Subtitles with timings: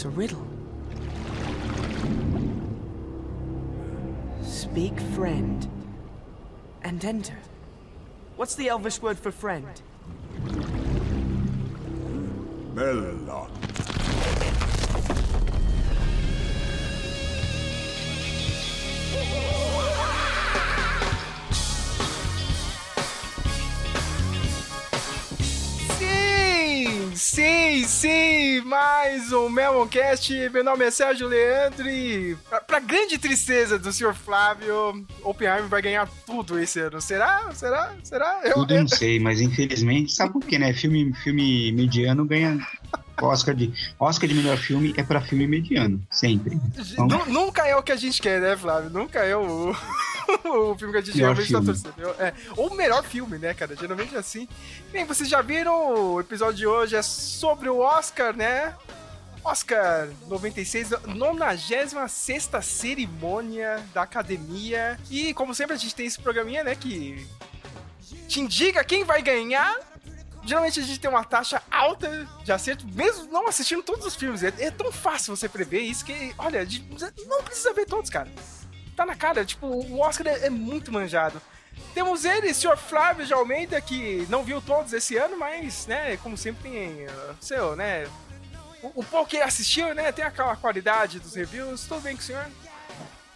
[0.00, 0.46] It's a riddle.
[4.42, 5.68] Speak friend
[6.80, 7.36] and enter.
[8.36, 9.66] What's the Elvish word for friend?
[12.72, 13.28] Melon.
[25.98, 28.39] Sim, sim, sim,
[28.70, 30.32] mais um Meloncast.
[30.50, 35.82] Meu nome é Sérgio Leandro e, pra, pra grande tristeza do senhor Flávio, Oppenheimer vai
[35.82, 37.00] ganhar tudo esse ano.
[37.00, 37.50] Será?
[37.52, 37.92] Será?
[38.04, 38.40] Será?
[38.44, 40.72] Eu, Tudo eu não sei, mas infelizmente, sabe por quê, né?
[40.72, 42.64] Filme, filme mediano ganha
[43.26, 46.58] Oscar de, Oscar de melhor filme é pra filme mediano, sempre.
[46.92, 48.90] Então, Nu- Nunca é o que a gente quer, né, Flávio?
[48.90, 49.70] Nunca é o,
[50.44, 51.94] o filme que a gente realmente tá torcendo.
[52.18, 53.74] É, ou o melhor filme, né, cara?
[53.76, 54.48] Geralmente é assim.
[54.92, 58.74] Bem, vocês já viram, o episódio de hoje é sobre o Oscar, né?
[59.42, 64.98] Oscar 96, 96 cerimônia da academia.
[65.10, 67.26] E como sempre a gente tem esse programinha, né, que
[68.28, 69.74] te indica quem vai ganhar.
[70.44, 74.42] Geralmente a gente tem uma taxa alta de acerto, mesmo não assistindo todos os filmes.
[74.42, 76.66] É, é tão fácil você prever isso que, olha,
[77.26, 78.28] não precisa ver todos, cara.
[78.96, 81.40] Tá na cara, tipo, o Oscar é, é muito manjado.
[81.94, 82.76] Temos ele, Sr.
[82.76, 87.36] Flávio de Almeida, que não viu todos esse ano, mas, né, como sempre tem uh,
[87.40, 88.06] seu, né,
[88.82, 91.84] o, o pouco que ele assistiu, né, tem aquela qualidade dos reviews.
[91.86, 92.46] Tudo bem com o senhor?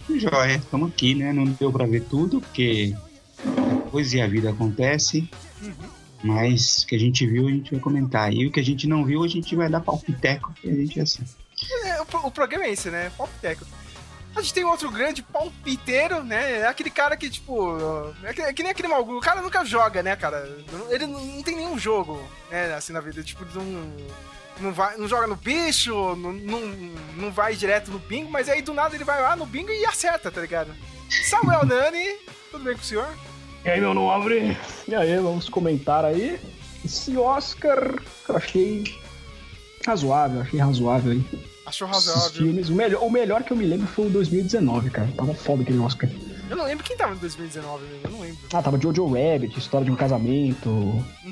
[0.08, 1.32] Joia, estamos aqui, né?
[1.32, 2.94] Não deu pra ver tudo, porque
[3.84, 5.28] depois e a vida acontece.
[6.24, 8.32] Mas o que a gente viu, a gente vai comentar.
[8.32, 10.98] E o que a gente não viu, a gente vai dar palpiteco, porque a gente
[10.98, 11.22] é assim.
[11.84, 13.12] É, o, o programa é esse, né?
[13.16, 13.66] Palpiteco.
[14.34, 16.60] A gente tem outro grande palpiteiro, né?
[16.60, 17.78] É aquele cara que, tipo.
[18.24, 19.18] É que, é que nem aquele maluco.
[19.18, 20.50] O cara nunca joga, né, cara?
[20.90, 23.22] Ele não, não tem nenhum jogo, né, assim na vida.
[23.22, 23.92] Tipo, não.
[24.60, 26.60] Não, vai, não joga no bicho, não, não,
[27.16, 29.84] não vai direto no bingo, mas aí do nada ele vai lá no bingo e
[29.84, 30.72] acerta, tá ligado?
[31.28, 32.18] Samuel Nani,
[32.52, 33.08] tudo bem com o senhor?
[33.64, 34.56] E aí, meu nobre?
[34.86, 36.38] E aí, vamos comentar aí.
[36.84, 37.94] Esse Oscar
[38.28, 38.84] eu achei
[39.86, 41.24] razoável, achei razoável aí.
[41.66, 42.42] Achou Esses razoável?
[42.42, 42.68] filmes.
[42.68, 45.08] O melhor, o melhor que eu me lembro foi o 2019, cara.
[45.16, 46.10] Tava foda aquele Oscar.
[46.50, 48.38] Eu não lembro quem tava em 2019 mesmo, eu não lembro.
[48.52, 50.68] Ah, tava Jojo Rabbit, História de um Casamento,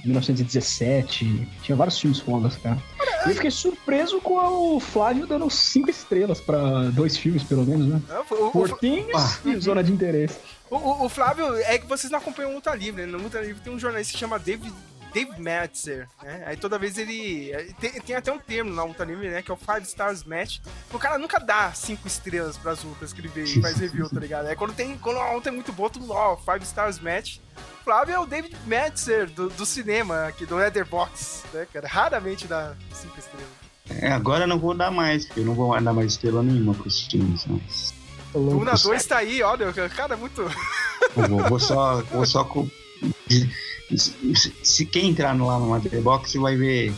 [0.02, 1.46] 1917.
[1.62, 2.78] Tinha vários filmes fodas, cara.
[3.26, 7.86] E eu fiquei surpreso com o Flávio dando cinco estrelas pra dois filmes, pelo menos,
[7.88, 8.00] né?
[8.30, 9.38] O, o, Portinhos Ah.
[9.44, 10.38] e Zona de Interesse.
[10.72, 13.12] O, o- o Flávio, é que vocês não acompanham o Luta Livre, né?
[13.12, 14.72] No Luta Livre tem um jornalista que chama David,
[15.12, 16.44] Dave Metzer, né?
[16.46, 17.52] Aí toda vez ele...
[17.78, 19.42] Tem, tem até um termo na Luta Livre, né?
[19.42, 20.60] Que é o Five Stars Match.
[20.90, 24.18] O cara nunca dá cinco estrelas pras lutas que ele vê e faz review, tá
[24.18, 24.48] ligado?
[24.48, 27.36] É quando, tem, quando a luta é muito boa, tudo ó, Five Stars Match.
[27.80, 31.86] O Flávio é o David Metzer do, do cinema aqui, do Leatherbox, né, cara?
[31.86, 33.48] Raramente dá cinco estrelas.
[33.90, 36.72] É, agora eu não vou dar mais, porque eu não vou dar mais estrela nenhuma
[36.72, 37.44] pros filmes.
[37.46, 37.92] Mas
[38.32, 40.42] Duna 2 tá aí, olha, o cara é muito...
[41.16, 42.02] eu vou, vou só.
[42.12, 42.68] Vou só co-
[43.96, 46.92] se, se quem entrar lá no Letterboxd vai ver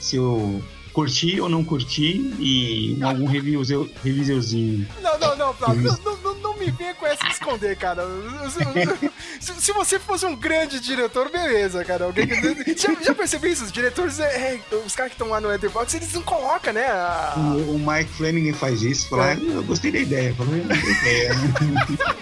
[0.00, 0.62] se eu
[0.94, 4.86] curti ou não curti e algum reviewzeu- reviewzinho.
[5.02, 8.02] Não, não, não, Flávio, não, não, não, não me venha com essa de esconder, cara.
[9.40, 12.04] Se, se você fosse um grande diretor, beleza, cara.
[12.04, 12.76] Alguém que.
[12.80, 13.64] Já, já percebeu isso?
[13.64, 14.24] Os diretores, é,
[14.70, 16.86] é, os caras que estão lá no Etherbox, eles não colocam, né?
[16.86, 20.34] a- O, o Mike Fleming faz isso, fala, "Ah, eu gostei da ideia.
[20.34, 21.30] Fala, "Eu gostei da ideia.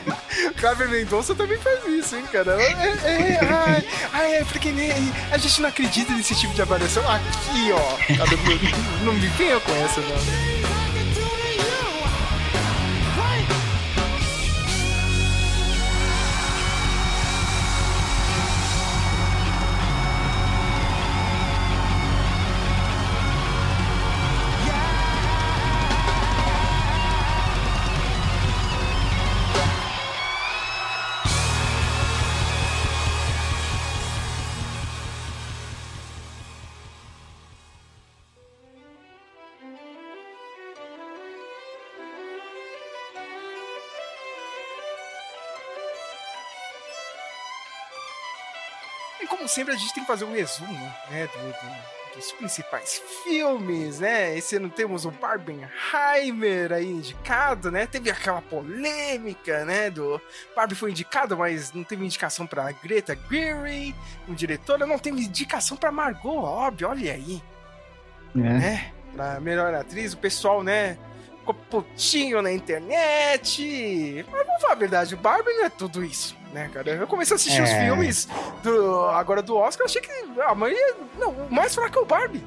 [0.44, 2.52] O Clever Mendonça também faz isso, hein, cara.
[2.60, 4.90] É, é, ai, ai, é porque nem,
[5.30, 7.02] a gente não acredita nesse tipo de avaliação.
[7.08, 8.16] Aqui, ó.
[8.16, 8.61] Cara, não,
[9.04, 10.61] não me venha com essa, não.
[49.52, 50.72] Sempre, a gente tem que fazer um resumo,
[51.10, 54.36] né, do- do- dos principais filmes, né?
[54.36, 57.86] Esse ano temos o Barbenheimer aí indicado, né?
[57.86, 60.20] Teve aquela polêmica, né, do
[60.54, 63.94] Barbie foi indicado, mas não teve indicação pra Greta Gerwig,
[64.28, 67.42] um diretora, não teve indicação pra Margot Robbie, olha aí,
[68.36, 68.38] É.
[68.38, 68.92] né?
[69.14, 70.98] Pra melhor atriz, o pessoal, né,
[71.42, 74.24] ficou putinho na internet.
[74.30, 76.90] Mas vamos falar a verdade, o Barbie não é tudo isso, né, cara?
[76.90, 77.84] Eu comecei a assistir os É.
[77.84, 78.28] filmes
[78.62, 80.10] do, agora do Oscar, achei que
[80.40, 80.94] a maioria.
[81.18, 82.42] Não, o mais fraco é o Barbie.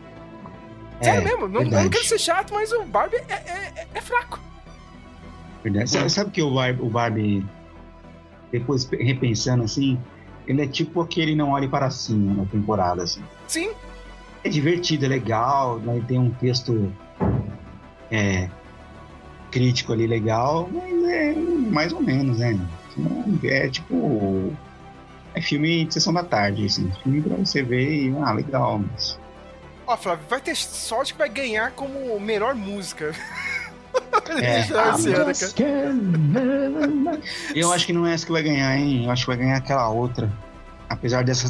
[1.01, 4.01] Sério É, mesmo, não, não quero ser chato, mas o Barbie é, é- é- é
[4.01, 4.39] fraco.
[5.61, 5.89] Verdade.
[5.89, 7.45] Sabe, sabe que o Barbie, o Barbie,
[8.51, 9.99] depois pe- repensando assim,
[10.47, 13.21] ele é tipo aquele Não Olhe Para Cima na temporada, assim.
[13.47, 13.71] Sim,
[14.43, 16.01] É divertido, é legal, né?
[16.07, 16.93] tem um texto
[18.11, 18.47] é,
[19.55, 21.33] crítico ali legal, mas é
[21.71, 22.59] mais ou menos, né?
[23.43, 24.51] É tipo.
[25.33, 26.91] É filme de sessão da tarde, assim.
[27.03, 29.17] Filme pra você ver e, ah, legal, mas.
[29.87, 33.13] Ó, Flávio, vai ter sorte que vai ganhar como melhor música.
[34.29, 34.61] É.
[34.73, 35.33] Ano.
[35.33, 37.21] Just can't-
[37.55, 39.05] Eu acho que não é essa que vai ganhar, hein?
[39.05, 40.29] Eu acho que vai ganhar aquela outra.
[40.89, 41.49] Apesar dessa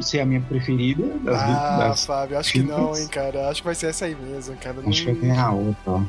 [0.00, 3.00] ser a minha preferida das, Ah, das Fábio, acho que não, filmes.
[3.00, 3.48] hein, cara.
[3.50, 4.76] Acho que vai ser essa aí mesmo, cara.
[4.80, 6.00] Não- Acho que vai ganhar a outra, ó.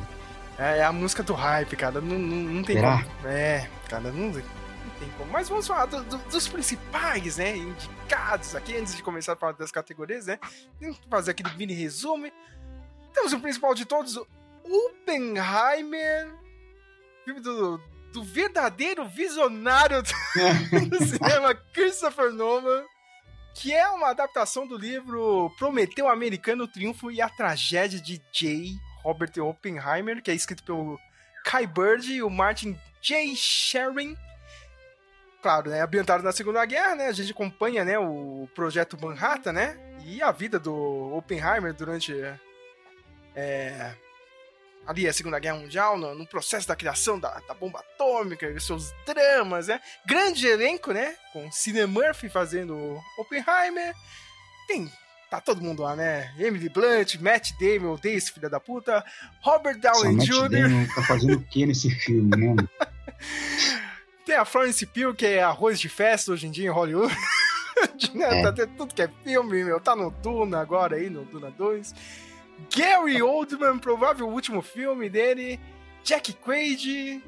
[0.58, 2.00] É, é a música do hype, cara.
[2.00, 3.02] Não, não, não tem Será?
[3.02, 3.28] como.
[3.28, 5.30] É, cara, não, não tem como.
[5.32, 7.56] Mas vamos falar do- do- dos principais, né?
[7.56, 10.38] Indicados aqui, antes de começar a falar das categorias, né?
[10.80, 12.30] Vamos fazer aquele mini resumo.
[13.14, 14.26] Temos o principal de todos, o
[14.64, 16.32] Oppenheimer.
[17.24, 17.78] Filme do,
[18.12, 22.84] do verdadeiro visionário do cinema, Christopher Nolan.
[23.54, 28.74] Que é uma adaptação do livro Prometeu Americano, o Triunfo e a Tragédia de J.
[29.02, 30.98] Robert Oppenheimer, que é escrito pelo
[31.44, 33.34] Kai Bird e o Martin J.
[33.34, 34.16] Sherwin.
[35.42, 39.76] Claro, né, ambientado na Segunda Guerra, né, a gente acompanha, né, o projeto Manhattan, né,
[40.04, 40.72] e a vida do
[41.16, 42.14] Oppenheimer durante
[43.34, 43.92] é,
[44.86, 48.92] ali a Segunda Guerra Mundial, no, no processo da criação da, da bomba atômica, seus
[49.04, 53.92] dramas, né, grande elenco, né, com Cillian Murphy fazendo Oppenheimer,
[54.68, 54.88] tem
[55.32, 56.30] tá todo mundo lá, né?
[56.38, 59.02] Emily Blunt, Matt Damon, odeio esse filho da puta,
[59.40, 62.54] Robert Downey Matt Jr., Damon tá fazendo o que nesse filme, né?
[64.26, 67.14] tem a Florence Pugh, que é arroz de festa hoje em dia em Hollywood.
[68.14, 68.40] Né?
[68.40, 68.42] É.
[68.42, 69.80] Tá tendo tudo que é filme, meu.
[69.80, 71.94] Tá no Duna agora aí, no Duna 2.
[72.76, 75.58] Gary Oldman, provável último filme dele.
[76.04, 77.22] Jack Quaid.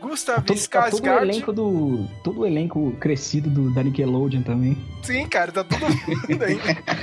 [0.00, 1.22] Gustav Todo, tá todo o Skarsgård.
[1.22, 2.06] elenco do.
[2.24, 4.76] Todo o elenco crescido do, da Nickelodeon também.
[5.02, 6.58] Sim, cara, tá todo mundo aí.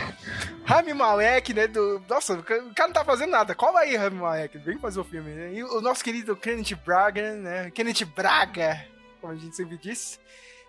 [0.65, 1.67] Rami Malek, né?
[1.67, 2.01] Do...
[2.09, 3.55] Nossa, o cara não tá fazendo nada.
[3.55, 4.57] Cola aí, Rami Malek.
[4.57, 5.53] Vem fazer o filme, né?
[5.53, 7.71] E o nosso querido Kenneth Braga, né?
[7.71, 8.83] Kenneth Braga,
[9.21, 10.19] como a gente sempre disse.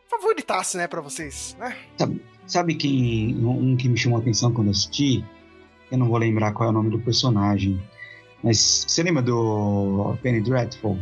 [0.08, 1.76] Favoritaço, né, pra vocês, né?
[2.46, 3.36] Sabe quem.
[3.44, 5.22] Um que me chamou a atenção quando eu assisti?
[5.90, 7.78] Eu não vou lembrar qual é o nome do personagem.
[8.42, 10.98] Mas você lembra do Penny Dreadful?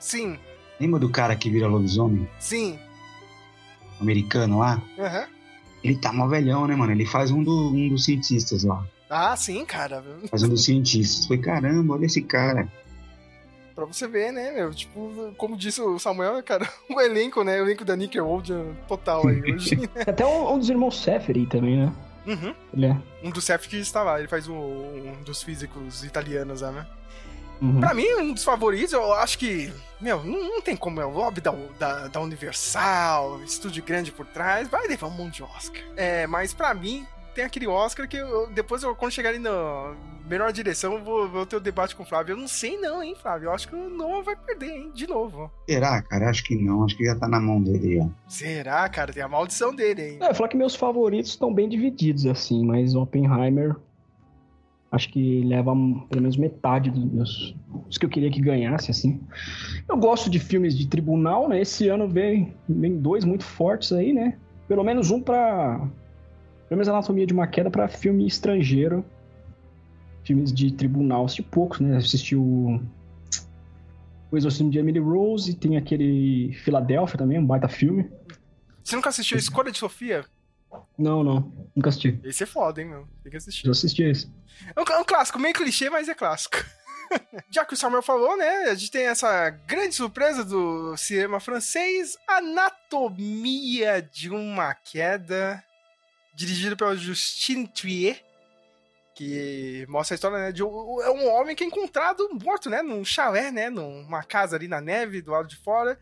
[0.00, 0.38] Sim,
[0.80, 2.26] Lembra do cara que vira lobisomem?
[2.38, 2.78] sim.
[4.00, 4.82] Americano lá?
[4.98, 5.26] Aham.
[5.84, 6.92] Ele tá mó velhão, né, mano?
[6.92, 8.84] Ele faz um, do- um dos cientistas lá.
[9.08, 10.02] Ah, sim, cara.
[10.30, 11.26] Faz um dos cientistas.
[11.26, 12.66] Foi caramba, olha esse cara.
[13.74, 14.72] Pra você ver, né, meu?
[14.74, 17.60] Tipo, como disse o Samuel, cara, o elenco, né?
[17.60, 19.76] O elenco da Nickelodeon total aí hoje.
[19.76, 21.92] Tem até um, um dos irmãos Seferi também, né?
[22.26, 22.54] uhum.
[22.74, 22.96] Ele é.
[23.22, 26.86] Um dos chefes que está lá, ele faz um, um dos físicos italianos lá, né?
[27.60, 27.80] Uhum.
[27.80, 31.10] Pra mim, um dos favoritos, eu acho que, meu, não, não tem como, é o
[31.10, 35.82] lobby da, da, da Universal, estúdio grande por trás, vai levar um monte de Oscar.
[35.96, 39.94] É, mas pra mim, tem aquele Oscar que eu- depois, eu, quando chegar ali na
[40.28, 42.32] melhor direção, eu vou, vou ter o debate com o Flávio.
[42.34, 45.06] Eu não sei não, hein, Flávio, eu acho que o Noah vai perder, hein, de
[45.06, 45.50] novo.
[45.68, 46.30] Será, cara?
[46.30, 46.84] Acho que não.
[46.84, 48.08] Acho que já tá na mão dele, ó.
[48.28, 49.12] Será, cara?
[49.12, 50.18] Tem a maldição dele, hein?
[50.20, 53.74] É, falar que meus favoritos estão bem divididos, assim, mas Oppenheimer
[54.90, 55.72] acho que leva
[56.08, 57.54] pelo menos metade dos meus.
[57.88, 59.20] Os que eu queria que ganhasse, assim.
[59.88, 61.60] Eu gosto de filmes de tribunal, né?
[61.60, 64.36] Esse ano vem, vem dois muito fortes aí, né?
[64.66, 65.78] Pelo menos um pra.
[66.68, 69.04] Pelo menos Anatomia de uma Queda pra filme estrangeiro.
[70.24, 71.96] Filmes de tribunal, assisti poucos, né?
[71.96, 72.80] Assisti o.
[74.30, 78.08] O Exorcismo de Emily Rose, tem aquele Filadélfia também, um baita filme.
[78.82, 80.24] Você nunca assistiu a Escolha de Sofia?
[80.96, 82.20] Não, não, nunca assisti.
[82.22, 83.08] Esse é foda, hein, meu?
[83.22, 83.64] Tem que assistir.
[83.64, 84.30] Já assisti esse.
[84.74, 86.56] É um, é um clássico, meio clichê, mas é clássico.
[87.50, 88.64] Já que o Samuel falou, né?
[88.64, 95.62] A gente tem essa grande surpresa do cinema francês, Anatomia de uma Queda,
[96.34, 98.22] dirigido pelo Justine Trier,
[99.14, 102.82] que mostra a história né, de um, é um homem que é encontrado morto, né?
[102.82, 103.68] Num chalé, né?
[103.68, 105.98] Numa casa ali na neve, do lado de fora.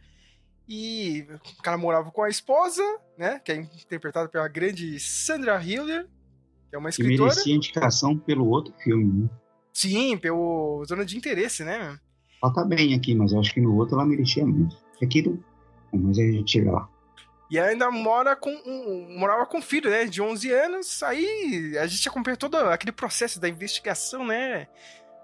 [0.69, 1.27] E
[1.59, 2.83] o cara morava com a esposa,
[3.19, 3.41] né?
[3.45, 6.07] Que é interpretada pela grande Sandra Hiller,
[6.71, 7.31] que é uma E escritora.
[7.31, 9.31] merecia indicação pelo outro filme, né?
[9.73, 11.99] Sim, pelo zona de interesse, né?
[12.43, 14.77] Ela tá bem aqui, mas eu acho que no outro ela merecia muito.
[15.03, 15.35] Aqui não.
[15.93, 16.89] Bom, Mas aí a gente chega lá.
[17.51, 21.03] E ainda mora com um, morava com um filho, né, de 11 anos.
[21.03, 24.69] Aí a gente acompanha todo aquele processo da investigação, né?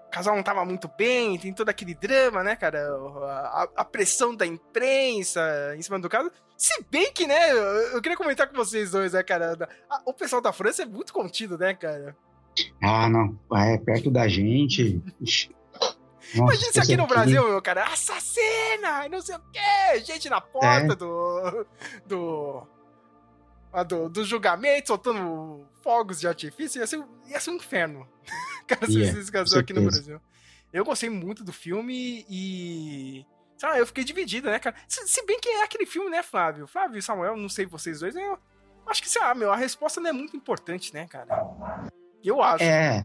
[0.07, 2.79] O casal não tava muito bem, tem todo aquele drama, né, cara?
[2.87, 5.41] A, a pressão da imprensa
[5.77, 6.31] em cima do caso.
[6.57, 7.51] Se bem que, né,
[7.93, 9.67] eu, queria comentar com vocês dois, né, cara?
[9.89, 12.15] A- o pessoal da França é muito contido, né, cara?
[12.81, 13.37] Ah, não.
[13.51, 15.01] Ah, É perto da gente.
[15.19, 20.29] Nossa, Imagina se aqui no Brasil, meu cara, assassina, e não sei o quê, gente
[20.29, 20.95] na porta É.
[20.95, 21.65] do,
[22.05, 22.67] do,
[23.71, 24.09] ah, do.
[24.09, 28.07] do julgamento, soltando fogos de artifício, ia ser, ia ser um inferno.
[28.67, 29.81] Cara, se Ia, isso casou aqui no.
[29.83, 30.19] Brasil.
[30.73, 33.25] Eu gostei muito do filme e.
[33.57, 34.75] Sei lá, eu fiquei dividido, né, cara?
[34.87, 36.67] Se, se bem que é aquele filme, né, Flávio?
[36.67, 38.15] Flávio e Samuel, não sei vocês dois?
[38.15, 38.37] Eu
[38.87, 41.89] acho que, sei lá, meu, a resposta não é muito importante, né, cara?
[42.23, 42.63] Eu acho.
[42.63, 43.03] É.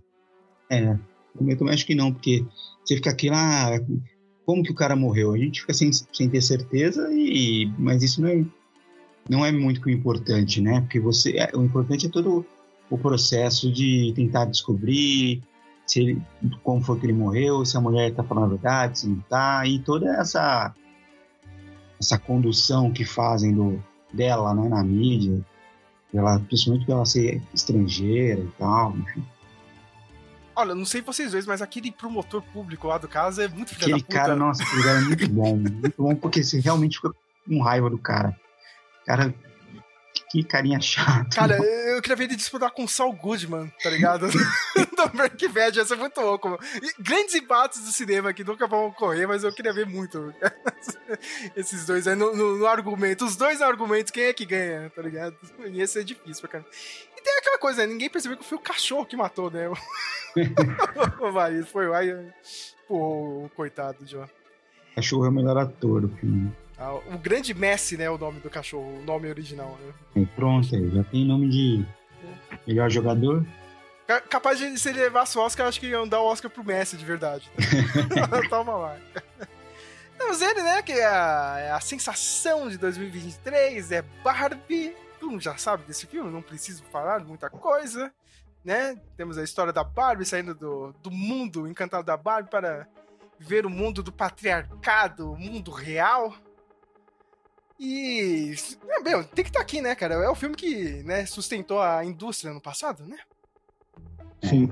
[0.68, 0.98] É.
[1.40, 2.44] Eu também acho que não, porque
[2.84, 3.78] você fica aqui lá.
[4.44, 5.32] Como que o cara morreu?
[5.32, 8.44] A gente fica sem, sem ter certeza, e mas isso não é,
[9.28, 10.80] não é muito importante, né?
[10.80, 11.36] Porque você.
[11.38, 12.44] é, o importante é todo
[12.90, 15.42] o processo de tentar descobrir
[15.90, 16.22] se ele,
[16.62, 19.66] como foi que ele morreu, se a mulher tá falando a verdade, se não tá,
[19.66, 20.72] e toda essa
[21.98, 23.82] essa condução que fazem do,
[24.12, 25.44] dela né, na mídia,
[26.14, 29.22] ela, principalmente por ela ser estrangeira e tal, enfim.
[30.54, 33.96] Olha, não sei vocês dois, mas aquele promotor público lá do caso é muito filho
[33.96, 37.12] Aquele cara, nossa, aquele cara é muito bom, muito bom, porque você realmente fica
[37.46, 38.34] com raiva do cara.
[39.04, 39.34] Cara,
[40.30, 41.34] que carinha chato.
[41.34, 44.28] Cara, eu queria ver ele disputar com o Saul Goodman, tá ligado?
[44.96, 46.48] do Breaking Bad, ia ser muito louco.
[46.50, 46.62] mano.
[46.80, 50.32] E grandes embates do cinema que nunca vão ocorrer, mas eu queria ver muito
[51.56, 53.24] esses dois aí no, no- no argumento.
[53.24, 55.36] Os dois argumentos, quem é que ganha, tá ligado?
[55.66, 56.70] Ia ser difícil pra caramba.
[57.16, 57.92] E tem aquela coisa, né?
[57.92, 59.68] ninguém percebeu que foi o cachorro que matou, né?
[61.20, 62.14] o marido foi lá e
[62.88, 64.26] o coitado, John.
[64.94, 66.52] Cachorro é o melhor ator do filme.
[66.80, 68.08] Ah, o grande Messi, né?
[68.08, 69.78] O nome do cachorro, o nome original.
[69.84, 69.92] Né?
[70.16, 71.84] Aí, pronto, já tem nome de
[72.66, 73.44] melhor jogador.
[74.06, 76.64] Ca- Capaz de se ele levasse o Oscar, acho que iam dar o Oscar pro
[76.64, 77.50] Messi de verdade.
[78.48, 78.96] Toma lá.
[80.16, 80.80] Temos ele, né?
[80.82, 84.94] Que é a, é a sensação de 2023, é Barbie.
[85.18, 88.10] Todo mundo já sabe desse filme, não preciso falar muita coisa.
[88.64, 88.98] Né?
[89.18, 92.86] Temos a história da Barbie saindo do, do mundo encantado da Barbie para
[93.38, 96.34] ver o mundo do patriarcado, o mundo real.
[97.80, 98.54] E.
[99.02, 100.14] Bem, tem que estar aqui, né, cara?
[100.16, 103.16] É o filme que né, sustentou a indústria no passado, né?
[104.44, 104.70] Sim.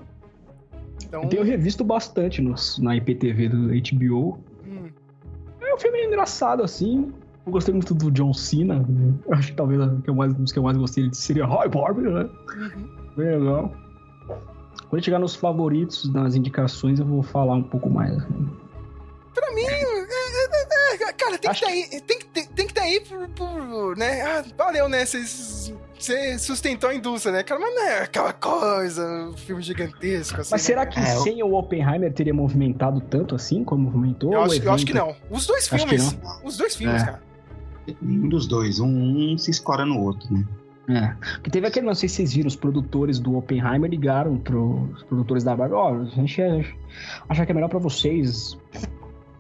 [1.03, 1.23] Então.
[1.23, 4.39] Eu tenho revisto bastante nos, na IPTV do HBO.
[4.67, 4.91] hum,
[5.63, 7.13] É um filme engraçado, assim.
[7.47, 8.81] Eu gostei muito do John Cena.
[8.87, 9.15] né?
[9.31, 12.29] Acho que talvez o que eu mais, que eu mais gostei seria Roy Barbie, né?
[12.57, 12.89] uhum.
[13.17, 13.73] Bem legal.
[14.91, 18.15] Quando chegar nos favoritos, nas indicações, eu vou falar um pouco mais.
[18.19, 18.51] assim.
[19.35, 19.65] Pra mim,
[21.29, 23.97] cara, tem que Acho estar aí, tem que, tem, tem que tá aí por, por,
[23.97, 24.23] né?
[24.23, 25.05] Ah, valeu, né?
[25.05, 27.43] Você sustentou a indústria, né?
[27.43, 30.51] Cara, mas não é aquela coisa, um filme gigantesco, assim.
[30.53, 30.67] Mas né?
[30.67, 34.33] será que É, eu- sem o Oppenheimer teria movimentado tanto assim como movimentou?
[34.33, 35.15] Eu o acho, eu acho que não.
[35.31, 36.19] Os dois Acho que filmes.
[36.45, 37.07] Os dois filmes, É.
[37.07, 37.23] cara.
[38.03, 38.79] Nenhum dos dois.
[38.81, 40.45] Um, um se escora no outro, né?
[40.91, 41.15] É.
[41.35, 45.45] Porque teve aquele, não sei se vocês viram, os produtores do Oppenheimer ligaram pros produtores
[45.45, 46.41] da Barbie, ó, a gente
[47.29, 48.57] acha que é melhor pra vocês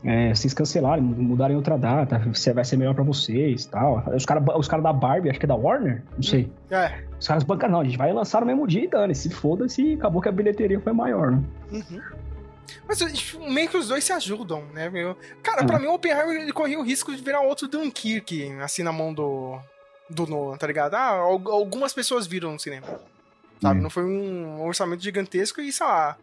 [0.05, 2.19] é, vocês cancelarem, mudarem outra data,
[2.55, 4.05] vai ser melhor pra vocês e tal.
[4.15, 6.51] Os caras os cara da Barbie, acho que é da Warner, não sei.
[6.71, 7.03] É.
[7.19, 9.83] Os caras bancaram, não, a gente vai lançar no mesmo dia e dane, se foda-se,
[9.83, 11.43] e acabou que a bilheteria foi maior, né?
[11.73, 12.01] Uhum.
[12.87, 14.89] Mas tipo, meio que os dois se ajudam, né?
[14.91, 15.17] meu?
[15.43, 15.67] Cara, Hum.
[15.67, 19.13] pra mim o Oppenheimer ele corria o risco de virar outro Dunkirk, assim, na mão
[19.13, 19.59] do,
[20.09, 20.95] do Nolan, tá ligado?
[20.95, 22.87] Ah, al- algumas pessoas viram no cinema.
[23.61, 23.81] Sabe?
[23.81, 23.83] Hum.
[23.83, 26.17] Não foi um orçamento gigantesco e, sei lá,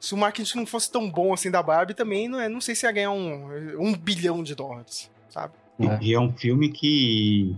[0.00, 2.74] se o marketing não fosse tão bom assim da Barbie, também não, é, não sei
[2.74, 5.52] se ia ganhar um, um bilhão de dólares, sabe?
[5.80, 5.98] É.
[6.02, 7.54] E é um filme que.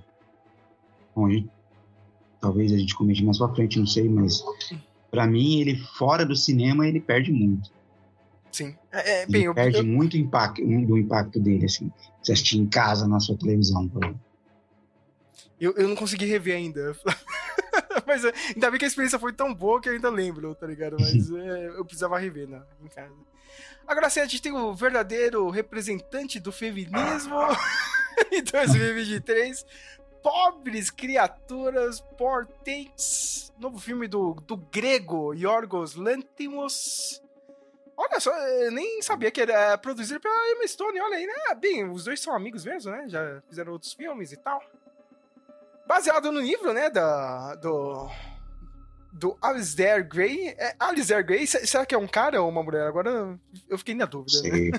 [1.15, 1.49] Bom, a gente-
[2.41, 4.45] talvez a gente comente mais pra frente, não sei, mas
[5.11, 7.71] pra mim, ele fora do cinema, ele perde muito.
[8.53, 8.75] Sim.
[8.91, 11.91] É, é, Ele bem, eu, perde eu, muito impacto, um do impacto dele, assim.
[12.23, 13.89] Você assistir em casa, na sua televisão.
[13.89, 14.21] por exemplo.
[15.61, 16.97] Eu, eu não consegui rever ainda.
[18.07, 20.67] Mas é, ainda bem que a experiência foi tão boa que eu ainda lembro, tá
[20.67, 20.97] ligado?
[20.99, 23.15] Mas é, eu precisava rever né, em casa.
[23.87, 27.37] Agora sim, a gente tem o verdadeiro representante do feminismo
[28.33, 29.67] em 2023.
[30.23, 33.53] Pobres Criaturas Portents.
[33.59, 37.23] Novo filme do, do grego Yorgos Lanthimos.
[37.97, 41.01] Olha só, eu nem sabia que era produzido pela Emma Stone.
[41.01, 41.55] Olha aí, né?
[41.59, 43.05] Bem, os dois são amigos mesmo, né?
[43.09, 44.63] Já fizeram outros filmes e tal
[45.91, 48.09] baseado no livro, né, da, do,
[49.13, 50.49] do Alistair Gray.
[50.57, 52.87] É, Alistair Gray, se- será que é um cara ou uma mulher?
[52.87, 53.37] Agora
[53.69, 54.41] eu fiquei na dúvida.
[54.43, 54.51] né?
[54.51, 54.71] Sei,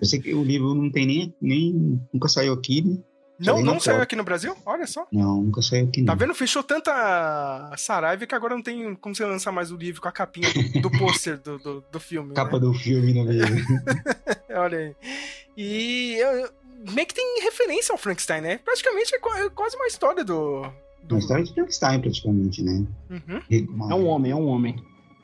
[0.00, 1.34] eu sei que o livro não tem nem.
[1.40, 2.98] nem nunca saiu aqui, né?
[3.40, 4.56] Não, não saiu aqui no Brasil?
[4.64, 5.06] Olha só.
[5.12, 6.18] Não, nunca saiu aqui, Tá não.
[6.18, 6.34] vendo?
[6.34, 10.12] Fechou tanta Saraiva que agora não tem como você lançar mais o livro com a
[10.12, 12.28] capinha do, do pôster do, do, do filme.
[12.28, 12.34] né?
[12.36, 13.56] Capa do filme livro.
[14.54, 14.96] Olha aí.
[15.56, 16.48] E eu-
[16.92, 18.58] meio que tem referência ao Frankenstein, né?
[18.58, 20.62] Praticamente é é quase uma história do.
[21.02, 21.14] do...
[21.14, 22.84] Uma história de Frankenstein, praticamente, né?
[23.10, 23.66] Uhum.
[23.74, 24.76] Uma- É um homem, é um homem.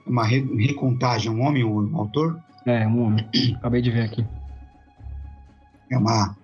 [0.07, 2.39] uma re, recontagem, um homem, o autor?
[2.67, 3.29] É, um homem.
[3.59, 4.25] Acabei de ver aqui.
[5.91, 6.37] É uma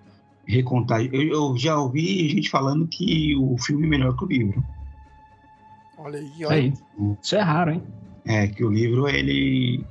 [0.45, 1.09] recontagem.
[1.13, 4.63] Eu, eu já ouvi gente falando que o filme é melhor que o livro.
[5.97, 6.55] Olha aí, Isso olha.
[6.55, 6.73] aí.
[7.21, 7.83] Isso é raro, hein?
[8.25, 9.83] É, que o livro, ele.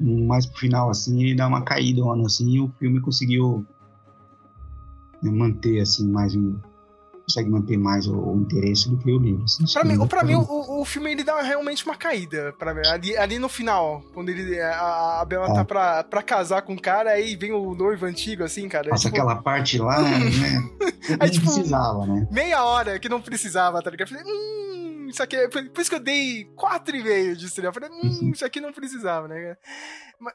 [0.00, 3.66] Mais pro final, assim, ele dá uma caída, um ano assim, e o filme conseguiu
[5.22, 6.58] né, manter, assim, mais um.
[7.22, 9.44] Consegue manter mais o, o interesse do que o livro.
[9.44, 12.54] Assim, Pra mim, Sim, pra mim então, o, o filme ele dá realmente uma caída.
[12.58, 12.80] Pra mim.
[12.86, 15.52] Ali, ali no final, quando ele, a, a Bela É.
[15.54, 18.88] tá pra, pra casar com o cara, aí vem o noivo antigo, assim, cara.
[18.88, 20.08] Passa tipo, aquela parte lá, né?
[21.20, 22.26] Aí, tipo, precisava, né?
[22.30, 24.10] Meia hora que não precisava, tá ligado?
[24.10, 25.36] Eu falei, hum, isso aqui.
[25.36, 27.68] é- Por isso que eu dei quatro e meio de estrela.
[27.68, 28.30] Eu falei, hum, Uhum.
[28.30, 29.56] isso aqui não precisava, né?
[30.18, 30.34] Mas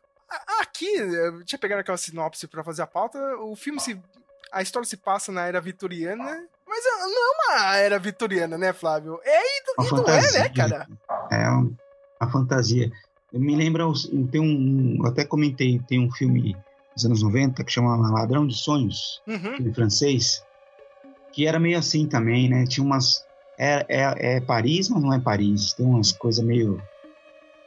[0.62, 3.20] aqui, eu tinha pegado aquela sinopse pra fazer a pauta.
[3.38, 4.00] O filme se.
[4.54, 6.24] A história se passa na era vitoriana.
[6.68, 9.20] Mas não é uma era vitoriana, né, Flávio?
[9.24, 10.88] É e, e não é, né, cara?
[11.32, 11.76] É um-
[12.20, 12.90] a fantasia.
[13.32, 13.84] Me lembra,
[14.32, 16.56] tem um, eu até comentei, tem um filme
[16.96, 19.58] dos anos 90 que chama Ladrão de Sonhos, Uhum.
[19.58, 20.44] filme francês,
[21.32, 22.66] que era meio assim também, né?
[22.66, 23.26] Tinha umas.
[23.58, 25.74] É, é, é Paris, mas não é Paris.
[25.74, 26.82] Tem umas coisas meio.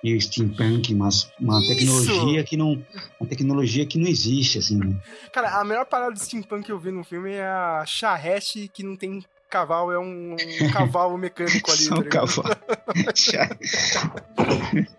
[0.06, 1.68] Meio steampunk, mas uma Isso!
[1.74, 2.84] tecnologia que não.
[3.20, 4.96] Uma tecnologia que não existe, assim, né?
[5.32, 8.84] Cara, a melhor parada de steampunk que eu vi no filme é a charrete que
[8.84, 11.80] não tem cavalo, é um, um cavalo mecânico ali.
[11.80, 12.56] Só tá um cavalo.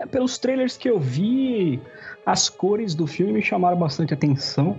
[0.00, 1.80] É, pelos trailers que eu vi,
[2.26, 4.76] as cores do filme me chamaram bastante atenção.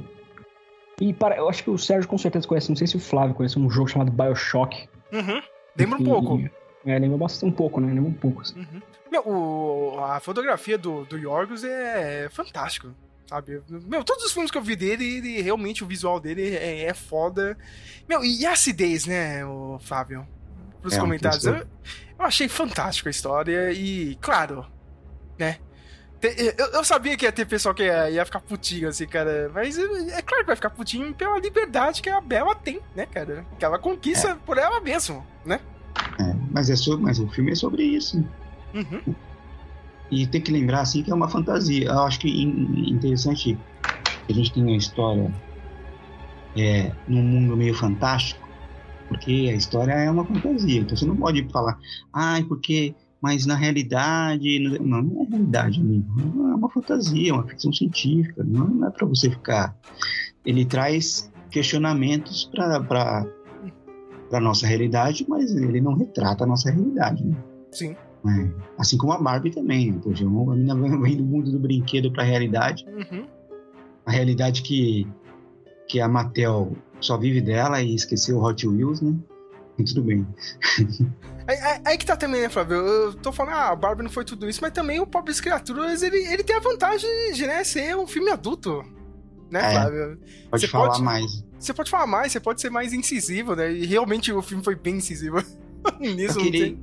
[1.00, 3.34] E para, eu acho que o Sérgio com certeza conhece, não sei se o Flávio
[3.34, 4.90] conhece um jogo chamado Bioshock.
[5.14, 5.42] Uhum.
[5.78, 6.50] Lembra um E- pouco.
[6.86, 7.88] É, lembra bastante um pouco, né?
[7.94, 8.42] Lembra um pouco.
[8.42, 8.60] assim.
[8.60, 8.82] Uhum.
[9.12, 12.94] Meu, o- a fotografia do, do Yorgos é fantástico,
[13.28, 13.62] sabe?
[13.88, 16.94] Meu, todos os filmes que eu vi dele, ele, realmente o visual dele é, é
[16.94, 17.58] foda.
[18.08, 20.28] Meu, e a acidez, né, o Flávio?
[20.82, 21.46] Pros É, comentários.
[21.46, 21.66] Eu, eu
[22.20, 24.66] achei fantástica a história e, claro,
[25.40, 25.58] né?
[26.58, 29.50] Eu, eu sabia que ia ter pessoal que ia, ia ficar putinho, assim, cara.
[29.54, 33.46] Mas é claro que vai ficar putinho pela liberdade que a Bela tem, né, cara?
[33.60, 35.60] Que ela conquista por ela mesma, né?
[36.20, 38.18] É, mas, é sobre, mas o filme é sobre isso.
[38.74, 39.16] Uhum.
[40.10, 41.86] E tem que lembrar assim que é uma fantasia.
[41.88, 43.60] Eu acho que in- interessante
[44.26, 45.32] que a gente tem uma história
[46.56, 48.50] é, num mundo meio fantástico,
[49.10, 50.82] porque a história é uma fantasia.
[50.82, 51.78] Então você não pode falar,
[52.14, 52.96] ai, porque.
[53.22, 54.60] Mas na realidade.
[54.60, 56.08] Não, não é realidade, amigo.
[56.52, 58.44] É uma fantasia, é uma ficção científica.
[58.44, 59.76] Não é para você ficar.
[60.46, 63.26] Ele traz questionamentos para
[64.36, 67.24] para nossa realidade, mas ele não retrata a nossa realidade.
[67.26, 67.36] Né?
[67.72, 67.96] Sim.
[68.28, 69.92] É, Assim como a Barbie também.
[69.94, 70.00] né?
[70.04, 72.86] Poxa, a menina vem do mundo do brinquedo para a realidade.
[72.88, 73.26] Uhum.
[74.06, 75.08] A realidade que,
[75.88, 79.16] que a Mattel só vive dela e esqueceu o Hot Wheels, né?
[79.88, 80.28] Tudo bem.
[81.48, 82.78] Aí, aí- aí que tá também, né, Flávio?
[82.78, 86.02] Eu tô falando, ah, a Barbie não foi tudo isso, mas também o Pobres Criaturas,
[86.02, 88.84] ele, ele tem a vantagem de né, ser um filme adulto.
[89.52, 89.72] Né, É.
[89.72, 90.20] Flávio?
[90.50, 91.46] Pode Você falar pode- mais.
[91.66, 93.72] Você pode falar mais, você pode ser mais incisivo, né?
[93.74, 95.38] E realmente o filme foi bem incisivo.
[96.00, 96.56] Nisso Só tem.
[96.56, 96.80] ele,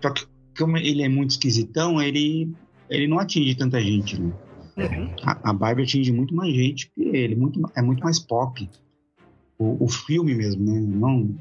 [0.00, 0.26] só que
[0.58, 2.50] como ele é muito esquisitão, ele,
[2.88, 4.32] ele não atinge tanta gente, né?
[4.76, 5.14] Uhum.
[5.22, 8.68] A, a Barbie atinge muito mais gente que ele, muito, é muito mais pop.
[9.58, 10.80] O, o filme mesmo, né?
[10.80, 11.36] Não,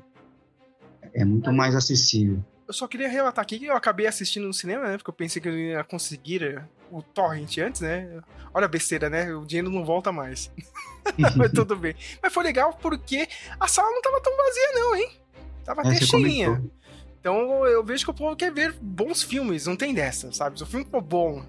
[1.14, 2.44] é muito mais acessível.
[2.68, 4.98] Eu só queria relatar aqui que eu acabei assistindo no cinema, né?
[4.98, 8.22] Porque eu pensei que eu ia conseguir o torrent antes, né?
[8.54, 9.34] Olha a besteira, né?
[9.34, 10.52] O dinheiro não volta mais.
[11.38, 11.96] Mas tudo bem.
[12.22, 13.28] Mas foi legal porque
[13.60, 15.10] a sala não tava tão vazia, não, hein?
[15.64, 16.48] Tava É, até cheinha.
[16.48, 16.72] comentou.
[17.20, 20.58] Então eu vejo que o povo quer ver bons filmes, não tem dessa, sabe?
[20.58, 21.44] Se o filme for bom,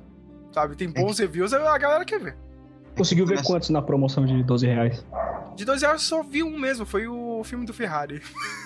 [0.53, 0.77] sabe?
[0.77, 2.37] Tem bons reviews, a galera quer ver.
[2.97, 5.05] Conseguiu ver quantos na promoção de 12 reais?
[5.57, 8.21] De dois reais eu só vi um mesmo, foi o filme do Ferrari.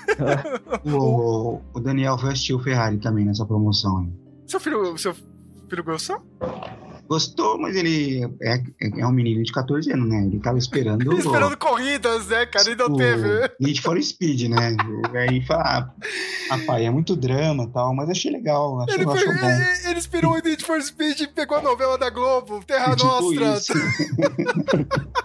[0.85, 4.13] O, o Daniel foi assistir o Ferrari também nessa promoção.
[4.47, 5.15] Seu filho, seu
[5.69, 6.23] filho gostou?
[7.09, 8.61] Gostou, mas ele é,
[8.99, 10.25] é um menino de 14 anos, né?
[10.27, 12.69] Ele tava esperando, o- Esperando corridas, né, cara?
[12.69, 13.29] E não o teve.
[13.61, 14.77] Need for Speed, né?
[15.29, 15.95] Aí fala,
[16.51, 19.51] ah, pai, é muito drama e tal, mas achei legal, achei, Ele, foi, achou bom.
[19.51, 23.33] ele, ele inspirou o Need for Speed e pegou a novela da Globo, Terra Tipo
[23.33, 23.77] Nostra.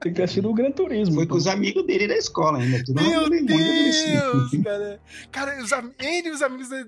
[0.00, 1.14] Tem que ter sido o Gran Turismo.
[1.14, 1.34] Foi então.
[1.36, 3.30] com os amigos dele da escola ainda, tudo Meu.
[3.30, 5.00] Deus, cara.
[5.30, 6.84] Cara, os, ele e os amigos da,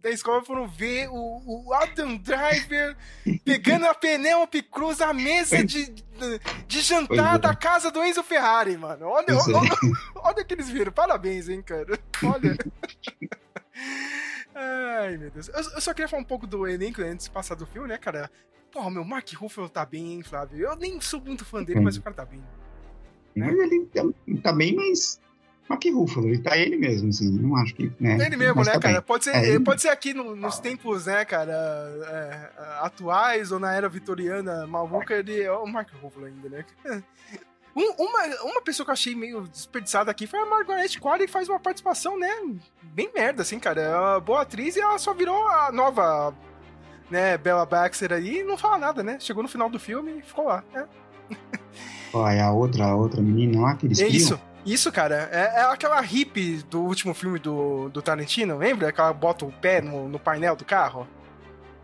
[0.00, 2.96] da escola foram ver o, o Adam Driver
[3.44, 5.92] pegando a Penélope Cruz à mesa de,
[6.66, 7.38] de jantar é.
[7.38, 9.06] da casa do Enzo Ferrari, mano.
[9.06, 9.34] Olha, é.
[9.34, 9.70] olha,
[10.16, 10.92] olha que eles viram.
[10.92, 11.98] Parabéns, hein, cara.
[12.24, 12.56] Olha.
[14.54, 15.48] Ai, meu Deus.
[15.48, 17.98] Eu, eu só queria falar um pouco do elenco antes de passar do filme, né,
[17.98, 18.30] cara?
[18.70, 20.66] Porra, meu Mark Ruffalo tá bem, hein, Flávio?
[20.66, 22.42] Eu nem sou muito fã dele, mas o cara tá bem.
[23.34, 24.02] Mas ele tá-
[24.42, 25.20] tá bem, mas,
[25.72, 27.90] Mark Ruffalo, ele tá ele mesmo, assim, não acho que.
[27.98, 28.94] Né, Ele mesmo, né, tá cara?
[28.94, 29.02] bem.
[29.02, 32.50] Pode ser, É, pode ser aqui no- nos tempos, né, cara, é,
[32.82, 36.64] atuais ou na era vitoriana maluca, ele é o Mark Ruffalo ainda, né?
[37.74, 41.32] Um- uma, uma pessoa que eu achei meio desperdiçada aqui foi a Margaret Qualley, que
[41.32, 42.28] faz uma participação, né,
[42.82, 43.80] bem merda, assim, cara.
[43.80, 46.34] É uma boa atriz e ela só virou a nova,
[47.10, 49.16] né, Bella Baxter aí e não fala nada, né?
[49.18, 50.86] Chegou no final do filme e ficou lá, né?
[52.12, 54.38] Ó, é a outra, a outra menina lá que eles É criam.
[54.64, 54.90] Isso.
[54.92, 58.92] Cara, é, é aquela hippie do último filme do, do Tarantino, lembra?
[58.92, 61.06] Que ela bota o pé no, no painel do carro.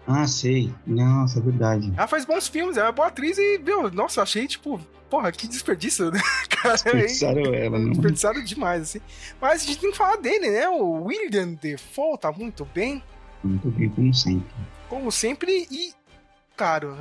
[0.07, 0.75] Ah, sei.
[0.87, 1.93] Nossa, é verdade.
[1.97, 5.47] Ela faz bons filmes, ela é boa atriz e, meu, nossa, achei, tipo, porra, que
[5.47, 6.19] desperdício, né?
[6.49, 7.03] Cara, hein?
[7.03, 7.91] Pensaram ela, não.
[7.91, 9.01] Desperdiçaram demais, assim.
[9.38, 10.67] Mas a gente tem que falar dele, né?
[10.69, 13.03] O William Defoe tá muito bem,
[13.45, 14.49] Muito bem, como sempre.
[14.88, 15.93] como sempre, e,
[16.57, 16.97] claro,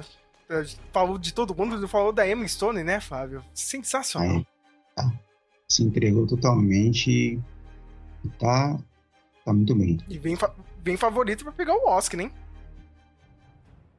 [0.91, 3.41] falou de todo mundo, falou da Emma Stone, né, Fábio?
[3.53, 4.37] Sensacional.
[4.37, 4.47] Aí,
[4.93, 5.09] tá.
[5.69, 7.11] Se entregou totalmente
[8.23, 8.79] e tá,
[9.43, 9.97] tá muito bem.
[10.07, 12.31] E bem, fa- bem favorito pra pegar o Oscar, hein?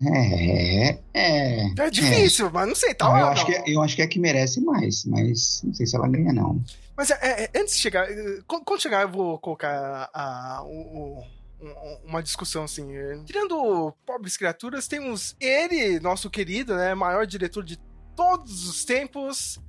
[0.01, 1.67] É, é.
[1.77, 4.19] É difícil, mas não sei, tá eu, acho que, é, eu acho que é que
[4.19, 6.63] merece mais, mas não sei se ela ganha, não.
[6.97, 10.69] Mas é, é, antes de chegar, eh, quando chegar eu vou colocar a, o-
[11.21, 11.25] o-
[11.61, 12.97] um- uma discussão assim.
[12.97, 17.77] eh, Tirando Pobres Criaturas, temos ele, nosso querido, né, maior diretor de
[18.17, 19.61] todos os tempos,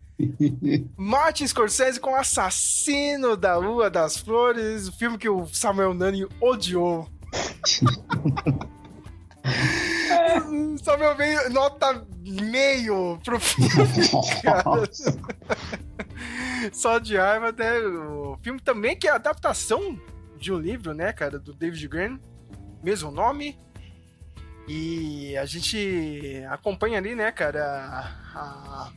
[0.98, 7.08] Martin Scorsese com Assassino da Lua das Flores, o filme que o Samuel Nani odiou.
[10.84, 13.70] Samuel veio nota meio pro filme.
[16.74, 17.80] Só de raiva, né?
[17.80, 20.00] O filme também que é adaptação
[20.38, 22.20] de um livro, né, cara, do David Graham,
[22.84, 23.58] mesmo nome.
[24.68, 28.92] E a gente acompanha ali, né, cara, a-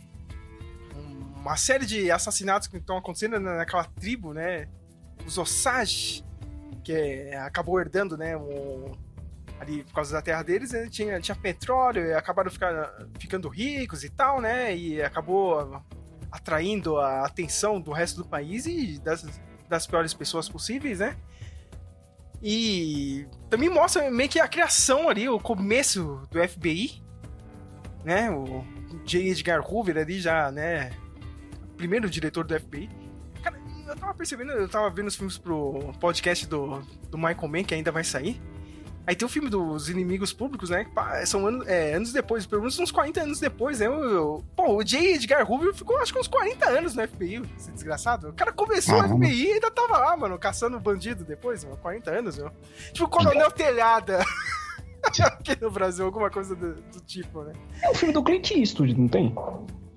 [1.42, 4.68] uma série de assassinatos que estão acontecendo naquela tribo, né,
[5.26, 6.24] os Osage,
[6.85, 8.92] que é- acabou herdando, né, o-
[9.59, 14.05] ali por causa da terra deles, né, tinha, tinha petróleo e acabaram ficar, ficando ricos
[14.05, 15.83] e tal, né, e acabou
[16.31, 19.24] atraindo a atenção do resto do país e das,
[19.68, 21.16] das piores pessoas possíveis, né?
[22.42, 27.02] E também mostra meio que a criação ali, o começo do FBI,
[28.05, 28.31] né?
[28.31, 28.64] O
[29.05, 29.31] J.
[29.31, 30.90] Edgar Hoover ali já, né?
[31.83, 32.88] Primeiro diretor do FBI.
[33.42, 36.79] Cara, eu tava percebendo, eu tava vendo os filmes pro podcast do,
[37.11, 38.40] do Michael Mann, que ainda vai sair.
[39.05, 40.87] Aí tem o filme dos inimigos públicos, né?
[41.27, 43.88] São anos, é, anos depois, pelo menos uns 40 anos depois, né?
[43.88, 45.14] O, o- pô, o J.
[45.16, 48.29] Edgar Hoover ficou acho que uns 40 anos no FBI, esse desgraçado.
[48.29, 52.11] O cara começou no FBI e ainda tava lá, mano, caçando bandido depois, mano, 40
[52.12, 52.53] anos, meu.
[52.92, 54.21] Tipo, Coronel Telhada.
[55.03, 57.55] Aqui no Brasil, alguma coisa do, do tipo, né?
[57.83, 59.35] É o filme do Clint Eastwood, não tem?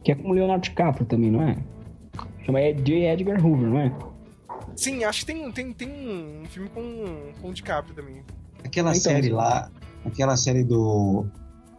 [0.03, 1.55] Que é com o Leonardo DiCaprio também, não é?
[2.45, 3.05] Chama J.
[3.07, 3.91] Edgar Hoover, não é?
[4.75, 8.21] Sim, acho que tem, tem, tem um filme com, com o DiCaprio também.
[8.63, 9.71] Aquela Então, série lá,
[10.05, 11.25] aquela série do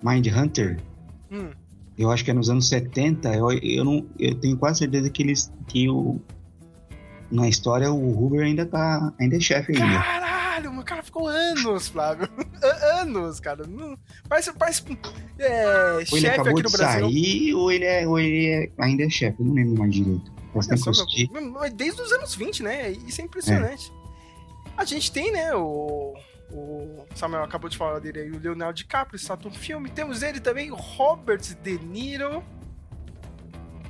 [0.03, 0.79] Mind Hunter,
[1.31, 1.51] Hum.
[1.99, 5.23] eu acho que é nos anos 70, eu, eu, não, eu tenho quase certeza que
[5.23, 6.21] eles que o,
[7.31, 10.36] na história o Hoover ainda tá ainda é chefe ainda.
[10.57, 12.29] Caralho, o cara ficou anos, Flávio.
[13.01, 13.65] Anos, cara.
[14.29, 14.83] Parece, parece
[15.39, 17.01] é, chefe aqui no Brasil.
[17.07, 20.33] sair ou ele, é, ou ele é- ainda é chefe, não lembro mais direito.
[21.31, 22.91] Meu- meu, Desde os anos 20, né?
[22.91, 23.93] Isso é impressionante.
[24.77, 26.15] A gente tem, né, o,
[26.51, 29.91] o Samuel acabou de falar dele aí, o Leonardo DiCaprio, está no filme.
[29.91, 32.43] Temos ele também, o Robert De Niro.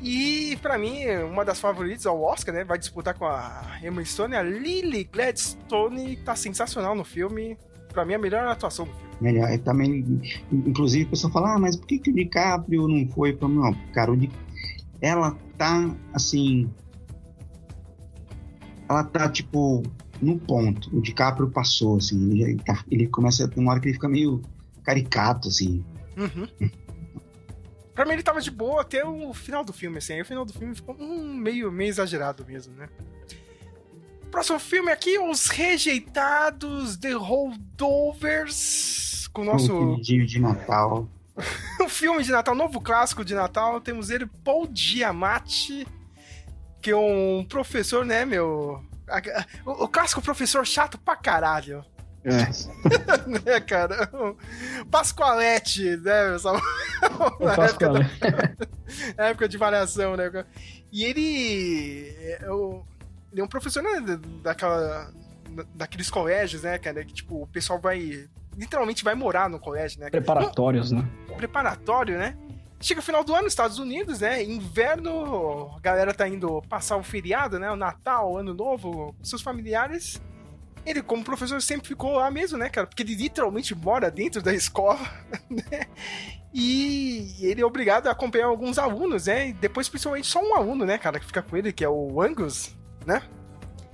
[0.02, 2.64] E, pra mim, uma das favoritas ao Oscar, né?
[2.64, 7.56] Vai disputar com a Emma Stone, a Lily Gladstone, tá sensacional no filme.
[7.92, 9.06] Pra mim, a melhor atuação do filme.
[9.20, 10.20] Melhor, é também,
[10.52, 13.72] inclusive a pessoa fala, ah, mas por que, que o DiCaprio não foi pra não,
[13.94, 14.30] cara, o Di...
[15.00, 16.70] ela tá assim,
[18.88, 19.82] ela tá tipo
[20.20, 23.87] no ponto, o DiCaprio passou assim, ele, já tá- ele começa, tem uma hora que
[23.88, 24.42] ele fica meio
[24.85, 25.82] caricato assim,
[26.16, 26.46] Uhum.
[27.96, 30.12] Pra mim ele tava de boa até o final do filme, assim.
[30.12, 32.90] Aí o final do filme ficou hum, meio, meio exagerado mesmo, né?
[34.30, 38.66] Próximo filme aqui, Os Rejeitados, The Holdovers.
[39.32, 41.09] Com o nosso um de Natal,
[41.80, 43.80] um filme de Natal, novo clássico de Natal.
[43.80, 45.88] Temos ele, Paul Giamatti,
[46.82, 48.85] que é um professor, né, meu...
[49.64, 51.82] o clássico professor chato pra caralho.
[53.44, 54.08] né, cara?
[54.12, 56.34] O Pascoalete, né?
[56.34, 56.38] Eu
[57.40, 58.00] Na época, da,
[59.28, 60.30] época de variação, né?
[60.92, 62.82] E ele é, o-
[63.32, 65.10] ele é um professor né, da- daquela,
[65.50, 67.04] da- daqueles colégios, né, cara?
[67.04, 68.28] Que, tipo, o pessoal vai...
[68.56, 70.08] Literalmente vai morar no colégio, né?
[70.10, 71.06] Preparatórios, né?
[71.36, 72.36] preparatório, né?
[72.80, 74.42] Chega o final do ano, Estados Unidos, né?
[74.42, 77.70] Inverno, a galera tá indo passar o feriado, né?
[77.70, 80.20] O Natal, o Ano Novo, seus familiares.
[80.87, 82.87] Ele, como professor, sempre ficou lá mesmo, né, cara?
[82.87, 85.01] Porque ele literalmente mora dentro da escola,
[85.51, 85.87] né?
[86.55, 89.49] E ele é obrigado a acompanhar alguns alunos, né?
[89.49, 92.22] E depois, principalmente, só um aluno, né, cara, que fica com ele, que é o
[92.22, 93.20] Angus, né?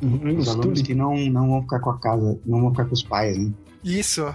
[0.02, 2.92] Uhum, Os alunos que não, não vão ficar com a casa, não vão ficar com
[2.92, 3.52] os pais, né?
[3.82, 4.32] Isso.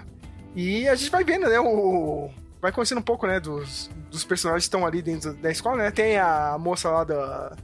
[0.56, 2.30] E a gente vai vendo, né, o...
[2.60, 5.92] Vai conhecendo um pouco, né, dos, dos personagens que estão ali dentro da escola, né?
[5.92, 7.56] Tem a moça lá da,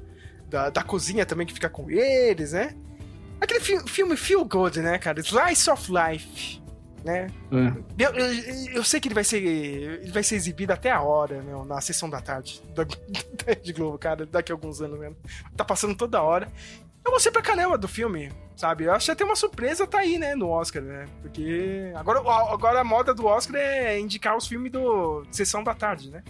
[0.48, 2.76] da, da cozinha também que fica com eles, né?
[3.44, 5.20] Aquele fi filme Feel Good, né, cara?
[5.20, 6.62] Slice of Life,
[7.04, 7.28] né?
[7.52, 8.06] É.
[8.06, 11.42] Eu, eu, eu sei que ele vai ser ele vai ser exibido até a hora,
[11.42, 12.96] meu, na sessão da tarde da, da
[13.46, 15.18] Rede Globo, cara, daqui a alguns anos mesmo.
[15.58, 16.48] Tá passando toda hora.
[17.06, 18.86] Eu gostei pra caramba do filme, sabe?
[18.86, 21.06] Eu acho que até uma surpresa tá aí, né, no Oscar, né?
[21.22, 26.10] Porque agora, agora a moda do Oscar é indicar os filmes do Sessão da Tarde,
[26.10, 26.24] né?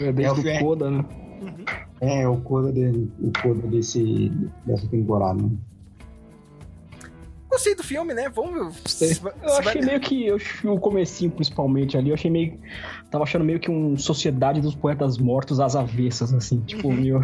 [0.00, 0.60] É desde É o é.
[0.60, 1.04] Coda, né?
[1.42, 1.64] Uhum.
[2.00, 4.30] É, o coda, dele, o coda desse,
[4.64, 5.50] dessa temporada, né?
[7.52, 8.28] Gostei do filme, né?
[8.30, 8.80] Vamos.
[8.86, 10.26] Se vai- Eu achei vai- meio que.
[10.26, 12.58] Eu, o comecinho, principalmente ali, eu achei meio.
[13.10, 16.60] Tava achando meio que um Sociedade dos Poetas Mortos às avessas, assim.
[16.62, 16.94] Tipo, Uhum.
[17.00, 17.20] meu,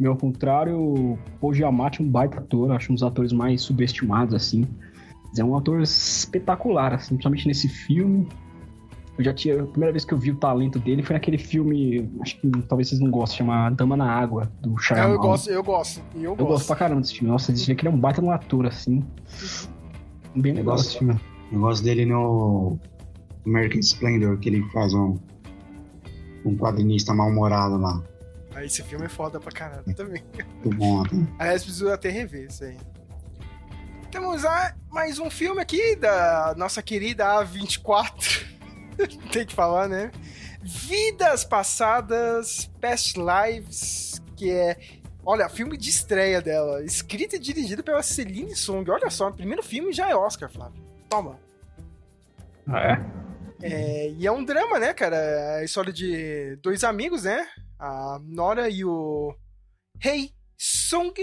[0.00, 3.62] meu ao contrário, o Paul Giamatti é um baita ator, acho um dos atores mais
[3.62, 4.66] subestimados, assim.
[5.28, 8.28] Mas é um ator espetacular, assim, principalmente nesse filme.
[9.18, 9.62] Eu já tinha.
[9.62, 12.88] A primeira vez que eu vi o talento dele foi naquele filme, acho que talvez
[12.88, 15.12] vocês não gostem, chama Dama na Água, do É, Shyamalan.
[15.14, 16.02] eu gosto, eu gosto.
[16.14, 16.48] Eu, Eu gosto.
[16.48, 17.30] gosto pra caramba desse filme.
[17.30, 19.04] Nossa, dizia que ele é um baita um ator, assim.
[20.34, 21.20] Bem legal esse filme.
[21.52, 22.78] Eu gosto dele no
[23.46, 25.18] American Splendor, que ele faz um,
[26.46, 28.02] um quadrinista mal-humorado lá.
[28.54, 30.22] Aí esse filme é foda pra caralho também.
[30.64, 31.16] Muito bom, até.
[31.38, 32.76] Aliás, preciso até rever isso aí.
[34.10, 38.46] Temos ah, mais um filme aqui da nossa querida A24.
[39.32, 40.10] Tem que falar, né?
[40.62, 44.78] Vidas Passadas, Past Lives, que é.
[45.24, 46.84] Olha, filme de estreia dela.
[46.84, 48.88] Escrito e dirigido pela Celine Song.
[48.90, 50.82] Olha só, o primeiro filme já é Oscar, Flávio.
[51.08, 51.38] Toma.
[52.66, 53.22] Ah, é?
[53.62, 55.16] É, e é um drama, né, cara?
[55.16, 57.46] É a história de dois amigos, né?
[57.78, 59.34] A Nora e o
[60.04, 61.14] Hei Sung.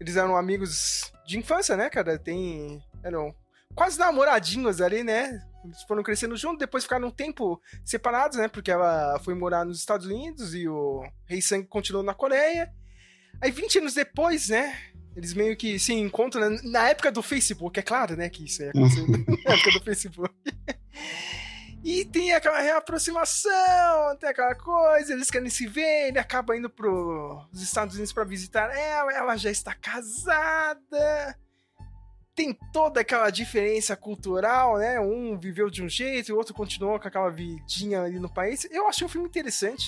[0.00, 2.18] Eles eram amigos de infância, né, cara?
[2.18, 2.82] Tem.
[3.04, 3.32] Eram
[3.74, 5.45] quase namoradinhos ali, né?
[5.66, 8.48] Eles foram crescendo juntos, depois ficaram um tempo separados, né?
[8.48, 12.72] Porque ela foi morar nos Estados Unidos e o Hei Sung continuou na Coreia.
[13.40, 14.76] Aí, 20 anos depois, né?
[15.14, 18.28] Eles meio que se encontram né, na época do Facebook, é claro, né?
[18.28, 20.34] Que isso é na época do Facebook.
[21.84, 27.62] E tem aquela reaproximação, tem aquela coisa, eles querem se ver, ele acaba indo pros
[27.62, 31.38] Estados Unidos pra visitar ela, ela já está casada.
[32.36, 35.00] Tem toda aquela diferença cultural, né?
[35.00, 38.68] Um viveu de um jeito e o outro continuou com aquela vidinha ali no país.
[38.70, 39.84] Eu achei um filme interessante,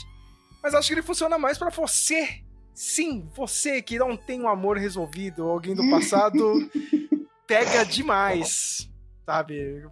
[0.62, 2.26] mas acho que ele funciona mais pra você.
[2.74, 6.40] Sim, você que não tem um amor resolvido, alguém do passado
[7.46, 8.88] pega demais,
[9.26, 9.84] sabe?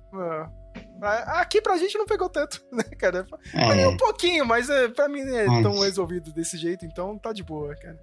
[1.03, 3.27] Ah, Aqui pra gente não pegou tanto, né, cara?
[3.53, 7.19] É, um pouquinho, mas é, pra mim não é Mas- tão resolvido desse jeito, então
[7.19, 7.99] tá de boa, cara.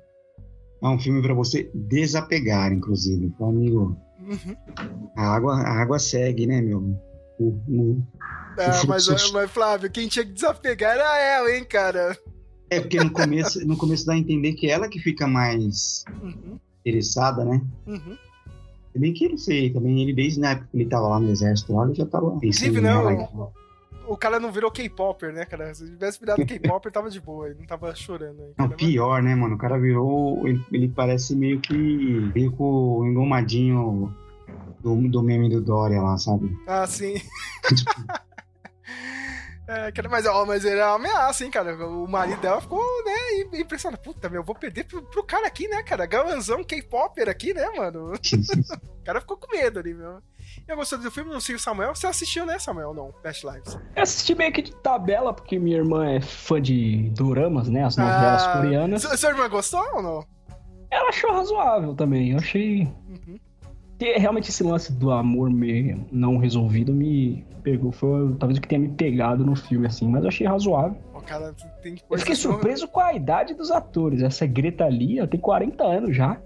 [0.82, 3.26] é um filme pra você desapegar, inclusive.
[3.26, 4.56] Então, amigo, Uhum.
[5.18, 6.80] a água, a água segue, né, meu?
[7.40, 8.04] O- o-
[8.58, 12.18] Ah, mas, mas, Flávio, quem tinha que desapegar era ela, hein, cara?
[12.70, 16.58] É porque no começo, no começo dá a entender que ela que fica mais Uhum,
[16.80, 17.62] interessada, né?
[17.88, 18.18] uhum.
[18.92, 21.30] Se bem que não sei, também ele desde na época que ele tava lá no
[21.32, 23.30] exército, lá, ele já tava Inclusive, nela.
[24.08, 25.74] O- cara não virou K-Popper, né, cara?
[25.74, 28.54] Se tivesse virado K-Popper, tava de boa, ele não tava chorando aí.
[28.58, 29.56] Não, pior, né, mano?
[29.56, 30.48] O cara virou.
[30.48, 32.20] Ele, parece meio que.
[32.34, 32.64] Veio com
[33.00, 34.14] o engomadinho
[34.82, 36.56] do, do meme do Dória lá, sabe?
[36.68, 37.16] Ah, sim.
[39.66, 41.74] É, cara, mas, ó, mas ele é uma ameaça, hein, cara.
[41.88, 44.02] O marido dela ficou, né, impressionado.
[44.04, 46.06] Puta, meu, eu vou perder pro, pro cara aqui, né, cara?
[46.06, 48.12] Galanzão K-Popper aqui, né, mano?
[49.00, 50.20] O cara ficou com medo ali, meu.
[50.68, 51.94] Eu gostei do filme, não sei o Samuel.
[51.94, 52.94] Você assistiu, né, Samuel?
[52.94, 53.78] Não, Past Lives.
[53.96, 57.84] Eu assisti meio que de tabela, porque minha irmã é fã de doramas, né?
[57.84, 59.02] As novelas Ah, coreanas.
[59.04, 60.26] Sua irmã gostou ou não?
[60.90, 62.32] Ela achou razoável também.
[62.32, 62.84] Eu achei.
[63.08, 63.38] Uhum.
[64.00, 67.92] que Realmente esse lance do amor me- não resolvido me pegou.
[67.92, 70.08] Foi talvez o que tenha me pegado no filme, assim.
[70.10, 70.98] Mas eu achei razoável.
[71.14, 74.22] O cara tem Eu fiquei surpreso com a idade dos atores.
[74.22, 76.38] Essa Greta Lee ela tem 40 anos já.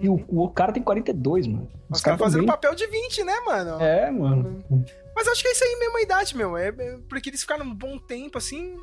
[0.00, 1.68] E o, o cara tem 42, mano.
[1.90, 3.82] Os caras tão fazendo bem- papel de 20, né, mano?
[3.82, 4.64] É, mano.
[5.14, 6.56] Mas acho que é isso aí mesmo a idade, meu.
[6.56, 8.76] É, é porque eles ficaram um bom tempo, assim.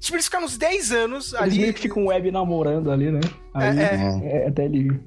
[0.00, 1.58] Tipo, eles ficaram uns 10 anos Eles ali.
[1.58, 3.20] meio que ficam web namorando ali, né?
[3.52, 4.44] Aí, É, É.
[4.44, 4.98] é, até ele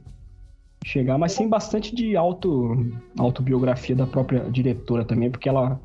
[0.85, 5.79] chegar, mas tem bastante de auto, autobiografia da própria diretora também, porque ela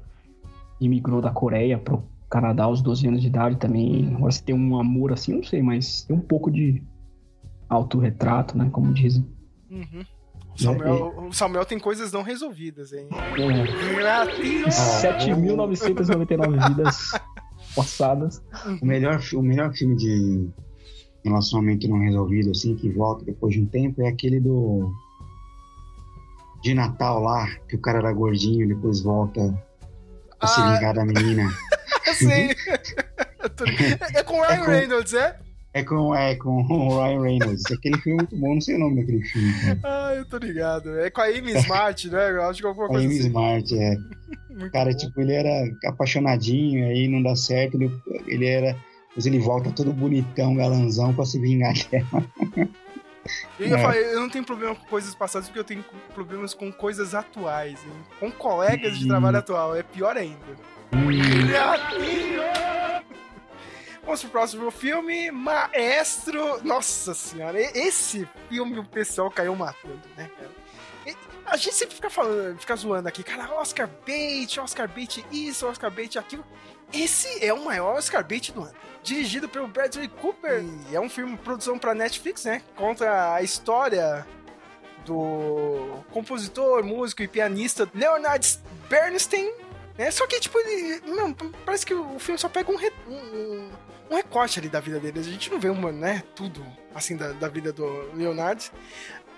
[0.81, 4.13] imigrou da Coreia pro, Canadá aos 12 anos de idade também.
[4.17, 6.83] Agora se tem um amor assim, não sei, mas tem um pouco de
[7.69, 8.69] autorretrato, né?
[8.73, 9.25] Como dizem.
[9.75, 10.05] Uhum.
[10.55, 13.09] O Samuel, o Samuel tem coisas não resolvidas, hein?
[13.11, 14.67] É.
[15.03, 17.11] 7.999 vidas
[17.75, 18.43] passadas.
[18.81, 20.49] O melhor, o melhor filme de
[21.25, 24.93] relacionamento não resolvido, assim, que volta depois de um tempo, é aquele do.
[26.63, 29.41] De Natal lá, que o cara era gordinho, depois volta
[30.39, 30.75] pra se Ah.
[30.75, 31.53] vingar da menina.
[32.15, 32.51] Sei.
[34.15, 35.39] é com o Ryan É com- Reynolds, é?
[35.75, 37.65] É com, é com o Ryan Reynolds.
[37.73, 39.53] Aquele filme é muito bom, não sei o nome daquele filme.
[39.61, 39.81] cara.
[39.83, 40.99] Ah, eu tô ligado.
[41.01, 42.31] É com a Amy Smart, né?
[42.31, 43.27] Eu acho que é alguma A coisa Amy assim.
[43.27, 43.97] Smart, é.
[44.55, 44.97] Muito cara, bom.
[44.97, 45.51] tipo, ele era
[45.87, 47.91] apaixonadinho, aí não dá certo, ele,
[48.29, 48.77] ele era.
[49.09, 52.25] Depois ele volta todo bonitão, galanzão, pra se vingar dela.
[53.59, 54.15] Eu, É.
[54.15, 55.85] eu não tenho problema com coisas passadas, porque eu tenho
[56.15, 57.93] problemas com coisas atuais, hein?
[58.21, 59.09] Com colegas de Hum.
[59.09, 59.75] trabalho atual.
[59.77, 60.37] É pior ainda.
[64.05, 66.63] Vamos pro próximo filme, Maestro.
[66.63, 70.31] Nossa senhora, esse filme o pessoal caiu matando, né,
[71.47, 75.91] A gente sempre fica falando, fica zoando aqui, cara, Oscar bait, Oscar bait isso, Oscar
[75.91, 76.45] bait aquilo.
[76.93, 78.75] Esse é o maior Oscar bait do ano.
[79.03, 80.63] Dirigido pelo Bradley Cooper.
[80.91, 82.63] E é um filme produção pra Netflix, né?
[82.77, 84.27] Conta a história
[85.05, 89.53] do compositor, músico e pianista Leonard Bernstein,
[89.99, 90.11] né?
[90.11, 91.01] Só que, tipo, ele.
[91.07, 91.33] Não,
[91.65, 93.71] parece que o filme só pega um, re- um,
[94.11, 95.21] um recorte ali da vida dele.
[95.21, 96.65] A gente não vê uma, né, tudo
[96.95, 98.71] assim da, da vida do Leonard.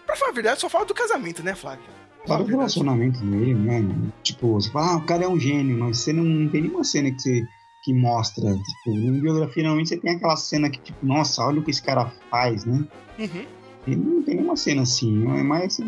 [0.04, 1.84] Pra falar a verdade, só fala do casamento, né, Flávio?
[2.26, 2.52] Fala a o verdade.
[2.52, 3.82] relacionamento dele, né?
[4.22, 6.84] Tipo, você fala, ah, o cara é um gênio, mas você não, não tem nenhuma
[6.84, 7.46] cena que você
[7.86, 8.52] que mostra.
[8.52, 11.80] Tipo, em biografia, normalmente você tem aquela cena que, tipo, nossa, olha o que esse
[11.82, 12.84] cara faz, né?
[13.16, 13.46] Uhum.
[13.86, 15.78] Ele não tem nenhuma cena assim, é mais.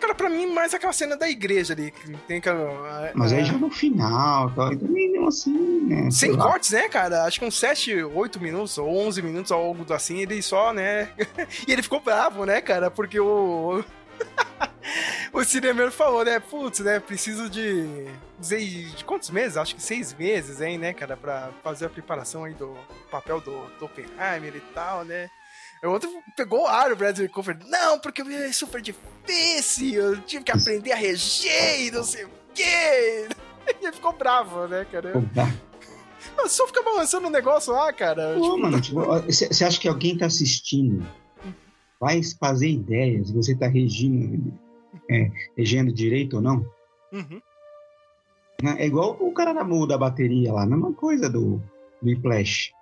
[0.00, 1.90] Cara, pra mim, mais aquela cena da igreja ali.
[1.90, 3.12] Que tem aquela.
[3.14, 6.10] Mas aí é, já no final, tal, e também não assim, né?
[6.10, 7.24] Sem cortes, né, cara?
[7.24, 11.10] Acho que uns 7, 8 minutos, ou 11 minutos, ou algo assim, ele só, né?
[11.68, 12.90] e ele ficou bravo, né, cara?
[12.90, 13.84] Porque o.
[15.32, 16.40] o cinemeiro falou, né?
[16.40, 16.98] Putz, né?
[16.98, 18.06] Preciso de.
[18.40, 19.56] Sei, de quantos meses?
[19.56, 21.16] Acho que seis meses, hein, né, cara?
[21.16, 22.74] Pra fazer a preparação aí do
[23.10, 25.28] papel do, do Oppenheimer e tal, né?
[25.82, 27.58] O outro pegou o ar, o Bradley Cooper.
[27.66, 29.94] Não, porque é super difícil.
[29.94, 33.28] Eu tive que aprender a reger e não sei o quê.
[33.82, 35.12] E ele ficou bravo, né, cara?
[35.34, 35.54] Tá.
[36.34, 38.34] Mas só fica balançando o negócio lá, cara.
[38.34, 41.06] Pô, Tipo, mano, tipo, você acha que alguém tá assistindo
[42.00, 44.52] vai fazer ideia se você tá regindo,
[45.10, 46.64] é, regendo direito ou não?
[47.12, 47.40] uhum.
[48.76, 51.62] É igual o cara da, da bateria lá, a mesma coisa do,
[52.02, 52.72] do Flash.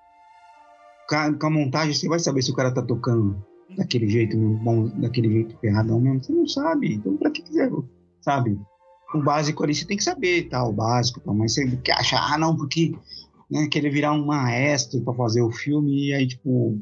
[1.09, 3.37] Com a montagem, você vai saber se o cara tá tocando
[3.77, 6.23] daquele jeito bom, daquele jeito ferradão mesmo.
[6.23, 6.95] Você não sabe.
[6.95, 7.71] Então, pra que quiser,
[8.21, 8.59] sabe?
[9.15, 10.65] O básico ali você tem que saber, tá?
[10.65, 11.33] O básico, tá?
[11.33, 12.93] mas você que acha, ah, não, porque
[13.51, 16.81] né, querer virar um maestro pra fazer o filme, e aí, tipo,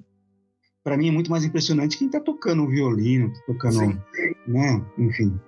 [0.82, 3.98] pra mim é muito mais impressionante quem tá tocando o violino, tá tocando, Sim.
[4.46, 4.84] né?
[4.98, 5.38] Enfim.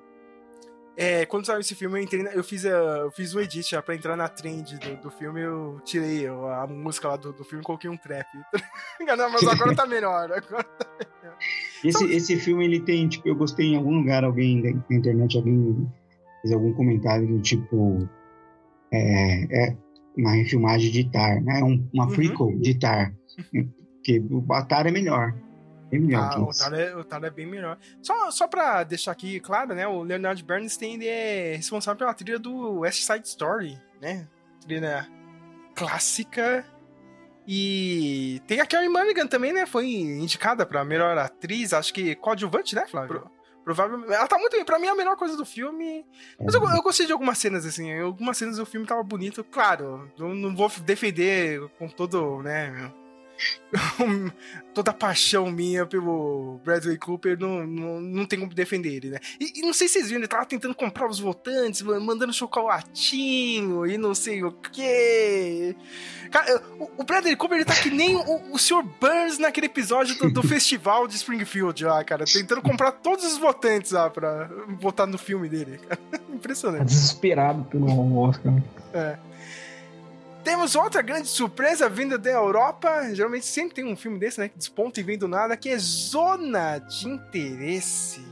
[0.96, 3.70] É, quando saiu esse filme, eu, entrei na- eu, fiz, a- eu fiz um edit
[3.70, 5.40] já pra entrar na trend do, do filme.
[5.42, 8.26] Eu tirei a, a música lá do, do filme e coloquei um trap.
[9.16, 10.32] Não, mas agora tá melhor.
[10.32, 10.66] Agora...
[11.84, 15.86] Esse, esse filme, ele tem, tipo, eu gostei em algum lugar, alguém na internet, alguém
[16.40, 18.08] fez algum comentário do tipo,
[18.90, 19.76] é, é
[20.16, 21.62] uma refilmagem de Tar, né?
[21.62, 22.14] Um, uma Uhum.
[22.14, 23.14] prequel de Tar.
[23.96, 25.34] Porque o Tar é melhor.
[25.92, 26.50] É melhor Ah, o.
[26.52, 27.78] Taro, é, o Taro é bem melhor.
[28.02, 29.86] Só, só pra deixar aqui claro, né?
[29.86, 34.26] O Leonard Bernstein ele é responsável pela trilha do West Side Story, né?
[34.60, 35.08] Trilha
[35.74, 36.64] clássica.
[37.46, 39.66] E tem a Carrie Mulligan também, né?
[39.66, 43.20] Foi indicada pra melhor atriz, acho que coadjuvante, né, Flávio?
[43.20, 44.12] Pro- Provavelmente.
[44.12, 44.64] Ela tá muito bem.
[44.64, 46.06] Pra mim, é a melhor coisa do filme.
[46.40, 47.98] Mas eu, eu gostei de algumas cenas, assim.
[48.00, 49.42] Algumas cenas do filme tava bonito.
[49.42, 52.92] Claro, eu não vou defender com todo, né?
[54.74, 59.18] toda a paixão minha pelo Bradley Cooper, não, não, não tem como defender ele, né?
[59.40, 63.86] E, e não sei se vocês viram, ele tava tentando comprar os votantes, mandando chocolatinho
[63.86, 65.74] e não sei o quê.
[66.30, 68.82] Cara, o, o Bradley Cooper, ele tá que nem o, o Sr.
[69.00, 72.24] Burns naquele episódio do, do festival de Springfield lá, cara.
[72.24, 75.78] Tentando comprar todos os votantes lá pra votar no filme dele.
[75.88, 75.98] Tá
[76.32, 76.86] Impressionante.
[76.86, 78.52] desesperado pelo Oscar.
[78.92, 79.18] É.
[80.46, 83.12] Temos outra grande surpresa vinda da Europa.
[83.12, 84.48] Geralmente sempre tem um filme desse, né?
[84.48, 88.24] Que desponta e vem do nada, que é Zona de Interesse.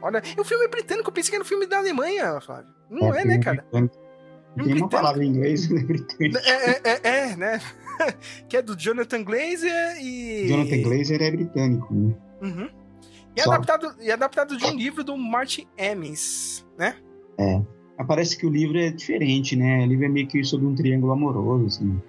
[0.00, 2.72] Olha, e o filme é britânico, eu pensei que era um filme da Alemanha, Flávio.
[2.88, 3.66] Não é, né, cara?
[3.72, 5.84] Não tem uma palavra em inglês, né?
[6.20, 7.60] É, é, é, é, né?
[8.48, 10.46] que é do Jonathan Glazer e.
[10.46, 12.14] Jonathan Glazer é britânico, né?
[12.42, 12.70] Uhum.
[13.36, 16.94] E é, adaptado, e é adaptado de um livro do Martin Emmons, né?
[18.04, 19.84] Parece que o livro é diferente, né?
[19.84, 22.00] O livro é meio que sobre um triângulo amoroso, assim.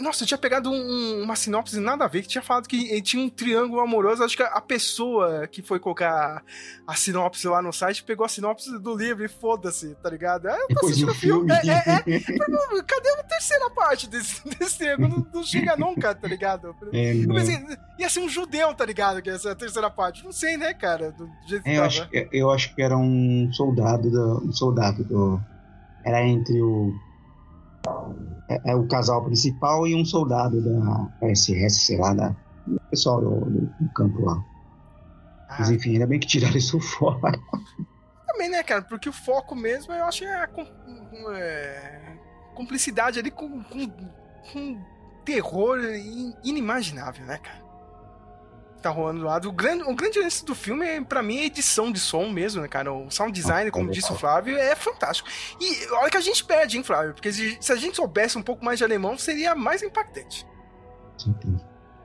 [0.00, 3.22] Nossa, eu tinha pegado um, uma sinopse nada a ver, que tinha falado que tinha
[3.22, 4.22] um triângulo amoroso.
[4.22, 6.42] Acho que a pessoa que foi colocar
[6.86, 10.48] a sinopse lá no site pegou a sinopse do livro e foda-se, tá ligado?
[10.48, 11.52] É, eu tô assistindo o filme.
[11.52, 12.20] É, é, é.
[12.82, 15.08] Cadê a terceira parte desse, desse triângulo?
[15.08, 16.74] Não, não, chega nunca, tá ligado?
[16.92, 17.64] É, eu pensei,
[17.98, 19.20] ia ser um judeu, tá ligado?
[19.22, 20.24] Que essa é terceira parte.
[20.24, 21.12] Não sei, né, cara?
[21.12, 24.48] Do jeito é, eu, acho, eu acho que era um soldado do.
[24.48, 25.40] Um soldado do.
[26.04, 26.92] Era entre o
[28.48, 32.34] é, é, o casal principal e um soldado da SS, sei lá, da,
[32.66, 34.44] do pessoal do, do, do campo lá.
[35.48, 35.56] Ah.
[35.58, 37.38] Mas enfim, ainda bem que tiraram isso fora.
[38.26, 38.82] Também, né, cara?
[38.82, 40.48] Porque o foco mesmo, eu acho é a
[41.36, 42.16] é,
[42.54, 43.90] cumplicidade ali com, com,
[44.52, 44.84] com
[45.24, 45.78] terror
[46.42, 47.63] inimaginável, né, cara?
[48.84, 49.38] Tá rolando lá.
[49.38, 52.28] O grande, o grande lance do filme, é, pra mim, é a edição de som
[52.28, 52.92] mesmo, né, cara?
[52.92, 55.28] O sound design, como disse o Flávio, é fantástico.
[55.60, 57.14] E olha que a gente perde, hein, Flávio?
[57.14, 60.46] Porque se, se a gente soubesse um pouco mais de alemão, seria mais impactante.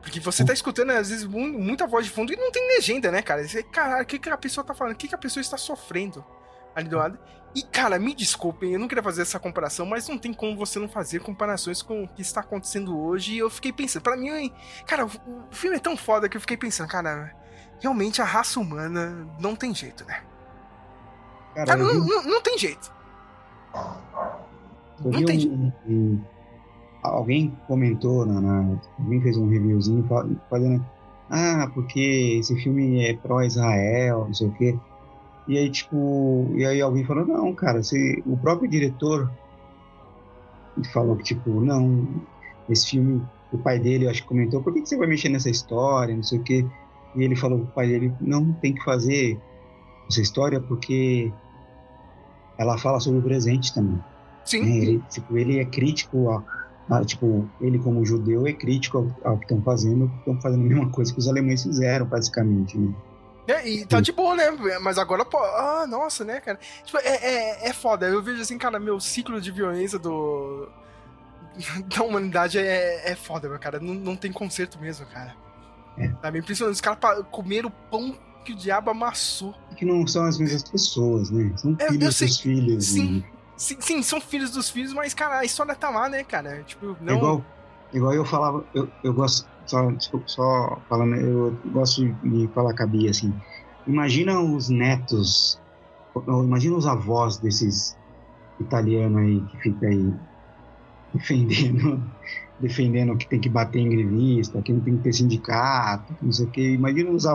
[0.01, 3.21] Porque você tá escutando, às vezes, muita voz de fundo e não tem legenda, né,
[3.21, 3.45] cara?
[3.45, 4.93] Você, caralho, o que, que a pessoa tá falando?
[4.93, 6.25] O que, que a pessoa está sofrendo
[6.73, 7.19] ali do lado?
[7.56, 10.78] E, cara, me desculpem, eu não queria fazer essa comparação, mas não tem como você
[10.78, 13.34] não fazer comparações com o que está acontecendo hoje.
[13.34, 14.54] E eu fiquei pensando, para mim,
[14.86, 15.10] cara, o
[15.50, 17.34] filme é tão foda que eu fiquei pensando, cara,
[17.80, 20.22] realmente a raça humana não tem jeito, né?
[21.56, 22.91] Cara, cara não, não, não, tem jeito.
[25.04, 25.74] Não tem jeito.
[25.88, 26.22] Um,
[27.02, 30.08] alguém comentou, na, na, alguém fez um reviewzinho
[30.50, 30.86] falando,
[31.30, 34.78] ah, porque esse filme é pró-Israel, não sei o quê.
[35.50, 39.32] E aí, tipo, e aí alguém falou, não, cara, se, o próprio diretor
[40.93, 42.08] falou que, tipo, não,
[42.70, 43.20] esse filme,
[43.52, 46.16] o pai dele, eu acho que comentou, por que, que você vai mexer nessa história,
[46.16, 46.64] não sei o quê.
[47.16, 49.39] E ele falou pro pai dele, não, tem que fazer
[50.08, 51.34] essa história porque
[52.56, 54.00] ela fala sobre o presente também.
[54.45, 54.62] Sim.
[54.62, 54.78] Né?
[54.78, 56.43] Ele, tipo, ele é crítico a,
[56.91, 60.68] a, tipo, ele como judeu é crítico ao, ao que estão fazendo, estão fazendo a
[60.68, 62.93] mesma coisa que os alemães fizeram, basicamente, né?
[63.50, 64.52] É, e tá de boa, né?
[64.80, 66.60] Mas agora, pô, ah, nossa, né, cara?
[66.84, 68.08] Tipo, é, é, é foda.
[68.08, 70.70] Eu vejo assim, cara, meu ciclo de violência do.
[71.95, 73.80] da humanidade é, é foda, meu cara.
[73.80, 75.36] Não, não tem conserto mesmo, cara.
[75.97, 76.10] É.
[76.10, 76.76] Tá bem impressionante.
[76.76, 77.00] Os caras
[77.32, 79.56] comeram o pão que o diabo amassou.
[79.76, 81.52] Que não são as mesmas pessoas, né?
[81.58, 82.86] São é, filhos dos filhos.
[82.86, 83.24] Sim, né?
[83.58, 86.64] sim, sim, são filhos dos filhos, mas, cara, a história tá lá, né, cara?
[86.64, 87.14] Tipo, não.
[87.14, 87.45] É igual,
[87.93, 92.84] igual eu falava, eu, eu gosto só, desculpa, só falando, eu gosto de falar com
[92.84, 93.34] a Bia, assim,
[93.86, 95.59] imagina os netos,
[96.28, 97.95] imagina os avós desses
[98.59, 100.13] italianos aí que fica aí
[101.13, 102.03] defendendo,
[102.59, 106.45] defendendo que tem que bater em grevista, que não tem que ter sindicato, não sei
[106.45, 107.26] o que, imagina os,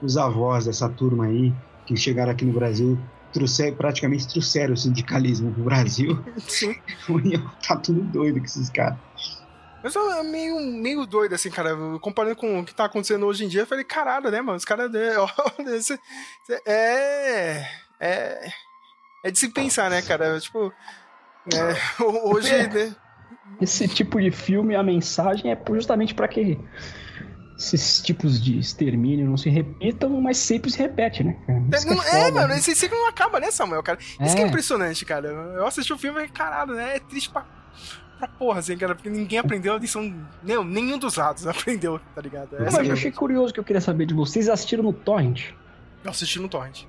[0.00, 1.52] os avós dessa turma aí
[1.86, 2.98] que chegaram aqui no Brasil
[3.30, 6.18] trouxer, praticamente trouxeram o sindicalismo pro Brasil.
[6.38, 6.76] Sim.
[7.66, 8.96] tá tudo doido com esses caras.
[9.84, 11.76] Mas é meio, meio doido, assim, cara.
[12.00, 14.56] Comparando com o que tá acontecendo hoje em dia, eu falei, caralho, né, mano?
[14.56, 14.90] Os caras.
[16.66, 17.68] É.
[18.00, 18.50] É.
[19.22, 20.40] É de se pensar, né, cara?
[20.40, 20.72] Tipo.
[21.52, 22.66] É, hoje, é.
[22.66, 22.96] né?
[23.60, 26.58] Esse tipo de filme, a mensagem é justamente para que
[27.58, 31.36] esses tipos de extermínio não se repitam, mas sempre se repete, né?
[31.46, 32.58] É, não, é, é mano, né?
[32.58, 33.98] esse ciclo não acaba, né, Samuel, cara?
[34.00, 35.28] Isso que é impressionante, cara.
[35.28, 36.96] Eu assisti o filme e, caralho, né?
[36.96, 37.44] É triste pra
[38.26, 40.12] pra porra, assim, cara, porque ninguém aprendeu a lição.
[40.42, 42.54] Não, nenhum dos lados aprendeu, tá ligado?
[42.56, 44.48] Essa Mas eu achei curioso que eu queria saber de vocês.
[44.48, 45.50] Assistiram no Torrent?
[46.02, 46.84] Eu assisti no Torrent.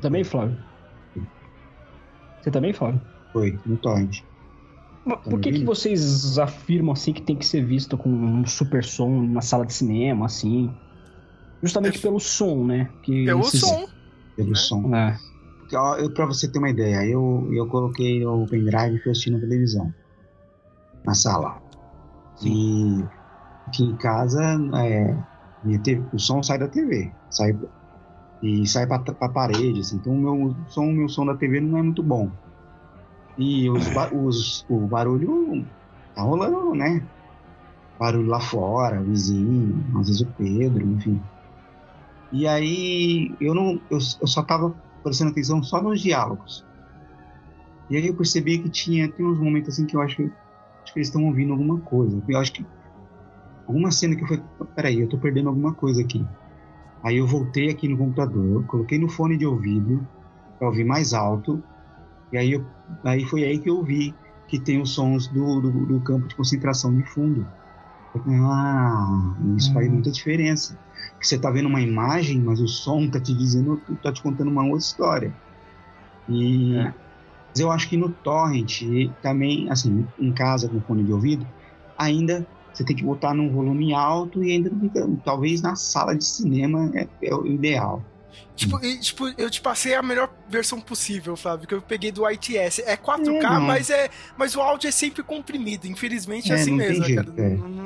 [0.00, 0.56] Também, Flávio?
[2.40, 3.00] Você também, Flávio?
[3.32, 4.22] Foi, no Torrent.
[5.04, 8.84] Mas por que, que vocês afirmam assim que tem que ser visto com um super
[8.84, 10.74] som na sala de cinema, assim?
[11.62, 12.90] Justamente é, pelo som, né?
[13.02, 13.60] Que pelo esses...
[13.60, 13.86] som.
[14.34, 14.54] Pelo né?
[14.54, 14.94] som.
[14.94, 15.18] É.
[16.00, 19.38] Eu, pra você ter uma ideia, eu, eu coloquei o pendrive e fui assistir na
[19.40, 19.92] televisão
[21.06, 21.62] na sala.
[22.42, 23.04] E
[23.66, 24.42] aqui em casa,
[24.74, 25.16] é,
[25.78, 27.56] TV, o som sai da TV, sai
[28.42, 31.78] e sai para a parede, assim, então o meu som, meu som da TV não
[31.78, 32.30] é muito bom.
[33.38, 35.64] E os, os, o barulho
[36.14, 37.02] tá rolando, né?
[37.98, 41.20] Barulho lá fora, vizinho, às vezes o Pedro, enfim.
[42.30, 46.64] E aí eu não, eu, eu só tava prestando atenção só nos diálogos.
[47.88, 50.32] E aí eu percebi que tinha tem uns momentos assim que eu acho que
[50.96, 52.22] que eles estão ouvindo alguma coisa.
[52.26, 52.66] Eu acho que
[53.66, 54.44] alguma cena que eu falei,
[54.74, 56.26] peraí, eu tô perdendo alguma coisa aqui.
[57.02, 60.08] Aí eu voltei aqui no computador, coloquei no fone de ouvido
[60.58, 61.62] para ouvir mais alto,
[62.32, 62.64] e aí, eu,
[63.04, 64.14] aí foi aí que eu vi
[64.48, 67.46] que tem os sons do, do, do campo de concentração de fundo.
[68.26, 69.92] Ah, isso faz hum.
[69.92, 70.78] muita diferença.
[71.12, 74.50] Porque você tá vendo uma imagem, mas o som tá te dizendo, tá te contando
[74.50, 75.34] uma outra história.
[76.26, 76.94] E, é.
[77.56, 78.82] Mas eu acho que no torrent
[79.22, 81.46] também, assim, em casa com fone de ouvido,
[81.96, 86.22] ainda você tem que botar num volume alto e ainda fica, talvez na sala de
[86.22, 88.02] cinema é, é o ideal.
[88.54, 92.28] Tipo, e, tipo, eu te passei a melhor versão possível, Flávio, que eu peguei do
[92.30, 92.80] ITS.
[92.80, 95.86] É 4K, É, mas, é, mas o áudio é sempre comprimido.
[95.86, 97.48] Infelizmente é, É, assim mesmo, né, jeito, cara.
[97.48, 97.56] é.
[97.56, 97.85] Não- não-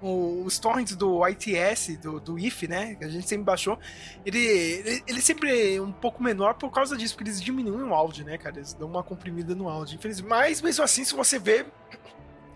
[0.00, 3.78] os torrents do ITS, do, do IF, né, que a gente sempre baixou,
[4.24, 7.94] ele, ele, ele sempre é um pouco menor por causa disso, porque eles diminuem o
[7.94, 8.56] áudio, né, cara?
[8.56, 10.28] Eles dão uma comprimida no áudio, infelizmente.
[10.28, 11.64] Mas mesmo assim, se você vê,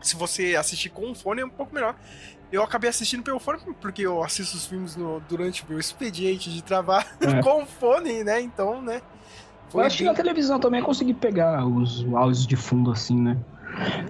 [0.01, 1.97] se você assistir com um fone, é um pouco melhor.
[2.53, 6.49] Eu acabei assistindo pelo fone porque eu assisto os filmes no- durante o meu expediente
[6.53, 7.41] de trabalho É.
[7.43, 8.41] com o fone, né?
[8.41, 9.03] Então, né?
[9.75, 13.37] Eu acho que na televisão também eu consegui pegar os áudios de fundo assim, né?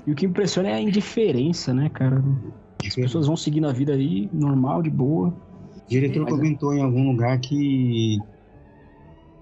[0.07, 2.22] E o que impressiona é a indiferença, né, cara?
[2.85, 5.29] As pessoas vão seguindo a vida aí, normal, de boa.
[5.29, 8.18] O diretor Mas é- comentou em algum lugar que.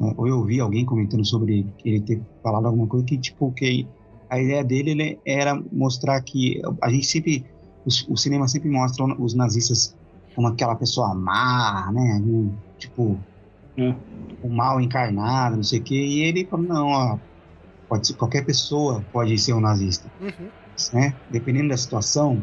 [0.01, 3.89] né, Ou eu ouvi alguém comentando sobre ele ter falado alguma coisa que, tipo, que
[4.30, 7.45] a ideia dele ele era mostrar que a gente sempre.
[7.85, 9.95] O, o cinema sempre mostra os nazistas
[10.35, 12.22] como aquela pessoa má, né?
[12.78, 13.18] Tipo,
[13.76, 13.95] É.
[14.43, 15.95] o mal encarnado, não sei o quê.
[15.95, 17.18] E ele falou: não, ó,
[17.89, 20.51] pode ser, qualquer pessoa pode ser um nazista Uhum.
[20.95, 21.14] né?
[21.30, 22.43] Dependendo da situação,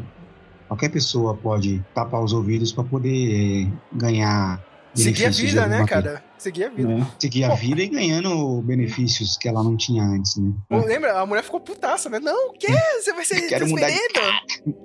[0.72, 4.58] qualquer pessoa pode tapar os ouvidos para poder eh, ganhar
[4.94, 6.22] Seguir a vida, né, cara?
[6.36, 6.88] Seguir a vida.
[6.88, 7.06] né?
[7.18, 10.52] Seguir a vida e ganhando benefícios que ela não tinha antes, né?
[10.68, 11.18] Pô, Lembra?
[11.20, 12.18] A mulher ficou putaça, né?
[12.18, 12.66] Não, o quê?
[13.00, 13.98] Você vai ser Quero mudar de?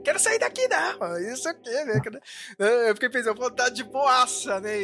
[0.04, 1.18] Quero sair daqui, não.
[1.34, 2.22] Isso aqui, né, cara?
[2.88, 4.78] Eu fiquei pensando, pô, tá de boaça, né?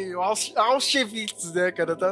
[0.56, 1.94] Auschwitz, né, cara?
[1.96, 2.06] Tá...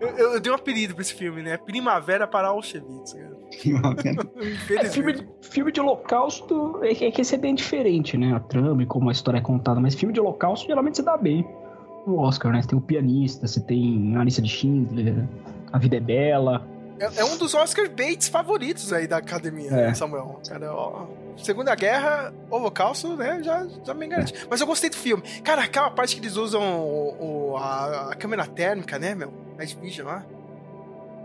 [0.00, 1.56] Eu, eu- eu dei um apelido pra esse filme, né?
[1.56, 3.32] Primavera para Auschwitz, cara.
[4.80, 8.32] É, filme, filme de holocausto é que, é que esse é bem diferente, né?
[8.34, 9.78] A trama e como a história é contada.
[9.80, 11.46] Mas filme de holocausto geralmente você dá bem.
[12.06, 12.60] O Oscar, né?
[12.62, 15.24] Você tem o pianista, você tem a lista de Schindler,
[15.72, 16.66] A Vida é Bela.
[16.98, 19.86] É, é um dos Oscar Bates favoritos aí da academia, É.
[19.88, 20.40] né, Samuel.
[20.48, 23.40] Cara, ó, Segunda Guerra, Holocausto, né?
[23.42, 24.34] Já, já me garante.
[24.50, 25.22] Mas eu gostei do filme.
[25.42, 29.32] Cara, aquela parte que eles usam o, o- a, a câmera térmica, né, meu?
[29.56, 30.24] Night Vision lá.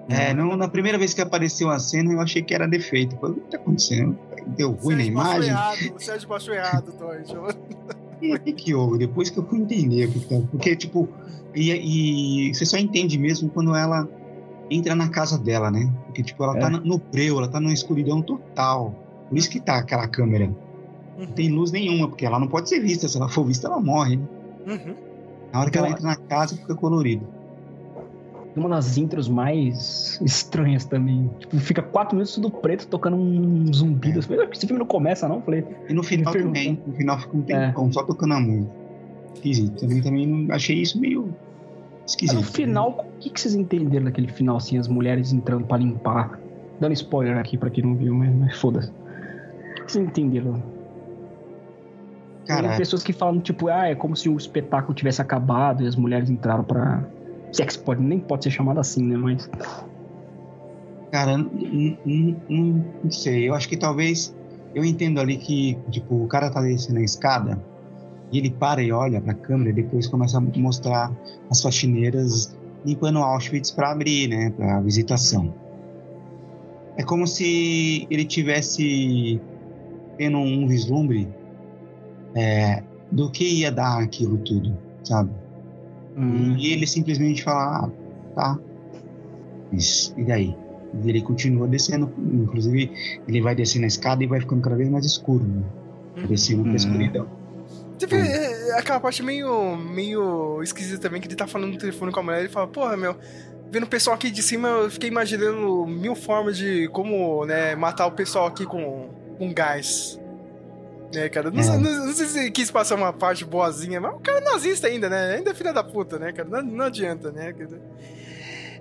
[0.10, 3.18] É, não, na primeira vez que apareceu a cena, eu achei que era defeito.
[3.18, 4.18] Falei, o que tá acontecendo?
[4.48, 5.50] Deu ruim na Sérgio baixou imagem?
[5.50, 6.94] errado, o Sérgio baixou errado.
[8.22, 8.98] O que, houve?
[8.98, 10.42] Depois que eu fui entender tá.
[10.52, 11.08] Porque, tipo,
[11.56, 11.72] e,
[12.50, 14.08] e você só entende mesmo quando ela
[14.70, 15.92] entra na casa dela, né?
[16.06, 16.60] Porque, tipo, ela É.
[16.60, 18.96] tá no- breu, ela tá numa escuridão total.
[19.30, 20.54] Por isso que tá aquela câmera.
[21.18, 23.08] Não tem luz nenhuma, porque ela não pode ser vista.
[23.08, 24.18] Se ela for vista, ela morre.
[24.18, 24.24] né?
[24.68, 24.96] Uhum.
[25.54, 27.26] Na hora que ela entra na casa, fica colorido.
[28.58, 31.30] Uma das intros mais estranhas também.
[31.40, 34.22] Tipo, fica quatro minutos tudo preto, tocando um zumbido.
[34.24, 35.42] Falei, "Ah, esse filme não começa, não?
[35.42, 36.82] Falei, E no final também.
[36.86, 37.68] No final fica um É.
[37.68, 38.72] tempão só tocando a música.
[39.36, 39.80] Esquisito.
[39.82, 41.30] Também, também achei isso meio
[42.06, 42.36] esquisito.
[42.38, 46.40] no final, o que, que vocês entenderam daquele final, assim, as mulheres entrando pra limpar?
[46.80, 48.90] Dando spoiler aqui pra quem não viu, mas, mas foda-se.
[48.90, 50.62] O que vocês entenderam?
[52.46, 55.96] Tem pessoas que falam, tipo, ah, é como se o espetáculo tivesse acabado e as
[55.96, 57.04] mulheres entraram pra.
[57.58, 59.18] Se é que pode, nem pode ser chamado assim, né?
[59.18, 59.50] Mas.
[61.12, 63.50] Cara, não sei.
[63.50, 64.36] Eu acho que talvez.
[64.76, 67.60] Eu entendo ali que, tipo, o cara tá descendo a escada
[68.32, 71.12] e ele para e olha pra câmera e depois começa a mostrar
[71.50, 72.56] as faxineiras
[72.86, 74.52] limpando Auschwitz pra abrir, né?
[74.52, 75.52] Pra visitação.
[76.96, 79.42] É como se ele tivesse
[80.16, 81.28] tendo um vislumbre
[82.36, 85.32] é, do que ia dar aquilo tudo, sabe?
[86.18, 87.92] Hum, E ele simplesmente fala, ah,
[88.36, 88.60] tá.
[89.72, 90.56] Mas, e daí?
[91.04, 92.92] E ele continua descendo, inclusive
[93.28, 95.64] ele vai descendo a escada e vai ficando cada vez mais escuro, né?
[96.28, 96.76] Descendo pra Hum.
[96.76, 97.28] escuridão.
[97.98, 102.12] Você vê é, aquela parte meio, meio esquisita também, que ele tá falando no telefone
[102.12, 103.16] com a mulher e ele fala, porra, meu,
[103.72, 108.06] vendo o pessoal aqui de cima, eu fiquei imaginando mil formas de como, né, matar
[108.08, 110.20] o pessoal aqui com, com gás.
[111.14, 111.50] Né, cara?
[111.50, 111.64] Não, É.
[111.64, 114.88] sei- não- não sei se quis passar uma parte boazinha, mas o cara é nazista
[114.88, 115.36] ainda, né?
[115.36, 116.48] Ainda é filha da puta, né, cara?
[116.50, 117.54] Não, não adianta, né?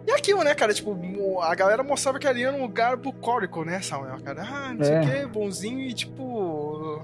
[0.07, 0.73] E aquilo, né, cara?
[0.75, 4.43] Tipo, a galera mostrava que ali era um lugar bucólico, né, Samuel, cara?
[4.43, 5.21] Ah, não sei o É.
[5.21, 7.01] que, bonzinho e, tipo.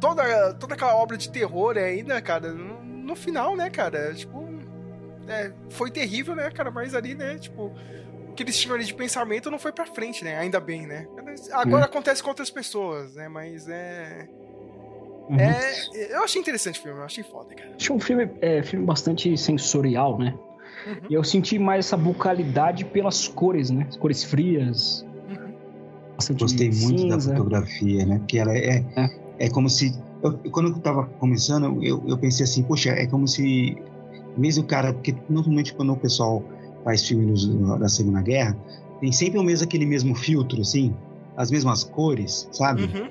[0.00, 4.14] Toda, toda aquela obra de terror ainda, cara, no, no final, né, cara?
[4.14, 4.48] Tipo.
[5.28, 6.70] é, foi terrível, né, cara?
[6.70, 7.72] Mas ali, né, tipo.
[8.28, 10.36] O que eles tinham ali de pensamento não foi pra frente, né?
[10.38, 11.06] Ainda bem, né?
[11.52, 13.28] Agora acontece com outras pessoas, né?
[13.28, 14.28] Mas é.
[15.30, 15.40] Uhum.
[15.40, 16.14] É.
[16.14, 17.70] Eu achei interessante o filme, eu achei foda, cara.
[17.78, 20.34] Achei um filme, é, filme bastante sensorial, né?
[20.86, 20.96] Uhum.
[21.10, 23.86] E eu senti mais essa bucalidade pelas cores, né?
[23.88, 25.06] As cores frias.
[25.28, 25.52] Uhum.
[26.16, 27.36] Bastante Gostei muito da cinza.
[27.36, 28.18] fotografia, né?
[28.18, 29.10] Porque ela é, É.
[29.46, 29.50] é.
[29.50, 29.94] como se.
[30.22, 33.76] eu- quando eu tava começando, eu, eu pensei assim, poxa, é como se.
[34.36, 34.92] Mesmo o cara.
[34.92, 36.42] Porque normalmente quando o pessoal
[36.84, 37.46] faz filme nos-
[37.78, 38.56] da Segunda Guerra,
[39.00, 40.94] tem sempre o mesmo, aquele mesmo filtro, assim,
[41.36, 42.84] as mesmas cores, sabe?
[42.84, 43.08] Uhum.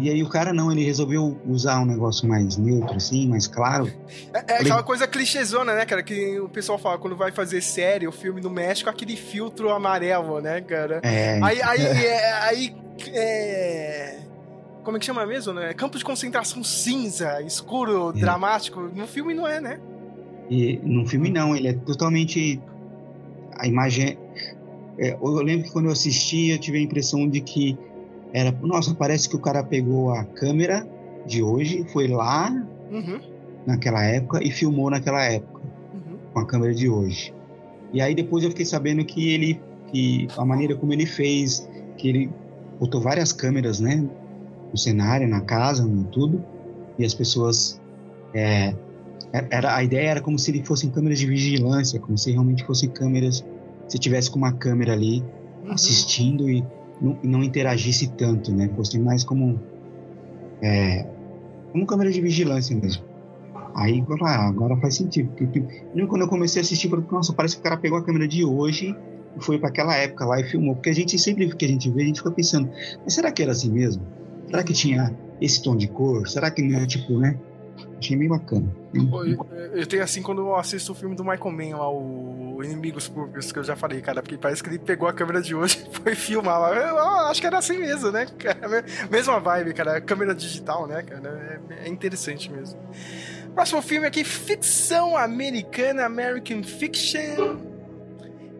[0.00, 3.92] E aí o cara não, ele resolveu usar um negócio mais neutro, assim, mais claro.
[4.32, 6.02] É, é aquela coisa clichêzona, né, cara?
[6.02, 10.40] Que o pessoal fala quando vai fazer série ou filme no México, aquele filtro amarelo,
[10.40, 11.00] né, cara?
[11.02, 11.38] É.
[11.42, 12.76] Aí, aí, é, aí
[13.12, 14.18] é...
[14.82, 15.74] Como é que chama mesmo, né?
[15.74, 18.20] Campo de concentração cinza, escuro, É.
[18.20, 18.80] dramático.
[18.80, 19.80] No filme não é, né?
[20.48, 22.60] E no filme não, ele é totalmente.
[23.58, 24.16] A imagem.
[24.98, 27.76] é- eu lembro que quando eu assisti, eu tive a impressão de que
[28.32, 28.52] era.
[28.62, 30.86] Nossa, parece que o cara pegou a câmera
[31.26, 32.50] de hoje, foi lá
[32.90, 33.20] Uhum,
[33.66, 35.60] naquela época e filmou naquela época,
[35.92, 36.18] uhum.
[36.32, 37.34] com a câmera de hoje.
[37.92, 39.60] E aí depois eu fiquei sabendo que ele.
[39.88, 42.30] que a maneira como ele fez, que ele
[42.78, 44.04] botou várias câmeras, né?
[44.70, 46.44] No cenário, na casa, no tudo,
[46.98, 47.80] e as pessoas.
[48.34, 48.74] é,
[49.50, 52.88] era, a ideia era como se ele fossem câmeras de vigilância, como se realmente fossem
[52.88, 53.44] câmeras.
[53.88, 55.22] Se tivesse com uma câmera ali
[55.64, 55.72] uhum.
[55.72, 56.64] assistindo e
[57.00, 58.70] não, não interagisse tanto, né?
[58.74, 59.60] Fosse mais como.
[60.62, 61.06] É,
[61.72, 63.04] como câmera de vigilância mesmo.
[63.74, 65.28] Aí falei, ah, agora faz sentido.
[65.28, 67.76] Porque, tipo, eu lembro quando eu comecei a assistir, falei, nossa, parece que o cara
[67.76, 68.96] pegou a câmera de hoje
[69.36, 70.74] e foi para aquela época lá e filmou.
[70.74, 72.70] Porque a gente sempre que a gente vê, a gente fica pensando,
[73.04, 74.02] mas será que era assim mesmo?
[74.46, 76.26] Será que tinha esse tom de cor?
[76.26, 77.38] Será que não é tipo, né?
[77.98, 78.70] Achei bem bacana.
[78.94, 83.08] Eu, eu tenho assim quando eu assisto o filme do Michael Mann lá, o Inimigos
[83.08, 85.84] Públicos, que eu já falei, cara, porque parece que ele pegou a câmera de hoje
[85.90, 86.74] e foi filmar lá.
[86.74, 88.26] Eu, eu acho que era assim mesmo, né?
[89.10, 90.00] Mesma vibe, cara.
[90.00, 91.60] Câmera digital, né, cara?
[91.70, 92.78] É, é interessante mesmo.
[93.54, 97.56] Próximo filme aqui, ficção americana, American Fiction.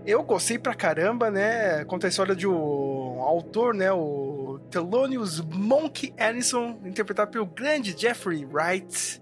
[0.06, 1.84] Eu gostei pra caramba, né?
[1.84, 3.92] Conta a história de um autor, né?
[3.92, 9.20] O Thelonious Monk Ellison, interpretado pelo grande Jeffrey Wright.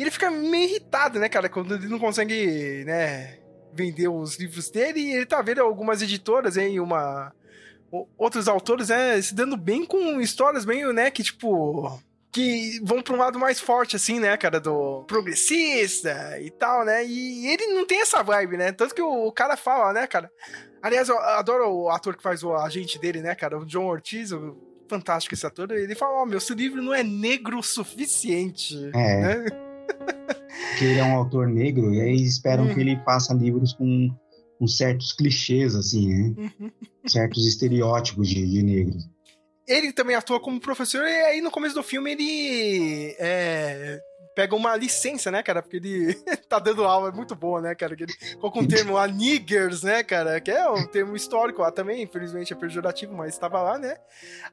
[0.00, 3.36] E ele fica meio irritado, né, cara, quando ele não consegue, né,
[3.74, 4.98] vender os livros dele.
[4.98, 7.34] E ele tá vendo algumas editoras, hein, uma...
[8.16, 12.00] Outros autores, né, se dando bem com histórias meio, né, que tipo...
[12.32, 17.04] Que vão pra um lado mais forte, assim, né, cara, do progressista e tal, né?
[17.04, 18.72] E ele não tem essa vibe, né?
[18.72, 20.30] Tanto que o, cara fala, né, cara?
[20.80, 23.58] Aliás, eu adoro o ator que faz o agente dele, né, cara?
[23.58, 24.56] O John Ortiz, o
[24.88, 25.72] fantástico esse ator.
[25.72, 28.76] Ele fala, ó, meu, esse livro não é negro o suficiente.
[28.94, 29.16] É.
[29.20, 29.69] Né?
[30.78, 32.74] Que ele é um autor negro e aí esperam Hum.
[32.74, 34.10] que ele faça livros com,
[34.58, 36.34] com certos clichês, assim, né?
[36.58, 36.70] Uhum.
[37.06, 39.08] certos estereótipos de, de negros.
[39.66, 44.00] Ele também atua como professor, e aí no começo do filme ele é,
[44.40, 45.60] pega uma licença, né, cara?
[45.60, 46.14] Porque ele
[46.48, 47.94] tá dando aula, é muito boa, né, cara?
[47.94, 50.40] Que ele colocou um termo lá, niggers, né, cara?
[50.40, 53.96] Que é um termo histórico lá também, infelizmente é pejorativo, mas estava lá, né?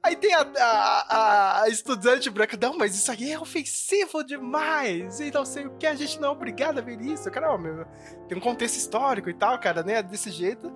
[0.04, 5.32] Aí tem a, a, a estudante branca, não, mas isso aí é ofensivo demais, e
[5.32, 7.32] não sei o que, a gente não é obrigado a ver isso.
[7.32, 7.86] Cara, ó, meu,
[8.28, 10.04] tem um contexto histórico e tal, cara, né?
[10.04, 10.70] Desse jeito.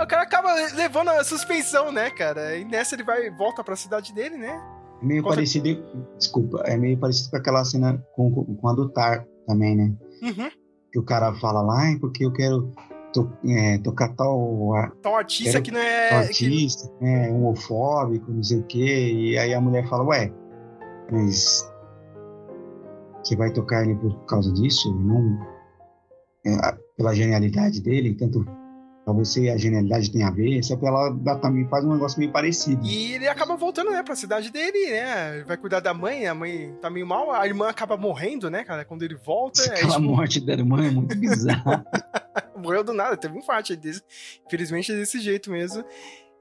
[0.00, 2.56] O cara acaba levando a suspensão, né, cara?
[2.56, 4.75] E nessa ele vai volta pra cidade dele, né?
[5.00, 5.68] É meio Conta- parecido,
[6.18, 9.92] desculpa, é meio parecido com aquela cena com, com a do Tar também, né?
[10.22, 10.50] Uhum.
[10.92, 12.72] Que o cara fala lá, "Ai, porque eu quero
[13.12, 16.08] to- é, tocar tal Então, artista Quero- que não é.
[16.08, 16.14] que-
[16.46, 20.32] artista, é, homofóbico, não sei o quê, e aí a mulher fala, ué,
[21.12, 21.70] mas
[23.22, 24.92] você vai tocar ele por causa disso?
[24.94, 25.38] Não
[26.46, 28.44] é, pela genialidade dele, tanto
[29.06, 32.18] pra você a genialidade tem a ver, só que ela dá- também faz um negócio
[32.18, 32.84] meio parecido.
[32.84, 35.44] E ele acaba voltando, né, pra cidade dele, né?
[35.46, 38.84] Vai cuidar da mãe, a mãe tá meio mal, a irmã acaba morrendo, né, cara?
[38.84, 39.62] Quando ele volta.
[39.62, 41.86] É, Aquela tipo, morte da irmã é muito bizarra.
[42.58, 44.02] morreu do nada, teve um infarto desse.
[44.44, 45.84] Infelizmente é desse jeito mesmo.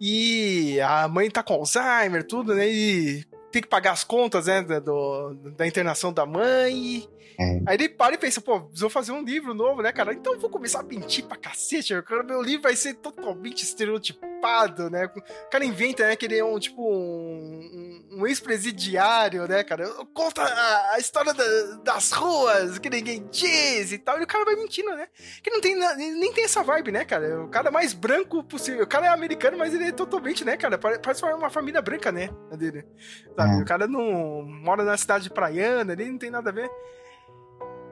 [0.01, 2.67] E a mãe tá com Alzheimer, tudo, né?
[2.67, 3.23] E
[3.55, 4.61] tem que pagar as contas, né?
[4.61, 7.07] Da, do- da internação da mãe.
[7.37, 7.59] É.
[7.67, 10.13] Aí ele para e pensa, pô, preciso fazer um livro novo, né, cara?
[10.13, 12.23] Então eu vou começar a mentir pra cacete, cara.
[12.23, 15.05] Meu livro vai ser totalmente estereotipado, né?
[15.15, 19.85] O cara inventa, né, que ele é um, tipo, um, um- ex-presidiário, né, cara?
[20.13, 24.17] Conta a, a história da- das ruas, que ninguém diz e tal.
[24.19, 25.07] E o cara vai mentindo, né?
[25.43, 27.41] Que não tem, nem tem essa vibe, né, cara?
[27.43, 28.83] O cara mais branco possível.
[28.83, 30.77] O cara é americano, mas ele é totalmente, né, cara?
[30.77, 32.29] Pare- Parece uma família branca, né?
[32.57, 32.85] Dele.
[33.35, 33.44] Sabe?
[33.47, 33.61] É.
[33.61, 36.69] O cara não mora na cidade praiana, ele não tem nada a ver.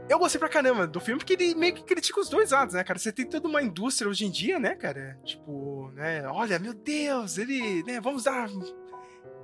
[0.09, 2.83] Eu gostei pra caramba do filme porque ele meio que critica os dois lados, né,
[2.83, 2.99] cara?
[2.99, 5.17] Você tem toda uma indústria hoje em dia, né, cara?
[5.23, 6.27] Tipo, né?
[6.27, 8.01] Olha, meu Deus, ele, né?
[8.01, 8.49] Vamos dar.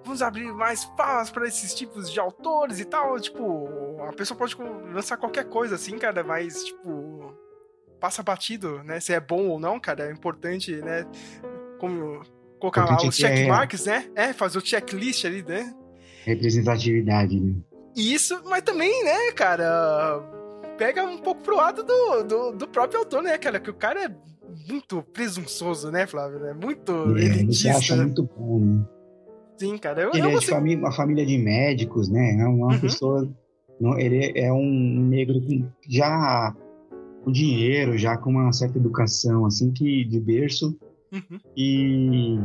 [0.04, 3.20] Vamos abrir mais espaço pra esses tipos de autores e tal.
[3.20, 4.56] Tipo, a pessoa pode
[4.94, 7.34] lançar qualquer coisa assim, cara, mas, tipo.
[8.00, 9.00] Passa batido, né?
[9.00, 10.08] Se é bom ou não, cara.
[10.10, 11.06] É importante, né?
[11.80, 12.22] Como.
[12.60, 14.10] Colocar lá os é- checkmarks, né?
[14.14, 15.74] É, fazer o checklist ali, né?
[16.26, 17.56] Representatividade, né?
[17.96, 20.20] Isso, mas também, né, cara,
[20.78, 23.60] pega um pouco pro lado do, do, do próprio autor, né, cara?
[23.60, 24.16] Que o cara é
[24.70, 26.46] muito presunçoso, né, Flávio?
[26.46, 27.78] É muito É, ele se elitista.
[27.78, 28.86] acha muito bom, né?
[29.58, 30.02] Sim, cara.
[30.04, 32.40] Eu, Ele eu é de família, uma família de médicos, né?
[32.40, 32.80] É uma Uhum.
[32.80, 33.30] pessoa.
[33.80, 36.56] não, ele é um negro com já
[37.24, 40.78] com dinheiro, já com uma certa educação, assim, que de berço,
[41.12, 41.40] Uhum.
[41.58, 42.40] e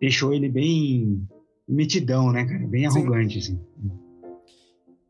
[0.00, 1.26] deixou ele bem
[1.74, 2.66] metidão, né, cara?
[2.66, 2.98] Bem Sim.
[3.00, 3.60] arrogante, assim.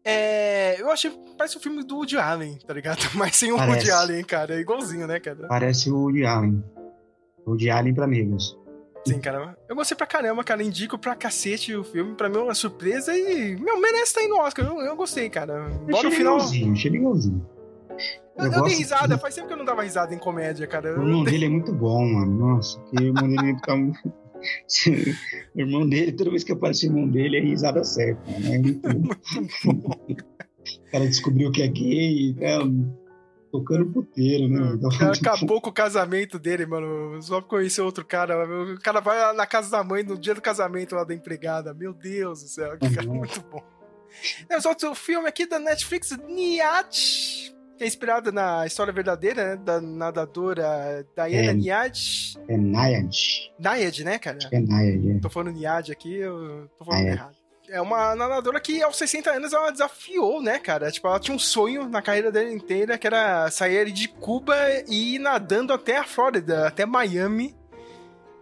[0.05, 2.99] É, eu achei parece o filme do Woody Allen, tá ligado?
[3.15, 3.77] Mas sem o Parece.
[3.77, 4.55] Woody Allen, cara.
[4.55, 5.47] É igualzinho, né, cara?
[5.49, 6.65] Parece o Woody Allen.
[7.45, 8.59] O Woody Allen pra negros.
[9.07, 9.57] Sim, cara.
[9.69, 10.63] Eu gostei pra caramba, cara.
[10.63, 12.15] Indico pra cacete o filme.
[12.15, 14.67] Pra mim é uma surpresa e, meu, merece estar aí no Oscar.
[14.67, 15.69] Eu, eu gostei, cara.
[15.89, 16.35] Bora no final.
[16.35, 17.47] legalzinho, achei legalzinho.
[18.37, 19.15] Eu, Eu eu dei risada.
[19.17, 20.99] que- Faz tempo que eu não dava risada em comédia, cara.
[20.99, 22.55] O irmão dele é muito bom, mano.
[22.55, 24.13] Nossa, que o irmão dele tá muito.
[25.55, 28.22] O irmão dele, toda vez que aparece o irmão dele, é risada certa.
[28.30, 28.57] Né?
[28.57, 28.80] É muito.
[30.61, 32.59] O cara descobriu que é gay, né?
[33.51, 34.74] tocando puteiro, né?
[34.74, 37.20] Então, O cara acabou com o casamento dele, mano.
[37.22, 38.45] Só pra conhecer outro cara.
[38.74, 41.74] O cara vai na casa da mãe no dia do casamento lá da empregada.
[41.74, 43.16] Meu Deus do céu, que cara Uhum.
[43.16, 43.62] muito bom.
[44.49, 49.57] Temos outro filme aqui da Netflix, Niat, que é inspirado na história verdadeira, né?
[49.57, 51.55] Da nadadora Diana É.
[51.55, 51.99] Niad.
[52.47, 53.16] É Nayad.
[53.59, 54.39] Nayad, né, cara?
[54.53, 55.18] É Nayad, é.
[55.18, 57.16] Tô falando Niad aqui, eu tô falando Nayad.
[57.18, 57.37] errado.
[57.70, 60.91] É uma nadadora que aos 60 anos ela desafiou, né, cara?
[60.93, 64.55] Tipo, ela tinha um sonho na carreira dela inteira, que era sair de Cuba
[64.87, 67.57] e ir nadando até a Flórida, até Miami,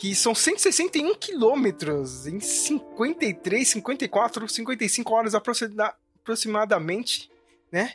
[0.01, 7.31] que são 161 quilômetros em 53, 54, 55 horas aproxima- aproximadamente,
[7.71, 7.93] né?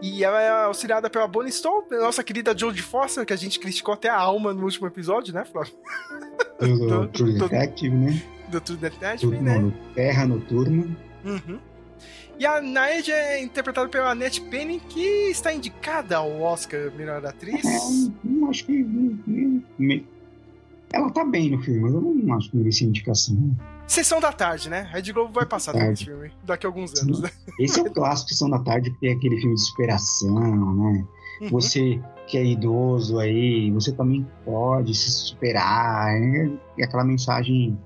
[0.00, 1.52] E ela é auxiliada pela Bonnie
[1.88, 5.34] pela nossa querida Jodie Foster, que a gente criticou até a alma no último episódio,
[5.34, 5.74] né, Flávio?
[6.60, 8.22] Do Tô- True Detective, né?
[8.48, 9.58] Do True Do, Detective, né?
[9.58, 10.86] no Terra Noturna.
[11.24, 11.58] Uhum.
[12.38, 17.64] E a Nayad é interpretada pela Annette Penny, que está indicada ao Oscar Melhor Atriz.
[17.64, 18.72] É, acho que.
[19.76, 20.06] me-
[20.92, 23.36] Ela tá bem no filme, mas eu não acho que merecia indicação.
[23.88, 24.86] Sessão da tarde, né?
[24.90, 27.30] A Rede Globo vai passar também esse filme daqui a alguns anos, né?
[27.58, 31.06] Esse é o clássico Sessão da Tarde, que tem aquele filme de superação, né?
[31.40, 31.48] Uhum.
[31.50, 36.12] Você que é idoso aí, você também pode se superar.
[36.20, 36.52] né?
[36.76, 37.78] E aquela mensagem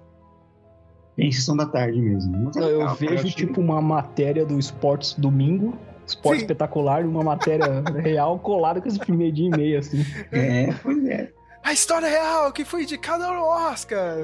[1.17, 2.47] bem Sessão da Tarde mesmo.
[2.47, 6.45] Mas é Eu legal, vejo tipo uma matéria do Esportes Domingo, Esporte Sim.
[6.45, 10.05] Espetacular, uma matéria real colada com esse filme de e meia, assim.
[10.33, 11.31] É, pois é.
[11.63, 14.19] A história real que foi indicada ao Oscar.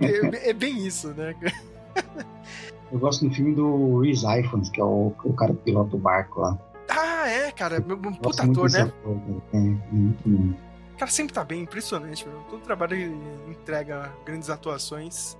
[0.00, 1.34] É é bem isso, né?
[2.92, 5.98] Eu gosto do filme do Rhys Ifans, que é o, o cara que pilota o
[5.98, 6.58] barco lá.
[6.88, 7.78] Ah, é, cara.
[7.78, 8.82] Um Gosto puta ator, né?
[8.82, 9.16] ator.
[9.54, 10.28] É, é muito.
[10.94, 12.38] O cara sempre tá bem, impressionante, meu.
[12.50, 12.96] Todo trabalho
[13.48, 15.38] entrega grandes atuações.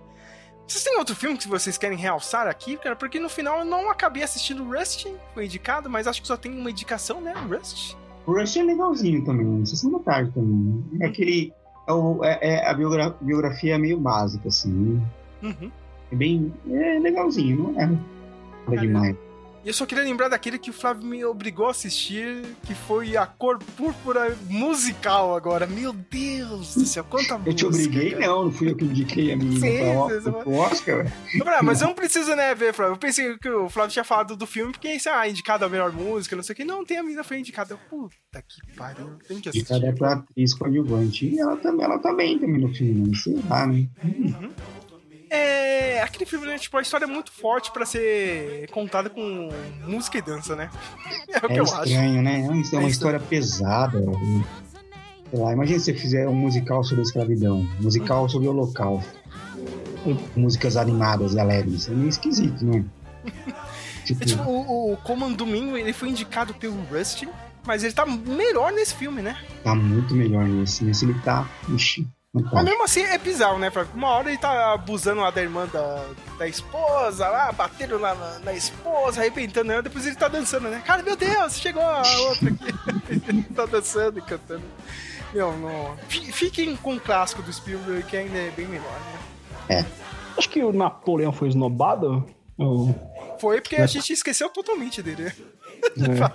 [0.67, 2.97] Vocês têm outro filme que vocês querem realçar aqui, cara?
[2.97, 6.57] Porque no final eu não acabei assistindo Rust, foi indicado, mas acho que só tem
[6.57, 7.35] uma indicação, né?
[7.49, 7.95] Rust.
[8.27, 10.85] O Rush é legalzinho também, Sessão da Tarde também.
[11.01, 11.53] É aquele.
[11.89, 14.70] É, o- é- é a biogra- biografia meio básica, assim.
[14.70, 15.03] né?
[15.43, 15.70] Uhum.
[16.12, 16.53] É bem.
[16.70, 17.99] É legalzinho, não é nada
[18.66, 19.16] Cara, demais.
[19.65, 23.17] E eu só queria lembrar daquele que o Flávio me obrigou a assistir, que foi
[23.17, 25.69] a cor púrpura musical agora.
[25.69, 27.51] Meu Deus do céu, quanta música.
[27.51, 28.27] Eu te obriguei, cara.
[28.27, 31.13] não, não fui eu que indiquei a menina Sim, pra, pro Oscar, velho.
[31.45, 32.95] Não, mas eu não preciso, né, ver, Flávio.
[32.95, 35.93] Eu pensei que o Flávio tinha falado do filme, porque isso ah, indicado a melhor
[35.93, 36.65] música, não sei o que.
[36.65, 37.77] Não, tem a menina foi indicada.
[37.89, 39.69] Puta que pariu, tem que assistir.
[39.69, 41.27] cada pra atriz coadjuvante.
[41.27, 43.17] E ela, também- ela tá bem também no filme, né?
[43.17, 43.87] sei lá, né?
[45.37, 46.03] É.
[46.03, 46.59] Aquele filme, né?
[46.59, 49.49] Tipo, a história é muito forte pra ser contada com
[49.87, 50.68] música e dança, né?
[51.33, 51.85] É o que É eu acho.
[51.85, 52.41] estranho, né?
[52.41, 53.99] É uma, é uma É história pesada.
[54.01, 54.45] né?
[55.30, 59.11] Sei lá, imagina se você fizer um musical sobre a escravidão, musical sobre o holocausto.
[60.37, 61.89] Músicas animadas e alegres.
[61.89, 62.85] É meio esquisito, né?
[64.05, 67.22] Tipo, É, tipo, o, o Coman Domingo, ele foi indicado pelo Rust,
[67.64, 69.37] mas ele tá melhor nesse filme, né?
[69.62, 70.83] tá muito melhor nesse.
[70.83, 71.49] Nesse ele tá.
[71.68, 72.51] Ixi, tá.
[72.53, 73.70] Mas mesmo assim é bizarro, né?
[73.70, 73.93] Flávio?
[73.95, 76.05] Uma hora ele tá abusando lá da irmã da,
[76.39, 80.83] da esposa, lá, batendo lá na, na esposa, arrebentando ela, depois ele tá dançando, né?
[80.85, 83.22] Cara, meu Deus, chegou a outra aqui.
[83.28, 84.62] ele tá dançando e cantando.
[85.35, 85.97] Meu, não.
[86.09, 88.99] Fi- Fiquem com o clássico do Spielberg, que ainda é bem melhor,
[89.68, 89.87] né?
[90.37, 92.24] Acho que o Napoleão foi esnobado.
[92.59, 92.95] Ou-
[93.41, 95.24] Foi porque a gente esqueceu totalmente dele.
[95.24, 95.33] né?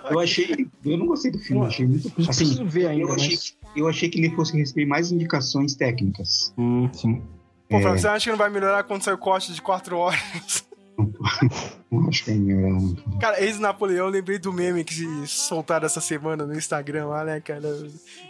[0.07, 0.11] é.
[0.13, 0.67] Eu achei.
[0.85, 2.09] Eu não gostei do filme, achei muito.
[2.11, 3.55] Preciso Assim, ver ainda, eu achei, mas...
[3.75, 6.53] eu achei que ele fosse receber mais indicações técnicas.
[6.57, 7.21] Hum, sim.
[7.69, 7.81] Pô, É.
[7.81, 10.65] Você acha que não vai melhorar quando sair o corte de 4 horas?
[12.09, 12.81] Acho que é melhor.
[13.21, 17.39] Cara, ex-Napoleão, eu lembrei do meme que se soltaram essa semana no Instagram lá, né,
[17.39, 17.61] cara?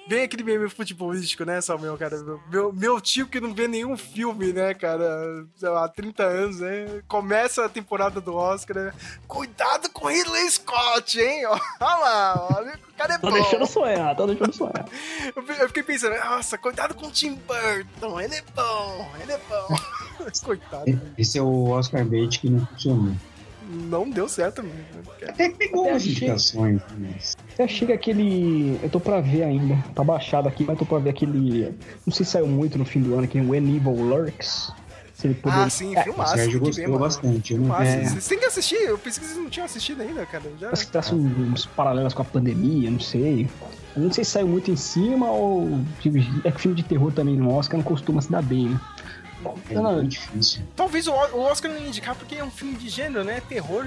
[0.07, 2.17] Bem aquele meme futebolístico, né, Samuel, cara?
[2.51, 5.43] Meu, meu tio que não vê nenhum filme, né, cara?
[5.83, 7.01] Há 30 anos, né?
[7.07, 8.93] Começa a temporada do Oscar, né?
[9.27, 11.43] Cuidado com Ridley Scott, hein?
[11.47, 13.33] Olha lá, olha, o cara é Tá bom.
[13.33, 14.85] deixando sonhar, tá deixando sonhar.
[15.35, 19.31] Eu fi- eu fiquei pensando, nossa, cuidado com o Tim Burton, ele é bom, ele
[19.31, 19.75] é bom.
[20.43, 23.13] Coitado, Esse é o Oscar bait que não funcionou.
[23.69, 24.63] Não deu certo.
[25.27, 26.11] Até que pegou Até umas achei.
[26.13, 27.37] indicações, mas.
[27.53, 28.79] Até chega aquele.
[28.81, 29.77] Eu tô pra ver ainda.
[29.93, 31.75] Tá baixado aqui, mas tô pra ver aquele.
[32.05, 34.71] Não sei se saiu muito no fim do ano, aqui, When Evil Lurks.
[35.13, 35.55] Se ele poder.
[35.57, 36.35] Ah, sim, É, O filmaço.
[36.35, 36.99] Sérgio tem que gostou ver, mano.
[36.99, 37.53] bastante.
[37.53, 37.89] Eu não Filmaço.
[37.91, 38.03] É.
[38.09, 40.43] Vocês têm que assistir, eu pensei que vocês não tinham assistido ainda, cara.
[40.59, 40.67] Já...
[40.67, 43.49] Parece que traça uns paralelos com a pandemia, não sei.
[43.95, 45.79] Eu não sei se saiu muito em cima ou.
[45.99, 48.79] tipo, É que filme de terror também no Oscar não costuma se dar bem, né?
[49.69, 50.61] É não- muito difícil.
[50.75, 53.41] Talvez o Oscar não indicar porque é um filme de gênero, né?
[53.47, 53.85] Terror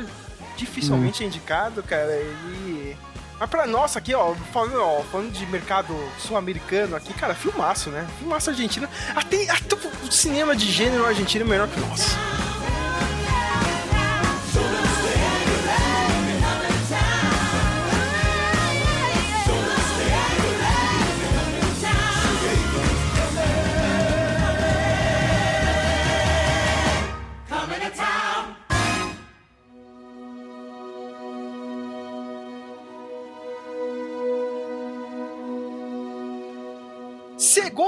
[0.57, 2.13] dificilmente é indicado, cara.
[2.17, 2.97] E.
[3.39, 8.07] Mas pra nós aqui, ó, falando, ó, falando de mercado sul-americano aqui, cara, filmaço, né?
[8.19, 8.87] Filmaço argentino.
[9.15, 9.77] Até, até
[10.07, 12.11] o cinema de gênero argentino é melhor que o nosso.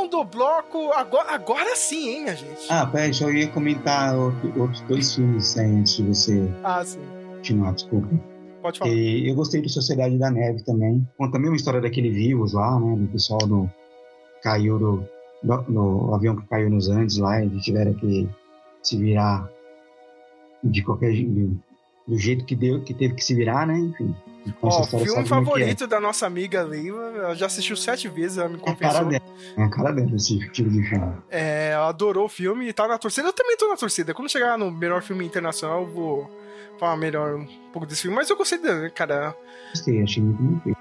[0.03, 2.67] Segundo bloco, agora, agora sim, hein, minha gente?
[2.69, 6.99] Ah, peraí, só ia comentar outro- outros dois filmes aí antes de você Ah, sim.
[7.37, 8.09] continuar, desculpa.
[8.61, 8.91] Pode falar.
[8.91, 11.07] E eu gostei do Sociedade da Neve também.
[11.17, 12.97] Conta a mesma história daquele Vivos lá, né?
[12.97, 13.71] Do pessoal do.
[14.43, 15.09] caiu do,
[15.43, 18.29] do, do avião que caiu nos Andes lá, e tiveram que
[18.83, 19.49] se virar
[20.65, 21.61] de qualquer jeito.
[22.07, 23.79] Do jeito que deu, que teve que se virar, né?
[23.79, 24.15] Enfim.
[24.61, 27.13] Ó, história, filme é que favorito da nossa amiga Leiva.
[27.15, 29.05] Ela já assistiu sete vezes, ela me É a cara confessou.
[29.09, 29.23] dela.
[29.57, 31.13] É a cara dela, esse tipo de filme.
[31.31, 33.29] É, ela adorou o filme e tá na torcida.
[33.29, 34.13] Eu também tô na torcida.
[34.13, 36.31] Quando chegar no melhor filme internacional, eu vou
[36.79, 38.17] falar melhor um pouco desse filme.
[38.17, 39.37] Mas eu gostei dele, cara.
[39.71, 40.79] Gostei, achei muito feito.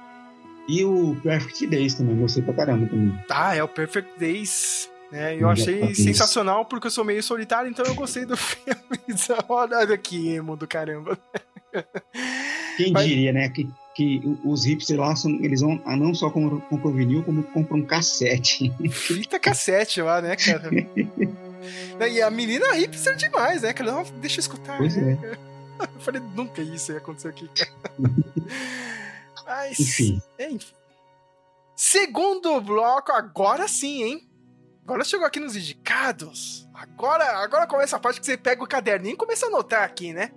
[0.68, 3.14] E o Perfect Days também, gostei pra caramba também.
[3.30, 4.90] Ah, é o Perfect Days.
[5.12, 5.36] Né?
[5.38, 8.78] Eu achei sensacional porque eu sou meio solitário, então eu gostei do filme.
[9.50, 11.18] Olha que emo do caramba.
[12.78, 13.50] Quem Mas- diria, né?
[13.50, 17.44] Que, que os hipsters lá, são, eles vão ah, não só compram, compram vinil, como
[17.44, 18.74] compram um cassete.
[18.90, 20.70] Fita cassete lá, né, cara?
[22.10, 23.92] e a menina hipster demais, né, cara?
[23.92, 24.78] Não, deixa eu escutar.
[24.78, 25.18] Pois né?
[25.24, 25.52] é.
[25.82, 27.72] Eu falei, nunca isso ia acontecer aqui, cara.
[29.48, 30.22] Mas, Enfim.
[30.40, 30.74] enfim.
[31.76, 34.31] Segundo bloco, agora sim, hein?
[34.84, 36.68] Agora chegou aqui nos indicados.
[36.74, 40.12] Agora, agora começa a parte que você pega o caderninho e começa a anotar aqui,
[40.14, 40.32] né?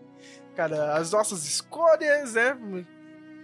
[0.54, 2.56] Cara, as nossas escolhas, né?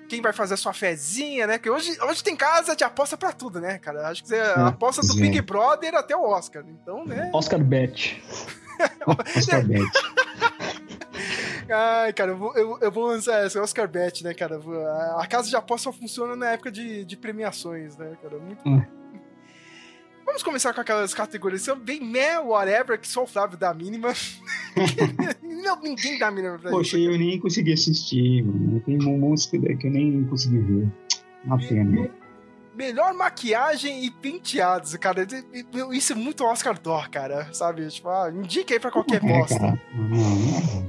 [0.08, 1.58] Quem vai fazer a sua fezinha, né?
[1.58, 4.08] Porque hoje, hoje tem casa de aposta pra tudo, né, cara?
[4.08, 5.20] Acho que você aposta do é.
[5.20, 6.64] Big Brother até o Oscar.
[6.68, 7.30] Então, né?
[7.34, 8.22] Oscar Bet.
[9.36, 9.84] Oscar Bet.
[11.72, 14.60] Ai, cara, eu vou, eu, eu vou lançar essa, Oscar Bet, né, cara?
[15.18, 18.38] A casa de aposta só funciona na época de, de premiações, né, cara?
[18.38, 18.99] Muito Hum.
[20.30, 21.62] Vamos começar com aquelas categorias.
[21.62, 24.12] São bem meh, whatever, que só o Flávio dá a mínima.
[25.42, 27.10] Não, ninguém dá a mínima pra Poxa, gente.
[27.12, 28.80] eu nem consegui assistir, mano.
[28.80, 30.88] Tem monte que eu nem consegui ver.
[31.44, 32.08] Uma pena.
[32.76, 35.26] Melhor maquiagem e penteados, cara.
[35.92, 37.52] Isso é muito Oscar Dor, cara.
[37.52, 37.88] Sabe?
[37.88, 39.54] Tipo, ah, indica aí pra qualquer É, bosta.
[39.56, 39.78] é.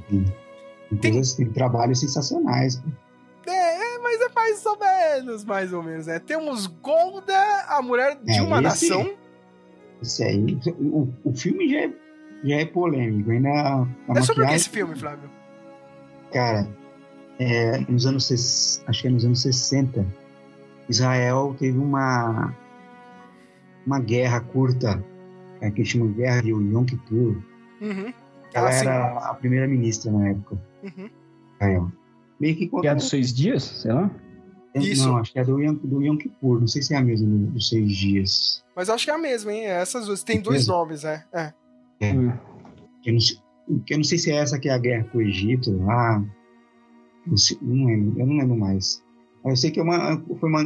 [0.07, 2.75] Tem, tem coisas, tem trabalhos sensacionais.
[2.75, 2.87] pô.
[3.47, 6.19] É, é, mas é mais ou menos, mais ou menos, né?
[6.19, 7.35] Temos Golda,
[7.67, 9.13] a mulher de É, uma esse- nação.
[10.01, 10.57] Isso aí.
[10.79, 11.93] O, o filme já é,
[12.43, 13.31] já é polêmico.
[13.31, 13.87] Ainda a
[14.17, 15.29] É sobre o que esse filme, Flávio?
[16.33, 16.67] cara,
[17.39, 20.05] é, nos anos, acho que é nos anos 60,
[20.89, 22.55] Israel teve uma
[23.85, 25.03] uma guerra curta,
[25.59, 27.41] é, que chama de Guerra de Yom Kippur.
[27.81, 28.13] Uhum.
[28.53, 31.09] Ela Ah, era a primeira ministra na época, Uhum.
[31.55, 31.91] Israel.
[32.39, 34.09] Meio que Que é dos seis dias, sei lá.
[34.75, 35.07] Isso.
[35.07, 36.59] Não, acho que é do Yom, do Yom Kippur.
[36.59, 38.63] Não sei se é a mesma do- dos seis dias.
[38.75, 39.65] Mas acho que é a mesma, hein?
[39.65, 40.23] Essas duas.
[40.23, 40.73] Tem dois Mesmo?
[40.73, 41.25] nomes, né?
[41.33, 41.53] É.
[42.13, 42.31] Hum.
[43.05, 43.37] Eu não, sei,
[43.89, 46.23] eu não sei se é essa que é a guerra com o Egito lá.
[47.27, 49.03] Não, sei- não lembro, eu não lembro mais.
[49.45, 50.61] Eu sei que é uma, foi uma,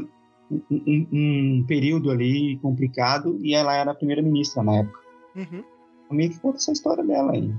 [0.51, 4.99] um, um- um período ali complicado e ela era a primeira-ministra na época.
[5.35, 5.63] Uhum.
[6.11, 7.51] Meio que conta essa história dela aí.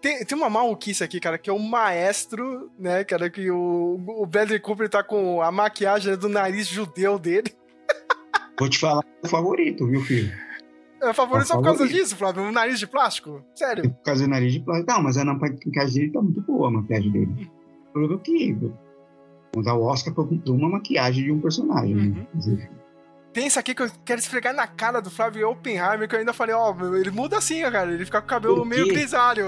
[0.00, 4.26] Tem, tem uma maluquice aqui, cara, que é o maestro, né, cara, que o, o
[4.26, 7.52] Bradley Cooper tá com a maquiagem do nariz judeu dele.
[8.58, 10.32] Vou te falar o favorito, viu, filho?
[11.02, 12.42] É favorito É só por causa disso, Flávio?
[12.42, 13.42] Um nariz de plástico?
[13.54, 13.90] Sério?
[13.90, 14.90] Por causa do nariz de plástico.
[14.90, 17.50] Não, mas a maquiagem dele tá muito boa, a maquiagem dele.
[17.88, 18.52] O problema é que
[19.52, 21.94] vamos dar o Oscar pra uma maquiagem de um personagem.
[21.94, 22.26] Uhum.
[22.46, 22.70] Né?
[23.32, 26.32] Tem isso aqui que eu quero esfregar na cara do Flávio Oppenheimer, que eu ainda
[26.32, 27.92] falei, ó, meu, ele muda assim, cara.
[27.92, 29.46] Ele fica com o cabelo meio grisalho.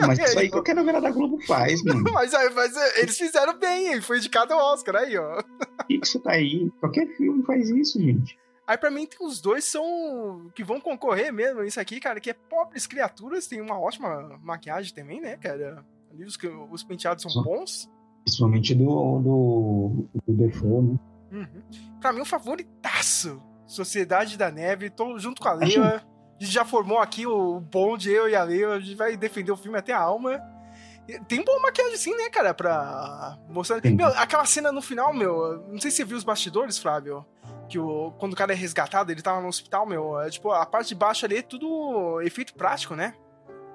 [0.00, 2.04] Mas isso aí qualquer novela da Globo faz, mano.
[2.12, 5.42] mas, mas é, eles fizeram bem, ele foi indicado ao Oscar, aí, ó.
[5.90, 6.70] Isso tá aí?
[6.80, 8.38] Qualquer filme faz isso, gente.
[8.66, 12.34] Aí pra mim os dois são que vão concorrer mesmo isso aqui, cara, que é
[12.34, 15.84] Pobres Criaturas, tem uma ótima maquiagem também, né, cara?
[16.10, 16.36] Ali os,
[16.72, 17.88] os penteados são bons.
[18.24, 20.98] Principalmente do, do, do Defoe, né?
[21.40, 21.98] Uhum.
[22.00, 23.42] Pra mim, o favoritaço.
[23.66, 26.02] Sociedade da Neve, tô junto com a Leila.
[26.38, 28.76] A gente já formou aqui o bonde, eu e a Leila.
[28.76, 30.40] A gente vai defender o filme até a alma.
[31.28, 32.52] Tem boa maquiagem sim, né, cara?
[32.52, 33.80] Pra mostrar.
[33.80, 33.94] Tem.
[33.94, 35.64] Meu, aquela cena no final, meu.
[35.68, 37.24] Não sei se você viu os bastidores, Flávio.
[37.68, 40.20] Que o, quando o cara é resgatado, ele tava no hospital, meu.
[40.20, 43.14] É, tipo, a parte de baixo ali é tudo efeito prático, né?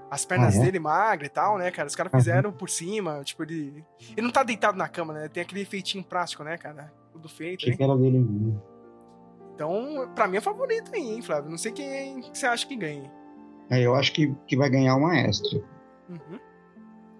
[0.09, 0.62] As pernas Ah, é?
[0.66, 1.88] dele magras e tal, né, cara?
[1.88, 2.20] Os caras Uhum.
[2.20, 3.86] fizeram por cima, tipo, ele.
[4.12, 5.28] Ele não tá deitado na cama, né?
[5.30, 6.93] Tem aquele efeitinho prático, né, cara?
[7.22, 8.61] Tudo feito, Achei que era dele mesmo.
[9.53, 11.51] Então, pra mim é favorito aí, hein, Flávio?
[11.51, 13.11] Não sei quem que você acha que ganha.
[13.69, 15.63] É, eu acho que, que vai ganhar o Maestro.
[16.09, 16.39] Uhum.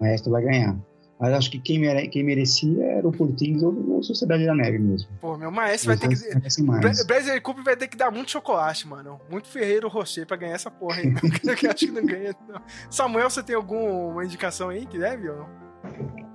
[0.00, 0.76] O Maestro vai ganhar.
[1.20, 4.80] Mas acho que quem, mere, quem merecia era o Portings ou, ou Sociedade da Neve
[4.80, 5.08] mesmo.
[5.20, 6.62] Pô, meu maestro vai ter que.
[6.64, 7.06] mais.
[7.06, 9.20] Bradley Cooper vai ter que dar muito chocolate, mano.
[9.30, 11.14] Muito Ferreiro Rocher pra ganhar essa porra aí.
[11.62, 12.60] Eu acho que não ganha, não.
[12.90, 15.48] Samuel, você tem alguma indicação aí que deve ou não?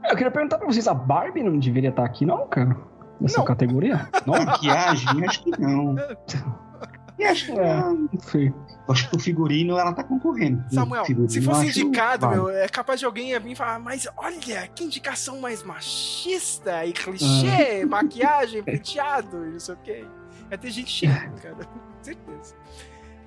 [0.10, 2.78] Eu queria perguntar pra vocês, a Barbie não deveria estar aqui, não, cara?
[3.20, 3.46] Nessa Não.
[3.46, 4.08] categoria?
[4.26, 4.34] Não?
[4.46, 5.96] Maquiagem, acho que não.
[7.20, 7.76] E acho que É.
[7.80, 8.08] não.
[8.20, 8.54] Sei.
[8.88, 10.64] Acho que o figurino ela tá concorrendo.
[10.72, 14.68] Samuel, se fosse acho- indicado, meu, é capaz de alguém vir e falar, mas olha,
[14.74, 17.88] que indicação mais machista e clichê, Ah.
[17.90, 20.06] maquiagem, penteado e não sei o quê.
[20.48, 21.56] Vai ter gente chata, cara.
[21.56, 22.56] Com certeza.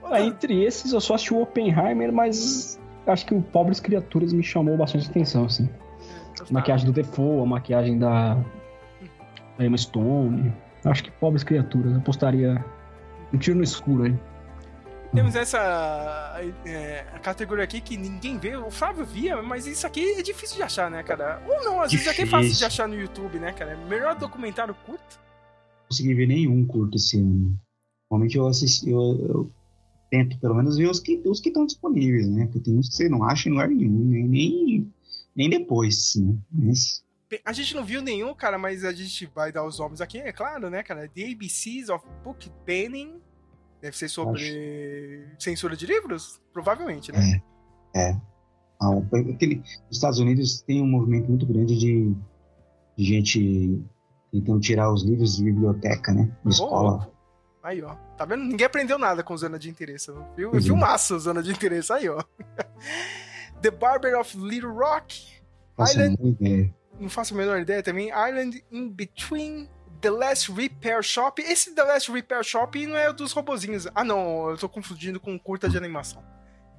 [0.05, 4.43] Ah, entre esses, eu só assisti o Oppenheimer, mas acho que o Pobres Criaturas me
[4.43, 5.69] chamou bastante atenção, assim.
[6.49, 8.39] A maquiagem do Defoe, a maquiagem da,
[9.61, 10.53] da Emma Stone.
[10.85, 11.95] Acho que Pobres Criaturas.
[11.95, 12.65] Apostaria
[13.33, 14.19] um tiro no escuro aí.
[15.13, 15.59] Temos essa
[16.65, 18.57] é, a categoria aqui que ninguém vê.
[18.57, 21.43] O Flávio via, mas isso aqui é difícil de achar, né, cara?
[21.47, 22.67] Ou não, às vezes é até fácil de Difícil.
[22.67, 23.77] achar no YouTube, né, cara?
[23.89, 25.19] Melhor documentário curto.
[25.19, 27.59] Não consegui ver nenhum curto esse ano.
[28.09, 29.51] Normalmente eu assisti, eu, eu
[30.11, 32.45] tento pelo menos ver os que os que estão disponíveis, né?
[32.47, 34.93] Porque tem uns que você não acha em lugar nenhum, nem, nem,
[35.35, 36.37] nem depois, né?
[36.53, 37.03] Mas,
[37.45, 40.33] A gente não viu nenhum, cara, mas a gente vai dar os nomes aqui, é
[40.33, 41.09] claro, né, cara?
[41.09, 43.21] The ABCs of Book Banning.
[43.81, 46.41] Deve ser sobre censura de livros?
[46.53, 47.41] Provavelmente, né?
[48.81, 52.15] ah, o- aquele, os Estados Unidos tem um movimento muito grande de,
[52.97, 53.83] de gente
[54.33, 56.31] tentando tirar os livros de biblioteca, né?
[56.45, 57.11] De escola.
[57.63, 57.95] Aí, ó.
[58.17, 58.45] Tá vendo?
[58.45, 60.11] Ninguém aprendeu nada com zona de interesse.
[60.37, 60.51] Viu?
[60.51, 60.67] Pois é.
[60.67, 62.23] Viu massa zona de interesse aí, ó.
[63.63, 65.41] The Barber of Little Rock.
[65.77, 66.75] Faço Island- ideia.
[67.01, 68.09] Não faço a menor ideia também.
[68.11, 69.69] Island in Between.
[70.01, 71.43] The Last Repair Shop.
[71.43, 73.87] Esse The Last Repair Shop não é o dos robozinhos.
[73.95, 74.49] Ah, não.
[74.49, 76.23] Eu tô confundindo com curta de animação.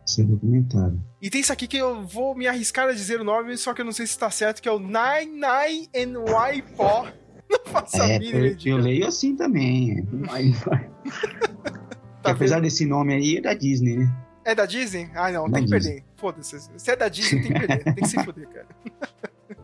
[0.07, 0.99] Esse é documentário.
[1.21, 3.81] E tem isso aqui que eu vou me arriscar a dizer o nome, só que
[3.81, 7.07] eu não sei se tá certo, que é o Nine Nine NY Paw.
[7.51, 9.99] Não faço a É, mínima eu, eu leio assim também.
[9.99, 10.01] é.
[11.03, 14.11] Que Tá apesar desse nome aí, é da Disney, né?
[14.45, 15.09] É da Disney?
[15.13, 15.93] Ah, não, Da tem que Disney.
[15.95, 16.07] perder.
[16.17, 16.59] Foda-se.
[16.77, 17.83] Se é da Disney, tem que perder.
[17.83, 18.67] Tem que se fuder, cara.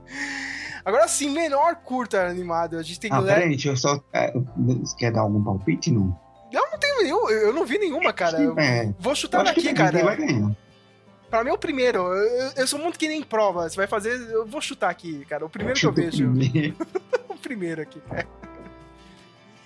[0.88, 2.78] Agora sim, menor curta animado.
[2.78, 4.02] A gente tem Ah, Le- peraí, deixa eu só.
[4.14, 5.92] é, Você quer dar algum palpite?
[5.92, 6.18] Não.
[6.50, 8.40] Eu não tenho nenhum, eu não vi nenhuma, cara.
[8.42, 10.02] Eu É, Vou eu chutar que daqui, cara.
[10.02, 10.56] vai ganhar.
[11.30, 12.00] Pra mim é o primeiro.
[12.14, 13.68] Eu, eu sou muito que nem prova.
[13.70, 14.14] Você vai fazer.
[14.32, 15.46] Eu vou chutar aqui, cara.
[15.46, 16.32] O primeiro que eu Chuta o vejo.
[16.32, 16.76] primeiro.
[17.28, 18.26] o primeiro aqui, cara.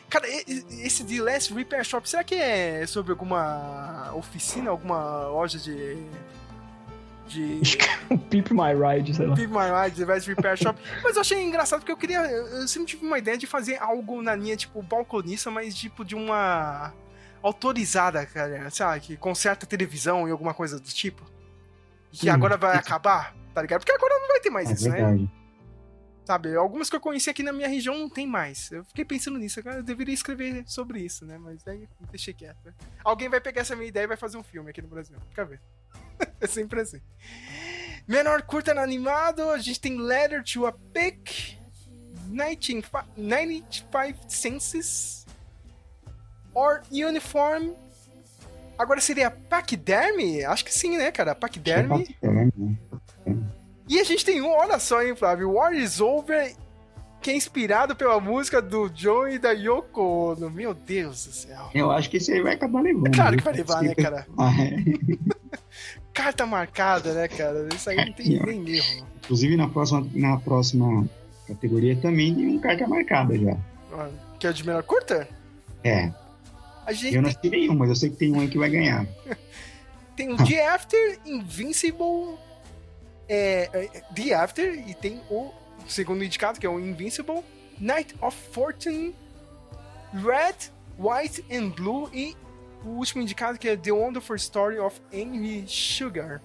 [0.10, 5.98] Cara, esse The Last Repair Shop, será que é sobre alguma oficina, alguma loja de.
[7.32, 7.78] De.
[8.30, 9.36] Pimp My Ride, sei lá.
[9.36, 10.80] Vive My Ride, The Last Repair Shop.
[11.04, 12.20] Mas eu achei engraçado porque eu queria.
[12.20, 16.16] Eu sempre tive uma ideia de fazer algo na linha, tipo, balconista, mas tipo de
[16.16, 16.94] uma.
[17.44, 18.70] autorizada, cara.
[18.70, 19.00] Sabe?
[19.02, 21.24] Que conserta televisão e alguma coisa do tipo.
[22.14, 22.34] E que Hum.
[22.34, 23.80] agora vai acabar, tá ligado?
[23.80, 25.28] Porque agora não vai ter mais É isso, né?
[26.32, 28.72] Sabe, algumas que eu conheci aqui na minha região não tem mais.
[28.72, 31.38] Eu fiquei pensando nisso, agora eu deveria escrever sobre isso, né?
[31.38, 32.74] Mas aí eu deixei quieto.
[33.04, 35.18] Alguém vai pegar essa minha ideia e vai fazer um filme aqui no Brasil.
[35.28, 35.60] Fica vendo.
[36.40, 37.02] é sempre assim.
[38.08, 41.60] Menor curta animado, a gente tem Letter to a Pig,
[42.30, 45.26] 95 95 Senses,
[46.54, 47.74] or Uniform.
[48.78, 50.46] Agora seria Pachyderme?
[50.46, 51.36] Acho que sim, né, cara?
[51.36, 52.16] Pachyderme.
[53.92, 53.96] É?
[53.96, 55.52] E a gente tem um, olha só, hein, Flávio?
[55.52, 56.54] War is over
[57.22, 60.50] que é inspirado pela música do John e da Yoko Ono.
[60.50, 61.70] Meu Deus do céu.
[61.74, 63.08] Eu acho que esse aí vai acabar levando.
[63.08, 64.26] É claro que vai levar, né, cara?
[64.38, 64.76] Ah, é.
[66.14, 67.70] Carta marcada, né, cara?
[67.74, 68.46] Isso aí não tem ó.
[68.46, 69.08] nem erro.
[69.24, 71.08] Inclusive na próxima, na próxima
[71.48, 73.58] categoria também tem um carta marcada já.
[73.94, 74.08] Ó,
[74.40, 75.28] Que é o de melhor curta?
[75.84, 76.12] É,
[76.86, 78.70] A gente eu não assisti nenhum, mas eu sei que tem um aí que vai
[78.70, 79.06] ganhar.
[80.16, 82.38] tem o The After, Invincible,
[83.34, 85.52] é, é, The After, e tem o
[85.88, 87.42] segundo indicado, que é o Invincible,
[87.80, 89.16] Night of Fortune,
[90.14, 90.70] Red,
[91.00, 92.36] White and Blue, e
[92.84, 96.42] o último indicado, que é The Wonderful Story of Henry Sugar.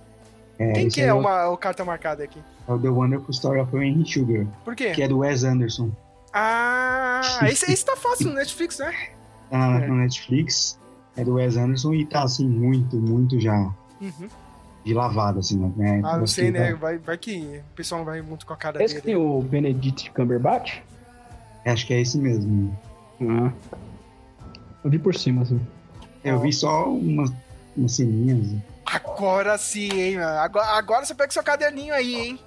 [0.59, 2.41] É, Quem que é é o- uma, o carta marcada aqui?
[2.69, 4.93] é o The Wonderful Story of Henry Sugar, Por quê?
[4.93, 5.91] que é do Wes Anderson.
[6.33, 7.21] Ah,
[7.51, 8.93] esse, esse tá fácil no Netflix, né?
[9.51, 9.87] Tá na, É.
[9.89, 10.79] na Netflix,
[11.17, 13.55] é do Wes Anderson e tá assim, muito, muito já
[14.01, 14.29] Uhum.
[14.87, 16.01] De lavada, assim, né?
[16.05, 16.73] Ah, não sei, que né?
[16.75, 19.17] Vai, vai que o pessoal não vai muito com a cara Esse que dele.
[19.17, 20.79] tem o Benedict Cumberbatch?
[21.65, 22.79] Acho que é esse mesmo.
[23.21, 23.51] Ah.
[24.85, 25.61] Eu vi por cima, assim.
[26.23, 27.33] Eu vi só umas,
[27.77, 28.63] umas ceninhas.
[28.87, 30.39] Agora sim, hein, mano.
[30.39, 32.39] Agora, agora você pega seu caderninho aí, hein?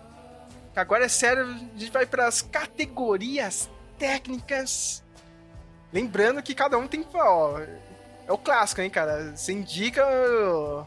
[0.74, 5.04] Agora é sério, a gente vai para as categorias técnicas.
[5.92, 7.18] Lembrando que cada um tem que.
[7.18, 7.60] Ó,
[8.26, 9.36] é o clássico, hein, cara?
[9.36, 10.02] Você indica.
[10.08, 10.86] ó,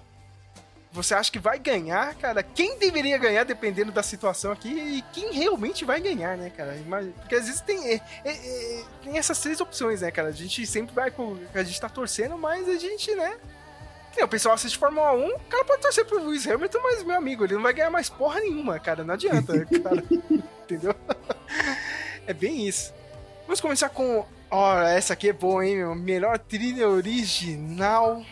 [0.93, 2.43] Você acha que vai ganhar, cara?
[2.43, 6.77] Quem deveria ganhar, dependendo da situação aqui, e quem realmente vai ganhar, né, cara?
[7.19, 10.29] Porque às vezes tem, é, é, é, tem essas três opções, né, cara?
[10.29, 11.39] A gente sempre vai com.
[11.55, 13.39] A gente tá torcendo, mas a gente, né?
[14.21, 17.45] O pessoal assiste Fórmula 1, o cara pode torcer pro Lewis Hamilton, mas, meu amigo,
[17.45, 19.03] ele não vai ganhar mais porra nenhuma, cara.
[19.03, 20.05] Não adianta, cara.
[20.65, 20.95] Entendeu?
[22.25, 22.95] É bem isso.
[23.47, 24.25] Vamos começar com.
[24.49, 25.93] Ó, essa aqui é boa, hein, meu?
[25.93, 28.23] Melhor trilha original.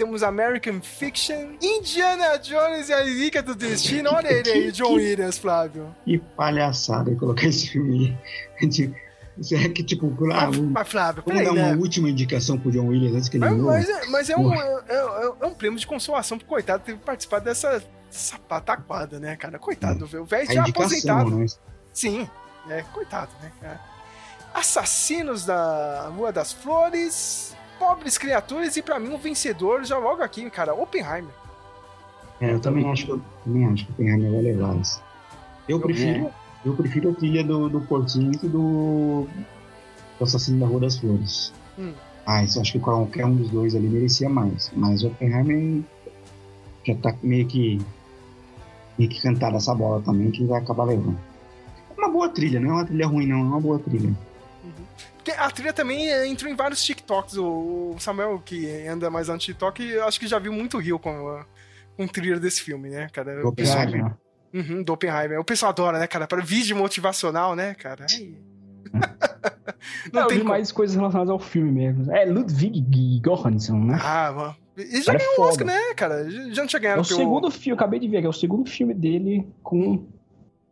[0.00, 4.08] Temos American Fiction, Indiana Jones e a Relíquia do Destino.
[4.14, 5.94] Olha ele aí, John Williams, Flávio.
[6.06, 8.16] Que palhaçada colocar esse filme
[8.62, 8.94] aí.
[9.42, 11.76] Será que, tipo, ah, Mas, Flávio, vamos dar uma né?
[11.76, 13.72] última indicação pro John Williams antes que ele Mas, morra?
[13.76, 16.96] mas é, mas é um, é, é- é um prêmio de consolação pro coitado ter
[16.96, 19.58] participado dessa, dessa pataquada, né, cara?
[19.58, 20.22] Coitado, velho.
[20.22, 21.36] O velho já aposentado.
[21.36, 21.44] né?
[21.92, 22.26] Sim,
[22.70, 23.78] é, coitado, né, cara?
[24.54, 30.48] Assassinos da Rua das Flores, Pobres Criaturas e pra mim um vencedor já logo aqui,
[30.50, 31.32] cara, Oppenheimer.
[32.38, 35.02] É, eu também acho que eu também acho que o Oppenheimer vai levar isso.
[35.66, 36.30] Eu prefiro,
[36.62, 39.26] eu prefiro a trilha do, do Portinho do,
[40.18, 41.54] do Assassino da Rua das Flores.
[41.78, 41.94] Hum.
[42.26, 44.70] Ah, isso eu acho que qualquer um dos dois ali merecia mais.
[44.76, 45.82] Mas o Oppenheimer
[46.84, 47.80] já tá meio que
[48.98, 51.18] meio que cantada essa bola também, que vai acabar levando.
[51.96, 54.14] É uma boa trilha, não é uma trilha ruim, não, é uma boa trilha.
[55.22, 57.36] Porque a trilha também eh, entrou em vários TikToks.
[57.36, 61.10] O Samuel, que anda mais no TikTok, eu acho que já viu muito rio com,
[61.28, 61.44] a-
[61.96, 63.40] com o trilha desse filme, né, cara?
[63.42, 64.14] Do O pessoal- Oppenheimer.
[64.52, 65.38] Uhum, do Oppenheimer.
[65.38, 66.26] O pessoal adora, né, cara?
[66.26, 68.06] Para vídeo motivacional, né, cara?
[70.12, 70.54] Não eu tem vi como.
[70.54, 72.10] mais coisas relacionadas ao filme mesmo.
[72.12, 73.98] É Ludwig Göransson, né?
[74.02, 74.56] Ah, mano.
[74.76, 75.48] Ele já Cara, é ganhou o foda.
[75.50, 76.30] Oscar, né, cara?
[76.30, 78.30] Já não tinha É ganhado o pelo- segundo filme, eu acabei de ver, que é
[78.30, 80.06] o segundo filme dele com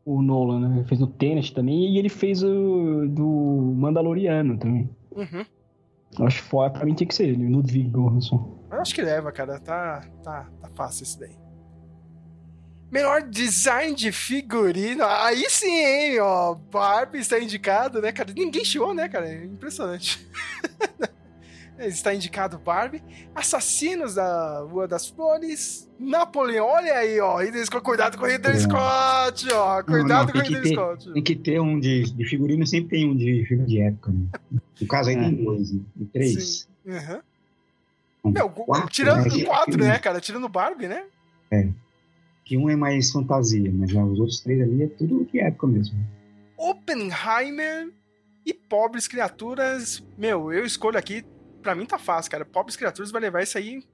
[0.08, 0.76] o Nolan, né?
[0.78, 4.88] Ele fez o Tenet também e ele fez o do Mandaloriano também.
[5.14, 5.44] Uhum.
[6.26, 8.58] Acho que foi, pra mim tinha que ser ele, Ludwig Göransson.
[8.70, 9.60] Eu acho que leva, cara.
[9.60, 11.36] Tá, tá, tá fácil esse daí.
[12.90, 15.04] Melhor design de figurino.
[15.04, 16.54] Aí sim, hein, ó.
[16.54, 18.32] Barbie está indicado, né, cara?
[18.34, 19.28] Ninguém chiou, né, cara?
[19.28, 20.26] É Impressionante.
[21.78, 23.02] está indicado Barbie.
[23.34, 25.88] Assassinos da Rua das Flores.
[25.98, 27.38] Napoleão, olha aí, ó.
[27.38, 29.82] Ridley Scott, cuidado com o Ridley Scott, ó.
[29.82, 31.12] Cuidado não, com o Ridley ter- Scott.
[31.12, 34.60] Tem que ter um de, de figurino, sempre tem um de filme de época, né?
[34.80, 35.20] No caso aí É.
[35.20, 35.80] tem dois, né?
[35.96, 36.68] Tem três.
[36.86, 37.20] Uhum.
[38.24, 39.44] Um, Meu, quatro, tirando né?
[39.44, 40.20] quatro, né, cara?
[40.20, 41.04] Tirando Barbie, né?
[42.44, 45.66] Que um é mais fantasia, mas já os outros três ali é tudo de época
[45.66, 45.98] mesmo.
[46.56, 47.90] Oppenheimer
[48.44, 50.02] e Pobres Criaturas.
[50.16, 51.24] Meu, eu escolho aqui.
[51.68, 52.46] Pra mim tá fácil, cara.
[52.46, 53.84] Pobres Criaturas vai levar isso aí.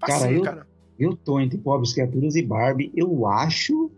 [0.00, 0.66] Facinho, eu- cara.
[0.98, 2.90] Eu tô entre Pobres Criaturas e Barbie.
[2.96, 3.90] Eu acho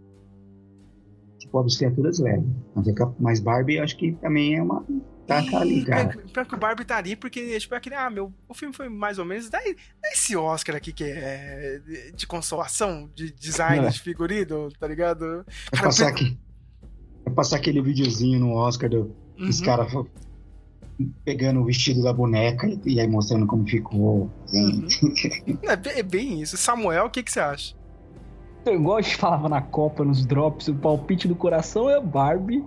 [1.38, 2.44] que Pobres Criaturas leva.
[2.74, 4.84] Mas, é mas Barbie eu acho que também é uma.
[5.28, 6.08] Tá, tá ali, cara.
[6.32, 8.88] Pior- que o Barbie tá ali, porque, tipo, é aquele, ah, meu, o filme foi
[8.88, 9.48] mais ou menos.
[9.48, 11.80] Dá, dá esse Oscar aqui que é
[12.16, 13.90] de, consolação, de design, É.
[13.90, 15.44] de figurino, tá ligado?
[15.72, 16.36] Vai passar, aqui,
[17.36, 19.50] passar aquele videozinho no Oscar do, Uhum.
[19.64, 19.92] caras
[21.24, 24.30] pegando o vestido da boneca e, aí mostrando como ficou.
[24.52, 25.00] gente.
[25.62, 26.56] É, bem- é bem isso.
[26.56, 27.77] Samuel, o que, que você acha?
[28.68, 32.62] Então, igual a gente falava na Copa, nos drops, o palpite do coração é Barbie.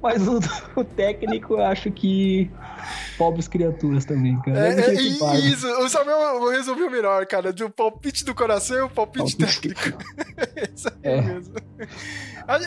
[0.00, 0.38] Mas o,
[0.80, 2.50] o técnico, eu acho que.
[3.18, 4.68] Pobres criaturas também, cara.
[4.74, 7.52] É, é, isso, o Samuel resolveu melhor, cara.
[7.52, 9.74] Do palpite do coração e o palpite Palpite.
[9.74, 9.98] técnico.
[10.74, 11.20] Isso É.
[11.20, 11.54] mesmo.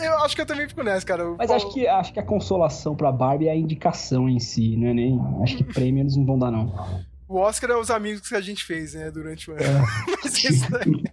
[0.02, 1.24] Eu acho que eu também fico nessa, cara.
[1.36, 4.76] Mas pal- acho que, acho que a consolação pra Barbie é a indicação em si,
[4.76, 5.20] não é nem.
[5.42, 6.74] Acho que prêmio eles não vão dar, não.
[7.28, 9.62] o Oscar é os amigos que a gente fez, né, durante o ano.
[9.62, 10.16] É.
[10.24, 11.04] Mas isso daí.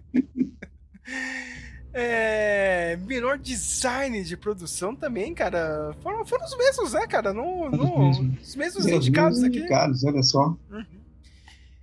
[1.96, 5.94] É, melhor design de produção também, cara.
[6.02, 7.32] Foram, foram os mesmos, né, cara?
[7.32, 8.18] Não, mesmos.
[8.48, 9.58] os mesmos Os indicados mesmos aqui.
[9.60, 10.56] indicados, olha só.
[10.70, 10.84] Uhum.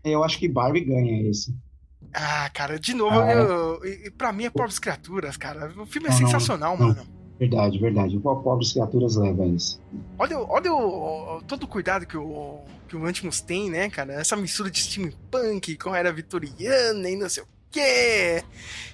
[0.03, 1.55] Eu acho que Barbie ganha esse.
[2.13, 3.35] Ah, cara, de novo, Ah, é.
[3.41, 5.71] eu, e- e pra mim é Pobres Criaturas, cara.
[5.79, 6.87] O filme é Não, sensacional, não.
[6.89, 7.07] mano.
[7.39, 8.17] Verdade, verdade.
[8.17, 9.79] O Pobres Criaturas leva esse.
[10.19, 14.13] Olha, olha o, o- todo o cuidado que o, que o Antimus tem, né, cara?
[14.13, 18.43] Essa mistura de steampunk com a era vitoriana e não sei o quê.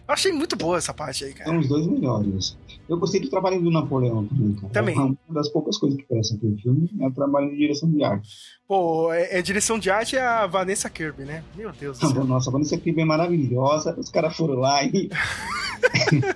[0.08, 1.50] Eu achei muito boa essa parte aí, cara.
[1.50, 2.58] São os dois melhores.
[2.90, 4.74] Eu gostei do trabalho do Napoleão também, cara.
[4.74, 4.96] Também.
[4.96, 8.04] É uma das poucas coisas que prestam aquele filme é o trabalho de direção de
[8.04, 8.30] arte.
[8.68, 11.44] Pô, é, é direção de arte é a Vanessa Kirby, né?
[11.56, 12.24] Meu Deus do céu.
[12.26, 13.96] Nossa, a Vanessa Kirby é maravilhosa.
[13.98, 15.10] Os caras foram lá e.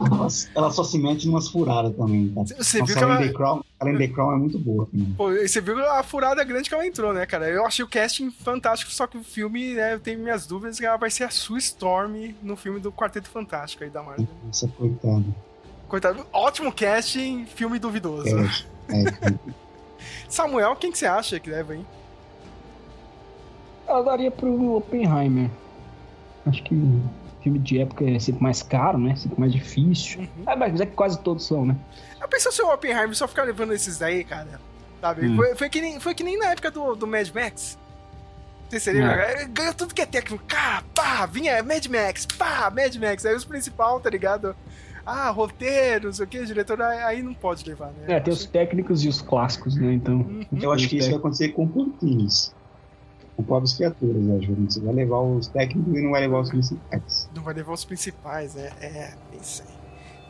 [0.00, 2.46] ela, ela só se mete em umas furadas também, cara.
[2.46, 3.18] Você Nossa, viu que ela.
[3.18, 5.14] The Crown, Ellen The Crown é muito boa também.
[5.14, 7.48] Pô, você viu a furada grande que ela entrou, né, cara?
[7.48, 10.84] Eu achei o casting fantástico, só que o filme, né, eu tenho minhas dúvidas que
[10.84, 14.28] ela vai ser a Sue Storm no filme do Quarteto Fantástico aí da Marvel.
[14.44, 15.24] Nossa, coitada.
[15.88, 18.28] Coitado, ótimo casting, filme duvidoso.
[18.28, 19.34] É, é,
[20.28, 21.86] Samuel, quem que você acha que leva, hein?
[23.88, 25.48] Eu daria pro Oppenheimer.
[26.44, 26.74] Acho que
[27.42, 29.14] filme de época é sempre mais caro, né?
[29.14, 30.20] Sempre mais difícil.
[30.20, 30.42] Uhum.
[30.46, 31.76] Ah, mas é que quase todos são, né?
[32.20, 34.60] Eu pensei se o Oppenheimer só ficar levando esses daí, cara.
[35.00, 35.26] Sabe?
[35.26, 35.36] Hum.
[35.36, 37.78] Foi, foi que nem, foi que nem na época do, do Mad Max.
[38.68, 39.12] Você se lembra?
[39.12, 40.42] É, Ganhou tudo que é técnico.
[40.48, 43.24] Cá, pá, vinha Mad Max, pá, Mad Max.
[43.24, 44.56] Aí os principal, tá ligado?
[45.06, 48.16] Ah, roteiro, não sei o que, diretor, aí não pode levar, né?
[48.16, 49.92] É, tem os técnicos e os clássicos, né?
[49.92, 50.16] Então.
[50.16, 50.44] Uhum.
[50.60, 52.52] Eu acho que isso vai acontecer com Curtins.
[53.36, 54.54] Com pobres criaturas, eu acho.
[54.54, 57.30] Você vai levar os técnicos e não vai levar os principais.
[57.34, 58.72] Não vai levar os principais, né?
[58.80, 59.76] É, isso aí.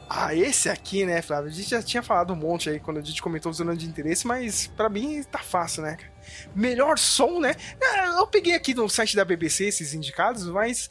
[0.09, 1.51] Ah, esse aqui, né, Flávio?
[1.51, 4.25] A gente já tinha falado um monte aí quando a gente comentou zona de interesse,
[4.27, 5.97] mas pra mim tá fácil, né?
[6.55, 7.55] Melhor som, né?
[7.83, 10.91] Ah, Eu peguei aqui no site da BBC esses indicados, mas.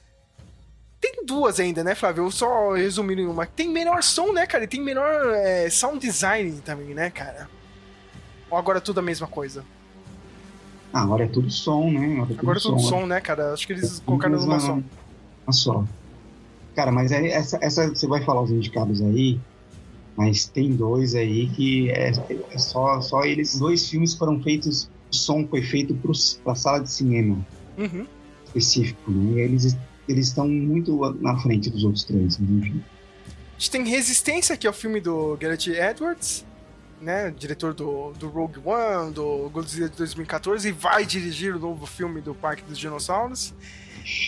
[1.07, 2.23] Tem duas ainda, né, Flávio?
[2.23, 3.45] Eu só resumindo em uma.
[3.45, 4.63] Tem melhor som, né, cara?
[4.63, 7.47] E tem melhor é, sound design também, né, cara?
[8.49, 9.63] Ou agora é tudo a mesma coisa?
[10.91, 12.13] Ah, agora é tudo som, né?
[12.13, 13.53] Agora é tudo, Agora é tudo som, som, né, cara?
[13.53, 14.73] Acho que eles É colocaram numa uma- só.
[14.73, 15.85] Uma só.
[16.75, 19.39] Cara, mas aí essa, essa você vai falar os indicados aí,
[20.17, 22.11] mas tem dois aí que é,
[22.49, 23.59] é só, só eles.
[23.59, 26.13] Dois filmes foram feitos, o som foi feito pro,
[26.43, 27.37] pra sala de cinema
[27.77, 28.07] Uhum.
[28.47, 29.33] específico, né?
[29.35, 29.77] E eles
[30.07, 32.83] eles estão muito na frente dos outros três, enfim.
[33.27, 36.45] A gente tem Resistência, que é o filme do Garrett Edwards,
[37.01, 37.33] né?
[37.37, 42.21] Diretor do, do Rogue One, do Godzilla de 2014, e vai dirigir o novo filme
[42.21, 43.53] do Parque dos Dinossauros.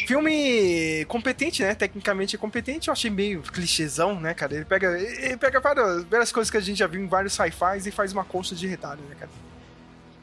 [0.07, 1.75] Filme competente, né?
[1.75, 4.55] Tecnicamente competente, eu achei meio clichêzão, né, cara?
[4.55, 7.85] Ele pega, ele pega várias, várias coisas que a gente já viu em vários sci-fis
[7.85, 9.29] e faz uma colcha de retalho, né, cara?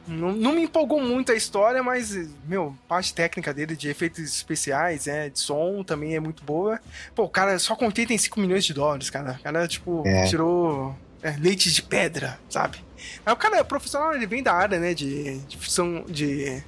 [0.07, 2.15] Não, não me empolgou muito a história, mas,
[2.47, 6.79] meu, parte técnica dele de efeitos especiais, é, de som também é muito boa.
[7.15, 9.37] Pô, o cara só com 85 milhões de dólares, cara.
[9.39, 10.25] O cara, tipo, É.
[10.25, 12.77] tirou é, leite de pedra, sabe?
[13.25, 16.61] Aí o cara é profissional, ele vem da área, né, de, de função de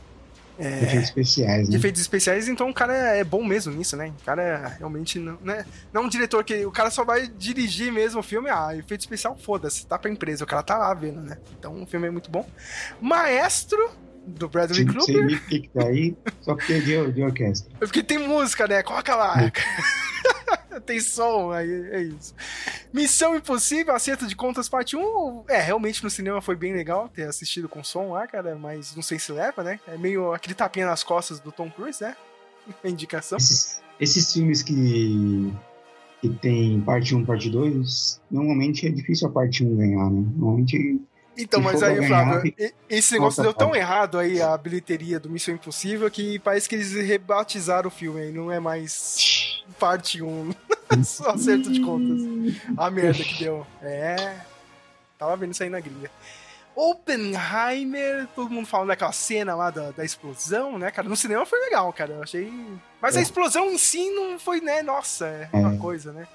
[0.59, 0.83] É.
[0.83, 1.77] Efeitos especiais, de né?
[1.77, 4.11] efeitos especiais, então o cara é bom mesmo nisso, né?
[4.21, 5.65] O cara é realmente não, né?
[5.93, 9.01] não é um diretor que o cara só vai dirigir mesmo o filme, ah, efeito
[9.01, 11.37] especial, foda-se, tá pra empresa, o cara tá lá vendo, né?
[11.59, 12.47] Então o filme é muito bom.
[12.99, 13.91] Maestro
[14.27, 17.71] do Bradley sei Cooper, que que tá aí, só porque é de, de orquestra.
[17.79, 18.83] porque tem música, né?
[18.83, 19.35] Coloca lá.
[20.85, 22.35] tem som, aí é isso.
[22.93, 25.45] Missão Impossível, acerto de contas parte 1.
[25.47, 29.03] É, realmente no cinema foi bem legal ter assistido com som lá, cara, mas não
[29.03, 29.79] sei se leva, né?
[29.87, 32.15] É meio aquele tapinha nas costas do Tom Cruise, né?
[32.83, 33.37] A indicação.
[33.37, 35.53] Esses, esses filmes que,
[36.21, 40.25] que tem parte 1, parte 2, normalmente é difícil a parte 1 ganhar, né?
[40.35, 41.01] Normalmente
[41.37, 42.53] Então, Se mas aí, Flávio,
[42.89, 46.93] esse negócio deu tão errado aí, a bilheteria do Missão Impossível, que parece que eles
[46.93, 50.51] rebatizaram o filme aí, não é mais parte 1,
[51.03, 52.21] só acerto de contas.
[52.77, 53.65] A merda que deu.
[53.81, 54.39] É.
[55.17, 56.09] Tava vendo isso aí na gringa.
[56.75, 61.09] Oppenheimer, todo mundo falando daquela cena lá da, da explosão, né, cara?
[61.09, 62.13] No cinema foi legal, cara.
[62.13, 62.51] Eu achei.
[63.01, 63.23] Mas a É.
[63.23, 64.83] explosão em si não foi, né?
[64.83, 65.77] Nossa, é uma É.
[65.77, 66.27] coisa, né?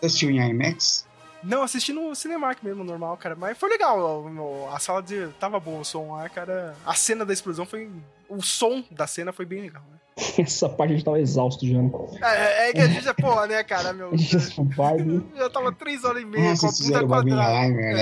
[0.00, 1.06] você assistiu em IMAX.
[1.42, 3.36] Não, assisti no Cinemark mesmo, normal, cara.
[3.36, 4.26] Mas foi legal.
[4.72, 5.28] A sala de.
[5.38, 6.74] Tava bom o som lá, cara.
[6.86, 7.90] A cena da explosão foi.
[8.28, 9.98] O som da cena foi bem legal, né?
[10.38, 11.80] Essa parte a gente tava exausto já.
[11.82, 11.90] né?
[12.22, 14.10] É, é que a gente é porra, né, cara, meu?
[14.14, 14.38] A gente já.
[15.36, 17.42] Já tava três horas e meia Ah, com a bunda quadrada.
[17.42, 17.94] Barbenheimer,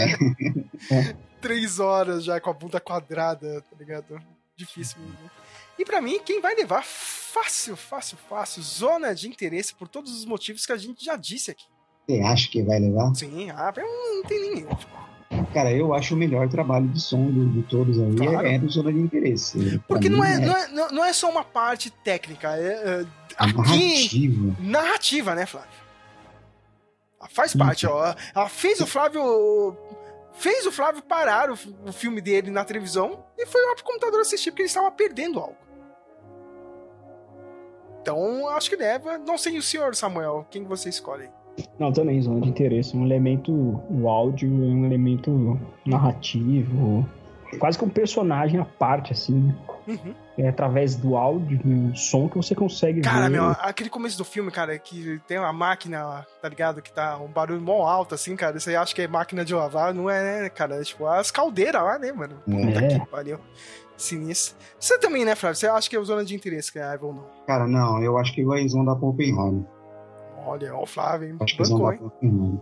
[0.90, 1.16] né?
[1.40, 4.20] Três horas já com a bunda quadrada, tá ligado?
[4.56, 5.30] Difícil mesmo.
[5.78, 10.24] E pra mim, quem vai levar fácil, fácil, fácil, zona de interesse por todos os
[10.24, 11.64] motivos que a gente já disse aqui.
[12.06, 13.14] Você acha que vai levar?
[13.14, 14.78] Sim, ah, não, não tem erro.
[15.54, 18.46] Cara, eu acho o melhor trabalho de som do- de todos aí Claro.
[18.46, 19.78] é, é do Zona de Interesse.
[19.88, 22.66] Porque não mim, é, não, é, não- é só uma parte técnica, é,
[23.00, 23.06] é,
[23.36, 24.56] aqui narrativa.
[24.60, 25.70] narrativa, né, Flávio?
[27.20, 28.14] Ela faz parte, ó.
[28.34, 29.76] Ela fez o Flávio.
[30.34, 34.20] Fez o Flávio parar o, o filme dele na televisão e foi lá pro computador
[34.22, 35.56] assistir porque ele estava perdendo algo.
[38.00, 39.18] Então, acho que leva.
[39.18, 40.46] Não sei o senhor, Samuel.
[40.50, 41.30] Quem você escolhe?
[41.78, 42.96] Não, também, zona de interesse.
[42.96, 43.52] Um elemento.
[43.90, 47.06] O áudio é um elemento narrativo.
[47.58, 49.34] Quase que um personagem à parte, assim.
[49.34, 49.54] né?
[49.86, 50.14] Uhum.
[50.38, 53.32] É através do áudio, do som que você consegue Cara, ver.
[53.32, 56.80] meu, aquele começo do filme, cara, que tem uma máquina, tá ligado?
[56.80, 58.58] Que tá um barulho mó alto, assim, cara.
[58.58, 60.76] Você acha que é máquina de lavar, não é, né, cara?
[60.76, 62.36] É tipo as caldeiras lá, né, mano?
[62.46, 62.98] Puta É.
[62.98, 63.38] que pariu.
[63.96, 64.56] Sinistro.
[64.80, 65.56] Você também, né, Flávio?
[65.56, 67.24] Você acha que é o zona de interesse que é a Ivan ou não?
[67.46, 69.66] Cara, não, eu acho que vai zona da Poppenheim.
[70.44, 71.36] Olha, ó, o Flávio, hein?
[71.40, 72.60] Acho que Bancou, da hein?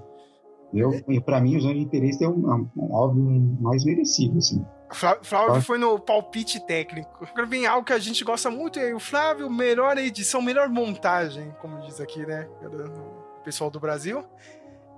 [0.73, 0.93] Eu,
[1.23, 3.24] pra mim, o Zona de Interesse é um, um, óbvio
[3.61, 4.65] mais merecido, assim.
[4.93, 7.24] Flá- Flávio foi no palpite técnico.
[7.24, 11.52] Agora vem algo que a gente gosta muito, é o Flávio, melhor edição, melhor montagem,
[11.61, 12.48] como diz aqui, né?
[12.62, 14.24] O pessoal do Brasil.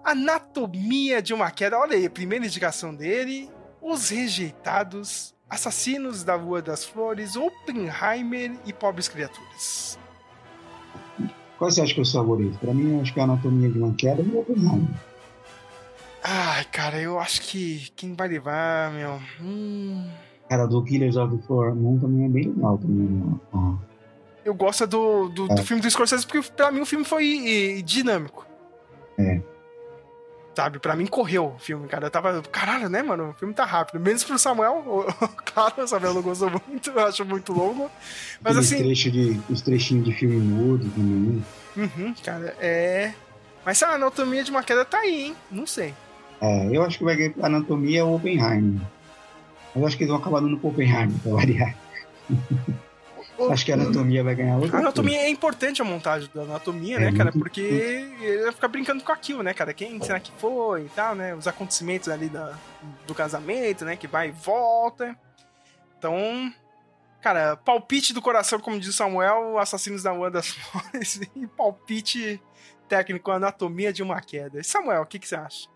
[0.04, 1.78] Anatomia de uma queda.
[1.78, 3.50] Olha aí, a primeira indicação dele.
[3.80, 9.98] Os Rejeitados, Assassinos da Rua das Flores, Oppenheimer e Pobres Criaturas.
[11.62, 12.58] Qual você acha que é o seu favorito?
[12.58, 14.88] Pra mim, acho que é a Anatomia de uma Queda e o Oppenheimer.
[16.20, 19.20] Ai, cara, eu acho que quem vai levar, meu.
[19.40, 20.04] Hum,
[20.48, 23.40] Cara, do Killers of the Flower Moon também é bem legal também.
[23.52, 23.74] Ó.
[24.44, 25.62] eu gosto do, do, do É.
[25.62, 28.44] filme do Scorsese porque pra mim o filme foi eh, dinâmico.
[29.16, 29.40] É.
[30.54, 32.06] Sabe, pra mim correu o filme, cara.
[32.06, 32.42] Eu tava.
[32.42, 33.30] Caralho, né, mano?
[33.30, 33.98] O filme tá rápido.
[33.98, 35.06] Menos pro Samuel.
[35.46, 37.90] claro, o Samuel não gostou muito, eu acho muito longo.
[38.42, 38.84] Mas Aqueles assim.
[38.84, 41.44] trecho de, os trechinhos de filme mudo também.
[41.76, 43.12] Uhum, cara, é.
[43.64, 45.36] Mas a anatomia de uma queda tá aí, hein?
[45.50, 45.94] Não sei.
[46.40, 48.82] É, eu acho que vai ganhar Anatomia ou Oppenheimer.
[49.74, 51.74] Eu acho que eles vão acabar dando pro Oppenheimer, pra variar.
[53.50, 56.96] Acho que a Anatomia vai ganhar outra A anatomia é importante a montagem da anatomia,
[56.96, 57.32] É né, cara?
[57.32, 59.72] Porque ele vai ficar brincando com aquilo, né, cara?
[59.72, 61.34] Quem será que foi e tal, né?
[61.34, 62.56] Os acontecimentos ali da,
[63.06, 63.96] do casamento, né?
[63.96, 65.16] Que vai e volta.
[65.98, 66.52] Então,
[67.20, 72.40] cara, palpite do coração, como diz o Samuel, Assassinos da Rua das Flores, e palpite
[72.88, 74.62] técnico, anatomia de uma queda.
[74.62, 75.68] Samuel, o que, que você acha?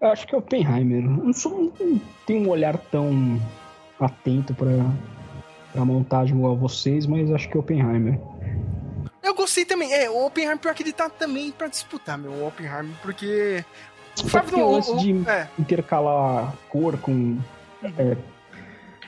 [0.00, 1.04] Eu acho que é Oppenheimer.
[1.04, 3.40] Eu não, sou, não tenho um olhar tão
[4.00, 4.70] atento pra,
[5.72, 8.18] pra montagem igual a vocês, mas acho que é Oppenheimer.
[9.22, 9.92] Eu gostei também.
[9.92, 13.64] É, o Oppenheimer, pior que ele tá também pra disputar, meu, o Oppenheimer, porque.
[14.14, 17.38] Só porque o lance de É, intercalar cor com
[17.96, 18.16] é,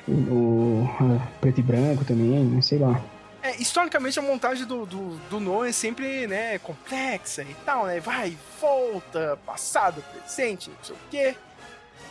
[0.09, 2.63] o, é, preto e branco também, né?
[2.63, 3.01] sei lá.
[3.43, 7.99] É, historicamente a montagem do, do, do Nolan é sempre, né, complexa e tal, né?
[7.99, 11.35] Vai, volta, passado, presente, não sei o quê.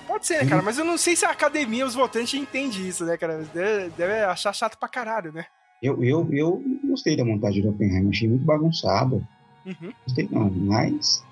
[0.07, 0.61] Pode ser, né, cara?
[0.61, 3.37] Mas eu não sei se a academia, os votantes, entendem isso, né, cara?
[3.53, 5.45] Deve, deve achar chato pra caralho, né?
[5.81, 9.15] Eu, eu, eu gostei da montagem do Oppenheimer, achei muito bagunçada.
[9.65, 9.93] Uhum.
[10.05, 11.23] Gostei não, mas.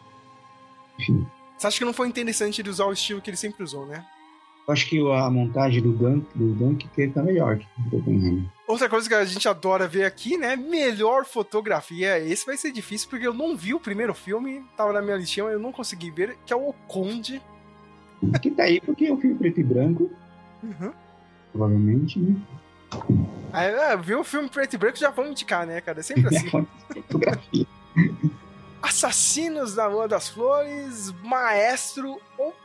[1.00, 1.26] Enfim.
[1.58, 4.06] Você acha que não foi interessante ele usar o estilo que ele sempre usou, né?
[4.68, 8.44] Eu acho que a montagem do Dunk, do Dunk tá melhor que do Oppenheimer.
[8.68, 10.56] Outra coisa que a gente adora ver aqui, né?
[10.56, 12.20] Melhor fotografia.
[12.20, 15.48] Esse vai ser difícil porque eu não vi o primeiro filme, tava na minha listinha,
[15.48, 17.42] eu não consegui ver, que é O Conde.
[18.42, 20.12] Que tá aí porque é um filme preto e branco,
[20.64, 20.92] Uhum.
[21.52, 22.36] provavelmente, né?
[23.54, 26.00] Aí, é, viu o filme preto e branco já vamos indicar, né, cara?
[26.00, 26.50] É sempre assim.
[26.50, 27.66] Fotografia.
[28.82, 32.20] Assassinos da Lua das Flores, Maestro,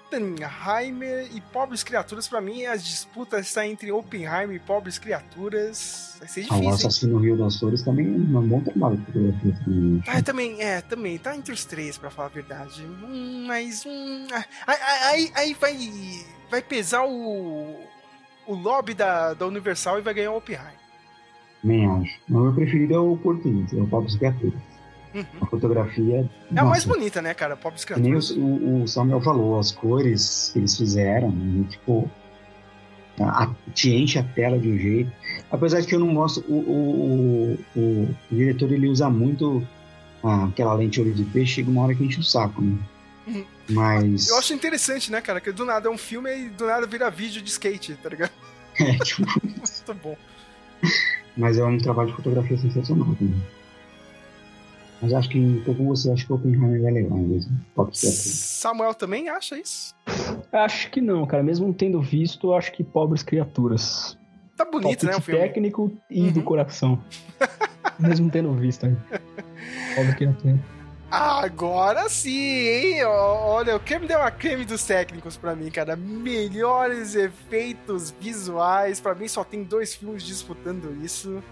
[0.06, 2.28] Oppenheimer e Pobres Criaturas.
[2.28, 6.16] Pra mim, as disputas estão entre Oppenheimer e Pobres Criaturas.
[6.18, 6.74] Vai ser Ah, o difícil.
[6.88, 10.02] Assassino Rio das Flores também é um bom trabalho de fotografia também.
[10.06, 11.18] Ah, também, é, também.
[11.18, 12.82] Tá entre os três, pra falar a verdade.
[12.82, 13.84] Hum, mas.
[13.86, 15.76] Hum, ah, aí, aí, aí vai,
[16.50, 17.80] vai pesar o.
[18.46, 20.74] O lobby da, da Universal e vai ganhar o Oppenheimer.
[21.62, 22.20] Também acho.
[22.28, 24.60] Mas o meu preferido é o Português, é o Pobres Criaturas.
[25.14, 25.24] Uhum.
[25.40, 26.28] A fotografia.
[26.54, 27.56] É a mais bonita, né, cara?
[27.56, 28.30] Pobres que nem Criaturas.
[28.36, 32.10] o, o- Samuel falou, as cores que eles fizeram, né, tipo,
[33.20, 35.12] a, a- te enche a tela de um jeito.
[35.50, 39.64] Apesar de que eu não gosto, o, o, o, o diretor ele usa muito
[40.22, 42.76] ah, aquela lente olho de peixe, chega uma hora que enche o saco, né?
[43.26, 43.44] Uhum.
[43.70, 44.28] Mas.
[44.28, 45.40] Eu acho interessante, né, cara?
[45.40, 48.32] Que do nada é um filme e do nada vira vídeo de skate, tá ligado?
[48.80, 50.16] É, tipo, Muito bom.
[51.36, 53.40] Mas é um trabalho de fotografia sensacional também.
[55.04, 57.52] Mas acho que, tô com você, acho que o Oppenheimer vai levar mesmo.
[57.74, 58.10] Top 7.
[58.12, 59.94] Samuel também acha isso?
[60.50, 61.42] Acho que não, cara.
[61.42, 64.16] Mesmo tendo visto, eu acho que pobres criaturas.
[64.56, 65.40] Tá bonito, né, o Palpite filme?
[65.42, 66.32] técnico e Uhum.
[66.32, 67.04] do coração.
[68.00, 68.96] Mesmo tendo visto aí.
[69.94, 70.58] Pobre criatura.
[71.10, 72.30] Agora sim,
[72.66, 73.04] hein?
[73.04, 75.94] Olha, o creme deu uma creme dos técnicos pra mim, cara.
[75.96, 79.00] Melhores efeitos visuais.
[79.00, 81.42] Pra mim só tem dois filmes disputando isso.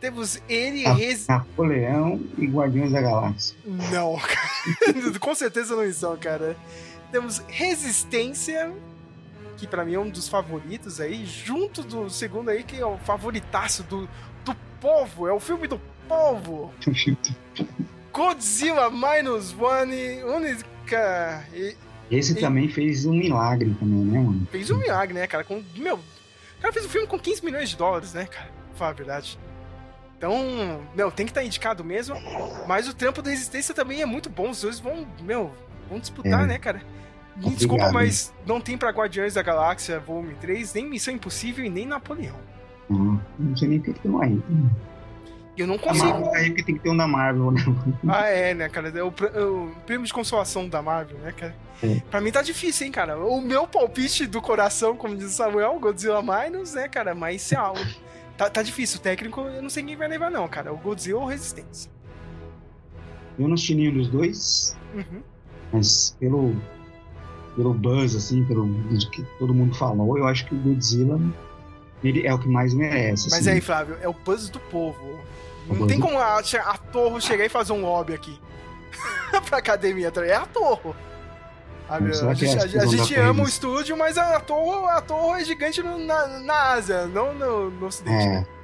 [0.00, 0.92] Temos ele Ah.
[0.92, 1.26] res...
[1.26, 3.56] Napoleão e Guardiões da Galáxia.
[3.64, 5.18] Não, cara.
[5.20, 6.56] Com certeza não são, cara.
[7.10, 8.72] Temos Resistência,
[9.56, 12.98] que pra mim é um dos favoritos aí, junto do segundo aí, que é o
[12.98, 14.08] favoritaço do,
[14.44, 15.26] do povo.
[15.26, 16.72] É o filme do povo.
[18.12, 21.44] Godzilla Minus One, única.
[21.54, 21.76] e
[22.10, 24.48] Esse E- também fez um milagre também, né, mano?
[24.50, 25.44] fez um milagre, né, cara?
[25.44, 28.46] Com, meu, o cara fez um filme com 15 milhões de dólares, né, cara?
[28.70, 29.38] Pra falar a verdade.
[30.18, 32.16] Então, meu, tem que estar indicado mesmo.
[32.66, 34.50] Mas o trampo da Resistência também é muito bom.
[34.50, 35.52] Os dois vão, meu,
[35.90, 36.46] vão disputar, É.
[36.46, 36.78] né, cara?
[36.78, 37.58] Me Obrigado.
[37.58, 41.84] desculpa, mas não tem pra Guardiões da Galáxia Volume 3, nem Missão Impossível e nem
[41.86, 42.34] Napoleão.
[42.88, 44.40] Não, não sei nem porque tem um aí.
[45.54, 46.06] Eu não consigo.
[46.06, 47.60] Marvel aí que tem que ter um da Marvel, né?
[48.08, 48.88] Ah, é, né, cara?
[48.88, 51.54] É o, é o prêmio de consolação da Marvel, né, cara?
[51.82, 52.00] É.
[52.10, 53.18] Pra mim tá difícil, hein, cara?
[53.18, 57.14] O meu palpite do coração, como diz o Samuel, Godzilla Minus, né, cara?
[57.14, 57.80] Mas se algo.
[58.36, 58.98] Tá, tá difícil.
[58.98, 60.72] O técnico, eu não sei quem vai levar, não, cara.
[60.72, 61.90] O Godzilla ou Resistência.
[63.38, 65.22] Eu não assisti nenhum dos dois, Uhum.
[65.72, 66.56] mas pelo,
[67.54, 68.66] pelo buzz, assim, pelo
[69.10, 71.20] que todo mundo falou, eu acho que o Godzilla
[72.02, 73.24] ele é o que mais merece.
[73.30, 73.50] Mas assim.
[73.50, 74.98] aí, Flávio, é o buzz do povo.
[75.68, 78.38] O Não tem do- como a, a Torre chegar e fazer um lobby aqui.
[79.48, 80.24] pra academia, tá?
[80.24, 80.94] é a Torre.
[81.88, 85.42] A, será a gente, a- a gente ama o estúdio, mas a Torre, a torre
[85.42, 88.26] é gigante na, na Ásia, não no, no Ocidente.
[88.26, 88.46] né?
[88.52, 88.56] É.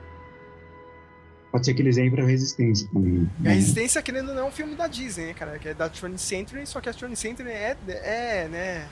[1.52, 3.30] Pode ser que eles pra resistência também.
[3.40, 3.52] A né?
[3.54, 5.58] Resistência, querendo ou não, é um filme da Disney, né, cara?
[5.58, 8.88] Que é da 20th Century, só que a 20th Century é, é né,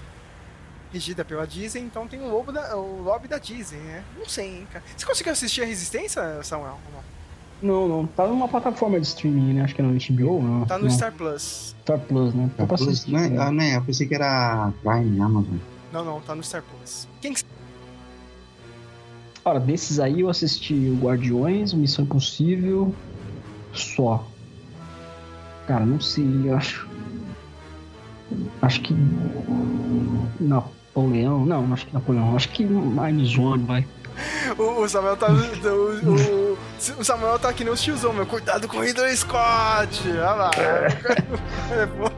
[0.92, 4.04] regida pela Disney, então tem o, lobo da, o lobby da Disney, né?
[4.18, 4.84] Não sei, hein, cara.
[4.94, 6.78] Você conseguiu assistir a Resistência, Samuel?
[6.86, 7.19] ou não?
[7.62, 8.06] Não, não.
[8.06, 9.62] Tá numa plataforma de streaming, né?
[9.62, 10.64] Acho que é no HBO, não.
[10.64, 10.90] Tá no não.
[10.90, 11.74] Star Plus.
[11.82, 12.50] Star Plus, né?
[12.56, 13.12] Tá pra Plus, assistir.
[13.12, 13.38] não é, né?
[13.38, 15.56] ah, não é, eu pensei que era Prime, Amazon.
[15.92, 17.06] Não, não, tá no Star Plus.
[17.20, 17.42] Quem que...
[19.44, 22.94] Cara, desses aí eu assisti o Guardiões, Missão Impossível,
[23.72, 24.26] só.
[25.66, 26.88] Cara, não sei, eu acho.
[28.62, 28.94] Acho que.
[30.38, 31.46] Napoleão.
[31.46, 32.36] Não, acho que Napoleão.
[32.36, 33.86] Acho que Minus One, vai.
[34.58, 35.28] O, o Samuel tá.
[35.28, 36.56] O,
[36.98, 38.26] o, Samuel tá que nem os tiozão, meu.
[38.26, 40.02] Cuidado com o Ridley Scott!
[40.08, 40.50] Olha lá.
[41.70, 42.10] É bom.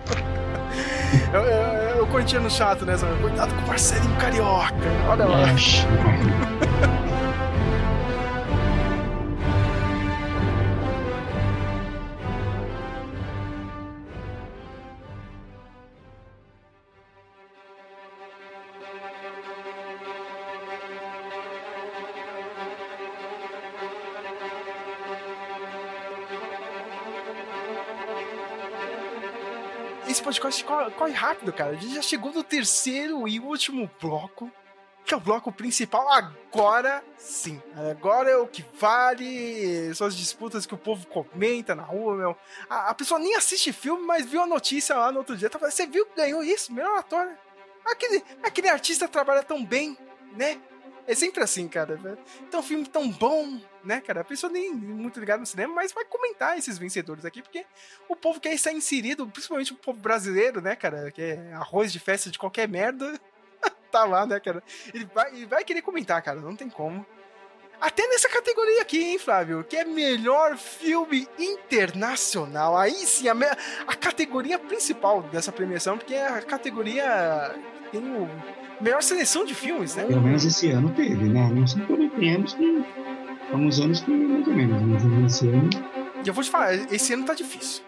[1.33, 3.19] Eu, eu, eu continho no chato, né, Samuel?
[3.19, 4.74] Cuidado com o Marcelinho Carioca.
[5.09, 5.47] Olha lá.
[30.97, 31.70] Corre, rápido, cara.
[31.70, 34.51] A gente já chegou no terceiro e último bloco,
[35.05, 36.09] que é o bloco principal.
[36.12, 37.62] Agora sim.
[37.90, 39.94] Agora é o que vale.
[39.94, 42.36] São as disputas que o povo comenta na rua, meu.
[42.69, 45.48] A, a pessoa nem assiste filme, mas viu a notícia lá no outro dia.
[45.48, 46.73] Tá Você viu que ganhou isso?
[46.73, 47.39] Melhor ator, né?
[47.85, 49.97] Aquele, aquele artista trabalha tão bem,
[50.36, 50.60] né?
[51.07, 51.99] É sempre assim, cara.
[52.47, 54.20] Então, um filme tão bom, né, cara?
[54.20, 57.66] A pessoa nem muito ligada no cinema, mas vai comentar esses vencedores aqui, porque
[58.09, 61.11] o povo quer estar inserido, principalmente o povo brasileiro, né, cara?
[61.11, 63.20] Que é arroz de festa de qualquer merda.
[63.91, 64.62] tá lá, né, cara?
[64.95, 66.41] Ele vai, ele vai querer comentar, cara.
[66.41, 67.05] Não tem como.
[67.81, 69.65] Até nessa categoria aqui, hein, Flávio?
[69.65, 72.77] Que é melhor filme internacional.
[72.77, 73.35] Aí sim, a,
[73.89, 77.57] a categoria principal dessa premiação, porque é a categoria
[77.91, 78.31] tem o
[78.82, 80.04] melhor seleção de filmes, né?
[80.04, 81.50] Pelo menos esse ano teve, né?
[81.54, 82.84] Não sei por tem anos que.
[83.52, 85.70] Alguns anos que mais ou menos, mas esse ano.
[86.24, 87.82] E eu vou te falar, esse ano tá difícil.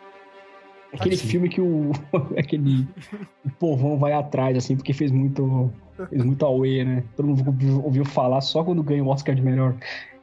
[0.92, 1.26] Aquele Assim.
[1.26, 1.92] filme que o.
[2.38, 2.86] aquele.
[3.44, 5.70] O povão vai atrás, assim, porque fez muito.
[6.08, 7.04] Fez muito away, né?
[7.14, 9.74] Todo mundo ouviu, falar só quando ganha o Oscar de melhor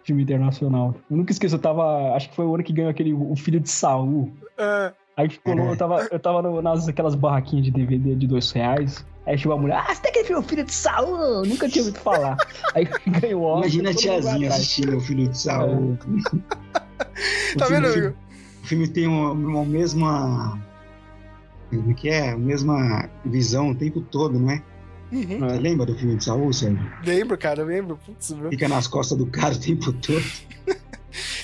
[0.04, 0.96] filme internacional.
[1.10, 2.14] Eu nunca esqueço, eu tava.
[2.16, 4.32] Acho que foi o ano que ganhou aquele O Filho de Saul.
[4.58, 4.92] Ah,
[5.22, 5.72] Aí ficou, É.
[5.72, 9.06] eu tava, eu tava no- nas aquelas barraquinhas de DVD de dois reais.
[9.26, 11.46] Aí chegou a mulher, ah, você tem aquele filme O Filho de Saul?
[11.46, 12.36] Nunca tinha ouvido falar.
[12.74, 12.88] Aí
[13.20, 13.62] ganhou o Oscar.
[13.62, 15.98] Imagina a tiazinha assistindo o filho de Saul.
[17.56, 18.18] O tá filme- vendo, filme- amigo?
[18.64, 20.60] O filme tem uma, uma mesma.
[21.70, 22.32] Como é que é?
[22.32, 24.62] A mesma visão o tempo todo, não é?
[25.12, 25.40] Uhum.
[25.40, 26.80] Você lembra do filme de Saul, Sérgio?
[27.06, 28.00] Lembro, cara, lembro.
[28.06, 28.50] Putz, meu.
[28.50, 30.24] Fica nas costas do cara o tempo todo.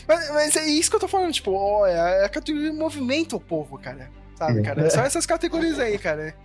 [0.08, 3.40] Mas, mas é isso que eu tô falando, tipo, ó, é a categoria movimenta o
[3.40, 4.10] povo, cara.
[4.36, 4.64] Sabe, É.
[4.64, 4.90] cara?
[4.92, 6.36] São essas categorias aí, cara.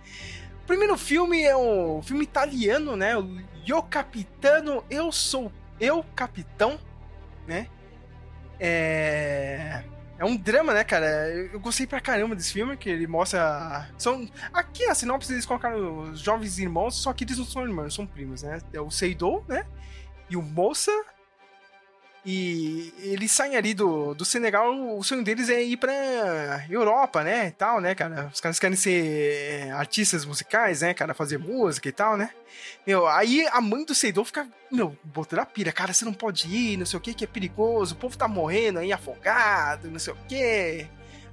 [0.63, 3.15] O primeiro filme é um filme italiano, né?
[3.17, 6.79] O Io Capitano, Eu Sou Eu Capitão,
[7.47, 7.67] né?
[8.59, 9.83] É.
[10.17, 11.07] É um drama, né, cara?
[11.51, 13.89] Eu gostei pra caramba desse filme, que ele mostra.
[13.97, 14.29] São.
[14.53, 18.05] Aqui a sinopse eles colocaram os jovens irmãos, só que eles não são irmãos, são
[18.05, 18.59] primos, né?
[18.71, 19.65] É o Seidou, né?
[20.29, 20.91] E o Moça.
[22.25, 25.91] E eles saem ali do, do Senegal, o sonho deles é ir pra
[26.69, 27.47] Europa, né?
[27.47, 28.29] E tal, né, cara?
[28.33, 31.13] Os caras querem ser artistas musicais, né, cara?
[31.13, 32.29] Fazer música e tal, né?
[32.87, 35.71] Meu, aí a mãe do Seidou fica, meu, botando a pira.
[35.73, 37.93] Cara, você não pode ir, não sei o que, que é perigoso.
[37.93, 40.87] O povo tá morrendo aí afogado, não sei o que.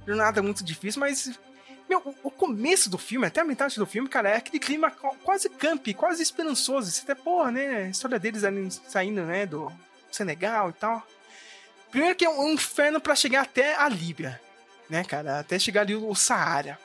[0.05, 1.39] Nada muito difícil, mas.
[1.87, 4.89] Meu, o- começo do filme, até a metade do filme, cara, é aquele clima
[5.23, 6.89] quase camp, quase esperançoso.
[6.91, 7.83] Você até, porra, né?
[7.83, 9.71] A história deles ali saindo, né, do
[10.11, 11.05] Senegal e tal.
[11.89, 14.39] Primeiro que é um inferno pra chegar até a Líbia,
[14.89, 15.39] né, cara?
[15.39, 16.79] Até chegar ali o Saara,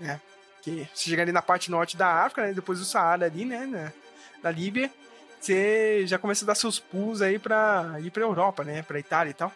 [0.00, 0.20] né?
[0.62, 2.52] Que você chega ali na parte norte da África, né?
[2.52, 3.66] Depois do Saara ali, né?
[3.66, 3.92] Na,
[4.42, 4.90] na Líbia,
[5.40, 8.82] você já começa a dar seus pulos aí pra ir pra Europa, né?
[8.82, 9.52] Pra Itália e tal.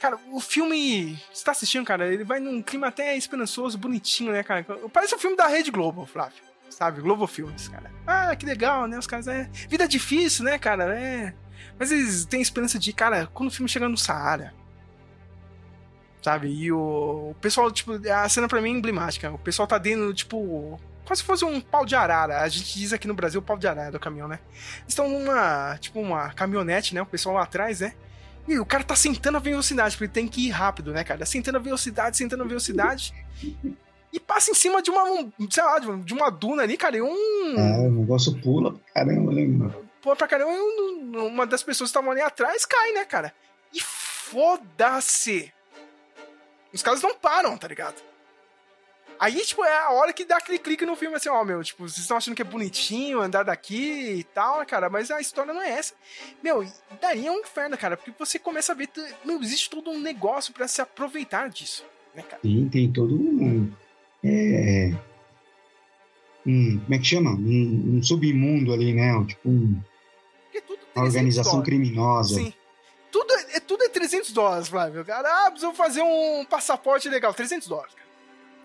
[0.00, 1.18] Cara, o filme.
[1.32, 2.12] Você tá assistindo, cara?
[2.12, 4.64] Ele vai num clima até esperançoso, bonitinho, né, cara?
[4.92, 6.44] Parece um filme da Rede Globo, Flávio.
[6.68, 7.00] Sabe?
[7.00, 7.90] Globo Filmes, cara.
[8.06, 8.98] Ah, que legal, né?
[8.98, 9.48] Os caras, é.
[9.68, 10.98] Vida difícil, né, cara?
[10.98, 11.32] É.
[11.78, 14.52] Mas eles têm esperança de, cara, quando o filme chegar no Saara.
[16.22, 16.48] Sabe?
[16.48, 19.30] E o, o pessoal, tipo, a cena pra mim é emblemática.
[19.30, 20.80] O pessoal tá dentro, tipo.
[21.04, 22.40] Quase se fosse um pau de arara.
[22.40, 24.40] A gente diz aqui no Brasil pau de arara do caminhão, né?
[24.88, 27.02] Estão numa, tipo, uma caminhonete, né?
[27.02, 27.92] O pessoal lá atrás, né?
[28.48, 31.24] E o cara tá sentando a velocidade, porque ele tem que ir rápido, né, cara?
[31.24, 33.14] Sentando a velocidade, sentando a velocidade.
[34.12, 36.96] E passa em cima de uma, um, sei lá, de uma- duna ali, cara.
[36.96, 37.54] E um.
[37.56, 39.42] É, o negócio pula caramba, né,
[40.06, 40.52] Pô, pra caramba,
[41.24, 43.34] uma das pessoas que estavam ali atrás cai, né, cara?
[43.74, 45.52] E foda-se!
[46.72, 48.00] Os caras não param, tá ligado?
[49.18, 51.88] Aí, tipo, é a hora que dá aquele clique no filme, assim, ó, meu, tipo,
[51.88, 55.52] vocês estão achando que é bonitinho andar daqui e tal, né, cara, mas a história
[55.52, 55.94] não é essa.
[56.40, 56.62] Meu,
[57.02, 58.88] é um inferno, cara, porque você começa a ver,
[59.24, 61.84] meu, existe todo um negócio pra se aproveitar disso,
[62.14, 62.42] né, cara?
[62.42, 63.72] Sim, tem todo um.
[64.22, 64.92] É,
[66.46, 67.30] um como é que chama?
[67.32, 69.12] Um, um submundo ali, né?
[69.26, 69.82] Tipo, um-
[70.96, 71.68] Porque tudo uma 300 organização dólares.
[71.68, 72.34] criminosa.
[72.34, 72.54] Sim.
[73.10, 75.04] Tudo é, é- tudo é 300 dólares, Flávio.
[75.04, 77.32] Cara, ah, preciso fazer um passaporte legal.
[77.32, 78.06] 300 dólares, cara.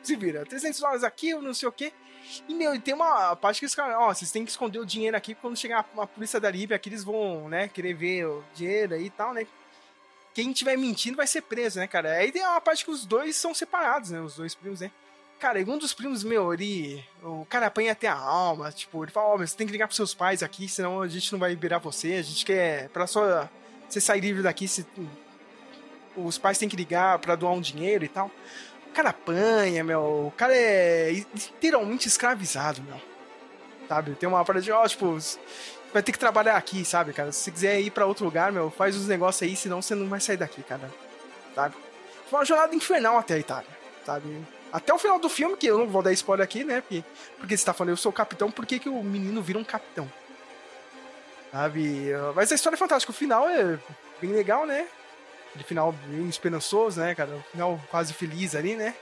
[0.03, 0.45] Se vira.
[0.45, 1.93] 300 dólares aqui, eu não sei o quê.
[2.47, 5.15] E, meu, tem uma parte que os caras, ó, vocês têm que esconder o dinheiro
[5.17, 8.43] aqui, quando chegar a, a polícia da Líbia aqui, eles vão, né, querer ver o
[8.53, 9.45] dinheiro aí e tal, né?
[10.33, 12.13] Quem tiver mentindo vai ser preso, né, cara?
[12.13, 14.89] Aí tem uma parte que os dois são separados, né, os dois primos, né?
[15.41, 17.03] Cara, e um dos primos, ele.
[17.23, 18.71] O cara apanha até a alma.
[18.71, 21.07] Tipo, ele fala: Ó, mas você tem que ligar pros seus pais aqui, senão a
[21.07, 22.13] gente não vai liberar você.
[22.13, 22.89] A gente quer.
[22.89, 23.49] Pra só
[23.89, 24.85] você sair livre daqui, se,
[26.15, 28.29] os pais têm que ligar pra doar um dinheiro e tal.
[28.87, 30.27] O cara apanha, meu.
[30.27, 33.01] O cara é literalmente escravizado, meu.
[33.89, 34.13] Sabe?
[34.13, 35.17] Tem uma parada de, ó, tipo,
[35.91, 37.31] vai ter que trabalhar aqui, sabe, cara?
[37.31, 40.07] Se você quiser ir pra outro lugar, meu, faz os negócios aí, senão você não
[40.07, 40.91] vai sair daqui, cara.
[41.55, 41.73] Sabe?
[42.29, 43.71] Foi uma jornada infernal até a Itália,
[44.05, 44.60] sabe?
[44.71, 46.81] Até o final do filme, que eu não vou dar spoiler aqui, né?
[46.81, 47.03] Porque,
[47.37, 49.63] porque você tá falando, eu sou o capitão, por que, que o menino vira um
[49.63, 50.09] capitão?
[51.51, 52.11] Sabe?
[52.33, 53.11] Mas a história é fantástica.
[53.11, 53.77] O final é
[54.21, 54.87] bem legal, né?
[55.53, 57.35] De final bem esperançoso, né, cara?
[57.35, 58.95] O final quase feliz ali, né?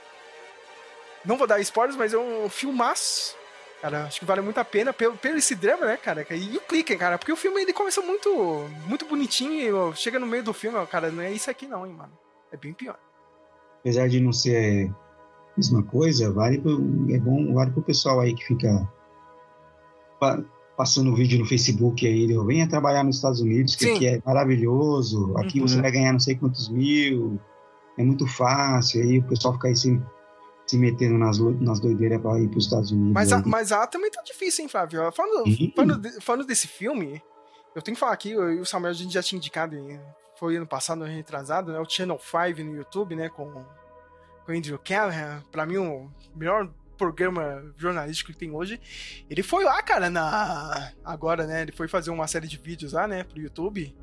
[1.24, 3.36] Não vou dar spoilers, mas é um filmaço.
[3.80, 6.26] Cara, acho que vale muito a pena pelo, pelo esse drama, né, cara?
[6.30, 10.26] E o clique, cara, porque o filme ele começa muito, muito bonitinho e chega no
[10.26, 12.12] meio do filme, cara, não é isso aqui não, hein, mano.
[12.52, 12.98] É bem pior.
[13.78, 14.90] Apesar de não ser
[15.60, 16.72] mesma coisa, vale pro,
[17.10, 18.88] é bom, vale pro pessoal aí que fica
[20.18, 20.42] pa-
[20.76, 23.94] passando vídeo no Facebook aí, ele, venha trabalhar nos Estados Unidos, que Sim.
[23.96, 25.68] aqui é maravilhoso, aqui Uhum.
[25.68, 27.38] você vai ganhar não sei quantos mil,
[27.98, 30.00] é muito fácil, aí o pessoal fica aí se,
[30.66, 33.12] se metendo nas, nas doideiras pra ir pros Estados Unidos.
[33.12, 35.12] Mas, a, mas a também tá difícil, hein, Flávio?
[35.12, 35.44] Falando,
[35.76, 37.22] falando, falando desse filme,
[37.74, 39.76] eu tenho que falar aqui, eu e o Samuel a gente já tinha indicado,
[40.38, 41.78] foi ano passado, ano retrasado, né?
[41.78, 43.28] O Channel 5 no YouTube, né?
[43.28, 43.52] Com
[44.50, 46.68] o Andrew Callahan, pra mim o melhor
[46.98, 48.78] programa jornalístico que tem hoje.
[49.30, 50.92] Ele foi lá, cara, na.
[51.04, 51.62] Agora, né?
[51.62, 53.24] Ele foi fazer uma série de vídeos lá, né?
[53.24, 53.96] Pro YouTube.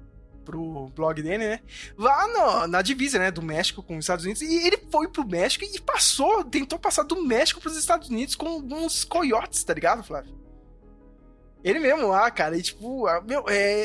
[0.44, 1.60] Pro blog dele, né?
[1.98, 3.30] Lá no- na divisa, né?
[3.30, 4.42] Do México com os Estados Unidos.
[4.42, 8.48] E ele foi pro México e passou, tentou passar do México pros Estados Unidos com
[8.60, 10.36] uns coiotes, tá ligado, Flávio?
[11.64, 13.82] Ele mesmo lá, cara, e tipo, meu, é,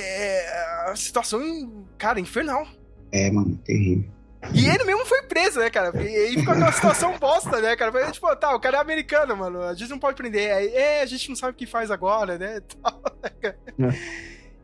[0.46, 2.66] é a situação, cara, infernal.
[3.10, 4.08] É, mano, terrível.
[4.54, 5.92] E ele mesmo foi preso, né, cara?
[6.02, 7.92] E ficou aquela situação bosta, né, cara?
[7.92, 9.62] Foi, tipo, tá, o cara é americano, mano.
[9.62, 10.50] A gente não pode prender.
[10.74, 12.60] É, a gente não sabe o que faz agora, né?
[12.82, 13.58] Tal, né, cara?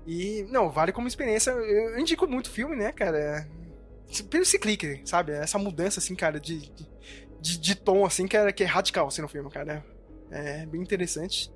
[0.07, 1.51] E, não, vale como experiência.
[1.51, 3.47] Eu indico muito filme, né, cara?
[4.31, 5.33] pelo esse clique, sabe?
[5.33, 6.73] Essa mudança, assim, cara, de,
[7.41, 9.85] de, de tom, assim, que é, que é radical, assim, no filme, cara.
[10.31, 11.53] É bem interessante.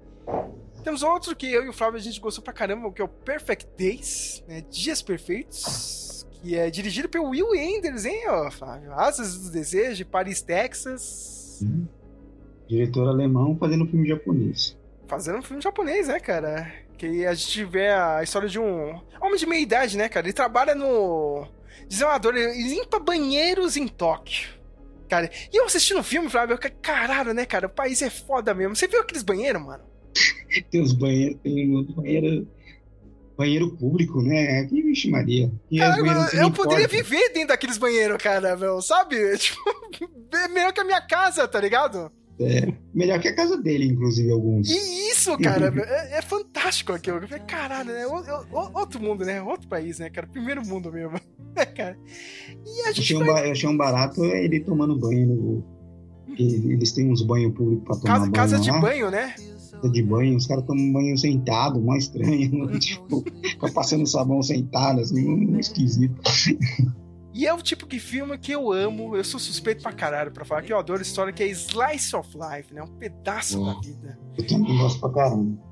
[0.85, 3.09] Temos outro que eu e o Flávio a gente gostou pra caramba, que é o
[3.09, 4.63] Perfect Days, né?
[4.69, 8.93] Dias Perfeitos, que é dirigido pelo Will Enders, hein, ó, Flávio?
[8.93, 11.01] Asas do Desejo, Paris, Texas.
[11.61, 11.89] Sim.
[12.69, 14.77] Diretor alemão fazendo filme japonês.
[15.07, 16.73] Fazendo um filme japonês, né, cara?
[16.99, 20.27] Que a gente vê a história de um homem de meia idade, né, cara?
[20.27, 21.47] Ele trabalha no
[21.89, 24.49] desamador, ele limpa banheiros em Tóquio.
[25.09, 27.67] Cara, e eu assistindo o filme, Flávio, eu, caralho, né, cara?
[27.67, 28.75] O país é foda mesmo.
[28.75, 29.85] Você viu aqueles banheiros, mano?
[30.71, 32.47] Tem os banheiros, tem os banheiros.
[33.37, 34.65] Banheiro público, né?
[34.67, 35.51] Que vixe Maria.
[35.71, 39.17] E as Caralho, banheiras eu, poderia viver dentro daqueles banheiros, cara, meu, sabe?
[39.39, 39.63] Tipo,
[40.37, 42.11] é melhor que a minha casa, tá ligado?
[42.41, 44.69] É, melhor que a casa dele, inclusive, alguns.
[44.69, 47.21] E isso, cara, é, é fantástico aquilo.
[47.47, 48.05] Caralho, né?
[48.75, 49.41] Outro mundo, né?
[49.43, 50.27] Outro país, né, cara?
[50.27, 51.19] Primeiro mundo mesmo.
[51.55, 51.99] É, cara.
[52.67, 53.27] E a Eu gente achei, vai...
[53.27, 55.65] ba- eu achei um barato ele tomando banho no.
[56.39, 58.33] Eles têm uns banhos públicos pra tomar Casa, banho.
[58.33, 58.81] casa de lá.
[58.81, 59.35] banho, né?
[59.91, 62.69] De banho, os caras tomam banho sentado, mó estranho.
[62.79, 66.21] tipo, fica passando sabão sentado, assim, um esquisito.
[67.35, 69.17] E é o tipo de filme que eu amo.
[69.17, 72.31] Eu sou suspeito pra caralho pra falar que eu adoro história que é Slice of
[72.37, 72.83] Life, né?
[72.83, 74.19] Um pedaço da vida.
[74.37, 75.72] Eu também gosto pra caramba.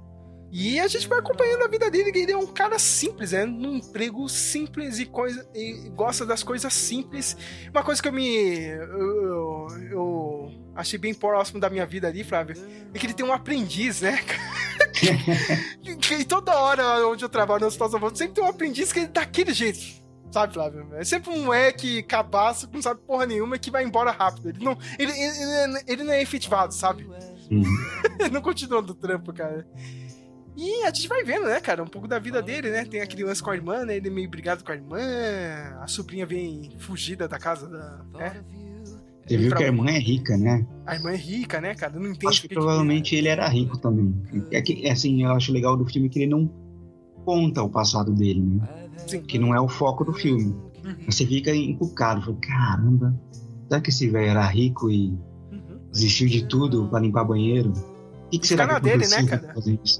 [0.52, 3.44] E a gente vai acompanhando a vida dele, que ele é um cara simples, né?
[3.44, 7.36] Num emprego simples e, coisa, e gosta das coisas simples.
[7.70, 8.66] Uma coisa que eu me.
[8.66, 12.56] Eu, eu- achei bem próximo da minha vida ali, Flávio,
[12.92, 14.18] é que ele tem um aprendiz, né?
[16.00, 19.00] que toda hora onde eu trabalho no hospital São Paulo, sempre tem um aprendiz que
[19.00, 20.00] é daquele jeito.
[20.32, 20.88] Sabe, Flávio?
[20.94, 24.48] É sempre um moleque cabaço que não sabe porra nenhuma e que vai embora rápido.
[24.48, 27.04] Ele não, ele, ele, ele não é efetivado, sabe?
[27.50, 27.64] Uhum.
[28.20, 29.66] Ele não continua do trampo, cara.
[30.60, 32.84] E a gente vai vendo, né, cara, um pouco da vida dele, né?
[32.84, 33.96] Tem aquele lance com a irmã, né?
[33.96, 34.98] Ele é meio brigado com a irmã.
[35.80, 38.04] A sobrinha vem fugida da casa da.
[38.18, 38.44] Né?
[39.26, 40.66] Você viu que a irmã é rica, né?
[40.84, 41.98] A irmã é rica, né, cara?
[41.98, 44.14] Não entende Acho que provavelmente ele era rico também.
[44.50, 46.46] É que, assim, eu acho legal do filme que ele não
[47.24, 48.88] conta o passado dele, né?
[49.06, 49.22] Sim.
[49.22, 50.54] Que não é o foco do filme.
[50.84, 50.96] Uhum.
[51.06, 53.20] Você fica encucado, fala, caramba,
[53.66, 55.08] será que esse velho era rico e
[55.52, 55.78] Uhum.
[55.90, 57.72] desistiu de tudo pra limpar banheiro?
[58.30, 59.54] O que, que será que dele, né, cara?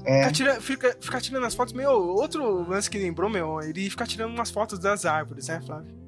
[0.05, 3.89] É, Ficar tirando, fica, ficar tirando as fotos, meu, outro lance que lembrou, meu, ele
[3.89, 5.99] fica tirando umas fotos das árvores, né, Flávio?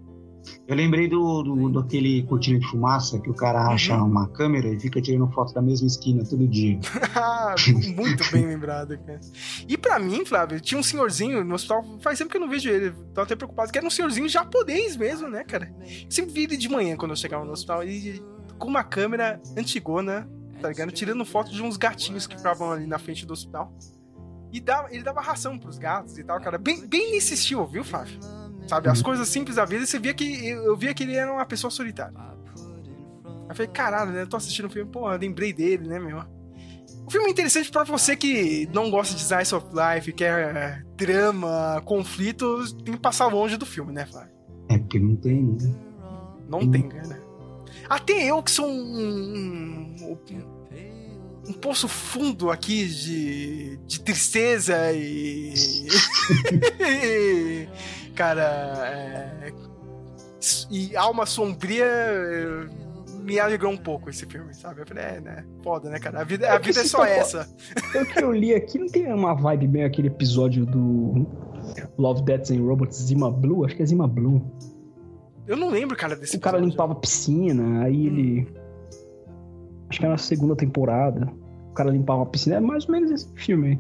[0.68, 4.06] eu lembrei do, do, daquele cortina de fumaça que o cara acha Uhum.
[4.10, 6.78] uma câmera e fica tirando foto da mesma esquina todo dia.
[7.96, 9.20] Muito bem lembrado, cara.
[9.68, 12.70] E pra mim, Flávio, tinha um senhorzinho no hospital, faz tempo que eu não vejo
[12.70, 15.74] ele, tô até preocupado, que era um senhorzinho japonês mesmo, né, cara?
[16.10, 18.22] Sempre vi ele de manhã quando eu chegava no hospital, ele
[18.58, 20.30] com uma câmera antigona,
[20.64, 20.92] tá ligado?
[20.92, 23.76] Tirando foto de uns gatinhos que ficavam ali na frente do hospital.
[24.52, 26.58] E dava, ele dava ração pros gatos e tal, cara.
[26.58, 28.18] Bem, bem nesse estilo, viu, Flávio?
[28.68, 30.48] Sabe, as coisas simples da vida, você via que.
[30.48, 32.14] Eu via que ele era uma pessoa solitária.
[32.18, 34.22] Aí eu falei, caralho, né?
[34.22, 36.20] Eu tô assistindo o filme, pô, lembrei dele, né, meu?
[37.06, 40.84] O filme é interessante pra você que não gosta de Slice of Life, quer é,
[40.96, 44.32] drama, conflito, tem que passar longe do filme, né, Flávio?
[44.70, 45.44] É, porque não tem.
[45.44, 45.76] né?
[46.48, 47.22] Não tem, cara.
[47.90, 49.96] Até eu que sou um.
[50.02, 50.18] um,
[51.48, 55.54] um poço fundo aqui de, de tristeza e.
[58.16, 58.44] cara.
[58.88, 59.54] é,
[60.70, 61.86] e alma sombria.
[61.86, 62.68] é,
[63.24, 64.82] Me alegrou um pouco esse filme, sabe?
[64.82, 65.46] Eu falei, é, né?
[65.64, 66.22] Foda, né, cara?
[66.22, 67.48] A vida, a É vida é só essa.
[67.92, 71.26] Pelo que eu li aqui, não tem uma vibe meio aquele episódio do
[71.98, 73.66] Love, Deaths and Robots Zima Blue?
[73.66, 74.42] Acho que é Zima Blue.
[75.48, 76.72] Eu não lembro, cara, desse O cara episódio.
[76.72, 78.48] limpava a piscina, aí ele.
[79.94, 81.32] Acho que era na segunda temporada.
[81.70, 82.56] O cara limpava a piscina.
[82.56, 83.80] É mais ou menos esse filme aí.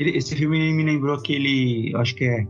[0.00, 1.92] Ele- Esse filme me lembrou aquele.
[1.92, 2.44] eu Acho que é.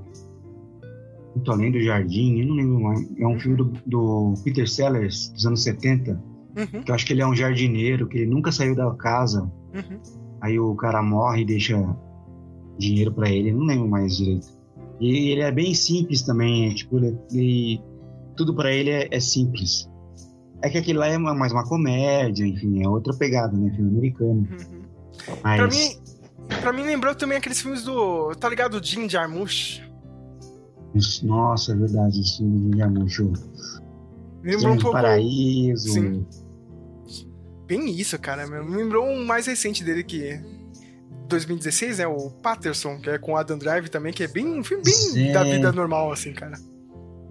[1.35, 3.07] Muito Além do Jardim, eu não lembro mais.
[3.19, 6.13] É um filme do, do Peter Sellers, dos anos 70.
[6.57, 9.43] Uhum, Que eu acho que ele é um jardineiro, que ele nunca saiu da casa.
[9.75, 9.99] uhum.
[10.41, 11.95] Aí o cara morre e deixa
[12.79, 13.51] dinheiro pra ele.
[13.51, 14.47] eu Não lembro mais direito.
[14.99, 16.71] E ele é bem simples também.
[16.71, 17.81] é, tipo, ele, ele-
[18.35, 19.91] tudo pra ele é, é simples.
[20.67, 23.71] É que aquele lá é mais uma comédia, enfim, é outra pegada, né?
[23.75, 24.49] Filme americano.
[24.51, 24.83] uhum.
[25.43, 25.57] Mas.
[25.61, 26.01] Pra mim,
[26.61, 28.35] pra mim lembrou também aqueles filmes do.
[28.35, 28.75] Tá ligado?
[28.75, 29.81] O Jim Jarmusch?
[31.23, 33.33] Nossa, é verdade, esse filme de Yamucho.
[34.43, 34.97] Lembrou um do pouco.
[34.97, 35.89] Paraíso.
[35.93, 36.27] Sim.
[37.67, 38.47] Bem isso, cara.
[38.47, 40.41] Me lembrou um mais recente dele que.
[41.29, 42.07] 2016, né?
[42.07, 45.33] O Patterson, que é com Adam Drive também, que é bem um filme bem É.
[45.33, 46.57] da vida normal, assim, cara.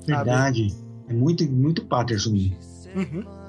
[0.05, 0.75] Verdade.
[1.07, 2.33] É muito, muito Patterson.
[2.95, 3.45] Uhum.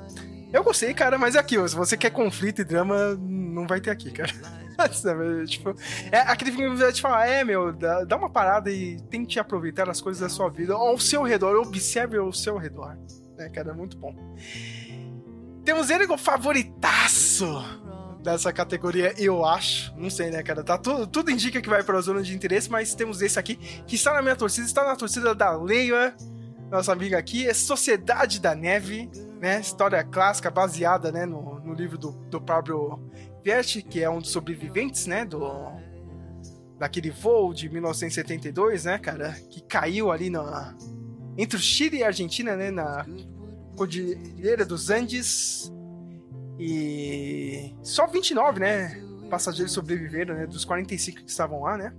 [0.52, 3.90] Eu gostei, cara, mas é aquilo, se você quer conflito e drama, não vai ter
[3.90, 4.32] aqui, cara.
[5.46, 5.74] tipo,
[6.12, 9.38] é aquele filme que vai te falar, é, meu, dá, dá, uma parada e tente
[9.38, 12.96] aproveitar as coisas da sua vida ao seu redor, observe ao seu redor.
[13.38, 14.14] É, cara, é muito bom.
[15.64, 17.46] Temos ele como favoritaço
[18.22, 19.94] dessa categoria, eu acho.
[19.96, 20.62] Não sei, né, cara?
[20.62, 23.56] Tá tudo, tudo indica que vai para a zona de interesse, mas temos esse aqui
[23.86, 26.14] que está na minha torcida, está na torcida da Leia,
[26.70, 29.10] nossa amiga aqui, é Sociedade da Neve,
[29.40, 29.60] né?
[29.60, 33.00] História clássica baseada, né, no, no livro do, do Pablo
[33.44, 35.40] Vietti, que é um dos sobreviventes, né, do
[36.78, 40.76] daquele voo de 1972, né, cara, que caiu ali na
[41.38, 43.06] entre o Chile e a Argentina, né, na
[43.76, 45.72] Cordilheira dos Andes.
[46.58, 51.94] E só 29, né, passageiros sobreviveram, né, dos 45 que estavam lá, né?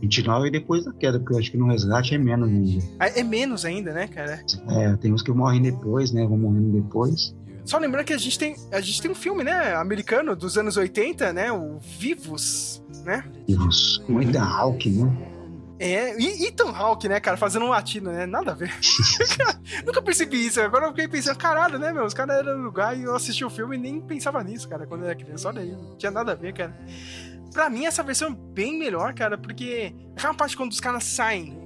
[0.00, 2.84] 29 e depois da queda, porque eu acho que no resgate é menos ainda.
[2.98, 4.42] Ah, é menos ainda, né, cara?
[4.68, 6.26] É, tem uns que morrem depois, né?
[6.26, 7.34] Vão morrendo depois.
[7.64, 10.76] Só lembrando que a gente tem, a gente tem um filme, né, americano dos anos
[10.76, 13.24] 80, né, o Vivos, né?
[13.46, 14.02] Vivos.
[14.06, 15.30] Com Ethan Hawke, né?
[15.78, 18.26] É, e Ethan Hawke, né, cara, fazendo um latino, né?
[18.26, 18.70] Nada a ver.
[19.86, 20.60] Nunca percebi isso.
[20.60, 22.04] Agora eu fiquei pensando, caralho, né, meu?
[22.04, 24.86] Os caras eram no lugar e eu assisti o filme e nem pensava nisso, cara,
[24.86, 25.48] quando eu era criança.
[25.48, 26.78] Olha aí, não tinha nada a ver, cara.
[27.52, 31.58] Pra mim, essa versão é bem melhor, cara, porque aquela parte quando os caras saem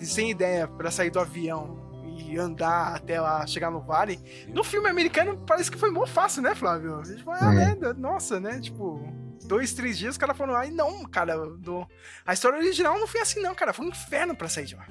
[0.00, 1.76] sem ideia para sair do avião
[2.18, 6.42] e andar até lá, chegar no vale, no filme americano parece que foi mó fácil,
[6.42, 7.02] né, Flávio?
[7.02, 7.74] Tipo, ah, é.
[7.74, 7.92] né?
[7.96, 8.60] Nossa, né?
[8.60, 9.00] Tipo,
[9.46, 11.86] dois, três dias os caras foram lá e não, cara, do...
[12.26, 13.72] a história original não foi assim, não, cara.
[13.72, 14.86] Foi um inferno pra sair de lá.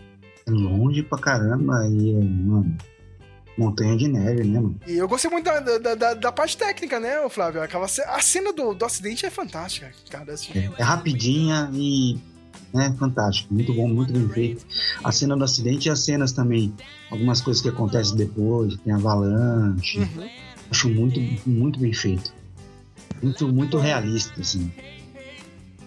[0.47, 2.77] Longe pra caramba e, mano
[3.57, 4.79] Montanha de neve, né, mano?
[4.85, 7.61] E eu gostei muito da, da, da, da parte técnica, né, Flávio?
[7.61, 10.33] Aquela, a cena do, do acidente é fantástica, cara.
[10.33, 10.51] Assim.
[10.53, 12.17] É, é rapidinha e
[12.75, 14.65] é fantástico, muito bom, muito bem feito.
[15.03, 16.73] A cena do acidente e as cenas também,
[17.09, 19.99] algumas coisas que acontecem depois, tem avalanche.
[19.99, 20.29] Uhum.
[20.69, 21.19] Acho muito,
[21.49, 22.33] muito bem feito.
[23.21, 24.71] Muito, muito realista, assim.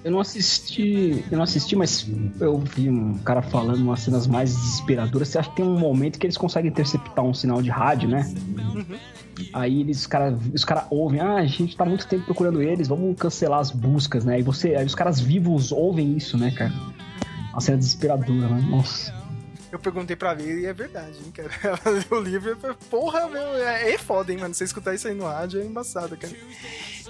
[0.02, 2.08] Eu não assisti, eu não assisti, mas
[2.40, 5.28] eu vi um cara falando umas cenas mais desesperadoras.
[5.28, 8.32] Você acha que tem um momento que eles conseguem interceptar um sinal de rádio, né?
[8.74, 8.98] Uhum.
[9.52, 10.08] Aí eles,
[10.54, 14.24] os caras ouvem, ah, a gente tá muito tempo procurando eles, vamos cancelar as buscas,
[14.24, 14.40] né?
[14.40, 16.72] E você, aí os caras vivos ouvem isso, né, cara?
[17.52, 18.66] Uma cena desesperadora, né?
[18.70, 19.19] Nossa.
[19.72, 21.50] Eu perguntei pra ler e é verdade, hein, cara.
[22.10, 22.56] o livro,
[22.88, 24.52] porra, meu, é, é foda, hein, mano.
[24.52, 26.34] Você escutar isso aí no rádio é embaçado, cara.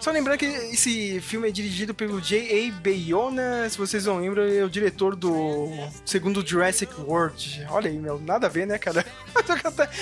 [0.00, 2.72] Só lembrando que esse filme é dirigido pelo J.A.
[2.80, 5.68] Bayona, se vocês não lembram, é o diretor do
[6.04, 7.66] segundo Jurassic World.
[7.68, 9.04] Olha aí, meu, nada a ver, né, cara?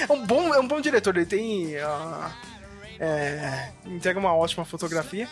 [0.09, 1.76] É um bom, é um bom diretor, ele tem.
[1.76, 2.30] Uh,
[3.01, 5.28] é, entrega uma ótima fotografia.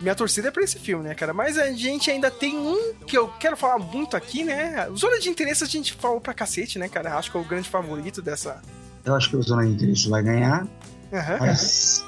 [0.00, 1.32] Minha torcida é pra esse filme, né, cara?
[1.32, 4.88] Mas a gente ainda tem um que eu quero falar muito aqui, né?
[4.96, 7.16] Zona de Interesse a gente falou pra cacete, né, cara?
[7.16, 8.62] Acho que é o grande favorito dessa.
[9.04, 10.62] Eu acho que o Zona de Interesse vai ganhar.
[11.10, 11.38] Uhum.
[11.40, 12.04] Mas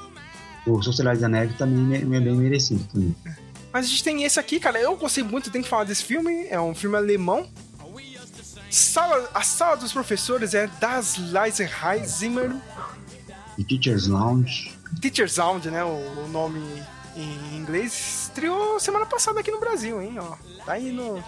[0.66, 3.14] o Sociedade da Neve também é bem merecido também.
[3.72, 4.78] Mas a gente tem esse aqui, cara.
[4.78, 6.46] Eu gostei muito, tem que falar desse filme.
[6.48, 7.48] É um filme alemão.
[8.70, 12.54] Sala, a Sala dos Professores é Das Leisenheimer.
[13.58, 14.72] E Teacher's Lounge.
[15.00, 15.82] Teacher's Lounge, né?
[15.82, 16.60] O, o, nome
[17.20, 18.28] em inglês.
[18.28, 20.18] Estreou semana passada aqui no Brasil, hein?
[20.18, 21.22] Ó, tá aí no.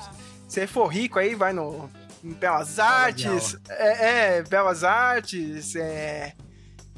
[0.48, 1.90] Se for rico aí, vai no.
[2.23, 3.56] Belas Artes.
[3.69, 5.74] É, é, Belas Artes.
[5.77, 6.35] É.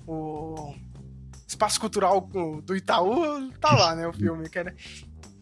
[0.07, 0.75] O
[1.47, 2.21] espaço cultural
[2.63, 4.75] do Itaú, tá lá, né, o filme, cara.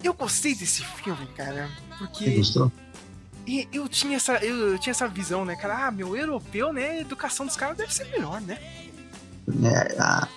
[0.03, 2.24] Eu gostei desse filme, cara, porque...
[2.24, 2.73] Você gostou?
[3.47, 5.87] E eu tinha essa, eu, tinha essa visão, né, cara?
[5.87, 6.91] Ah, meu, europeu, né?
[6.91, 8.59] A educação dos caras deve ser melhor, né?
[9.65, 10.29] É, a,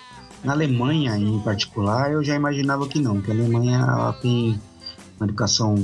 [0.43, 4.59] na Alemanha, em particular, eu já imaginava que não, que a Alemanha ela tem
[5.19, 5.75] uma educação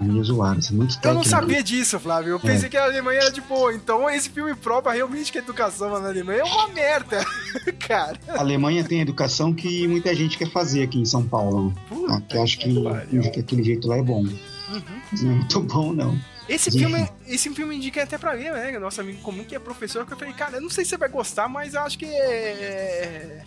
[0.00, 1.08] meio zoada, assim, muito técnica.
[1.08, 2.32] Eu não sabia disso, Flávio.
[2.32, 2.68] Eu pensei é.
[2.70, 3.74] que a Alemanha era de boa.
[3.74, 7.24] Então esse filme prova realmente que a educação na Alemanha é uma merda,
[7.86, 8.18] cara.
[8.28, 11.72] A Alemanha tem educação que muita gente quer fazer aqui em São Paulo.
[11.88, 14.22] Puta que acho que, que, aquele jeito lá é bom.
[14.22, 14.82] Uhum.
[15.22, 16.18] Não é muito bom, não.
[16.48, 18.78] Esse filme, esse filme indica até pra mim, né?
[18.78, 20.96] Nosso amigo comum que é professor, que eu falei, cara, eu não sei se você
[20.96, 23.42] vai gostar, mas eu acho que é,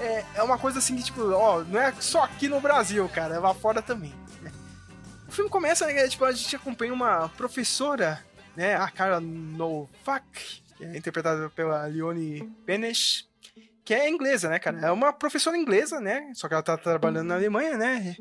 [0.00, 3.36] é, é uma coisa assim que, tipo, ó, não é só aqui no Brasil, cara,
[3.36, 4.12] é lá fora também
[5.34, 6.08] filme começa, né?
[6.08, 8.24] Tipo, a gente acompanha uma professora,
[8.56, 8.76] né?
[8.76, 13.28] A Cara Novak, que é interpretada pela Leone Benes,
[13.84, 14.78] que é inglesa, né, cara?
[14.80, 16.30] É uma professora inglesa, né?
[16.34, 18.16] Só que ela tá trabalhando na Alemanha, né?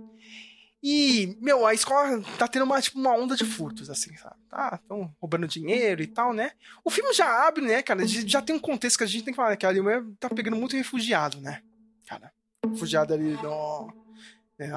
[0.86, 4.36] E, meu, a escola tá tendo uma, tipo, uma onda de furtos, assim, sabe?
[4.50, 6.52] Tá, tão roubando dinheiro e tal, né?
[6.84, 8.06] O filme já abre, né, cara?
[8.06, 9.56] Já tem um contexto que a gente tem que falar, né?
[9.56, 11.62] Que a Alemanha tá pegando muito refugiado, né?
[12.06, 12.34] Cara,
[12.70, 13.94] refugiado ali no...
[14.60, 14.70] É,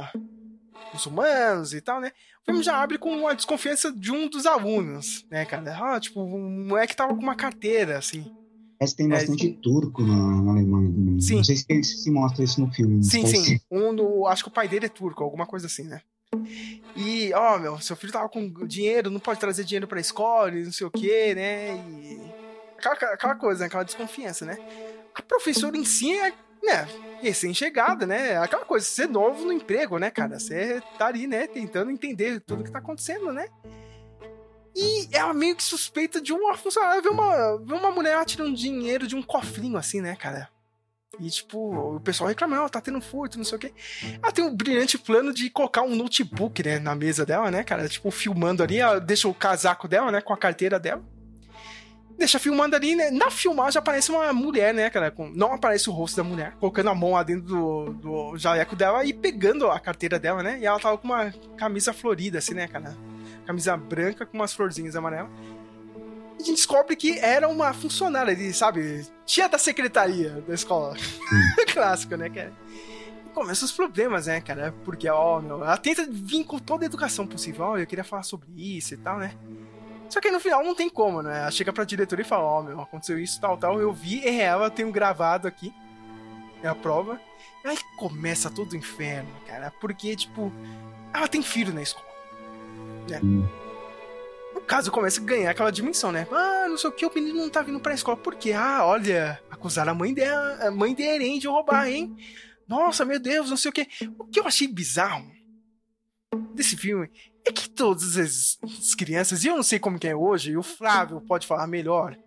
[0.92, 2.12] muçulmanos e tal, né?
[2.42, 5.76] O filme já abre com a desconfiança de um dos alunos, né, cara?
[5.76, 8.32] Ah, tipo, um moleque tava com uma carteira, assim.
[8.78, 9.52] Parece que tem É, bastante sim.
[9.54, 11.20] turco na, na Alemanha também.
[11.20, 11.36] Sim.
[11.36, 12.96] Não sei se, se mostra isso no filme.
[12.96, 13.60] mas Sim, sim.
[13.70, 16.00] Um no, acho que o pai dele é turco, alguma coisa assim, né?
[16.94, 20.64] E, ó, meu, seu filho tava com dinheiro, não pode trazer dinheiro pra escola, e
[20.64, 21.76] não sei o quê, né?
[21.76, 22.20] E.
[22.78, 23.66] Aquela, aquela coisa, né?
[23.66, 24.58] aquela desconfiança, né?
[25.14, 26.30] A professora em si é,
[26.62, 26.86] né,
[27.22, 28.36] recém-chegada, né?
[28.36, 30.38] Aquela coisa, ser novo no emprego, né, cara?
[30.38, 33.46] Você tá ali, né, tentando entender tudo que tá acontecendo, né?
[34.78, 39.06] E ela meio que suspeita de uma funcionária, vê uma, vê uma mulher tirando dinheiro
[39.06, 40.50] de um cofrinho assim, né, cara?
[41.18, 43.72] E, tipo, o pessoal reclamando, ó, tá tendo furto, não sei o quê.
[44.22, 47.88] Ela tem um brilhante plano de colocar um notebook, né, na mesa dela, né, cara?
[47.88, 51.02] Tipo, filmando ali, ela deixa o casaco dela, né, com a carteira dela.
[52.18, 53.10] Deixa filmando ali, né?
[53.10, 55.10] Na filmagem aparece uma mulher, né, cara?
[55.10, 55.30] Com...
[55.30, 59.04] Não aparece o rosto da mulher, colocando a mão lá dentro do, do jaleco dela
[59.04, 60.58] e pegando a carteira dela, né?
[60.60, 62.94] E ela tava com uma camisa florida, assim, né, cara?
[63.46, 65.30] Camisa branca com umas florzinhas amarelas.
[66.38, 69.06] E a gente descobre que era uma funcionária ali, sabe?
[69.24, 70.94] Tia da secretaria da escola.
[71.72, 72.52] Clássico, né, cara?
[73.24, 74.74] E começam os problemas, né, cara?
[74.84, 77.64] Porque, ó, meu, ela tenta vir com toda a educação possível.
[77.64, 79.34] Ó, eu queria falar sobre isso e tal, né?
[80.08, 81.40] Só que aí no final não tem como, né?
[81.40, 83.80] Ela chega pra diretora e fala, ó, meu, aconteceu isso, tal, tal.
[83.80, 85.72] Eu vi, é ela, tenho gravado aqui.
[86.62, 87.20] É a prova.
[87.64, 89.72] Aí começa todo o inferno, cara.
[89.80, 90.52] Porque, tipo,
[91.12, 92.06] ela tem filho na escola.
[93.08, 93.20] Né?
[93.22, 93.46] Hum.
[94.54, 96.26] O caso começa a ganhar aquela dimensão, né?
[96.30, 98.16] Ah, não sei o que, o menino não tá vindo pra escola.
[98.16, 98.52] Por quê?
[98.52, 102.16] Ah, olha, acusaram a mãe dela, a mãe dele, de roubar, hein?
[102.66, 103.86] Nossa, meu Deus, não sei o que.
[104.18, 105.30] O que eu achei bizarro
[106.54, 107.10] desse filme
[107.46, 110.56] é que todas as, as crianças, e eu não sei como que é hoje, e
[110.56, 112.18] o Flávio pode falar melhor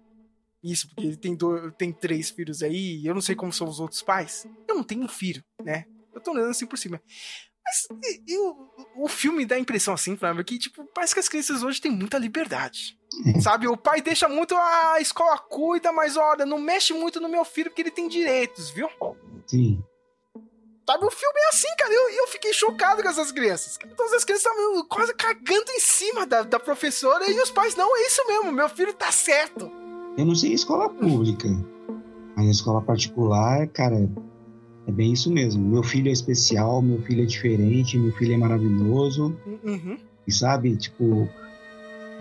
[0.63, 3.67] isso, porque ele tem, dois, tem três filhos aí, e eu não sei como são
[3.67, 4.47] os outros pais.
[4.67, 5.85] Eu não tenho um filho, né?
[6.13, 7.01] Eu tô olhando assim por cima.
[7.69, 8.55] Mas e- e o,
[9.03, 11.91] o filme dá a impressão assim, Flávio, que tipo, parece que as crianças hoje têm
[11.91, 12.97] muita liberdade.
[13.41, 17.29] Sabe, o pai deixa muito "Ah, a escola cuida, mas olha, não mexe muito no
[17.29, 18.89] meu filho porque ele tem direitos, viu?
[19.45, 19.83] Sim.
[20.89, 21.93] Sabe, o filme é assim, cara.
[21.93, 23.77] Eu, eu fiquei chocado com essas crianças.
[23.95, 27.95] Todas as crianças estavam quase cagando em cima da, da professora e os pais, não,
[27.95, 29.71] é isso mesmo, meu filho tá certo.
[30.17, 31.47] Eu não sei escola pública,
[32.35, 34.09] mas a escola particular, cara,
[34.89, 35.63] é bem isso mesmo.
[35.63, 39.97] Meu filho é especial, meu filho é diferente, meu filho é maravilhoso, Uhum.
[40.27, 41.29] e sabe, tipo,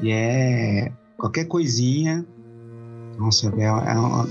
[0.03, 2.24] e é qualquer coisinha.
[3.19, 4.28] Nossa, é, é uma,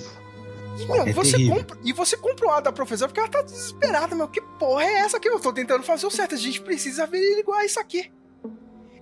[0.79, 3.41] E, meu, É você compra, e você compra o lado da professora porque ela tá
[3.41, 4.27] desesperada, meu.
[4.27, 5.27] Que porra é essa aqui?
[5.27, 6.35] Eu tô tentando fazer o certo.
[6.35, 8.11] A gente precisa averiguar isso aqui.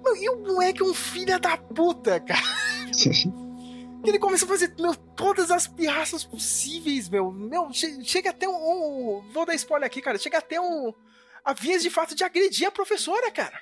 [0.03, 2.41] Meu, e o moleque é um filho da puta, cara.
[4.05, 7.31] Que ele começa a fazer, meu, todas as pirraças possíveis, meu.
[7.31, 10.17] Meu, che- chega até um, um- Vou dar spoiler aqui, cara.
[10.17, 10.93] Chega até um.
[11.43, 13.59] A vias de fato de agredir a professora, cara.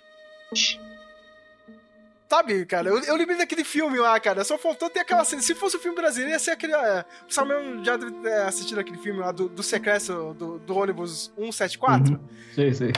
[2.29, 4.43] Sabe, cara, eu, eu lembrei daquele filme lá, cara.
[4.43, 5.41] Só faltou ter aquela cena.
[5.41, 6.73] Se fosse o filme brasileiro, ia ser aquele.
[6.73, 10.75] é, O Samuel já deve ter assistido aquele filme lá do, do sequestro do, do
[10.75, 12.13] ônibus 174.
[12.13, 12.19] Uhum.
[12.55, 12.91] Sei, sei.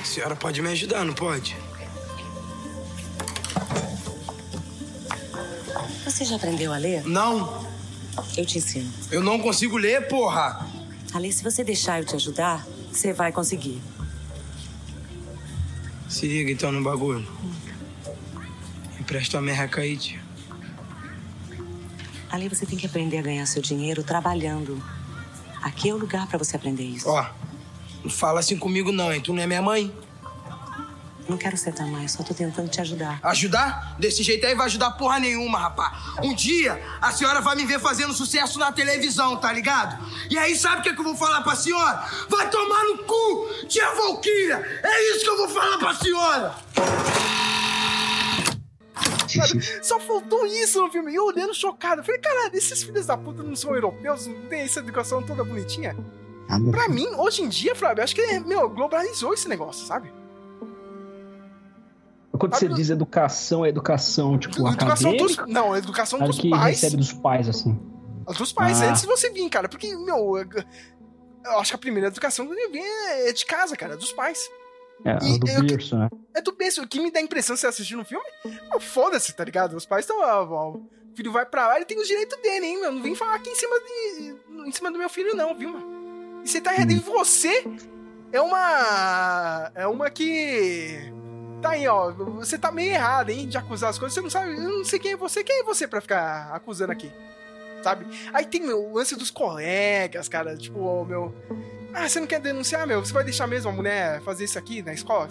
[0.00, 1.54] A senhora pode me ajudar, não pode?
[6.06, 7.04] Você já aprendeu a ler?
[7.04, 7.66] Não,
[8.36, 8.88] Eu te ensino.
[9.10, 10.66] eu não consigo ler, porra!
[11.12, 13.82] Ali, se você deixar eu te ajudar, você vai conseguir.
[16.08, 17.26] Se liga então no bagulho.
[19.00, 20.20] Empresta a merreca aí, tia.
[22.30, 24.82] Ali você tem que aprender a ganhar seu dinheiro trabalhando.
[25.62, 27.08] Aqui é o lugar pra você aprender isso.
[27.08, 27.26] Ó,
[28.04, 29.20] não fala assim comigo não, hein?
[29.20, 29.92] Tu não é minha mãe?
[31.28, 33.18] Não quero ser tua mãe, só tô tentando te ajudar.
[33.22, 33.96] Ajudar?
[33.98, 36.14] Desse jeito aí vai ajudar porra nenhuma, rapá.
[36.22, 39.98] Um dia a senhora vai me ver fazendo sucesso na televisão, tá ligado?
[40.30, 42.04] E aí sabe o que, é que eu vou falar pra senhora?
[42.28, 44.80] Vai tomar no cu, tia Valkyria!
[44.84, 46.54] É isso que eu vou falar pra senhora!
[49.82, 51.12] Só faltou isso no filme.
[51.12, 52.00] E eu olhando chocado.
[52.00, 54.26] Eu falei, caralho, esses filhos da puta não são europeus?
[54.26, 55.96] Não tem essa educação toda bonitinha?
[56.48, 60.12] Ah, Pra mim, hoje em dia, Flávio, acho que, meu, globalizou esse negócio, sabe?
[62.38, 65.44] Quando você diz educação, é educação, tipo, educação acadêmica?
[65.44, 65.52] dos.
[65.54, 66.80] Não, educação A dos que pais.
[66.80, 67.78] recebe dos pais, assim.
[68.26, 68.86] A Dos pais, Ah.
[68.90, 69.68] antes de você vir, cara.
[69.68, 70.46] Porque, meu, eu
[71.44, 72.82] eu acho que a primeira educação que vem
[73.28, 74.48] é de casa, cara, é dos pais.
[75.04, 76.08] É, E do eu- berço, né?
[76.34, 76.82] É do berço.
[76.82, 78.24] O que me dá a impressão você assistir um filme,
[78.74, 79.76] oh, foda-se, tá ligado?
[79.76, 80.18] Os pais estão.
[80.20, 82.90] ó, o filho vai pra lá, ele tem os direitos dele, hein, meu?
[82.92, 84.36] Não vem falar aqui em cima, de,
[84.68, 86.42] em cima do meu filho, não, viu, mano?
[86.44, 86.90] E você tá errado.
[86.90, 87.64] E você
[88.32, 89.70] é uma.
[89.74, 91.12] É uma que.
[91.66, 92.12] Tá aí, ó.
[92.12, 94.14] Você tá meio errado, hein, de acusar as coisas.
[94.14, 94.52] Você não sabe.
[94.52, 95.42] Eu não sei quem é você.
[95.42, 97.10] Quem é você pra ficar acusando aqui?
[97.82, 98.06] Sabe?
[98.32, 100.56] Aí tem, meu, o lance dos colegas, cara.
[100.56, 101.34] Tipo, ó, meu.
[101.92, 103.04] Ah, você não quer denunciar, meu?
[103.04, 105.26] Você vai deixar mesmo a mulher fazer isso aqui na escola?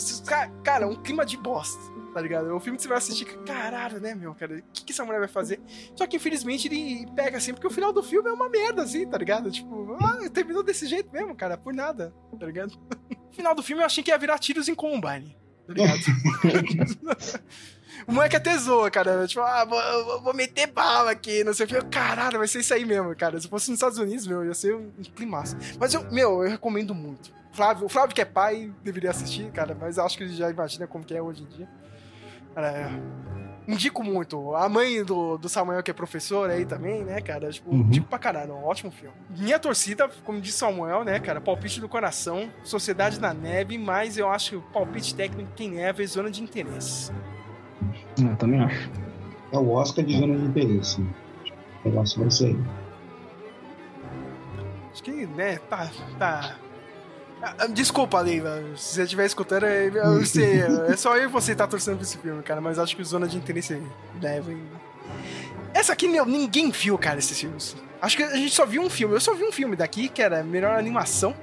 [0.61, 1.79] Cara, um clima de bosta.
[2.13, 2.49] tá ligado?
[2.49, 4.57] É um filme que você vai assistir, caralho, né, meu, cara?
[4.57, 5.61] O que, que essa mulher vai fazer?
[5.95, 9.07] Só que infelizmente ele pega assim, porque o final do filme é uma merda, assim,
[9.07, 9.51] tá ligado?
[9.51, 12.73] Tipo, ah, terminou desse jeito mesmo, cara, por nada, tá ligado?
[13.25, 15.37] No final do filme eu achei que ia virar tiros em Combine,
[15.67, 17.39] tá ligado?
[18.07, 19.25] O moleque até zoa, cara.
[19.27, 21.81] Tipo, ah, vou, vou meter bala aqui, não sei o que.
[21.85, 23.39] Caralho, vai ser isso aí mesmo, cara.
[23.39, 25.57] Se fosse nos Estados Unidos, meu, ia ser um climaço.
[25.79, 27.33] Mas, eu, meu, eu recomendo muito.
[27.51, 30.85] Flávio, o Flávio que é pai deveria assistir, cara, mas acho que ele já imagina
[30.85, 31.69] como que é hoje em dia.
[32.53, 33.01] Cara, é,
[33.67, 34.55] indico muito.
[34.55, 37.49] A mãe do, do Samuel, que é professora aí também, né, cara?
[37.51, 37.81] Tipo, Uhum.
[37.81, 39.15] indico pra caralho, um ótimo filme.
[39.29, 41.41] Minha torcida, como disse Samuel, né, cara?
[41.41, 45.93] Palpite do coração, Sociedade na Neve, mas eu acho que o palpite técnico quem é
[46.05, 47.11] zona de interesse.
[48.19, 48.89] Eu também acho.
[49.51, 51.01] É o Oscar de zona de interesse.
[51.01, 52.55] O negócio vai ser.
[54.91, 55.89] Acho que, né, tá.
[56.17, 56.55] tá...
[57.47, 61.27] Ah, ah, Desculpa, Leiva, se você estiver escutando, é- eu sei, é só eu e
[61.31, 63.79] você tá torcendo pra esse filme, cara, mas acho que Zona de Interesse
[64.21, 64.51] leva.
[64.51, 64.61] hein.
[65.73, 67.75] Essa aqui, meu, ninguém viu, cara, esses filmes.
[68.01, 69.13] Acho que a gente só viu um filme.
[69.13, 71.35] Eu só vi um filme daqui, que era Melhor Animação,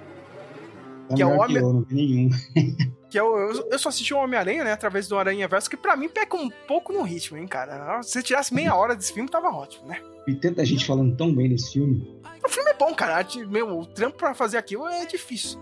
[1.10, 2.30] É Que é o melhor que homem- eu, não vi nenhum.
[3.10, 5.76] que é o, eu, eu só assisti o Homem-Aranha, né, através do Aranha Verso, que
[5.76, 8.02] pra mim pega um pouco no ritmo, hein, cara.
[8.02, 10.00] Se você tirasse meia hora desse filme, tava ótimo, né?
[10.26, 12.20] E tanta gente falando tão bem desse filme.
[12.44, 13.24] O filme é bom, cara.
[13.48, 15.60] Meu, o trampo pra fazer aquilo é difícil.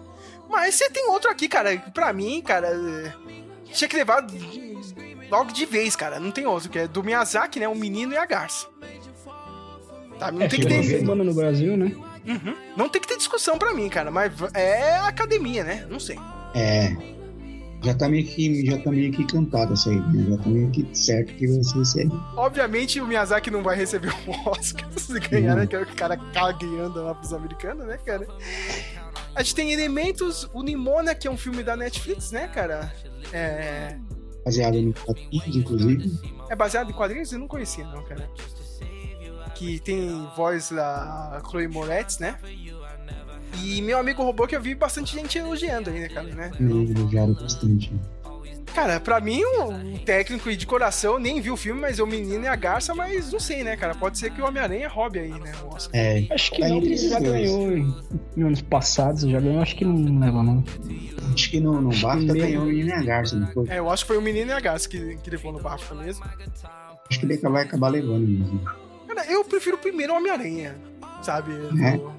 [0.50, 3.12] Mas você tem outro aqui, cara, pra mim, cara, é,
[3.72, 4.26] tinha que levar
[5.30, 6.18] logo de vez, cara.
[6.18, 7.68] Não tem outro, que é do Miyazaki, né?
[7.68, 8.66] O Menino e a Garça.
[10.18, 10.82] Tá, não É, tem que ter.
[10.82, 11.92] semana no Brasil, né?
[12.26, 12.54] Uhum.
[12.76, 14.10] Não tem que ter discussão pra mim, cara.
[14.10, 15.86] Mas é academia, né?
[15.88, 16.18] Não sei.
[16.54, 16.94] É.
[17.82, 20.36] Já tá meio que, já tá meio que cantado essa aí, né?
[20.36, 22.10] Já tá meio que certo que vai ser esse aí.
[22.36, 25.66] Obviamente o Miyazaki não vai receber o Oscar se ganhar, né?
[25.66, 28.26] Que é o cara caga anda lá pros americanos, né, cara?
[29.34, 32.92] A gente tem Elementos, o Nimona, que é um filme da Netflix, né, cara?
[33.32, 33.96] É,
[34.44, 36.20] Baseado em quadrinhos, inclusive.
[36.48, 37.32] é baseado em quadrinhos?
[37.32, 38.28] Eu não conhecia, não, cara.
[39.54, 42.38] Que tem voz da Chloe Moretz, né?
[43.62, 46.50] E meu amigo robô que eu vi bastante gente elogiando aí, né, cara, né?
[46.58, 47.92] Elogiaram bastante.
[48.74, 52.06] Cara, pra mim, um técnico e de coração, nem vi o filme, mas é o
[52.06, 53.94] menino e a garça, mas não sei, né, cara?
[53.96, 55.52] Pode ser que o Homem-Aranha roube aí, né?
[55.64, 55.90] o Oscar.
[56.00, 56.26] É.
[56.30, 57.94] Acho que não, ele já ganhou em,
[58.36, 60.64] em anos passados, já ganhou, acho que não leva, não.
[61.34, 63.68] Acho que no, no BAFTA ganhou o Menino e a Garça, não foi?
[63.68, 65.94] É, eu acho que foi o menino e a garça que, que levou no BAFTA
[65.96, 66.24] mesmo.
[67.08, 68.60] Acho que ele vai acabar levando mesmo.
[69.08, 70.76] Cara, eu prefiro o primeiro Homem-Aranha,
[71.22, 71.52] sabe?
[71.82, 71.96] É.
[71.96, 72.12] Do-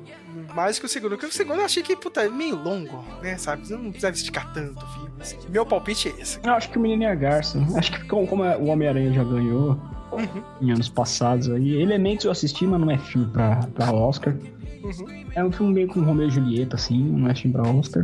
[0.55, 1.11] mais que o segundo.
[1.11, 3.65] Porque o segundo eu achei que, puta, é meio longo, né, sabe?
[3.67, 5.11] Você não precisava esticar tanto o filme.
[5.19, 5.37] assim.
[5.49, 6.39] Meu palpite é esse.
[6.43, 7.59] Eu acho que o Menino a Garça.
[7.75, 9.79] Acho que como, como o Homem-Aranha já ganhou
[10.11, 11.81] Uhum, em anos passados aí.
[11.81, 14.35] Elementos eu assisti, mas não é filme pra, pra Oscar.
[14.83, 15.23] uhum.
[15.33, 18.03] É um filme meio com Romeu e Julieta, assim, não é filme pra Oscar.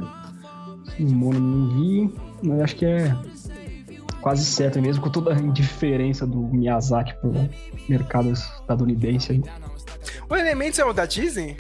[0.98, 3.14] O Mono não vi, mas acho que é
[4.22, 7.34] quase certo mesmo, com toda a indiferença do Miyazaki pro
[7.90, 9.44] mercado estadunidense aí.
[10.30, 11.58] O Elementos é o da Disney?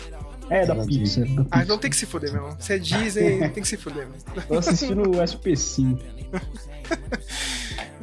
[0.49, 1.25] É, da Pixar.
[1.27, 2.55] Da Ah, então tem que se fuder mesmo.
[2.59, 4.29] Se é Disney, tem que se fuder mesmo.
[4.49, 5.99] Eu assisti no SP5.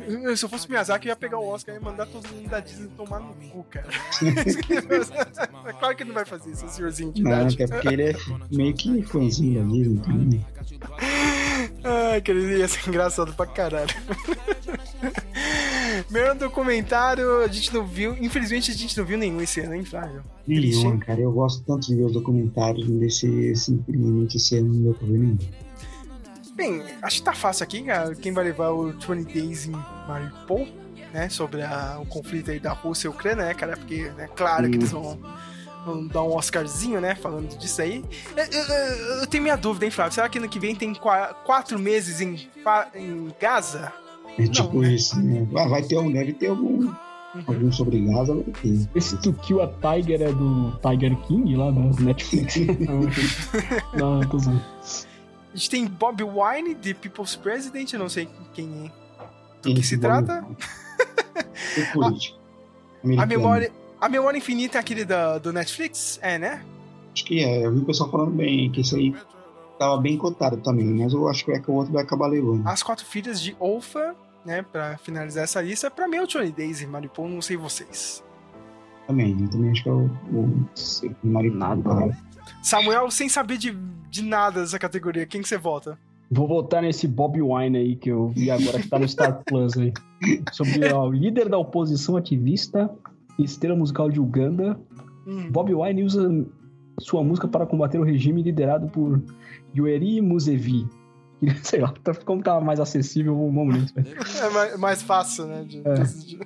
[0.06, 2.60] Eu, Se eu fosse Miyazaki, eu ia pegar o Oscar e mandar todo mundo da
[2.60, 3.86] Disney tomar no cu, cara.
[5.66, 7.54] é claro que ele não vai fazer isso, senhorzinho de Não, idade.
[7.62, 8.14] até porque ele é
[8.50, 10.46] meio que fãzinho da Disney também.
[11.82, 13.88] Ai, que ele ia ser engraçado pra caralho.
[16.10, 18.14] Meu documentário, a gente não viu.
[18.20, 20.22] Infelizmente, a gente não viu nenhum esse ano, hein, Flávio?
[20.46, 21.20] Nenhum, cara.
[21.20, 25.18] Eu gosto tanto de ver os documentários desse, simplesmente esse ano não deu pra ver
[25.18, 25.38] nenhum.
[26.54, 28.14] Bem, acho que tá fácil aqui, cara.
[28.14, 29.72] Quem vai levar o 20 Days in
[30.06, 30.68] Mariupol,
[31.12, 31.28] né?
[31.28, 33.76] Sobre a- o conflito aí da Rússia e Ucrânia, né, cara?
[33.76, 35.18] Porque, é claro que eles vão,
[35.84, 37.16] vão dar um Oscarzinho, né?
[37.16, 38.04] Falando disso aí.
[38.36, 40.12] Eu, eu- eu tenho minha dúvida, hein, Flávio?
[40.14, 42.48] Será que ano que vem tem qua- quatro meses em,
[42.94, 43.92] em Gaza?
[44.38, 44.92] É tipo né?
[44.92, 45.46] isso, né?
[45.56, 46.92] Ah, vai ter um, deve ter algum,
[47.46, 48.88] algum sobre Gaza, vai ter.
[48.94, 52.56] Esse To Kill a Tiger é do Tiger King lá da Netflix.
[53.96, 54.62] não, não, tô zoando.
[55.52, 59.04] A gente tem Bob Wine, de People's President, eu não sei quem é.
[59.62, 60.46] Do que Esse se Bob trata?
[61.76, 62.38] É político.
[62.44, 63.28] A Americano.
[63.28, 66.18] memória, a memória infinita é aquele da, do Netflix?
[66.22, 66.64] É, né?
[67.12, 67.66] Acho que é.
[67.66, 69.14] Eu vi o pessoal falando bem, que esse aí
[69.78, 72.66] tava bem cotado também, mas eu acho que é que o outro vai acabar levando.
[72.66, 74.14] As Quatro Filhas de Olfa,
[74.44, 74.62] né?
[74.62, 75.90] Pra finalizar essa lista.
[75.90, 78.22] Pra mim é o Johnny Daisy, Maripol, não sei vocês.
[79.06, 80.68] Também, eu também acho que é o, o,
[81.22, 81.56] o marido.
[81.56, 82.16] Nada.
[82.62, 83.76] Samuel, sem saber de,
[84.08, 85.98] de nada dessa categoria, quem que você vota?
[86.30, 89.76] Vou voltar nesse Bob Wine aí que eu vi agora que tá no Star Plus
[89.76, 89.92] aí.
[90.52, 92.90] Sobre ó, o líder da oposição ativista
[93.38, 94.78] e estrela musical de Uganda.
[95.26, 96.46] Hum, Bob Wine usa
[96.98, 99.22] sua música para combater o regime liderado por
[99.76, 100.88] Yoweri Museveni,
[101.62, 103.94] sei lá, tá- como tá mais acessível, vamos nisso.
[103.94, 104.08] velho.
[104.42, 105.64] É mais, fácil, né?
[105.64, 105.94] de- É.
[105.94, 106.38] de.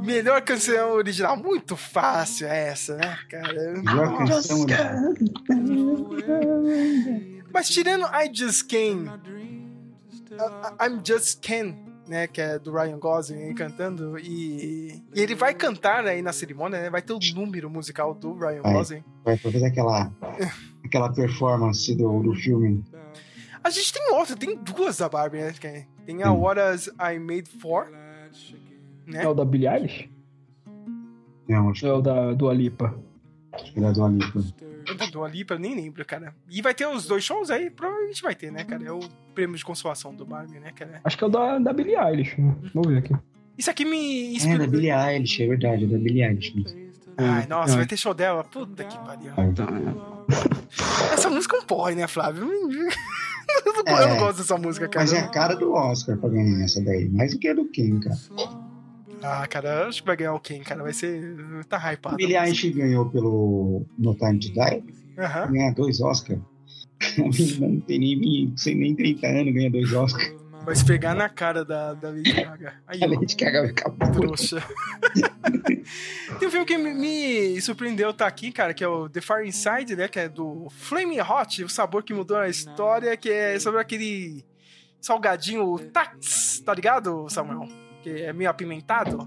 [0.02, 1.36] Melhor canção original.
[1.36, 3.52] Muito fácil essa, né, cara?
[3.74, 5.14] Melhor canção original.
[7.52, 9.20] Mas tirando I Just Can,
[10.80, 11.74] I'm Just Can,
[12.10, 16.32] né, que é do Ryan Gosling aí cantando, e, e ele vai cantar aí na
[16.32, 18.72] cerimônia, né, vai ter o número musical do Ryan Vai.
[18.74, 19.04] Gosling.
[19.24, 20.12] Vai fazer aquela,
[20.84, 22.84] aquela performance do, do filme.
[23.62, 26.40] A gente tem outra, tem duas da Barbie, né, que é- tem a Hum.
[26.40, 26.60] What
[27.00, 27.88] I Made For,
[29.06, 30.10] né, É o da Billie Eilish?
[31.48, 32.94] Não, acho Ou é o da Dua Lipa?
[33.72, 34.40] que era do Alipa.
[34.40, 34.69] da Dua Lipa,
[35.50, 36.34] eu nem lembro, cara.
[36.50, 37.70] E vai ter os dois shows aí?
[37.70, 38.84] Provavelmente vai ter, né, cara?
[38.84, 39.00] É o
[39.34, 41.00] prêmio de consolação do Barbie, né, cara?
[41.04, 42.40] Acho que é o da, da Billie Eilish.
[42.40, 42.54] né?
[42.74, 43.14] Vamos ver aqui.
[43.58, 43.96] Isso aqui me
[44.28, 44.58] É, inspirou.
[44.58, 46.54] da Billie Eilish, é verdade, é da Billie Eilish.
[46.56, 46.90] mesmo.
[47.18, 47.76] Ai, nossa, É.
[47.76, 48.42] vai ter show dela.
[48.44, 49.32] Puta que pariu.
[49.38, 51.14] Então, é.
[51.14, 52.44] Essa música é um porre, né, Flávio?
[52.44, 52.48] Eu
[53.84, 54.18] não, eu não É.
[54.18, 55.04] gosto dessa música, cara.
[55.04, 57.08] Mas é a cara do Oscar pra ganhar essa daí.
[57.10, 58.16] Mais do que a do Ken, cara.
[59.22, 60.82] Ah, cara, acho que vai ganhar o Ken, cara.
[60.82, 61.36] Vai ser.
[61.68, 62.16] Tá hypado.
[62.16, 64.84] Billie Eilish ganhou pelo No Time to Die,
[65.18, 65.52] Aham.
[65.52, 66.40] ganha dois Oscars.
[67.58, 70.40] Não tem nem, 20, sem nem 30 anos, ganha dois Oscars.
[70.64, 72.74] Vai esfregar na cara da, da Lady Gaga.
[72.86, 73.06] Aí, A.
[73.06, 73.90] Lady Gaga vai ficar.
[74.12, 74.62] Trouxa.
[76.38, 79.48] Tem um filme que me, me surpreendeu tá aqui, cara, que é o The Fire
[79.48, 80.06] Inside, né?
[80.06, 84.44] Que é do Flaming Hot, o sabor que mudou a história, que é sobre aquele
[85.00, 87.66] salgadinho Tax, tá ligado, Samuel?
[88.02, 89.26] Que é meio apimentado.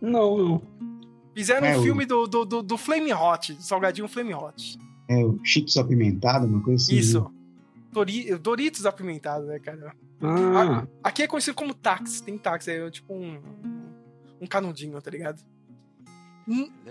[0.00, 0.62] Não, não.
[1.34, 4.78] Fizeram É, um filme do, do, do, do Flaming Hot, do salgadinho Flaming Hot.
[5.08, 6.96] É o Cheetos apimentado, uma coisa assim.
[6.96, 7.30] Isso.
[7.92, 9.94] Dori- Doritos apimentado, né, cara?
[10.22, 13.38] Ah, Aqui é conhecido como Tax, tem Tax, é tipo um,
[14.40, 15.42] um canudinho, tá ligado?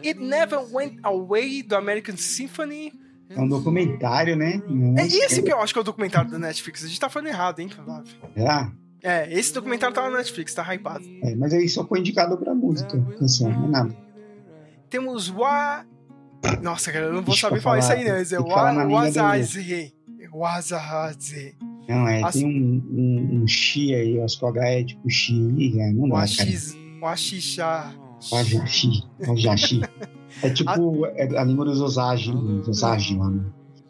[0.04, 2.94] It Never Went Away, do American Symphony.
[3.30, 4.56] É um documentário, né?
[4.56, 6.84] É Nossa, esse que eu acho que é o documentário da Netflix.
[6.84, 8.14] A gente tá falando errado, hein, Flávio?
[8.36, 8.72] Será?
[9.08, 11.06] É, esse documentário tá na Netflix, tá hypado.
[11.22, 13.96] É, mas aí só foi indicado pra música, canção, não é nada.
[14.90, 15.86] Temos Wa...
[16.62, 18.14] Nossa, cara, eu não vou Deixa saber falar isso falar- aí, né?
[18.14, 19.94] Mas é Wazaze.
[20.32, 21.56] Wazaze.
[21.88, 24.84] Não, é, As- tem um, um, um chi aí, eu acho que o H é
[24.84, 26.22] tipo chi, é, não dá, cara.
[26.22, 26.78] Waxiz.
[27.02, 27.94] Waxixá.
[28.32, 29.82] Wajashi, Wajashi.
[30.42, 33.44] É tipo é a língua dos Osage, dos Osage lá, né?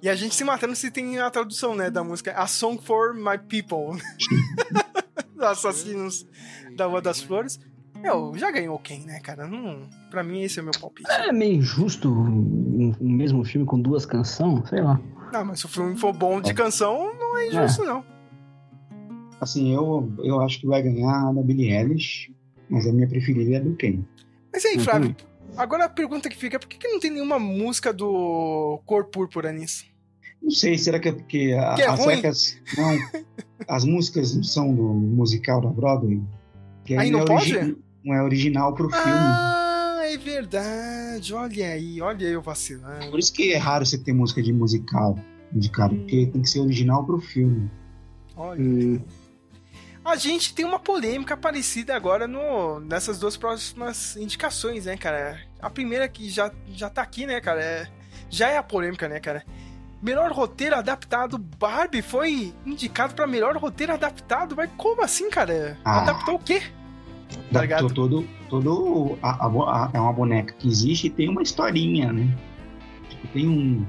[0.05, 2.31] E a gente se matando se tem a tradução, né, da música.
[2.33, 3.99] A Song for My People.
[5.41, 6.27] Assassinos
[6.75, 7.59] da Rua das Flores.
[8.03, 9.47] Eu já ganhou quem, né, cara?
[9.47, 11.09] Não, pra mim esse é o meu palpite.
[11.09, 15.01] é meio injusto um, um mesmo filme com duas canções, sei lá.
[15.33, 18.05] Não, mas se o filme for bom de canção, não é injusto, não.
[19.41, 22.31] Assim, eu, eu acho que vai ganhar a da Billie Eilish,
[22.69, 24.05] mas a minha preferida é a do Ken.
[24.53, 25.15] Mas aí, Flávio,
[25.57, 29.05] agora a pergunta que fica é por que, que não tem nenhuma música do Cor
[29.05, 29.94] Púrpura nisso?
[30.45, 32.15] Não sei, será que é porque a, Que é as ruim?
[32.17, 32.57] secas.
[32.77, 32.97] Não,
[33.67, 36.21] as músicas não são do musical da Broadway.
[36.85, 37.57] Que Aí não, é pode?
[37.57, 39.03] origi- não é original pro filme.
[39.11, 41.33] Ah, é verdade.
[41.33, 43.09] Olha aí, olha eu vacilando.
[43.09, 45.17] Por isso que é raro você ter música de musical
[45.53, 47.67] indicado, porque tem que ser original pro filme.
[48.35, 48.61] Olha.
[48.61, 49.01] Hum,
[50.03, 55.39] A gente tem uma polêmica parecida agora no, nessas duas próximas indicações, né, cara?
[55.59, 57.63] A primeira que já, já tá aqui, né, cara?
[57.63, 57.87] é-
[58.29, 59.43] já é a polêmica, né, cara?
[60.05, 65.79] Melhor roteiro adaptado, Barbie foi indicado pra melhor roteiro adaptado, mas como assim, cara?
[65.83, 66.01] Ah.
[66.03, 66.61] Adaptou o quê?
[67.51, 67.63] Tá?
[67.63, 68.27] Adaptou todo.
[68.47, 72.27] todo a, a a- é uma boneca que existe e tem uma historinha, né?
[73.09, 73.83] Tipo, tem um.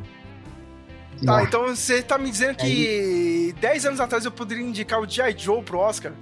[1.22, 5.06] Tá, lá, então você tá me dizendo que 10 anos atrás eu poderia indicar o
[5.08, 5.34] G.I.
[5.36, 6.12] Joe pro Oscar?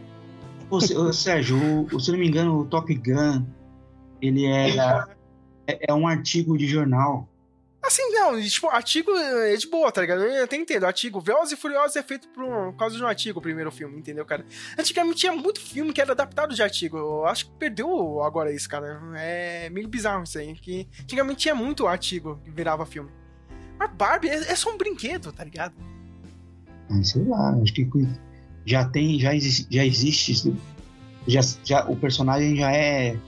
[0.69, 3.45] Ô, ô, Sérgio, o- se eu não me engano, o Top Gun,
[4.21, 4.71] ele é,
[5.69, 7.29] é, é um artigo de jornal.
[7.87, 10.23] Assim, não, tipo, artigo é de boa, tá ligado?
[10.23, 13.39] Eu até entendo, artigo Velozes e Furiosos é feito por, por causa de um artigo,
[13.39, 14.45] o primeiro filme, entendeu, cara?
[14.79, 18.69] Antigamente tinha muito filme que era adaptado de artigo, eu acho que perdeu agora isso,
[18.69, 19.01] cara.
[19.17, 23.11] É meio bizarro isso aí, que antigamente tinha muito artigo que virava filme.
[23.79, 25.75] Mas Barbie é, é só um brinquedo, tá ligado?
[26.91, 27.87] Ah, sei lá, acho que
[28.65, 30.55] já tem, já, exi- já existe,
[31.29, 33.19] já, já, o personagem já é.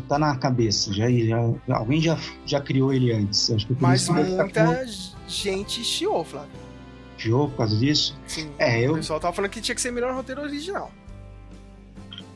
[0.00, 1.36] Já tá na cabeça, já, já,
[1.76, 3.50] alguém já, já criou ele antes.
[3.50, 4.86] Acho que por Mas tá muita
[5.28, 6.50] gente chiou, Flávio.
[7.18, 8.18] jogo por causa disso.
[8.26, 10.90] Sim, É, eu- o pessoal tava falando que tinha que ser melhor roteiro original.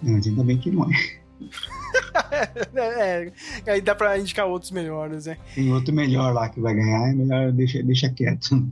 [0.03, 1.25] Não, ainda bem que não é.
[2.75, 3.33] é,
[3.67, 5.39] é, aí dá pra indicar outros melhores, né?
[5.55, 8.67] Tem outro melhor lá que vai ganhar, é melhor deixa, deixa quieto.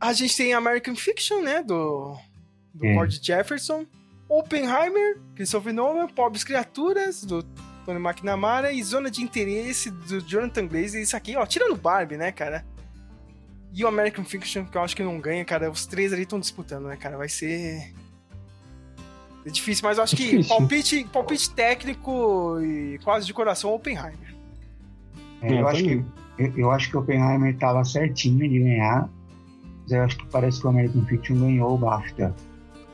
[0.00, 1.62] A gente tem American Fiction, né?
[1.62, 2.16] Do,
[2.72, 3.10] do É.
[3.10, 3.84] Jefferson.
[4.28, 6.08] Oppenheimer, Christopher Nolan.
[6.08, 7.44] Pobres Criaturas, do
[7.84, 8.72] Tony McNamara.
[8.72, 11.02] E Zona de Interesse, do Jonathan Glazer.
[11.02, 12.64] Isso aqui, ó, tirando Barbie, né, cara?
[13.72, 15.70] E o American Fiction, que eu acho que não ganha, cara.
[15.70, 17.16] Os três ali estão disputando, né, cara?
[17.16, 17.92] Vai ser.
[19.44, 24.34] É difícil, mas eu acho que palpite, palpite técnico e quase de coração Oppenheimer.
[25.42, 26.04] É, eu, acho que,
[26.38, 29.08] eu, eu acho que o Oppenheimer tava certinho de ganhar.
[29.82, 32.34] Mas eu acho que parece que o American Fiction ganhou o BAFTA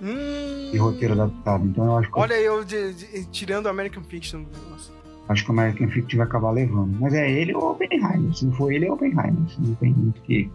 [0.03, 1.65] Hum, de roteiro adaptado.
[1.67, 4.93] Então eu acho que, Olha eu de- de- tirando o American Fiction do negócio.
[5.29, 6.97] acho que o American Fiction vai acabar levando.
[7.01, 8.35] Mas é ele ou Oppenheimer.
[8.35, 9.35] Se não for ele, é Oppenheimer.
[9.59, 10.51] Não tem muito que.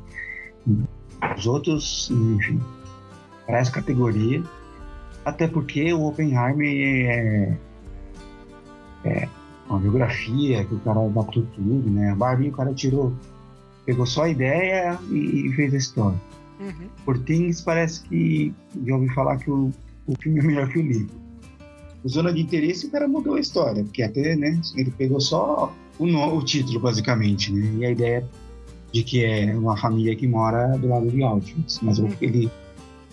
[1.37, 2.59] Os outros, enfim,
[3.45, 4.43] para essa categoria.
[5.23, 7.57] Até porque o Oppenheimer é,
[9.05, 9.29] é
[9.69, 12.11] uma biografia que o cara adaptou tudo, né?
[12.11, 13.13] A Barbie o cara tirou,
[13.85, 16.19] pegou só a ideia e, e fez a história.
[16.59, 16.87] Uhum.
[17.03, 18.53] Por Things parece que
[18.85, 19.71] já ouvi falar que o,
[20.07, 21.15] o filme é melhor que o livro.
[22.03, 25.73] O Zona de Interesse o cara mudou a história, porque até, né, ele pegou só
[25.97, 28.29] o, no- o título, basicamente, né, e a ideia
[28.91, 32.49] de que é uma família que mora do lado de Auschwitz, mas o- ele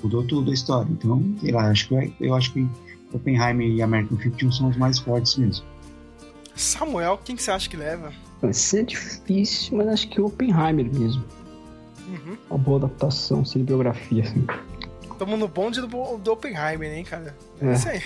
[0.02, 0.88] mudou tudo a história.
[0.92, 2.68] Então, sei lá, acho que, eu acho que
[3.12, 5.64] Oppenheimer e American Fiction são os mais fortes mesmo.
[6.54, 8.12] Samuel, quem que você acha que leva?
[8.40, 11.24] Vai ser difícil, mas acho que o Oppenheimer mesmo.
[12.12, 12.36] Uhum.
[12.50, 14.46] Uma boa adaptação, sem biografia, assim.
[15.18, 15.86] Tamo no bonde do,
[16.18, 17.36] do Oppenheimer, hein, cara?
[17.60, 17.72] É, É.
[17.72, 18.02] isso aí.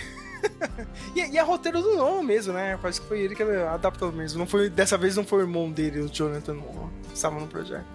[1.16, 2.78] e, e é roteiro do Nolan mesmo, né?
[2.80, 4.38] Parece que foi ele que adaptou mesmo.
[4.38, 7.46] Não foi, dessa vez não foi o irmão dele, o Jonathan Nolan, que estava no
[7.46, 7.86] projeto.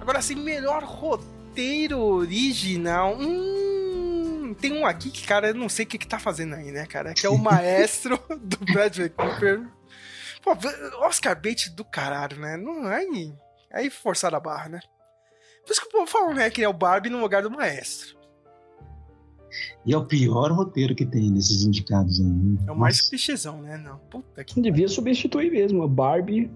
[0.00, 3.16] Agora, assim, melhor roteiro original.
[3.18, 6.70] Hum, tem um aqui que, cara, eu não sei o que, que tá fazendo aí,
[6.70, 7.14] né, cara?
[7.14, 9.62] Que é o maestro do Bradley Cooper.
[10.42, 10.56] Pô,
[11.06, 12.56] Oscar Bates do caralho, né?
[12.56, 13.32] Não, aí,
[13.72, 14.80] aí forçaram a barra, né?
[15.66, 16.48] Por isso que o povo fala, né?
[16.48, 18.16] Que é o Barbie no lugar do maestro.
[19.84, 22.26] E é o pior roteiro que tem nesses indicados aí.
[22.26, 22.64] né?
[22.68, 23.10] É o mais Nossa.
[23.10, 23.76] clichêzão, né?
[23.76, 23.98] Não.
[24.10, 24.60] Puta que.
[24.60, 26.50] Devia substituir mesmo a Barbie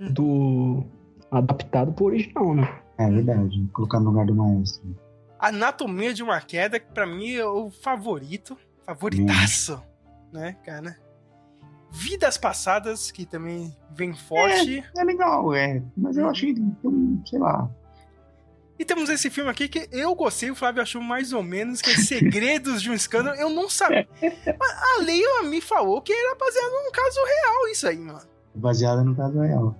[0.00, 0.12] Hum.
[0.12, 0.84] do
[1.30, 2.80] adaptado pro original, né?
[2.98, 4.96] É verdade, colocar no lugar do maestro.
[5.38, 8.56] Anatomia de uma queda, que pra mim é o favorito.
[8.86, 9.80] Favoritaço,
[10.32, 10.96] né, cara?
[11.90, 14.82] Vidas passadas, que também vem forte.
[14.96, 15.82] É legal, é.
[15.96, 17.68] Mas eu acho que tem um, sei lá.
[18.82, 21.88] E temos esse filme aqui que eu gostei, o Flávio achou mais ou menos, que
[21.88, 23.36] é Segredos de um Escândalo.
[23.36, 24.08] Eu não sabia.
[24.20, 28.18] Mas A Leila me falou que era baseado num caso real, isso aí, mano.
[28.52, 29.76] baseada no caso real.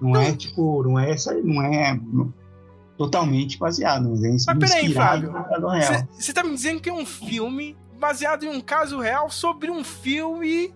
[0.00, 1.96] Não é tipo, não é essa, não é
[2.98, 5.32] totalmente baseado, mas é Mas peraí, Flávio.
[6.10, 9.84] Você tá me dizendo que é um filme baseado em um caso real sobre um
[9.84, 10.74] filme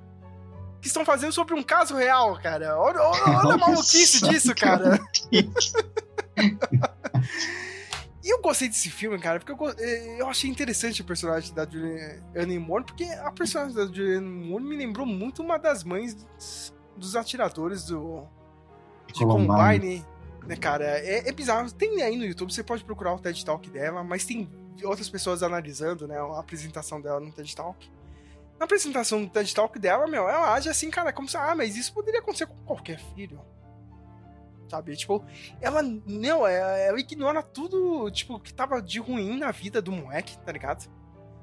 [0.80, 2.78] que estão fazendo sobre um caso real, cara.
[2.78, 5.00] Olha, olha, olha a maluquice disso, cara.
[8.26, 11.64] E eu gostei desse filme, cara, porque eu, eh, eu achei interessante o personagem da
[11.64, 16.26] Julianne Moore, porque a personagem da Julianne Moore me lembrou muito uma das mães
[16.96, 18.26] dos atiradores do
[19.06, 19.46] de Columbine.
[19.46, 20.06] Combine,
[20.44, 20.84] né, cara?
[20.84, 21.70] É, é bizarro.
[21.70, 24.50] Tem aí no YouTube, você pode procurar o TED Talk dela, mas tem
[24.82, 27.88] outras pessoas analisando, né, a apresentação dela no TED Talk.
[28.58, 31.76] Na apresentação do TED Talk dela, meu, ela age assim, cara, como se, ah, mas
[31.76, 33.40] isso poderia acontecer com qualquer filho.
[34.68, 34.96] Sabe?
[34.96, 35.24] Tipo,
[35.60, 40.38] ela, não, é- ela ignora tudo, tipo, que tava de ruim na vida do moleque,
[40.38, 40.90] tá ligado?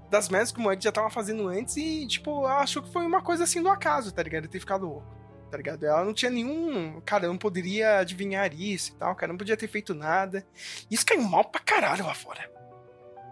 [0.10, 3.06] Das merdas que o moleque já tava fazendo antes e, tipo, ela achou que foi
[3.06, 4.48] uma coisa assim do acaso, tá ligado?
[4.48, 5.08] Ter ficado louco,
[5.50, 5.86] tá ligado?
[5.86, 7.02] Ela não tinha nenhum.
[7.06, 10.46] Cara, não poderia adivinhar isso e tal, cara, não podia ter feito nada.
[10.92, 12.52] Isso caiu mal pra caralho lá fora.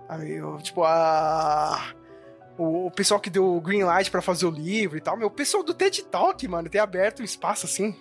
[0.09, 1.93] Aí, eu, tipo, a.
[2.57, 5.31] O, pessoal que deu o green light pra fazer o livro e tal, meu, o
[5.31, 7.95] pessoal do TED Talk, mano, ter aberto um espaço assim,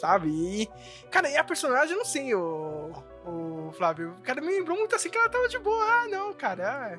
[0.00, 0.28] sabe?
[0.30, 0.68] E,
[1.10, 2.90] cara, e a personagem, eu não sei, o,
[3.26, 5.84] o Flávio, o cara me lembrou muito assim que ela tava de boa.
[5.84, 6.98] Ah, não, cara.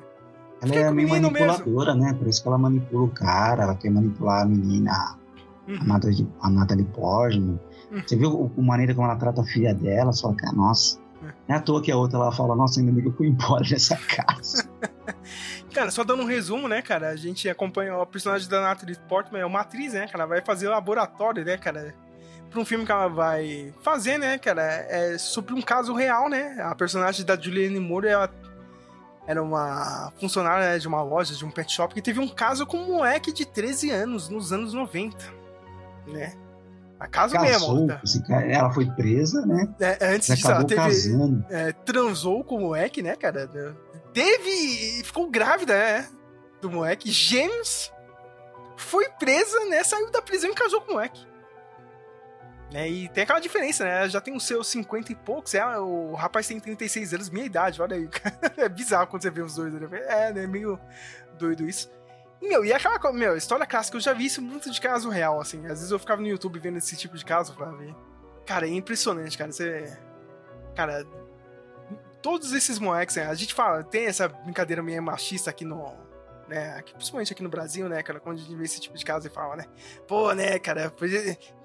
[0.62, 2.14] Ela é meio manipuladora, né?
[2.14, 5.22] Por isso que ela manipula o cara, ela quer manipular a menina, a
[5.68, 5.78] Uhum.
[5.84, 7.60] Natalie, a Natalie Portman.
[7.92, 8.02] Uhum.
[8.04, 10.12] Você viu o, a maneira como ela trata a filha dela?
[10.12, 10.98] Só que, nossa.
[11.22, 11.26] É.
[11.48, 13.28] Não é à toa que a outra ela fala, nossa, ainda bem que eu fui
[13.28, 14.68] embora dessa casa.
[15.72, 17.10] Cara, só dando um resumo, né, cara?
[17.10, 20.26] A gente acompanha o personagem da Natalie Portman, é uma atriz, né, cara?
[20.26, 21.94] Vai fazer laboratório, né, cara?
[22.52, 24.62] Pra um filme que ela vai fazer, né, cara?
[24.62, 26.58] É sobre um caso real, né?
[26.60, 28.30] A personagem da Julianne Moore, ela
[29.26, 32.66] era uma funcionária né, de uma loja, de um pet shop, que teve um caso
[32.66, 35.16] com um moleque de 13 anos, nos anos 90,
[36.08, 36.34] né?
[37.02, 37.88] A caso Casou, mesmo.
[37.88, 38.42] Tá?
[38.42, 39.68] ela foi presa, né?
[39.80, 41.44] É, antes disso, ela teve casando.
[41.50, 43.48] é, transou com o moleque, né, cara?
[44.12, 45.02] Teve.
[45.02, 46.08] ficou grávida, né?
[46.60, 47.10] Do moleque.
[47.10, 47.92] Gêmeos.
[48.76, 49.82] Foi presa, né?
[49.82, 51.26] Saiu da prisão e casou com o moleque.
[52.72, 53.98] Né, e tem aquela diferença, né?
[53.98, 55.54] Ela Já tem os seus 50 e poucos.
[55.54, 58.08] É, o rapaz tem 36 anos, minha idade, olha aí.
[58.56, 59.74] é bizarro quando você vê os dois.
[59.74, 59.86] Né?
[60.06, 60.46] É, né?
[60.46, 60.80] Meio
[61.38, 61.90] doido isso.
[62.40, 65.10] E, Meu, e aquela co- meu, história clássica, eu já vi isso muito de caso
[65.10, 65.58] real, assim.
[65.66, 67.94] Às vezes eu ficava no YouTube vendo esse tipo de caso pra ver.
[68.46, 69.52] Cara, é impressionante, cara.
[69.52, 69.96] Você.
[70.74, 71.04] Cara,
[72.22, 75.92] todos esses moleques, né, a gente fala, tem essa brincadeira meio machista aqui no.
[76.48, 79.26] Né, principalmente aqui no Brasil, né, cara, quando a gente vê esse tipo de caso
[79.26, 79.64] e fala, né?
[80.08, 80.90] Pô, né, cara,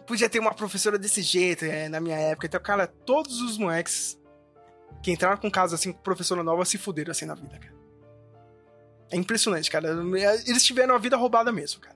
[0.07, 2.47] podia, ter uma professora desse jeito é, na minha época.
[2.47, 4.17] Então, cara, todos os moleques
[5.03, 7.75] que entraram com caso assim com professora nova se fuderam assim na vida, cara.
[9.11, 9.89] É impressionante, cara.
[10.45, 11.95] Eles tiveram a vida roubada mesmo, cara.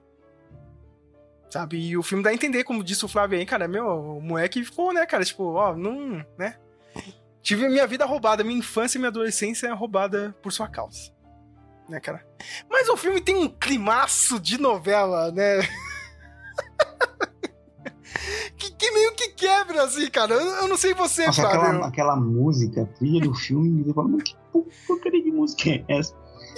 [1.49, 1.77] Sabe?
[1.77, 4.63] E o filme dá a entender, como disse o Flávio aí, cara, meu, o moleque
[4.63, 6.57] ficou, né, cara, tipo, ó, não, né?
[7.41, 11.11] Tive minha vida roubada, minha infância e minha adolescência roubada por sua causa.
[11.89, 12.25] Né, cara?
[12.69, 15.59] Mas o filme tem um climaço de novela, né?
[18.57, 20.33] Que, que, meio que quebra, assim, cara.
[20.33, 21.61] Eu, eu não sei você, Nossa, Flávio.
[21.61, 24.35] aquela, aquela música, trilha do filme, eu falo, mas que
[24.87, 26.13] porcaria de música é essa?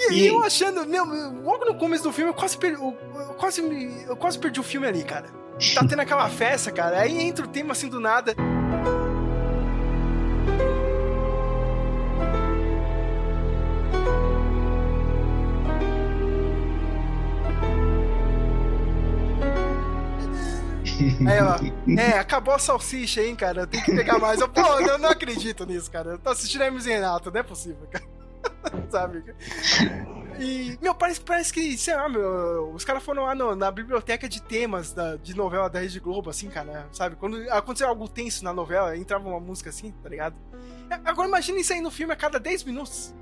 [0.09, 1.05] E, E- eu achando, meu,
[1.43, 3.61] logo no começo do filme, eu quase, perdi, eu, eu quase,
[4.07, 5.29] eu quase perdi o filme ali, cara.
[5.75, 6.99] Tá tendo aquela festa, cara.
[6.99, 8.35] Aí entra o tema assim do nada.
[21.97, 23.65] É, acabou a salsicha, hein, cara.
[23.67, 24.39] Tem que pegar mais.
[24.39, 26.11] Eu, pô, eu não acredito nisso, cara.
[26.11, 28.05] Eu tô assistindo Hermes e Renato, não é possível, cara.
[28.89, 29.23] Sabe?
[30.39, 34.27] E, meu, parece, parece que, sei lá, meu, os caras foram lá no- na biblioteca
[34.27, 37.15] de temas da- de novela da Rede Globo, assim, cara, sabe?
[37.15, 40.35] Quando aconteceu algo tenso na novela, entrava uma música assim, tá ligado?
[40.89, 43.13] É, Agora imagina isso aí no filme a cada 10 minutos.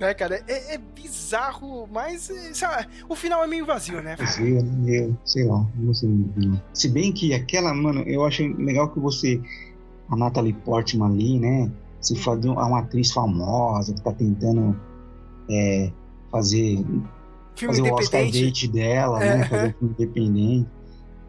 [0.00, 0.42] Né, cara?
[0.48, 4.16] É, é bizarro, mas, é, sei lá, o final é meio vazio, né?
[4.16, 5.92] Você, eu, sei lá, não
[6.36, 6.62] não.
[6.72, 9.38] Se bem que aquela, mano, eu acho legal que você,
[10.08, 11.70] a Natalie Portman ali, né?
[12.00, 14.74] Se faz uma uma atriz famosa que tá tentando
[15.50, 15.92] é,
[16.32, 16.76] fazer,
[17.54, 19.36] Filme fazer o Oscar date dela, É.
[19.36, 19.44] né?
[19.44, 20.68] Fazer um filme independente.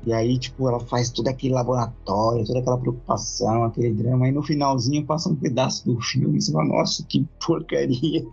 [0.06, 4.26] E aí, tipo, ela faz todo aquele laboratório, toda aquela preocupação, aquele drama.
[4.26, 8.26] Aí no finalzinho passa um pedaço do filme e você fala, nossa, que porcaria.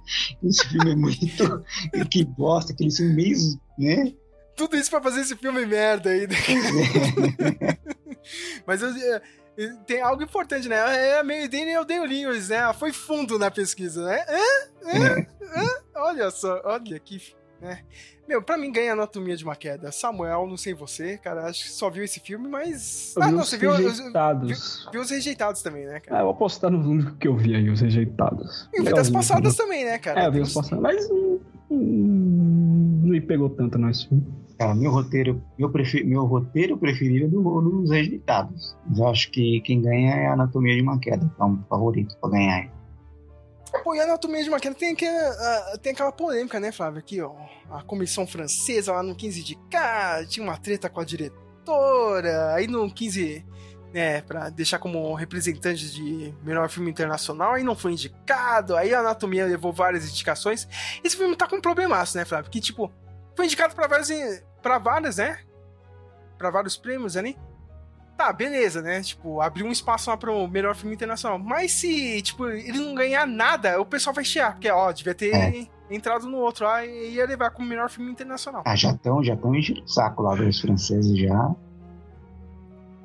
[0.43, 1.65] Esse filme é muito.
[2.11, 4.15] que bosta, aquele filme mesmo, né?
[4.57, 6.27] Tudo isso pra fazer esse filme merda aí.
[8.67, 9.23] Mas eu, é,
[9.87, 10.77] tem algo importante, né?
[10.77, 12.73] É a Maydane e o Dale Lewis, né?
[12.73, 14.25] Foi fundo na pesquisa, né?
[14.29, 14.39] Hã?
[14.85, 15.27] Hã?
[15.55, 15.69] Hã?
[15.97, 17.37] Olha só, olha que...
[17.61, 17.81] Né?
[18.29, 19.91] Meu, pra mim ganha Anatomia de uma Queda.
[19.91, 23.15] Samuel, não sei você, cara, acho que só viu esse filme, mas...
[23.17, 24.89] Eu Ah, vi não, os você viu, viu, rejeitados.
[24.93, 26.19] viu os rejeitados também, né, cara?
[26.19, 28.69] Ah, eu vou apostar no único que eu vi aí, os rejeitados.
[28.73, 30.23] E vidas Legalzinho, passadas também, né, cara?
[30.23, 31.41] É, eu vi os passados, mas hum,
[31.71, 34.25] hum, não me pegou tanto não esse filme.
[34.59, 38.77] Cara, meu roteiro, meu, prefe- meu roteiro preferido é do, dos rejeitados.
[38.89, 41.63] Mas eu acho que quem ganha é a Anatomia de uma Queda, que é um
[41.69, 42.69] favorito pra ganhar.
[43.95, 46.99] E a Anatomia de uma Queda tem, aquela, tem aquela polêmica, né, Flávio?
[46.99, 47.35] Aqui, ó,
[47.71, 52.67] a comissão francesa lá no 15 de cá, tinha uma treta com a diretora, aí
[52.67, 53.45] no 15,
[53.93, 59.01] né, pra deixar como representante de melhor filme internacional, aí não foi indicado, aí a
[59.01, 60.69] Anatomia levou várias indicações.
[61.03, 62.51] Esse filme tá com um problemaço, né, Flávio?
[62.51, 62.93] Que, tipo,
[63.35, 64.11] foi indicado pra várias,
[64.63, 65.41] pra várias, né?
[66.37, 67.37] Pra vários prêmios ali.
[68.19, 69.01] Tá, beleza, né?
[69.01, 71.39] Tipo, abriu um espaço lá pro melhor filme internacional.
[71.39, 74.55] Mas se, tipo, ele não ganhar nada, o pessoal vai chiar.
[74.55, 75.67] Porque, ó, devia ter É.
[75.89, 78.65] entrado no outro lá e ia levar como melhor filme internacional.
[78.67, 81.55] Ah, já estão já tão enchendo o saco lá dos franceses já.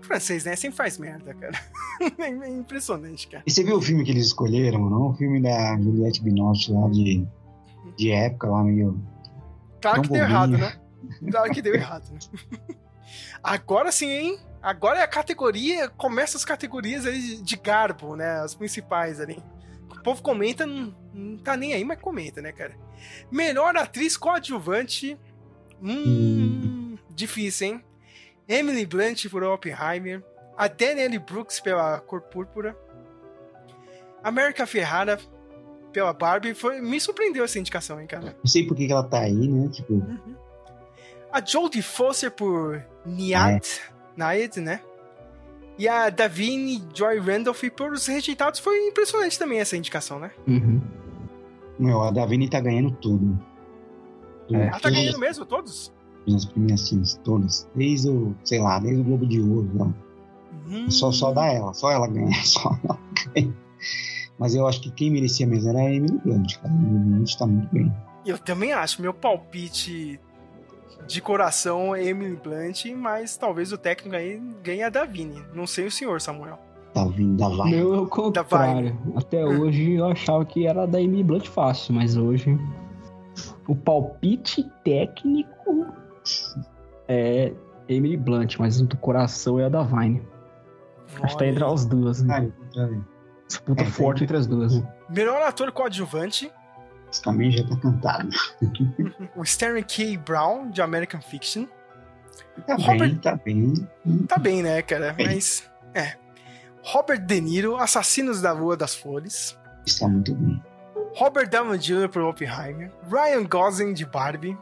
[0.02, 0.56] Francês, né?
[0.56, 1.58] Sempre faz merda, cara.
[2.20, 3.44] é impressionante, cara.
[3.46, 5.10] E você viu o filme que eles escolheram, não?
[5.12, 7.24] O filme da Juliette Binoche lá de,
[7.96, 9.00] de época lá meio.
[9.80, 10.24] Claro que deu bobinho.
[10.24, 10.74] errado, né?
[11.32, 12.20] Claro que deu errado, né?
[13.44, 14.40] Agora sim, hein?
[14.64, 15.90] Agora é a categoria.
[15.90, 18.40] Começa as categorias aí de- garbo, né?
[18.40, 19.38] As principais ali.
[19.92, 22.74] O povo comenta, não, não tá nem aí, mas comenta, né, cara?
[23.30, 25.20] Melhor atriz coadjuvante.
[25.82, 26.98] Hum.
[27.10, 27.84] Difícil, hein?
[28.48, 30.24] Emily Blunt por Oppenheimer.
[30.58, 32.76] A Danielle Brooks pela Cor Púrpura.
[34.24, 35.20] América Ferrara
[35.92, 36.54] pela Barbie.
[36.54, 38.36] Foi, me surpreendeu essa indicação, hein, cara?
[38.38, 39.70] Não sei por que, que ela tá aí, né?
[39.70, 40.02] Tipo,
[41.32, 43.82] A Jodie Foster por Niat,
[44.18, 44.82] Niat, né?
[45.78, 48.60] E a Davine Joy Randolph por Os Rejeitados.
[48.60, 50.32] Foi impressionante também essa indicação, né?
[50.48, 50.82] Uhum.
[51.80, 53.40] meu, a Davine tá ganhando tudo.
[54.48, 54.60] Tudo.
[54.60, 54.68] É.
[54.68, 55.92] Ela tá ganhando mesmo, todos?
[56.34, 57.68] As premiações todas.
[57.76, 59.70] Desde o, sei lá, desde o Globo de Ouro.
[59.74, 59.94] Lá.
[60.68, 60.90] Hum.
[60.90, 63.00] Só, só dá ela, só ela ganha, só ela
[63.34, 63.54] ganha.
[64.38, 66.74] Mas eu acho que quem merecia mesmo era a Emily Blunt, cara.
[66.74, 67.94] A Emily Blunt tá muito bem.
[68.26, 69.02] Eu também acho.
[69.02, 70.20] Meu palpite
[71.08, 75.44] de coração é Emily Blunt, mas talvez o técnico aí ganhe a Davine.
[75.54, 76.60] Não sei o senhor, Samuel.
[76.94, 77.72] Tá vindo da vai.
[77.72, 78.98] Meu é o contrário.
[79.16, 82.58] Até hoje eu achava que era da Emily Blunt fácil, mas hoje
[83.68, 85.88] o palpite técnico
[87.08, 87.52] é
[87.88, 90.22] Emily Blunt, mas do coração é a da Vine.
[91.22, 92.22] Acho que tá entre Olha, as duas.
[92.24, 92.38] Né?
[92.38, 93.06] Ao contrário.
[93.48, 94.80] Disputa É, forte entre as duas.
[94.82, 94.94] né?
[95.10, 96.52] Melhor ator coadjuvante,
[97.20, 98.30] Caminho já tá cantado.
[99.36, 100.18] o Stanley K.
[100.18, 101.66] Brown, de American Fiction.
[102.68, 103.74] Tá Robert- bem, tá bem.
[104.28, 105.14] Tá bem, né, cara?
[105.14, 105.28] Bem.
[105.28, 105.70] Mas.
[105.94, 106.14] É.
[106.82, 109.58] Robert De Niro, Assassinos da Rua das Flores.
[109.86, 110.62] Está muito bem.
[111.16, 112.10] Robert Downey Jr.
[112.10, 112.92] por Oppenheimer.
[113.10, 114.58] Ryan Gosling de Barbie.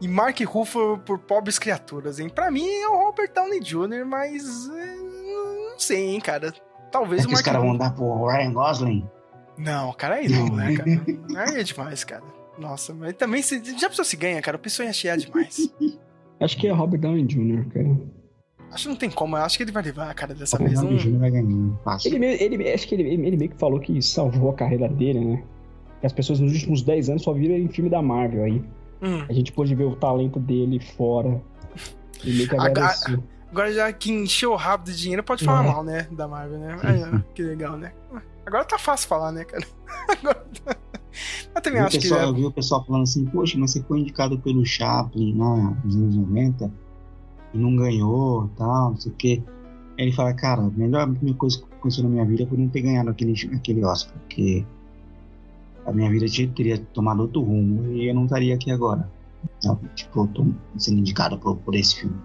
[0.00, 2.28] E Mark Ruffalo por Pobres Criaturas, hein?
[2.28, 4.68] Pra mim é o Robert Downey Jr., mas.
[4.68, 4.96] é,
[5.70, 6.52] não sei, hein, cara.
[6.90, 9.08] Talvez o que os Mark caras vão dar pro Ryan Gosling?
[9.56, 10.90] Não, cara, aí não, né, cara?
[11.52, 12.22] Aí é demais, cara.
[12.58, 14.56] Nossa, mas também se, já pensou se ganha, cara?
[14.56, 15.72] O pessoal ia chiar demais.
[16.40, 17.96] Acho que é Robert Downey Jr., cara.
[18.72, 20.82] Acho que não tem como, eu acho que ele vai levar, cara, dessa O vez.
[20.82, 20.98] Não...
[20.98, 21.78] Júnior vai ganhar.
[21.84, 22.08] Fácil.
[22.10, 25.20] Ele, meio- ele, acho que ele, ele meio que falou que salvou a carreira dele,
[25.24, 25.42] né?
[26.00, 28.64] Que as pessoas nos últimos 10 anos só viram ele em filme da Marvel aí.
[29.02, 29.24] Hum.
[29.28, 31.40] A gente pôde ver o talento dele fora.
[32.24, 33.22] E meio que agradeceu.
[33.50, 35.68] Agora já que encheu o rabo de dinheiro, pode falar É.
[35.68, 36.08] mal, né?
[36.10, 36.76] Da Marvel, né?
[36.82, 37.92] Aí, que legal, né?
[38.46, 39.66] Agora tá fácil falar, né, cara?
[40.08, 40.76] Agora tá...
[41.54, 42.08] Eu também Eu acho o que.
[42.08, 45.36] pessoal, é- eu vi o pessoal falando assim, poxa, mas você foi indicado pelo Chaplin
[45.38, 46.72] lá nos anos 90
[47.52, 49.42] e não ganhou tal, não sei o quê.
[49.96, 51.08] Aí ele fala, cara, a melhor
[51.38, 54.66] coisa que aconteceu na minha vida foi não ter ganhado aquele, aquele Oscar, porque
[55.86, 59.08] a minha vida teria tomado outro rumo e eu não estaria aqui agora.
[59.60, 59.88] Sabe?
[59.94, 60.46] Tipo, eu tô
[60.76, 62.16] sendo indicado por, por esse filme.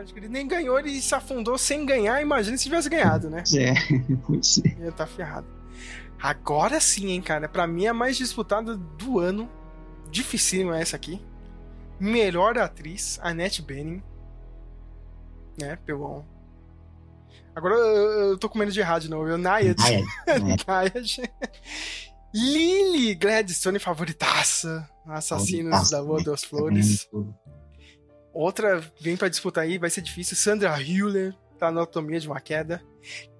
[0.00, 2.22] Acho que ele nem ganhou, ele se afundou sem ganhar.
[2.22, 3.42] Imagina se tivesse ganhado, né?
[3.54, 3.74] É,
[4.26, 4.84] pois é.
[4.84, 5.46] Ia tá ferrado.
[6.20, 7.48] Agora sim, hein, cara.
[7.48, 9.48] Pra mim, a mais disputada do ano.
[10.10, 11.22] Dificílima essa aqui.
[11.98, 14.02] Melhor atriz, Annette Bening.
[15.60, 16.24] Né, pelo.
[17.54, 19.28] Agora eu, eu tô com medo de errar de novo.
[19.28, 19.78] Eu, Nayad.
[20.66, 21.30] Nayad.
[22.34, 24.88] Lily Gladstone, favoritaça.
[25.06, 26.22] Assassinos da né?
[26.24, 27.08] das Flores.
[28.32, 30.36] Outra vem pra disputar aí, vai ser difícil.
[30.36, 32.82] Sandra Hüller, tá Anatomia de uma Queda.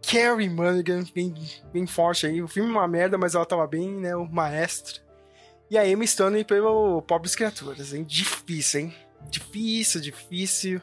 [0.02, 1.34] Carrie Mulligan, bem,
[1.72, 2.42] bem forte aí.
[2.42, 4.16] O filme é uma merda, mas ela tava bem, né?
[4.16, 5.00] O maestro.
[5.70, 8.02] E a Emma Stone pelo Pobres Criaturas, hein?
[8.04, 8.94] Difícil, hein?
[9.30, 10.80] Difícil, difícil.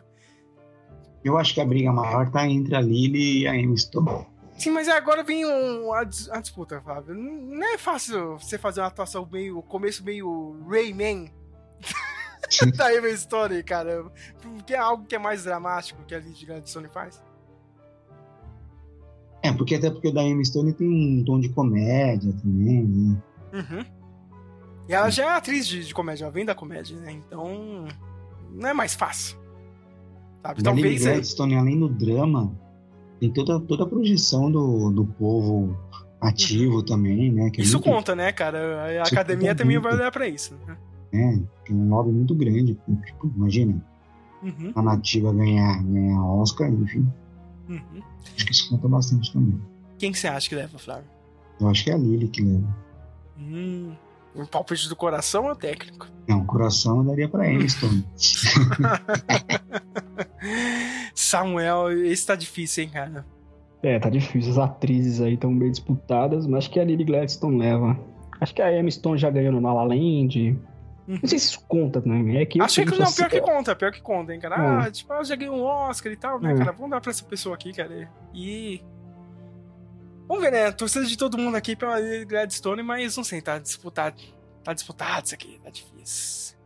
[1.24, 4.26] Eu acho que a briga maior tá entre a Lily e a Emma Stone.
[4.58, 7.14] Sim, mas agora vem um- a, a disputa, Fábio.
[7.14, 9.62] Não é fácil você fazer uma atuação meio.
[9.64, 11.32] começo meio Rayman.
[12.76, 14.06] Da Emma Stone, cara.
[14.42, 17.22] Porque é algo que é mais dramático que a Lily Gladstone faz.
[19.44, 23.18] É, porque até porque o da Emma Stone tem um tom de comédia também, né?
[23.54, 23.86] Uhum.
[24.90, 27.12] E ela já é atriz de, de comédia, ela vem da comédia, né?
[27.12, 27.86] Então.
[28.52, 29.38] Não é mais fácil.
[30.42, 30.62] Sabe?
[30.64, 31.06] Da Lily Talvez.
[31.06, 32.52] é- Gladstone, além do drama,
[33.20, 35.78] tem toda, toda a projeção do, do povo
[36.22, 37.50] ativo também, né?
[37.52, 38.84] Que é Isso muito, conta, né, cara?
[38.86, 39.84] A Isso academia também muito.
[39.84, 40.56] vai olhar pra isso.
[40.66, 40.78] Né?
[41.12, 41.42] Né?
[41.66, 42.78] Tem um lobby muito grande.
[43.06, 43.84] Tipo, imagina,
[44.44, 47.08] Uhum, a nativa ganhar, ganhar Oscar, enfim.
[47.68, 48.02] uhum.
[48.36, 49.60] Acho que isso conta bastante também.
[49.98, 51.06] Quem que você acha que leva, Flávio?
[51.60, 52.68] Eu acho que é a Lily que leva.
[53.40, 53.94] Hum,
[54.36, 56.08] um palpite do coração ou técnico?
[56.28, 58.06] Não, coração eu daria pra Emma Stone.
[61.16, 63.26] Samuel, esse tá difícil, hein, cara?
[63.82, 64.52] É, tá difícil.
[64.52, 67.98] As atrizes aí estão bem disputadas, mas acho que a Lily Gladstone leva.
[68.40, 70.60] Acho que a Emma Stone já ganhou no La La Land.
[71.08, 71.20] Uhum.
[71.22, 72.38] Não sei se isso conta também.
[72.38, 74.56] É que eu Achei que não, assim, pior que conta, pior que conta, hein, cara.
[74.84, 74.92] Ah, É.
[74.92, 76.58] tipo, ela já ganhou um Oscar e tal, né, É.
[76.58, 76.72] cara?
[76.74, 78.10] Vamos dar pra essa pessoa aqui, cara.
[78.34, 78.82] E.
[80.28, 80.72] Vamos ver, né?
[80.72, 84.22] Torcida de todo mundo aqui pela Gladstone, mas não sei, tá disputado.
[84.64, 86.58] Tá disputado isso aqui, tá difícil.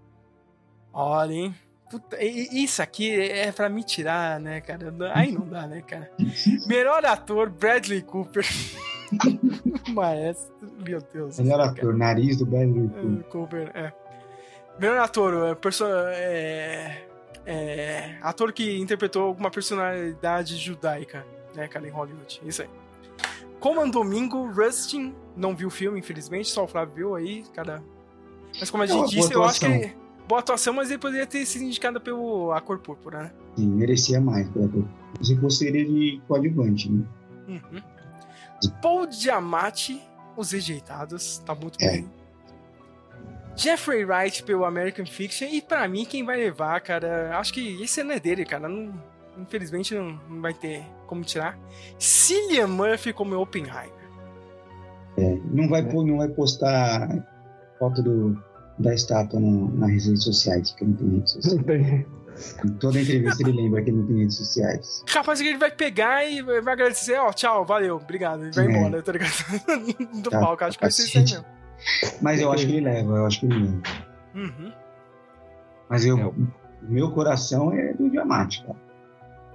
[0.92, 1.56] Olha, hein?
[1.90, 4.92] Puta, isso aqui é pra me tirar, né, cara?
[5.14, 6.10] Aí não dá, né, cara?
[6.66, 8.46] Melhor ator, Bradley Cooper.
[9.94, 11.38] Maestro, meu Deus.
[11.40, 11.72] Melhor céu, cara.
[11.72, 13.20] ator, nariz do Bradley Cooper.
[13.20, 13.94] É, Cooper, é.
[14.82, 17.06] Melhor ator, é, perso é,
[17.46, 21.24] é, ator que interpretou alguma personalidade judaica,
[21.56, 22.42] né, cara, em Hollywood.
[22.44, 22.70] Isso aí.
[23.60, 27.84] Coman Domingo, Rustin, não viu o filme, infelizmente, só o Flávio viu aí, cara.
[28.60, 29.96] Mas como a É gente disse, eu acho que ele,
[30.28, 33.32] boa atuação, mas ele poderia ter sido indicado pelo A Cor Púrpura, né?
[33.56, 34.84] Sim, merecia mais pelo ator.
[35.22, 37.06] Se fosse ele de coadjuvante, né?
[37.48, 38.72] Uhum.
[38.82, 40.02] Paul Giamatti,
[40.36, 41.92] Os Rejeitados, tá muito É.
[41.92, 42.10] bem.
[43.56, 48.04] Jeffrey Wright pelo American Fiction, e pra mim quem vai levar, cara, acho que esse
[48.04, 48.94] não é dele, cara, não-
[49.38, 51.58] infelizmente não, não vai ter como tirar.
[52.00, 54.02] Cillian Murphy como Oppenheimer.
[55.54, 57.08] Não vai, não vai postar
[57.78, 58.42] foto do,
[58.80, 62.06] da estátua no, nas redes sociais, que não tem redes sociais.
[62.66, 65.04] Em toda entrevista ele lembra que não tem redes sociais.
[65.12, 68.70] Capaz que ele vai pegar e vai agradecer, ó, tchau, valeu, obrigado, e vai É.
[68.72, 69.32] embora, tá ligado?
[70.24, 71.46] Do Tá, palco, acho que vai ser isso aí mesmo.
[72.22, 73.82] Mas eu acho que ele leva, eu acho que ele leva.
[74.36, 74.72] Uhum.
[75.90, 76.26] Mas eu, É.
[76.26, 76.34] o
[76.82, 78.78] meu coração é do Diamante, cara.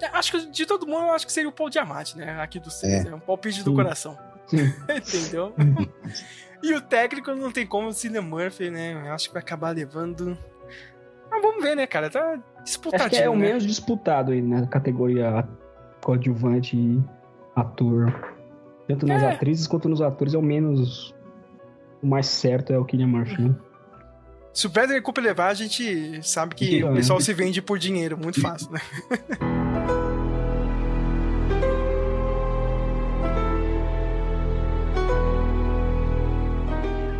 [0.03, 2.39] É, Acho que de todo mundo, eu acho que seria o Paul Diamante, né?
[2.41, 3.09] Aqui dos três, É.
[3.11, 3.15] né?
[3.17, 4.17] Um palpite do coração.
[4.53, 5.55] Entendeu?
[6.63, 8.93] e o técnico não tem como o Cillian Murphy, né?
[9.09, 10.37] Eu acho que vai acabar levando.
[11.31, 12.11] Mas vamos ver, né, cara?
[12.11, 13.07] Tá disputadinho.
[13.07, 13.47] Acho que é o né?
[13.47, 15.49] menos disputado aí na categoria
[16.05, 17.03] coadjuvante e
[17.57, 18.13] ator.
[18.87, 19.33] Tanto nas É.
[19.33, 21.15] atrizes quanto nos atores é o menos.
[22.03, 23.43] O mais certo é o Killian Murphy.
[23.43, 23.55] Né?
[24.53, 26.97] Se o Bradley Cooper levar, a gente sabe que Que o ganha.
[26.97, 28.81] pessoal se vende por dinheiro, muito fácil, né?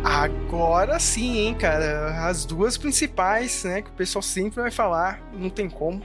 [0.03, 2.27] Agora sim, hein, cara.
[2.27, 6.01] As duas principais, né, que o pessoal sempre vai falar, não tem como.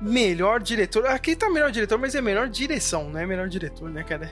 [0.00, 1.06] Melhor diretor.
[1.06, 4.30] Aqui tá melhor diretor, mas é melhor direção, não é melhor diretor, né, cara?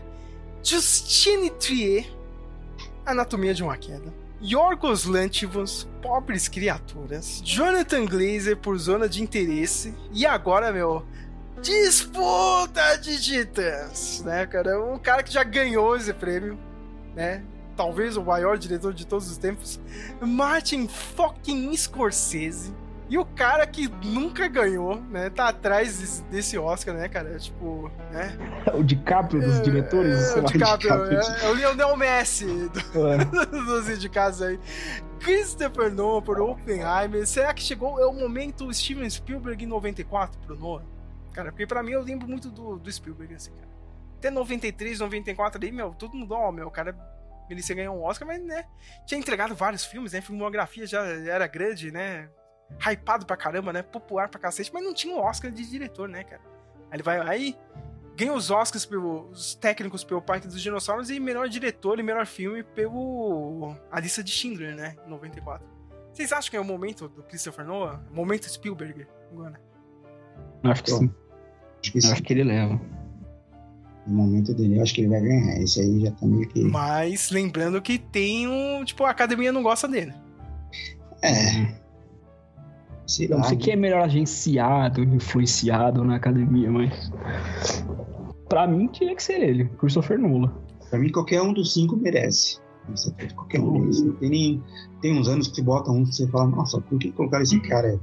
[0.63, 2.07] Justine Trier,
[3.05, 4.13] Anatomia de uma Queda.
[4.43, 7.41] Yorgos Lanthimos, Pobres Criaturas.
[7.45, 9.95] Jonathan Glazer, por Zona de Interesse.
[10.13, 11.05] E agora, meu,
[11.63, 14.79] Disputa de Titãs, né, cara?
[14.85, 16.59] Um cara que já ganhou esse prêmio,
[17.15, 17.43] né?
[17.75, 19.81] Talvez o maior diretor de todos os tempos.
[20.21, 22.73] Martin fucking Scorsese.
[23.09, 25.29] E o cara que nunca ganhou, né?
[25.29, 27.39] Tá atrás desse, desse Oscar, né, cara?
[27.39, 28.37] Tipo, né?
[28.73, 30.15] O DiCaprio dos diretores.
[30.17, 31.21] É, sei o DiCaprio, DiCaprio.
[31.21, 33.19] é, é o Lionel Messi do- É.
[33.47, 34.59] dos indicados aí.
[35.21, 37.27] Christopher Nolan por Oppenheimer.
[37.27, 40.85] Será que chegou é o momento Steven Spielberg em 94 pro Nolan?
[41.33, 43.69] Cara, porque pra mim eu lembro muito do, do Spielberg, assim, cara.
[44.19, 46.97] Até 93, 94 ali, meu, todo mundo, ó, meu, o cara
[47.51, 48.65] merecia ganhar um Oscar, mas, né,
[49.05, 52.29] tinha entregado vários filmes, né, filmografia já era grande, né,
[52.81, 56.25] hypado pra caramba, né, popular pra cacete, mas não tinha um Oscar de diretor, né,
[56.25, 56.43] cara.
[56.91, 57.57] Aí ele vai, aí
[58.17, 62.63] ganha os Oscars pelos técnicos pelo Parque dos Dinossauros e melhor diretor e melhor filme
[62.63, 65.67] pelo A Lista de Schindler, né, em 94.
[66.13, 68.01] Vocês acham que é o momento do Christopher Nolan?
[68.13, 69.61] Momento Spielberg, agora?
[70.63, 71.11] Acho que sim.
[71.83, 72.13] Acho que Eu sim.
[72.13, 72.81] acho que ele leva.
[74.07, 75.61] No momento dele, eu acho que ele vai ganhar.
[75.61, 76.63] Esse aí já tá meio que.
[76.63, 78.85] Mas lembrando que tem um.
[78.85, 80.13] Tipo, a academia não gosta dele.
[81.23, 81.84] É.
[83.07, 83.39] Sei lá.
[83.39, 87.13] não sei quem é melhor agenciado, influenciado na academia, mas.
[88.49, 90.53] Pra mim tinha que ser ele, Christopher Nolan.
[90.91, 92.59] Pra mim, qualquer um dos cinco merece.
[93.35, 94.03] Qualquer um deles.
[94.03, 94.63] Não Tem, nem,
[95.01, 97.59] tem uns anos que você bota um que você fala, nossa, por que colocaram esse
[97.61, 97.99] cara?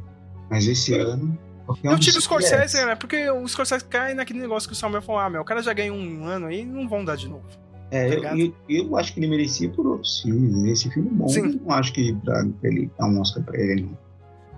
[0.50, 1.38] Mas esse ano.
[1.66, 2.86] Qualquer um Eu dos tiro o Scorsese, merece.
[2.86, 2.96] né?
[2.96, 5.72] Porque o Scorsese cai naquele negócio que o Samuel falou: ah, meu, o cara já
[5.74, 7.46] ganhou um ano aí, não vão dar de novo.
[7.92, 10.64] É, tá eu, eu, eu acho que ele merecia por outros filmes.
[10.64, 11.28] Esse filme é bom.
[11.28, 11.42] Sim.
[11.42, 13.98] Eu não acho que pra, pra ele dar um Oscar pra ele, não.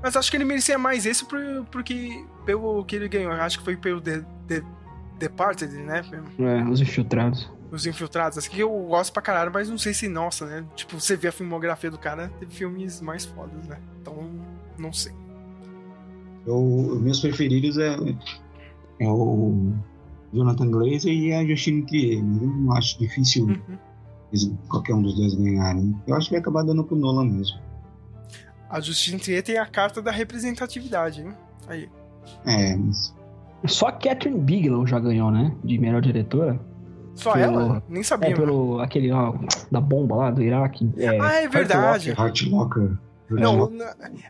[0.04, 1.40] Mas acho que ele merecia mais esse por,
[1.72, 3.32] porque, pelo que ele ganhou.
[3.32, 4.62] Eu Acho que foi pelo The, The,
[5.18, 6.02] Departed, né?
[6.40, 7.50] É, os infiltrados.
[7.72, 8.38] Os Infiltrados.
[8.38, 10.64] Assim que eu gosto pra caralho, mas não sei se, nossa, né?
[10.76, 13.80] Tipo, você vê a filmografia do cara, teve filmes mais fodas, né?
[14.02, 14.30] Então,
[14.78, 15.12] não sei.
[16.46, 17.96] Eu, os meus preferidos é,
[19.00, 19.72] é o
[20.34, 22.22] Jonathan Glazer e a Justine Trier.
[22.24, 24.58] mas Eu não acho difícil Uhum.
[24.68, 25.96] qualquer um dos dois ganharem.
[26.06, 27.58] Eu acho que vai acabar dando pro Nolan mesmo.
[28.74, 31.34] A Justine Trier tem a carta da representatividade, hein?
[31.68, 31.88] Aí.
[32.45, 33.14] É, mas
[33.68, 35.56] Só a Catherine Bigelow já ganhou, né?
[35.64, 36.60] De melhor diretora.
[37.14, 37.84] Só Pelo- ela?
[37.88, 38.30] Nem sabia.
[38.30, 38.45] É, mano.
[38.45, 39.36] pelo aquele ó,
[39.72, 40.90] da bomba lá do Iraque.
[40.98, 42.10] É, Ah, é verdade.
[42.10, 42.98] Heart Locker.
[43.30, 43.72] Não,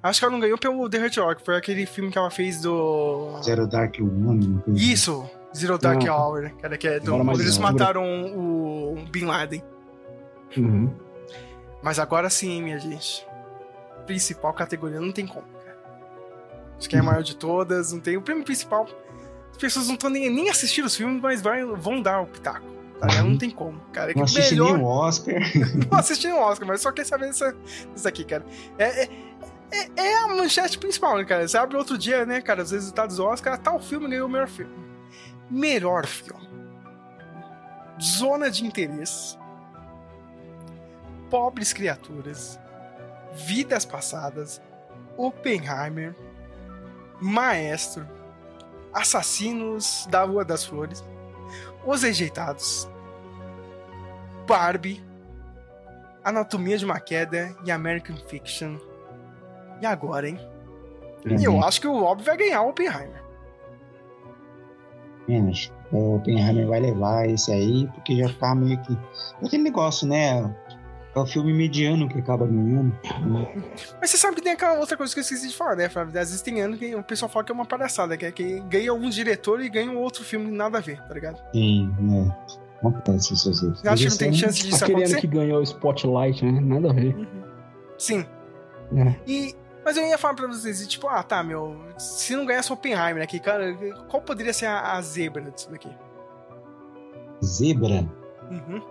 [0.04, 1.44] acho que ela não ganhou pelo The Hurt Rock.
[1.46, 3.40] Foi aquele filme que ela fez do.
[3.44, 4.62] Zero Dark One.
[4.68, 4.74] assim.
[4.92, 5.26] Isso!
[5.56, 6.16] Zero Dark Ah.
[6.16, 8.04] Hour, cara, que é do, Agora eles mataram
[8.36, 9.64] o Bin Laden.
[10.58, 10.90] Uhum.
[11.82, 13.26] Mas agora sim, minha gente.
[14.06, 15.78] Principal categoria não tem como, cara.
[16.78, 18.18] Acho que é a maior de todas, não tem.
[18.18, 18.88] O prêmio principal,
[19.52, 22.66] as pessoas não estão nem, nem assistindo os filmes, mas vai, vão dar o pitaco.
[23.00, 23.22] Tá?
[23.24, 24.12] Não tem como, cara.
[24.12, 24.80] É Não assisti melhor...
[24.82, 25.36] Oscar.
[25.92, 27.56] não assisti o Oscar, mas só quer saber dessa,
[27.94, 28.46] disso aqui, cara.
[28.78, 29.10] É, é,
[29.72, 31.48] é- é a manchete principal, né, cara?
[31.48, 34.48] Você abre outro dia, né, cara, os resultados do Oscar, tal filme ganhou o melhor
[34.48, 34.74] filme.
[35.50, 36.48] Melhor filme.
[38.02, 39.38] Zona de interesse.
[41.30, 42.60] Pobres criaturas.
[43.34, 44.62] Vidas passadas.
[45.18, 46.16] Oppenheimer.
[47.22, 48.08] Maestro.
[48.94, 51.04] Assassinos da Rua das Flores.
[51.86, 52.90] Os Rejeitados.
[54.48, 55.04] Barbie,
[56.24, 58.78] Anatomia de uma Queda e American Fiction.
[59.82, 60.40] E agora, hein?
[61.26, 63.24] E eu acho que o óbvio vai ganhar o Oppenheimer.
[65.28, 65.72] Menos.
[65.92, 68.98] O Oppenheimer vai levar esse aí, porque já tá meio que.
[69.46, 70.44] Aquele negócio, né?
[71.16, 72.98] É o filme mediano que acaba ganhando.
[74.02, 76.10] Mas você sabe que tem aquela outra coisa que eu esqueci de falar, né, Flávio?
[76.20, 78.60] Às vezes tem ano que o pessoal fala que é uma palhaçada, que é que
[78.62, 81.40] ganha um diretor e ganha um outro filme nada a ver, tá ligado?
[81.54, 82.36] Sim, né?
[82.80, 83.86] Acontece isso às vezes.
[83.86, 85.22] Acha que não tem chance disso Aquele ano acontecer?
[85.22, 86.60] que ganhou o Spotlight, né?
[86.60, 87.16] Nada a ver.
[87.98, 88.26] Sim.
[88.96, 89.16] É.
[89.28, 92.74] E, mas eu ia falar pra vocês, e, tipo, ah, tá, meu, se não ganhasse
[92.74, 93.74] Oppenheimer aqui, cara,
[94.10, 95.90] qual poderia ser a, a zebra disso daqui?
[97.44, 98.10] Zebra.
[98.50, 98.82] Uhum.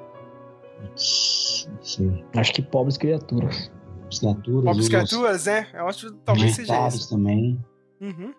[0.97, 2.25] Sei.
[2.37, 3.71] Acho que pobres criaturas.
[4.09, 4.65] As criaturas.
[4.65, 5.67] Pobres criaturas, né?
[5.75, 7.11] Eu acho que talvez seja rejeitados esse.
[7.11, 7.59] também.
[8.01, 8.35] Uhum.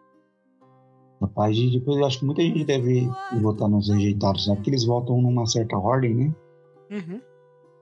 [1.21, 3.09] Rapaz, depois eu acho que muita gente deve
[3.41, 4.55] votar nos rejeitados, né?
[4.55, 6.35] Porque eles votam numa certa ordem, né?
[6.91, 7.21] Uhum.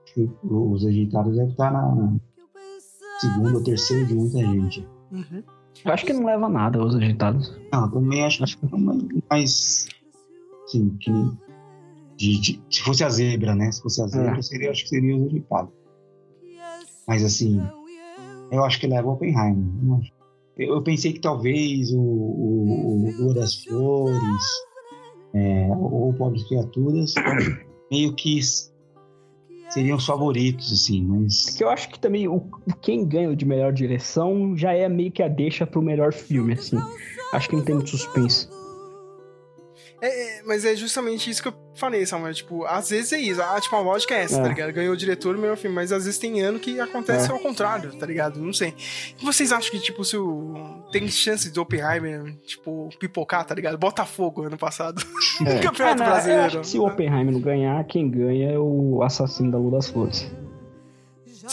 [0.04, 2.14] Acho Os rejeitados devem estar na
[3.20, 4.88] segunda ou terceira de muita gente.
[5.10, 5.42] Uhum.
[5.84, 7.58] Eu acho que não leva a nada os agitados.
[7.72, 9.88] Não, também acho que mais.
[10.66, 11.10] Sim, que.
[12.22, 13.72] De- de- se fosse a zebra, né?
[13.72, 14.42] Se fosse a zebra, É.
[14.42, 15.72] seria, acho que seria os rejeitados.
[17.08, 17.60] Mas assim,
[18.50, 19.18] eu acho que leva o
[19.82, 20.12] não acho.
[20.56, 24.44] Eu, eu pensei que talvez o, o, o Lua das Flores
[25.34, 27.14] é, ou Pobres Criaturas
[27.90, 28.38] meio que
[29.70, 31.46] seriam os favoritos, assim, mas.
[31.46, 32.42] Porque eu acho que também o,
[32.80, 36.76] quem ganha de melhor direção já é meio que a deixa pro melhor filme, assim.
[37.32, 38.46] Acho que não tem muito suspense.
[40.04, 42.34] É, é, mas é justamente isso que eu falei, Samuel.
[42.34, 43.40] Tipo, às vezes é isso.
[43.40, 44.42] Ah, tipo, a lógica é essa, É.
[44.42, 44.72] tá ligado?
[44.72, 45.76] Ganhou o diretor, melhor filme.
[45.76, 47.32] Mas às vezes tem ano que acontece É.
[47.32, 48.40] ao contrário, tá ligado?
[48.40, 48.74] Não sei.
[49.20, 50.82] E vocês acham que, tipo, se o...
[50.90, 53.78] tem chance de Oppenheimer, tipo, pipocar, tá ligado?
[53.78, 55.00] Botafogo ano passado.
[55.46, 55.60] É.
[55.62, 56.42] Campeonato Ah, não, Eu brasileiro.
[56.46, 59.88] acho que se o Oppenheimer não ganhar, quem ganha é o assassino da Lua das
[59.88, 60.28] Flores.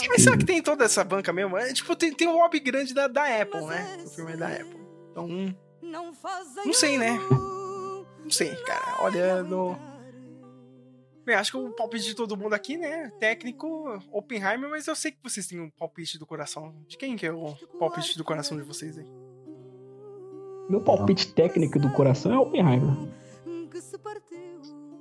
[0.08, 1.56] Mas será que tem toda essa banca mesmo?
[1.56, 3.98] É, tipo, tem, tem um lobby grande da, da Apple, né?
[4.04, 4.80] O filme é da Apple.
[5.12, 5.54] Então,
[6.64, 7.18] não sei, né?
[8.30, 9.02] Não sei, cara.
[9.02, 9.76] Olha, no...
[11.26, 13.10] Bem, acho que o palpite de todo mundo aqui, né?
[13.18, 16.72] Técnico, Oppenheimer, mas eu sei que vocês têm um palpite do coração.
[16.86, 19.06] De quem que é o palpite do coração de vocês aí?
[20.68, 22.96] Meu palpite técnico do coração é Oppenheimer.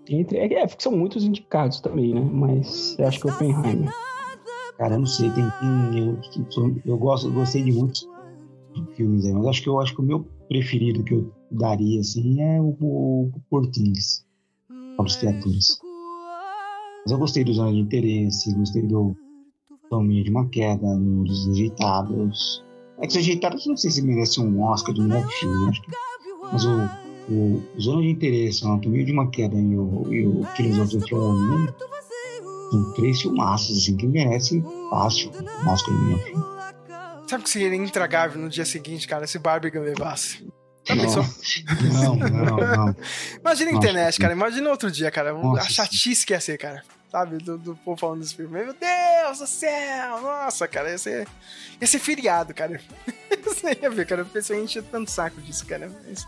[0.08, 2.22] Entre, é, é, porque são muitos indicados também, né?
[2.22, 3.94] Mas eu acho que o Oppenheimer.
[4.76, 6.20] Cara, eu não sei, tem, tem- eu,
[6.58, 8.10] eu, eu gosto, eu gostei de muitos
[8.96, 12.42] filmes aí, mas acho que eu acho que o meu preferido que eu daria assim
[12.42, 14.26] é o, o, o Portings,
[14.98, 15.80] Pobres Criaturas.
[17.04, 19.16] Mas eu gostei do Zona de Interesse, gostei do
[19.90, 22.64] Tominho de uma Queda, dos Rejeitados.
[22.98, 25.92] É que os Rejeitados não sei se merece um Oscar de melhor filme, acho que,
[26.52, 26.90] mas o,
[27.32, 31.74] o, Zona de Interesse, o Anatomia de uma Queda e o, e o Filosofia Mundo
[32.72, 36.44] são três filmaços, assim, que merece fácil um Oscar de melhor filme.
[37.28, 40.48] Sabe que seria intragável no dia seguinte, cara, se Barbigan levasse?
[40.96, 42.16] Não.
[42.16, 42.96] Não, não, não.
[43.40, 44.34] Imagina a internet, cara.
[44.34, 45.34] Imagina outro dia, cara.
[45.34, 46.84] Nossa, a chatice que ia ser, cara.
[47.12, 47.38] Sabe?
[47.38, 48.52] Do, do povo falando desse filme.
[48.64, 50.22] Meu Deus do céu!
[50.22, 50.92] Nossa, cara.
[50.92, 51.28] Ia ser,
[51.82, 52.80] ia ser feriado, cara.
[53.44, 54.22] Você ia ver, cara.
[54.22, 55.92] A pessoa enche tanto saco disso, cara.
[56.08, 56.28] Mas...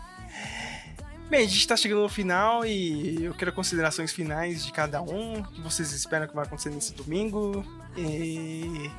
[1.30, 5.40] Bem, a gente tá chegando no final e eu quero considerações finais de cada um.
[5.40, 7.64] O que vocês esperam que vai acontecer nesse domingo.
[7.96, 8.90] E.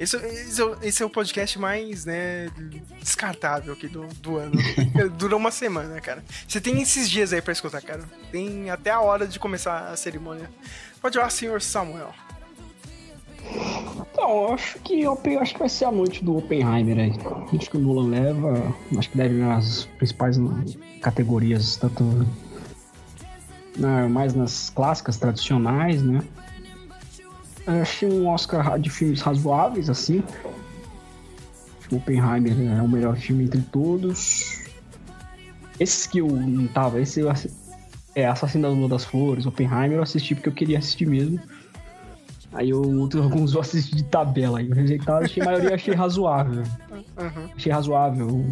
[0.00, 2.48] Esse, esse é esse é o podcast mais, né,
[2.98, 4.52] descartável aqui do, do ano.
[5.18, 6.24] Dura uma semana, cara.
[6.48, 8.02] Você tem esses dias aí pra escutar, cara.
[8.32, 10.50] Tem até a hora de começar a cerimônia.
[11.02, 12.14] Pode ir lá, senhor Samuel.
[14.12, 17.12] Então, eu acho que eu acho que vai ser a noite do Oppenheimer aí.
[17.58, 20.36] Acho que o Nolan leva, acho que deve ganhar as principais
[21.02, 22.26] categorias, tanto
[23.76, 26.20] na- mais nas clássicas tradicionais, né?
[27.66, 30.22] Eu achei um Oscar de filmes razoáveis, assim.
[31.92, 34.60] Oppenheimer é o melhor filme entre todos.
[35.78, 37.50] Esses que eu não tava, esse eu assi-
[38.14, 41.40] é Assassino da Lua das Flores, Oppenheimer, eu assisti porque eu queria assistir mesmo.
[42.52, 44.58] Aí eu, outros, alguns eu assisti de tabela.
[44.58, 46.62] Aí o rejeitado, achei, a maioria achei razoável.
[46.90, 47.48] Uhum.
[47.56, 48.44] Achei razoável.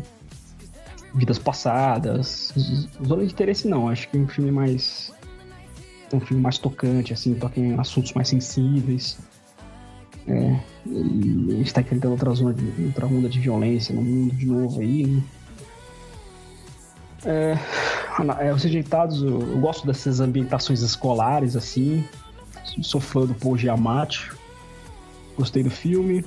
[1.15, 2.53] Vidas passadas.
[3.07, 3.89] Zona de interesse não.
[3.89, 5.13] Acho que é um filme mais.
[6.13, 9.19] Um filme mais tocante, assim, toca em assuntos mais sensíveis.
[10.27, 14.35] É, e a gente tá enfrentando outra zona de, outra onda de violência no mundo
[14.35, 15.23] de novo aí, né?
[17.25, 17.59] É,
[18.41, 22.05] é, os rejeitados, eu, eu gosto dessas ambientações escolares, assim.
[22.83, 24.31] Sou fã do Paul Giamatti.
[25.37, 26.25] Gostei do filme.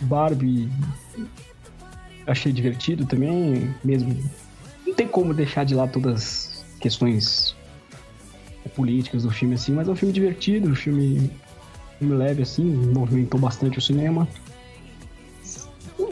[0.00, 0.70] Barbie
[2.28, 4.16] achei divertido também, mesmo.
[4.86, 7.56] Não tem como deixar de lado todas as questões
[8.78, 11.28] políticas do filme assim, mas é um filme divertido, um filme,
[11.98, 14.28] filme leve assim, movimentou bastante o cinema.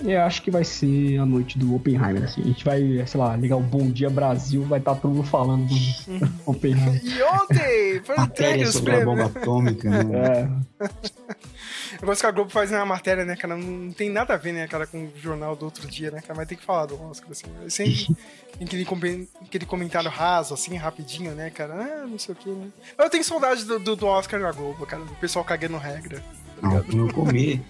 [0.04, 2.40] Eu acho que vai ser a noite do Oppenheimer, assim.
[2.42, 5.66] A gente vai, sei lá, ligar o Bom Dia Brasil, vai estar todo mundo falando
[5.66, 5.74] do
[6.44, 7.00] Oppenheimer.
[7.04, 9.16] E ontem foram entregues os sobre a prêmios.
[9.16, 10.50] bomba atômica, né?
[10.80, 10.88] É,
[12.00, 13.56] Eu gosto que a Globo faz uma matéria, né, cara?
[13.56, 16.34] Não tem nada a ver, né, cara, com o jornal do outro dia, né, cara?
[16.36, 17.46] Mas tem que falar do Oscar, assim.
[17.64, 18.16] É Sempre
[18.60, 21.74] aquele, com- aquele comentário raso, assim, rapidinho, né, cara?
[21.74, 22.68] Ah, não sei o que, né?
[22.98, 25.02] Eu tenho saudade do, do, do Oscar da Globo, cara.
[25.04, 26.22] Do pessoal cagando regra.
[26.62, 27.60] Ah, no comer.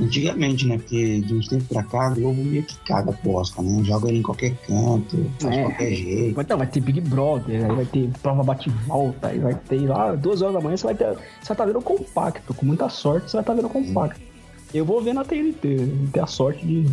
[0.00, 0.76] Antigamente, né?
[0.78, 3.82] Porque de uns tempos pra cá, a Globo meio que caga posta, né?
[3.84, 5.64] Joga ele em qualquer canto, faz de É.
[5.64, 6.34] qualquer jeito.
[6.36, 10.14] Mas, então, vai ter Big Brother, aí vai ter prova bate-volta, aí vai ter lá,
[10.14, 11.04] duas horas da manhã, você vai ter.
[11.06, 12.52] Você vai estar vendo compacto.
[12.54, 14.20] Com muita sorte, você vai estar vendo compacto.
[14.74, 16.86] Eu vou ver na TNT, ter a sorte de.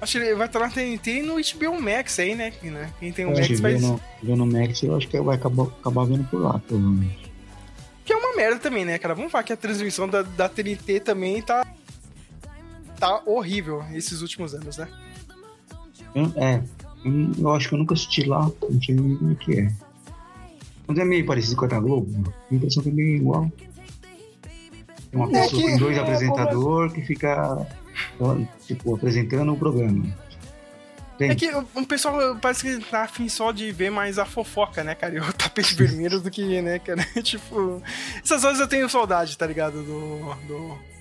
[0.00, 2.52] Acho que ele vai estar na TNT e no HBO Max aí, né?
[2.62, 2.90] Né?
[2.98, 6.04] Quem tem o Se Max no, vê no Max, eu acho que vai acabar, acabar
[6.04, 7.25] vendo por lá, provavelmente.
[8.06, 9.14] Que é uma merda também, né, cara?
[9.14, 11.66] Vamos falar que a transmissão da, da TNT também tá.
[12.98, 14.88] Tá horrível esses últimos anos, né?
[16.14, 16.62] Eu- É,
[17.04, 19.72] eu, eu acho que eu nunca assisti lá, não sei nem como é que é.
[20.86, 23.50] Mas é meio parecido com a da Globo, a impressão que é meio igual.
[25.10, 27.66] Tem uma É pessoa que- com dois é, apresentadores que fica,
[28.66, 30.06] tipo, apresentando o programa.
[31.18, 31.30] Tem.
[31.30, 34.82] É que o o pessoal parece que tá afim só de ver mais a fofoca,
[34.82, 35.14] né, cara?
[35.14, 37.02] E o tapete vermelho do que, né, cara?
[37.22, 37.82] tipo.
[38.22, 39.82] Essas horas eu tenho saudade, tá ligado?
[39.82, 40.34] Do.
[40.46, 40.95] do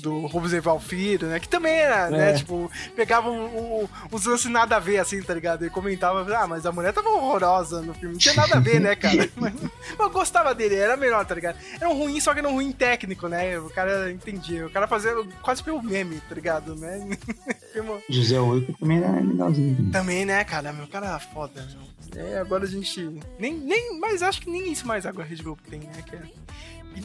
[0.00, 1.38] do Roosevelt Filho, né?
[1.40, 2.30] Que também era, né?
[2.30, 2.34] É.
[2.34, 5.64] Tipo, pegava o- o- os lances nada a ver, assim, tá ligado?
[5.66, 8.12] E comentava, ah, mas a mulher tava horrorosa no filme.
[8.14, 9.28] Não tinha nada a ver, né, cara?
[9.36, 9.54] Mas,
[9.98, 11.56] eu gostava dele, era melhor, tá ligado?
[11.80, 13.58] Era um ruim, só que era um ruim técnico, né?
[13.58, 14.66] O cara entendia.
[14.66, 15.12] O cara fazia
[15.42, 16.74] quase pelo meme, tá ligado?
[16.76, 17.06] Né?
[18.08, 19.76] José Oico também era legalzinho.
[19.76, 19.90] também.
[19.90, 20.72] também, né, cara?
[20.72, 22.24] Meu cara é foda, meu.
[22.24, 23.20] É, agora a gente.
[23.38, 26.02] Nem, nem, mas acho que nem isso mais agora a Rede Globo tem, né?
[26.06, 26.22] Que é...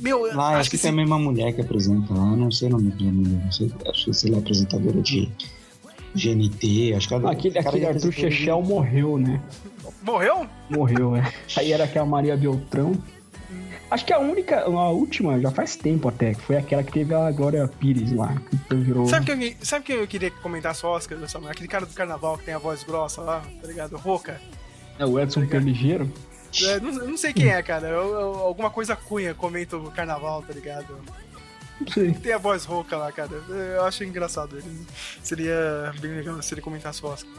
[0.01, 2.67] Meu, eu Lá, acho que, se- tem a mesma mulher que apresenta lá, não sei
[2.67, 5.29] o nome da mulher, não sei, acho que sei lá, apresentadora de
[6.15, 9.41] GNT, acho que ela- Aquele, aquele Arthur de- Chechel morreu, né?
[10.01, 10.47] Morreu?
[10.69, 11.31] Morreu, é.
[11.57, 12.93] Aí era aquela Maria Beltrão.
[13.89, 17.13] Acho que a única, a última, já faz tempo até, que foi aquela que teve
[17.13, 19.05] a Glória Pires lá, que depois virou.
[19.07, 21.51] Sabe que eu, sabe que eu queria comentar só Oscar, Samuel?
[21.51, 23.95] Aquele cara do carnaval que tem a voz grossa lá, tá ligado?
[23.97, 24.41] Roca.
[24.97, 26.11] É o Edson Perligeiro.
[26.61, 27.88] É, não, eu não sei quem é, cara.
[27.88, 30.98] Eu- eu- alguma coisa cunha comenta o carnaval, tá ligado?
[31.82, 32.11] Não sei.
[32.14, 33.32] Tem a voz rouca lá, cara.
[33.49, 34.85] Eu acho engraçado ele.
[35.23, 37.32] Seria bem legal se ele comentasse Oscar.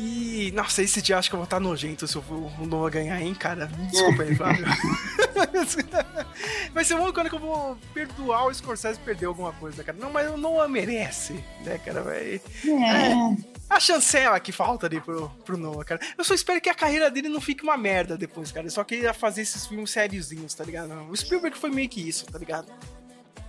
[0.00, 2.22] E, nossa, esse dia acho que eu vou estar nojento se o
[2.60, 3.66] o Noah ganhar, hein, cara?
[3.90, 4.64] Desculpa aí, Flávio.
[6.72, 9.98] Vai ser único ano que eu vou perdoar o Scorsese perder alguma coisa, cara.
[9.98, 12.02] Não, mas o Noah merece, né, cara?
[12.02, 12.40] Vai...
[12.64, 13.57] É.
[13.70, 16.00] A chancela que falta ali pro, pro Noah, cara.
[16.16, 18.66] Eu só espero que a carreira dele não fique uma merda depois, cara.
[18.66, 20.90] Eu só queria fazer esses filmes sériozinhos, tá ligado?
[21.10, 22.66] O Spielberg foi meio que isso, tá ligado?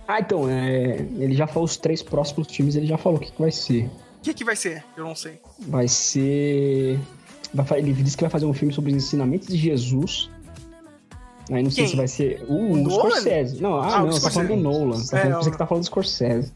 [0.06, 3.30] Ah, então, é, ele já falou os três próximos times, ele já falou o que,
[3.32, 3.86] que vai ser.
[4.18, 4.84] O que, que vai ser?
[4.96, 5.40] Eu não sei.
[5.60, 6.98] Vai ser.
[7.54, 10.28] vai ele disse que vai fazer um filme sobre os ensinamentos de Jesus.
[11.50, 11.90] Aí não sei Quem?
[11.90, 12.42] se vai ser.
[12.48, 12.90] Uh, O o?
[12.90, 13.60] Scorsese.
[13.62, 14.56] Não, ah, Ah, não, tá falando do.
[14.56, 15.04] Nolan.
[15.06, 16.52] Tá É, falando, o- que tá falando do Scorsese.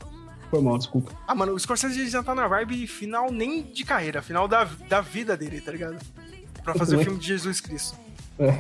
[0.55, 1.11] Foi mal, desculpa.
[1.27, 5.01] Ah, mano, o Scorsese já tá na vibe final nem de carreira, final da, da
[5.01, 5.97] vida dele, tá ligado?
[6.63, 7.99] Pra fazer o filme de Jesus Cristo.
[8.39, 8.51] É.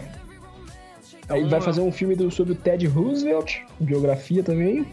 [1.28, 4.84] Aí Então, vai fazer um filme do- sobre o Ted Roosevelt, biografia também.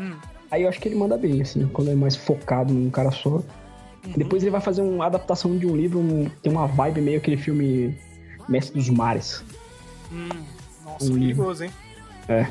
[0.00, 0.16] Hum.
[0.50, 3.36] Aí eu acho que ele manda bem, assim, quando é mais focado num cara só.
[3.36, 3.44] Uhum.
[4.16, 7.36] Depois ele vai fazer uma adaptação de um livro, um- tem uma vibe meio aquele
[7.36, 7.96] filme
[8.48, 9.44] Mestre dos Mares.
[10.10, 10.28] Hum,
[10.84, 11.70] nossa, Um perigoso, hein?
[12.28, 12.48] É.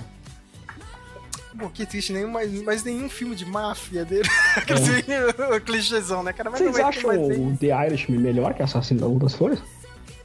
[1.57, 4.27] Pô, que triste, nenhum, mas, mas nenhum filme de máfia dele.
[4.55, 6.49] Aquele clichêzão, né, cara?
[6.49, 6.65] Mas É.
[6.65, 9.59] Vocês acham o The Irishman melhor que Assassino da Rua das Flores?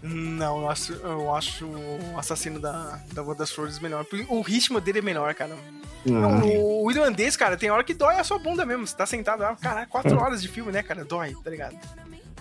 [0.03, 4.05] Não, eu acho, eu acho o assassino da, da Rua das Flores melhor.
[4.29, 5.57] O ritmo dele é melhor, cara.
[6.09, 8.85] Ah, O, o irlandês, cara, tem hora que dói a sua bunda mesmo.
[8.85, 11.05] Você tá sentado lá, caralho, quatro horas de filme, né, cara?
[11.05, 11.77] Dói, tá ligado?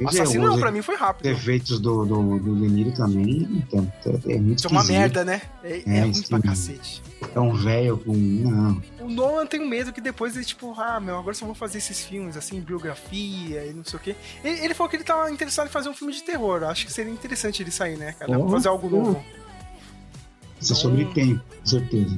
[0.05, 1.25] É, assassino não, pra mim foi rápido.
[1.27, 3.91] efeitos do, do, do De Niro também, então,
[4.27, 5.41] é muito Isso é uma merda, né?
[5.63, 6.23] É, é É, ruim sim.
[6.27, 7.01] pra cacete.
[7.35, 8.13] É um velho com...
[8.13, 11.55] Não, O Nolan tem um medo que depois ele, tipo, ah, meu, agora só vou
[11.55, 14.15] fazer esses filmes, assim, biografia e não sei o quê.
[14.43, 16.63] Ele, ele falou que ele tava interessado em fazer um filme de terror.
[16.63, 18.39] Acho que seria interessante ele sair, né, cara?
[18.39, 19.23] Oh, fazer algo novo.
[20.59, 22.17] isso é sobre tempo, com certeza.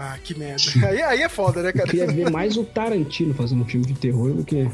[0.00, 0.62] Ah, que merda.
[0.86, 1.86] Aí, aí é foda, né, eu cara?
[1.88, 4.70] queria ver mais o Tarantino fazendo um filme de terror do que.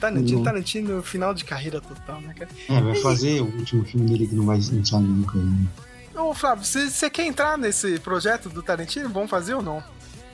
[0.00, 0.42] Tarantino.
[0.44, 2.50] Tarantino, final de carreira total, né, cara?
[2.68, 5.38] É, vai fazer o último filme dele que não vai não sai nunca.
[5.38, 5.66] Né?
[6.14, 9.08] Ô, Flávio, você quer entrar nesse projeto do Tarantino?
[9.08, 9.82] Vamos fazer ou não?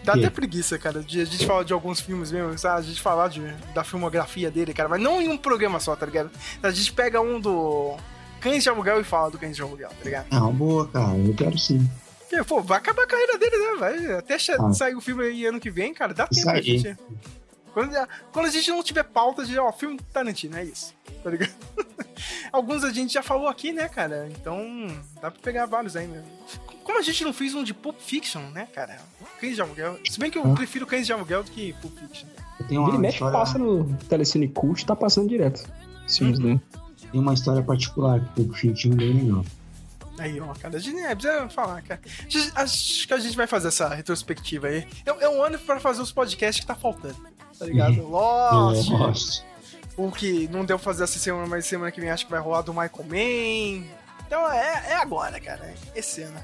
[0.04, 0.18] Dá Que?
[0.20, 2.80] até preguiça, cara, de a gente falar de alguns filmes mesmo, sabe?
[2.80, 3.40] A gente falar de,
[3.72, 6.28] da filmografia dele, cara, mas não em um programa só, tá ligado?
[6.62, 7.96] A gente pega um do
[8.40, 10.26] Cães de Aluguel e fala do Cães de Aluguel, tá ligado?
[10.30, 11.88] É uma boa, cara, eu quero sim.
[12.28, 13.76] Porque, pô, vai acabar a carreira dele, né?
[13.78, 14.72] Vai, até Ah.
[14.72, 16.62] sair o filme aí ano que vem, cara, dá tempo aí.
[16.62, 16.96] gente.
[17.72, 17.94] Quando,
[18.32, 20.92] quando a gente não tiver pauta de, ó, filme Tarantino, é isso,
[21.24, 21.52] tá ligado?
[22.52, 24.28] Alguns a gente já falou aqui, né, cara?
[24.30, 24.60] Então,
[25.20, 26.28] dá pra pegar vários aí mesmo.
[26.84, 28.98] Como a gente não fez um de Pulp Fiction, né, cara?
[29.40, 29.98] Cães de Aluguel.
[30.08, 30.54] Se bem que eu Ah.
[30.54, 32.28] prefiro Cães de Aluguel do que Pulp Fiction.
[32.60, 35.66] Eu tenho Ele uma mexe história, passa no Telecine Cult, tá passando direto.
[36.08, 36.44] Filmes Uhum.
[36.44, 36.60] dele.
[37.10, 39.44] tem uma história particular que o Pulp Fiction é bem legal.
[40.18, 42.00] Aí, ó, cara, a gente é, precisa falar, cara.
[42.56, 44.86] Acho que a gente vai fazer essa retrospectiva aí.
[45.06, 47.16] É, é um ano pra fazer os podcasts que tá faltando,
[47.62, 48.08] tá ligado?
[48.08, 49.42] Lost, Lost.
[49.96, 52.40] o que não deu pra fazer essa semana, mas semana que vem acho que vai
[52.40, 53.86] rolar do Michael Mann.
[54.26, 56.40] Então é, é agora, cara, esse ano.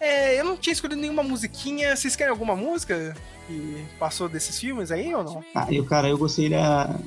[0.00, 1.94] É, eu não tinha escolhido nenhuma musiquinha.
[1.94, 3.14] Vocês querem alguma música
[3.46, 5.44] que passou desses filmes aí ou não?
[5.54, 6.98] Ah, eu, cara, eu gostei da,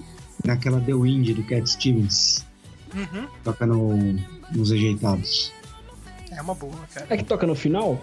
[0.46, 2.46] daquela The Wind do Cat Stevens.
[2.94, 3.28] Uhum.
[3.44, 3.98] Toca no,
[4.52, 5.52] nos rejeitados.
[6.32, 7.08] É uma boa, cara.
[7.10, 8.02] É que toca no final?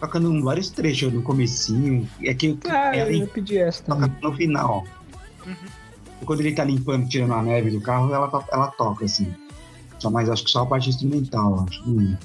[0.00, 2.08] Toca em vários trechos no comecinho.
[2.22, 4.18] É que Ah, ela eu ia pedir essa toca também.
[4.22, 4.84] no final.
[5.46, 5.54] Uhum.
[6.24, 9.32] Quando ele tá limpando, tirando a neve do carro, ela, ela toca, assim.
[9.98, 11.82] Só, mas acho que só a parte instrumental, acho.
[11.88, 12.16] Hum.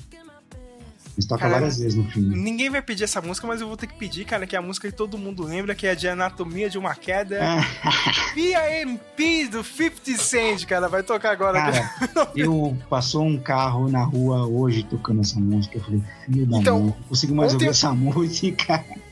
[1.15, 1.61] Mas toca Caralho.
[1.61, 2.35] várias vezes no filme.
[2.35, 4.61] Ninguém vai pedir essa música, mas eu vou ter que pedir, cara, que é a
[4.61, 7.39] música que todo mundo lembra, que é de Anatomia de uma Queda.
[8.33, 11.59] PMP do 50 Cent, cara, vai tocar agora.
[11.59, 11.91] Cara,
[12.35, 15.77] eu passou um carro na rua hoje tocando essa música.
[15.77, 18.83] Eu falei, filho da Então, mãe, não consigo mais ouvir essa música.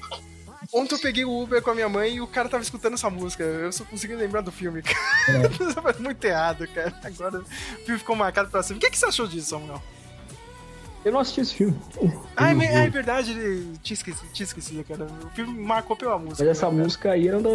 [0.71, 3.09] Ontem eu peguei o Uber com a minha mãe e o cara tava escutando essa
[3.09, 3.43] música.
[3.43, 5.49] Eu só consegui lembrar do filme, cara.
[5.49, 6.93] Foi muito errado, cara.
[7.03, 8.77] Agora o filme ficou marcado pra sempre.
[8.77, 9.81] O que, que você achou disso, Samuel?
[11.05, 11.75] Eu não assisti esse filme.
[12.35, 15.07] Ah, é, é verdade, ele tinha esquecido, tinha esquecido, cara.
[15.23, 16.43] O filme marcou pela música.
[16.43, 16.83] Mas essa né, cara?
[16.83, 17.49] música aí era da,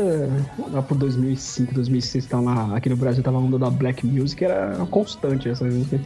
[0.70, 4.42] lá por 2005, 2006, tava lá, aqui no Brasil tava a onda da Black Music,
[4.44, 6.00] era constante essa música.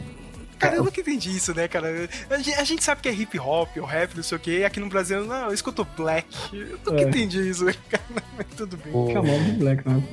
[0.59, 2.09] Cara, eu nunca entendi isso, né, cara?
[2.29, 4.81] A gente, sabe que é hip hop, ou rap, não sei o quê, e aqui
[4.81, 6.27] no Brasil, não, eu escuto black.
[6.51, 7.03] Eu nunca É.
[7.03, 8.03] entendi isso, cara.
[8.37, 8.93] Mas tudo bem.
[8.93, 10.03] O Chamava de Black, né?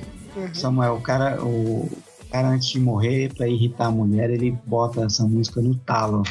[0.54, 1.90] Samuel, o cara, o
[2.30, 6.22] cara antes de morrer, pra irritar a mulher, ele bota essa música no talo.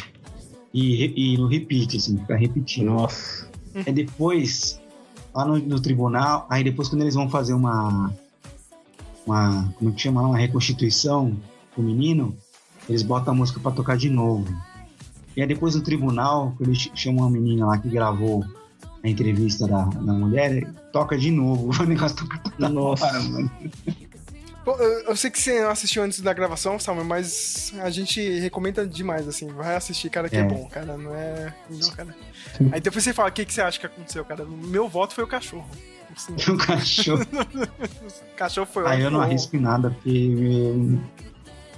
[0.78, 2.88] E, e no repeat, assim, fica repetindo.
[2.88, 3.48] Nossa.
[3.88, 4.80] Aí depois,
[5.34, 8.12] lá no, no tribunal, aí depois quando eles vão fazer uma.
[9.26, 9.74] Uma.
[9.78, 10.22] Como é que chama?
[10.22, 10.28] lá?
[10.28, 11.34] Uma reconstituição
[11.74, 12.36] com o menino,
[12.90, 14.46] eles botam a música pra tocar de novo.
[15.36, 18.44] E aí depois no tribunal, quando eles ch- chamam a menina lá que gravou
[19.04, 21.70] a entrevista da, da mulher, toca de novo.
[21.82, 23.06] O negócio toca toda Nossa.
[23.06, 23.52] hora, mano.
[24.66, 28.86] Pô, eu, sei que você não assistiu antes da gravação, Samuel, mas a gente recomenda
[28.86, 29.48] demais, assim.
[29.48, 30.44] Vai assistir, cara, que é, É.
[30.44, 30.98] bom, cara.
[30.98, 31.54] Não é.
[31.70, 32.16] Não, cara.
[32.58, 32.72] Sim.
[32.74, 34.44] Aí depois você fala o que, que você acha que aconteceu, cara.
[34.44, 35.70] O meu voto foi o cachorro.
[36.16, 37.22] Assim, O cachorro.
[38.34, 40.34] o cachorro foi Aí eu não arrisco em nada, porque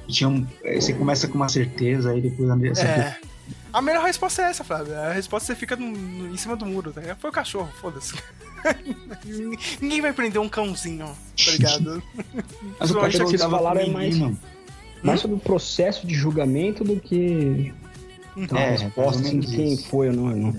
[0.08, 0.45] tinha um-
[0.80, 3.18] você começa com uma certeza, aí depois a essa É.
[3.74, 4.95] A melhor resposta é essa, Flávio.
[4.98, 7.18] A resposta é você fica no- no- em cima do muro, tá ligado?
[7.19, 8.16] Foi o cachorro, foda-se.
[9.82, 12.03] Ninguém vai prender um cãozinho, tá ligado?
[12.80, 14.18] Mas o da estava Valara é mais-.
[15.03, 17.72] Mais sobre o processo de julgamento do que
[18.52, 19.88] a É, resposta mais ou assim, de quem isso.
[19.88, 20.36] foi ou não.
[20.36, 20.56] não.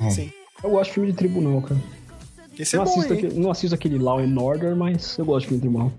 [0.00, 0.10] É.
[0.10, 0.32] Sim.
[0.62, 1.80] Eu gosto de filme de tribunal, cara.
[2.58, 3.18] Esse é não, bom, assisto hein?
[3.20, 5.92] aquele, não assisto aquele Law and Order, mas eu gosto de filme de tribunal.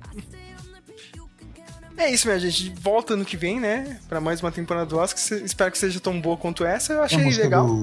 [2.00, 2.74] É isso, minha gente.
[2.80, 4.00] Volta ano que vem, né?
[4.08, 5.38] Pra mais uma temporada do Oscar.
[5.44, 6.94] Espero que seja tão boa quanto essa.
[6.94, 7.68] Eu É achei música legal.
[7.68, 7.78] do- Eu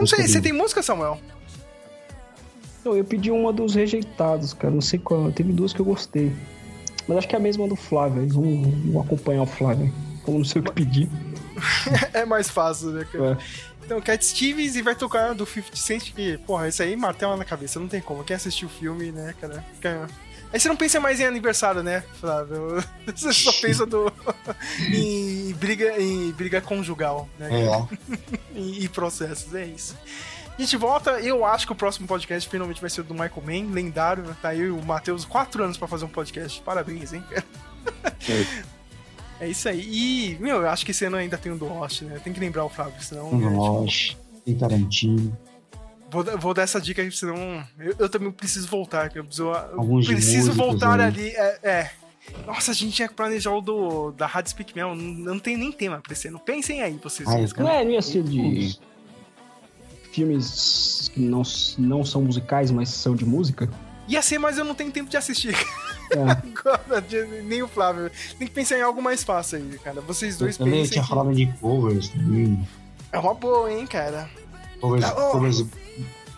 [0.00, 1.18] não sei, música você do- tem música, Samuel?
[2.84, 4.74] Não, eu pedi uma dos rejeitados, cara.
[4.74, 5.32] Não sei qual.
[5.32, 6.30] Teve duas que eu gostei.
[7.08, 8.28] Mas acho que é a mesma do Flávio.
[8.28, 9.92] Vamos, vamos acompanhar o Flávio.
[10.24, 11.08] Como não sei o que pedir.
[12.12, 13.38] é mais fácil, né, cara?
[13.40, 13.74] É.
[13.84, 17.44] Então, Cat Stevens e vai tocar do 50 Cent, que, porra, isso aí martela na
[17.44, 18.24] cabeça, não tem como.
[18.24, 19.62] Quem assistiu o filme, né, cara?
[19.74, 20.06] Fica-
[20.52, 22.82] Aí você não pensa mais em aniversário, né, Flávio?
[23.12, 24.12] Você só pensa do...
[24.92, 27.50] em, briga, em briga conjugal, né?
[27.64, 27.86] É,
[28.54, 29.96] E, e processos, é isso.
[30.56, 33.42] A gente volta, eu acho que o próximo podcast finalmente vai ser o do Michael
[33.44, 34.24] Mann, lendário?
[34.40, 36.62] Tá aí o Matheus, quatro anos pra fazer um podcast.
[36.62, 37.24] Parabéns, hein?
[39.40, 39.80] É isso aí.
[39.80, 42.20] E, meu, eu acho que esse ano ainda tem o do Lost, né?
[42.22, 43.30] Tem que lembrar o Flávio, senão.
[43.30, 45.36] tem tipo, Lost, tem Tarantino.
[46.14, 47.36] Vou, dar- vou dar essa dica aí, senão
[47.78, 49.10] eu, eu também preciso voltar.
[49.10, 51.06] Que eu preciso, eu Alguns preciso músicos voltar aí.
[51.06, 51.28] ali.
[51.30, 51.90] É, é.
[52.46, 54.94] Nossa, a gente tinha que planejar o do, da Rádio Speak Mel.
[54.94, 56.38] Não, não tem nem tema pra esse ano.
[56.38, 57.28] Pensem aí, vocês.
[57.28, 57.68] Ah, dois, eu cara.
[57.68, 58.78] Não é, não ia ser de
[60.12, 61.42] filmes que não,
[61.78, 63.68] não são musicais, mas são de música?
[64.06, 65.54] Ia ser, mas eu não tenho tempo de assistir.
[66.12, 66.18] É.
[66.20, 67.04] Agora,
[67.44, 68.10] nem o Flávio.
[68.38, 70.00] Tem que pensar em algo mais fácil aí, cara.
[70.02, 70.92] Vocês dois Eu também pensem.
[70.92, 72.66] tinha que- falado de covers também.
[73.10, 74.28] É uma boa, hein, cara.
[74.84, 75.30] Covers, oh.
[75.32, 75.64] covers,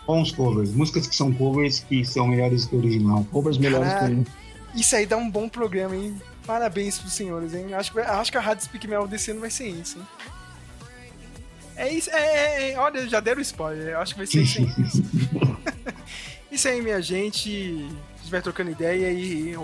[0.05, 0.71] bons covers.
[0.71, 3.25] Músicas que são covers que são melhores que o original.
[3.29, 4.23] Covers melhores Caralho.
[4.73, 4.79] que.
[4.79, 6.15] Isso aí dá um bom programa, hein?
[6.45, 7.73] Parabéns pros senhores, hein?
[7.73, 10.07] Acho que, acho que a Rádio Speak Mel desse ano vai ser isso, hein?
[11.75, 15.93] É isso, é, é, é, olha, já deram spoiler, acho que vai ser isso aí.
[16.49, 17.85] isso aí, minha gente.
[18.15, 19.55] A gente vai trocando ideia e.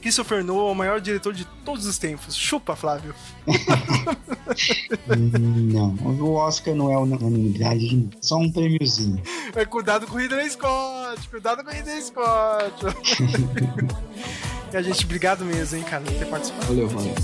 [0.00, 2.34] Christopher Nolan, o maior diretor de todos os tempos.
[2.34, 3.14] Chupa, Flávio.
[5.06, 9.22] Não, o Oscar não é unanimidade, só um prêmiozinho.
[9.54, 12.74] É, cuidado com o Ridley Scott, cuidado com o Ridley Scott.
[14.72, 16.66] e a gente, obrigado mesmo, hein, cara, por ter participado.
[16.66, 17.14] Valeu, valeu.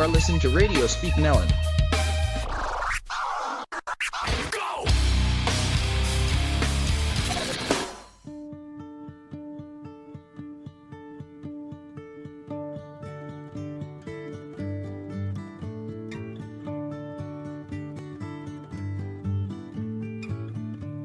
[0.00, 1.46] Are listening to Radio Speak Nellen.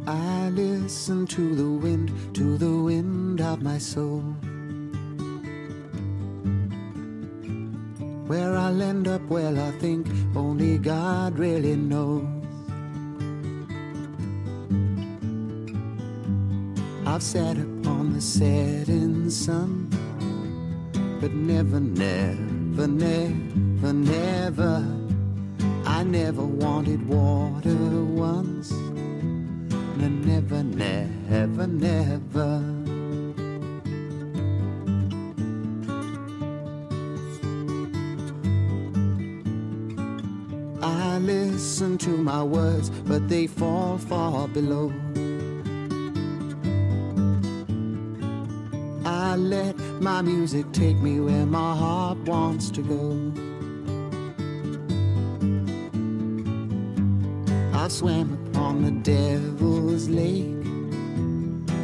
[0.08, 4.24] I listen to the wind, to the wind of my soul.
[8.28, 12.26] Where I'll end up, well, I think only God really knows.
[17.06, 19.90] I've sat upon the setting sun,
[21.22, 24.84] but never, never, never, never.
[25.86, 28.72] I never wanted water once.
[28.72, 32.75] No, never, never, never.
[41.26, 44.94] Listen to my words, but they fall far below.
[49.06, 53.04] I let my music take me where my heart wants to go.
[57.74, 60.64] I swam upon the devil's lake,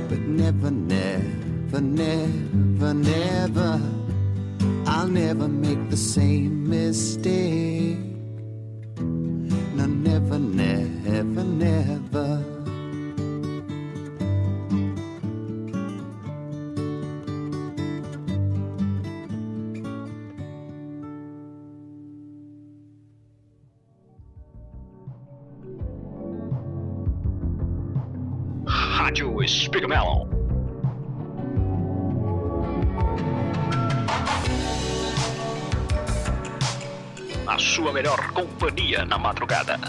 [0.09, 3.81] but never, never, never, never,
[4.85, 7.60] I'll never make the same mistake.
[29.87, 30.27] Melon.
[37.47, 39.79] A sua melhor companhia na madrugada.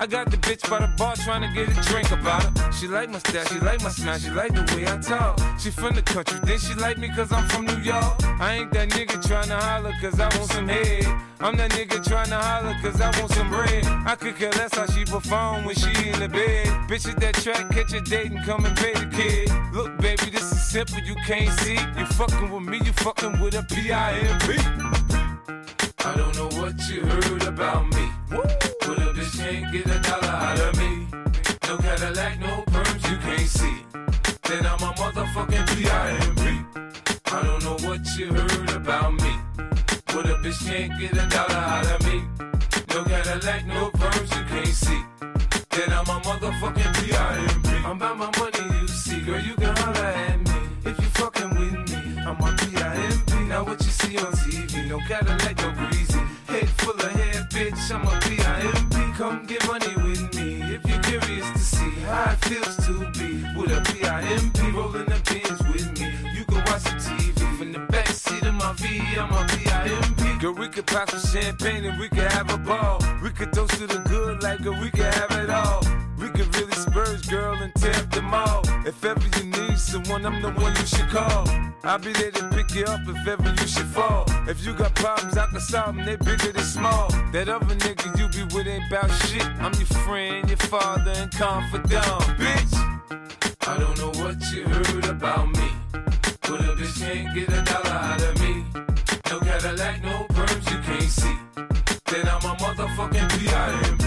[0.00, 2.72] I got the bitch by the bar trying to get a drink about her.
[2.72, 5.40] She like my style, she like my smile, she like the way I talk.
[5.58, 8.22] She from the country, then she like me cause I'm from New York.
[8.38, 11.04] I ain't that nigga trying to holler cause I want some head.
[11.40, 13.84] I'm that nigga trying to holler cause I want some bread.
[14.06, 16.68] I could care less how she perform when she in the bed.
[16.88, 19.50] Bitch at that track, catch a date and come and pay the kid.
[19.74, 21.78] Look, baby, this is simple, you can't see.
[21.98, 24.58] You fucking with me, you fucking with a P-I-M-P.
[26.04, 28.12] I don't know what you heard about me.
[28.30, 28.57] Bitch
[29.38, 31.06] can't get a dollar out of me.
[31.68, 33.76] No Cadillac, no perms, you can't see.
[34.48, 35.68] Then I'm a motherfucking
[37.30, 39.32] i don't know what you heard about me.
[40.06, 42.22] But a bitch can't get a dollar out of me.
[42.92, 45.02] No Cadillac, no perms, you can't see.
[45.70, 47.68] Then I'm a motherfucking P.I.M.P.
[47.86, 49.20] I'm about my money, you see.
[49.20, 50.90] Girl, you can holler at me.
[50.90, 53.34] If you fucking with me, I'm a P.I.M.P.
[53.48, 55.57] Now what you see on TV, no Cadillac,
[70.58, 72.98] we could pop some champagne and we could have a ball.
[73.22, 75.82] We could toast to the good like girl, we could have it all.
[76.18, 78.62] We could really spurge, girl, and tear up them all.
[78.86, 81.48] If ever you need someone, I'm the one you should call.
[81.84, 84.24] I'll be there to pick you up if ever you should fall.
[84.48, 87.08] If you got problems, I can solve them, they bigger than small.
[87.32, 89.46] That other nigga you be with ain't about shit.
[89.60, 92.04] I'm your friend, your father, and confidant,
[92.40, 92.74] bitch.
[93.66, 95.70] I don't know what you heard about me.
[96.42, 98.64] But a bitch can't get a dollar out of me.
[99.30, 100.37] No Cadillac, no
[101.08, 101.38] see.
[102.06, 104.04] Then I'm a motherfucking P.I.M.P.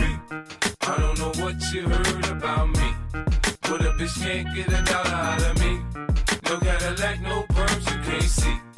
[0.82, 2.94] I don't know what you heard about me.
[3.62, 5.80] But a bitch can't get a dollar out of me.
[6.46, 8.71] No Cadillac, no perms, you can't see.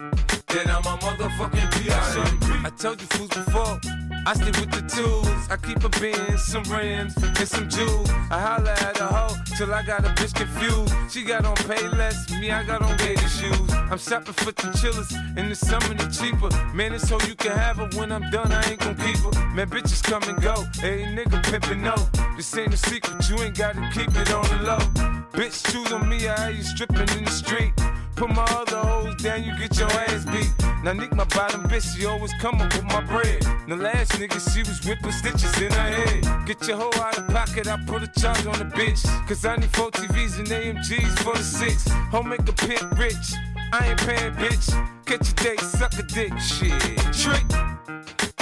[0.85, 2.65] I'm motherfucking P.I.M.P.
[2.65, 3.79] I told you fools before,
[4.25, 5.49] I stick with the tools.
[5.49, 8.09] I keep a bin, some rims, and some jewels.
[8.31, 10.93] I holla at a hoe till I got a bitch confused.
[11.09, 13.73] She got on pay less, me, I got on gator shoes.
[13.73, 16.49] I'm shopping for the chillers, and the summer the cheaper.
[16.73, 19.53] Man, it's so you can have her when I'm done, I ain't gon' keep her.
[19.53, 20.55] Man, bitches come and go.
[20.81, 21.95] Hey, nigga pimpin' no.
[22.35, 25.22] This ain't a secret, you ain't gotta keep it on the low.
[25.33, 27.73] Bitch, choose on me, I hear you stripping in the street.
[28.15, 30.47] Put my other hoes down, you get your ass beat.
[30.83, 33.41] Now Nick, my bottom bitch, she always come up with my bread.
[33.67, 36.45] The last nigga, she was whipping stitches in her head.
[36.45, 39.01] Get your hoe out of pocket, I put a charge on the bitch.
[39.27, 41.87] Cause I need four TVs and AMGs for the six.
[42.11, 43.33] Home make a pit rich.
[43.73, 44.69] I ain't paying, bitch.
[45.07, 46.79] Catch a date, suck a dick, shit.
[47.11, 47.45] Trick.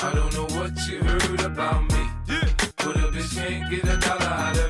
[0.03, 2.03] I don't know what you heard about me.
[2.27, 2.49] Yeah.
[2.83, 4.60] But a bitch can't get a dollar out of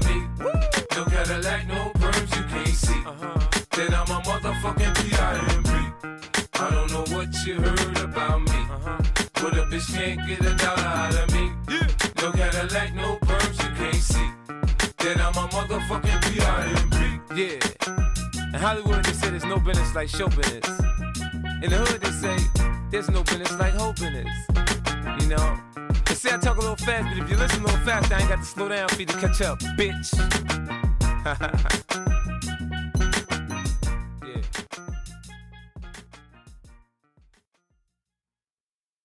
[9.71, 11.49] bitch can't get a dollar out of me.
[11.69, 11.87] Yeah.
[12.21, 14.29] No Cadillac, no perms, you can't see.
[14.97, 16.97] Then I'm a motherfucking P.I.M.P.
[17.41, 18.53] Yeah.
[18.53, 20.67] In Hollywood, they say there's no business like show business.
[21.63, 22.37] In the hood, they say
[22.91, 24.27] there's no business like hoe business.
[25.21, 25.57] You know?
[26.05, 28.19] They say I talk a little fast, but if you listen a little fast, I
[28.19, 30.11] ain't got to slow down for you to catch up, bitch.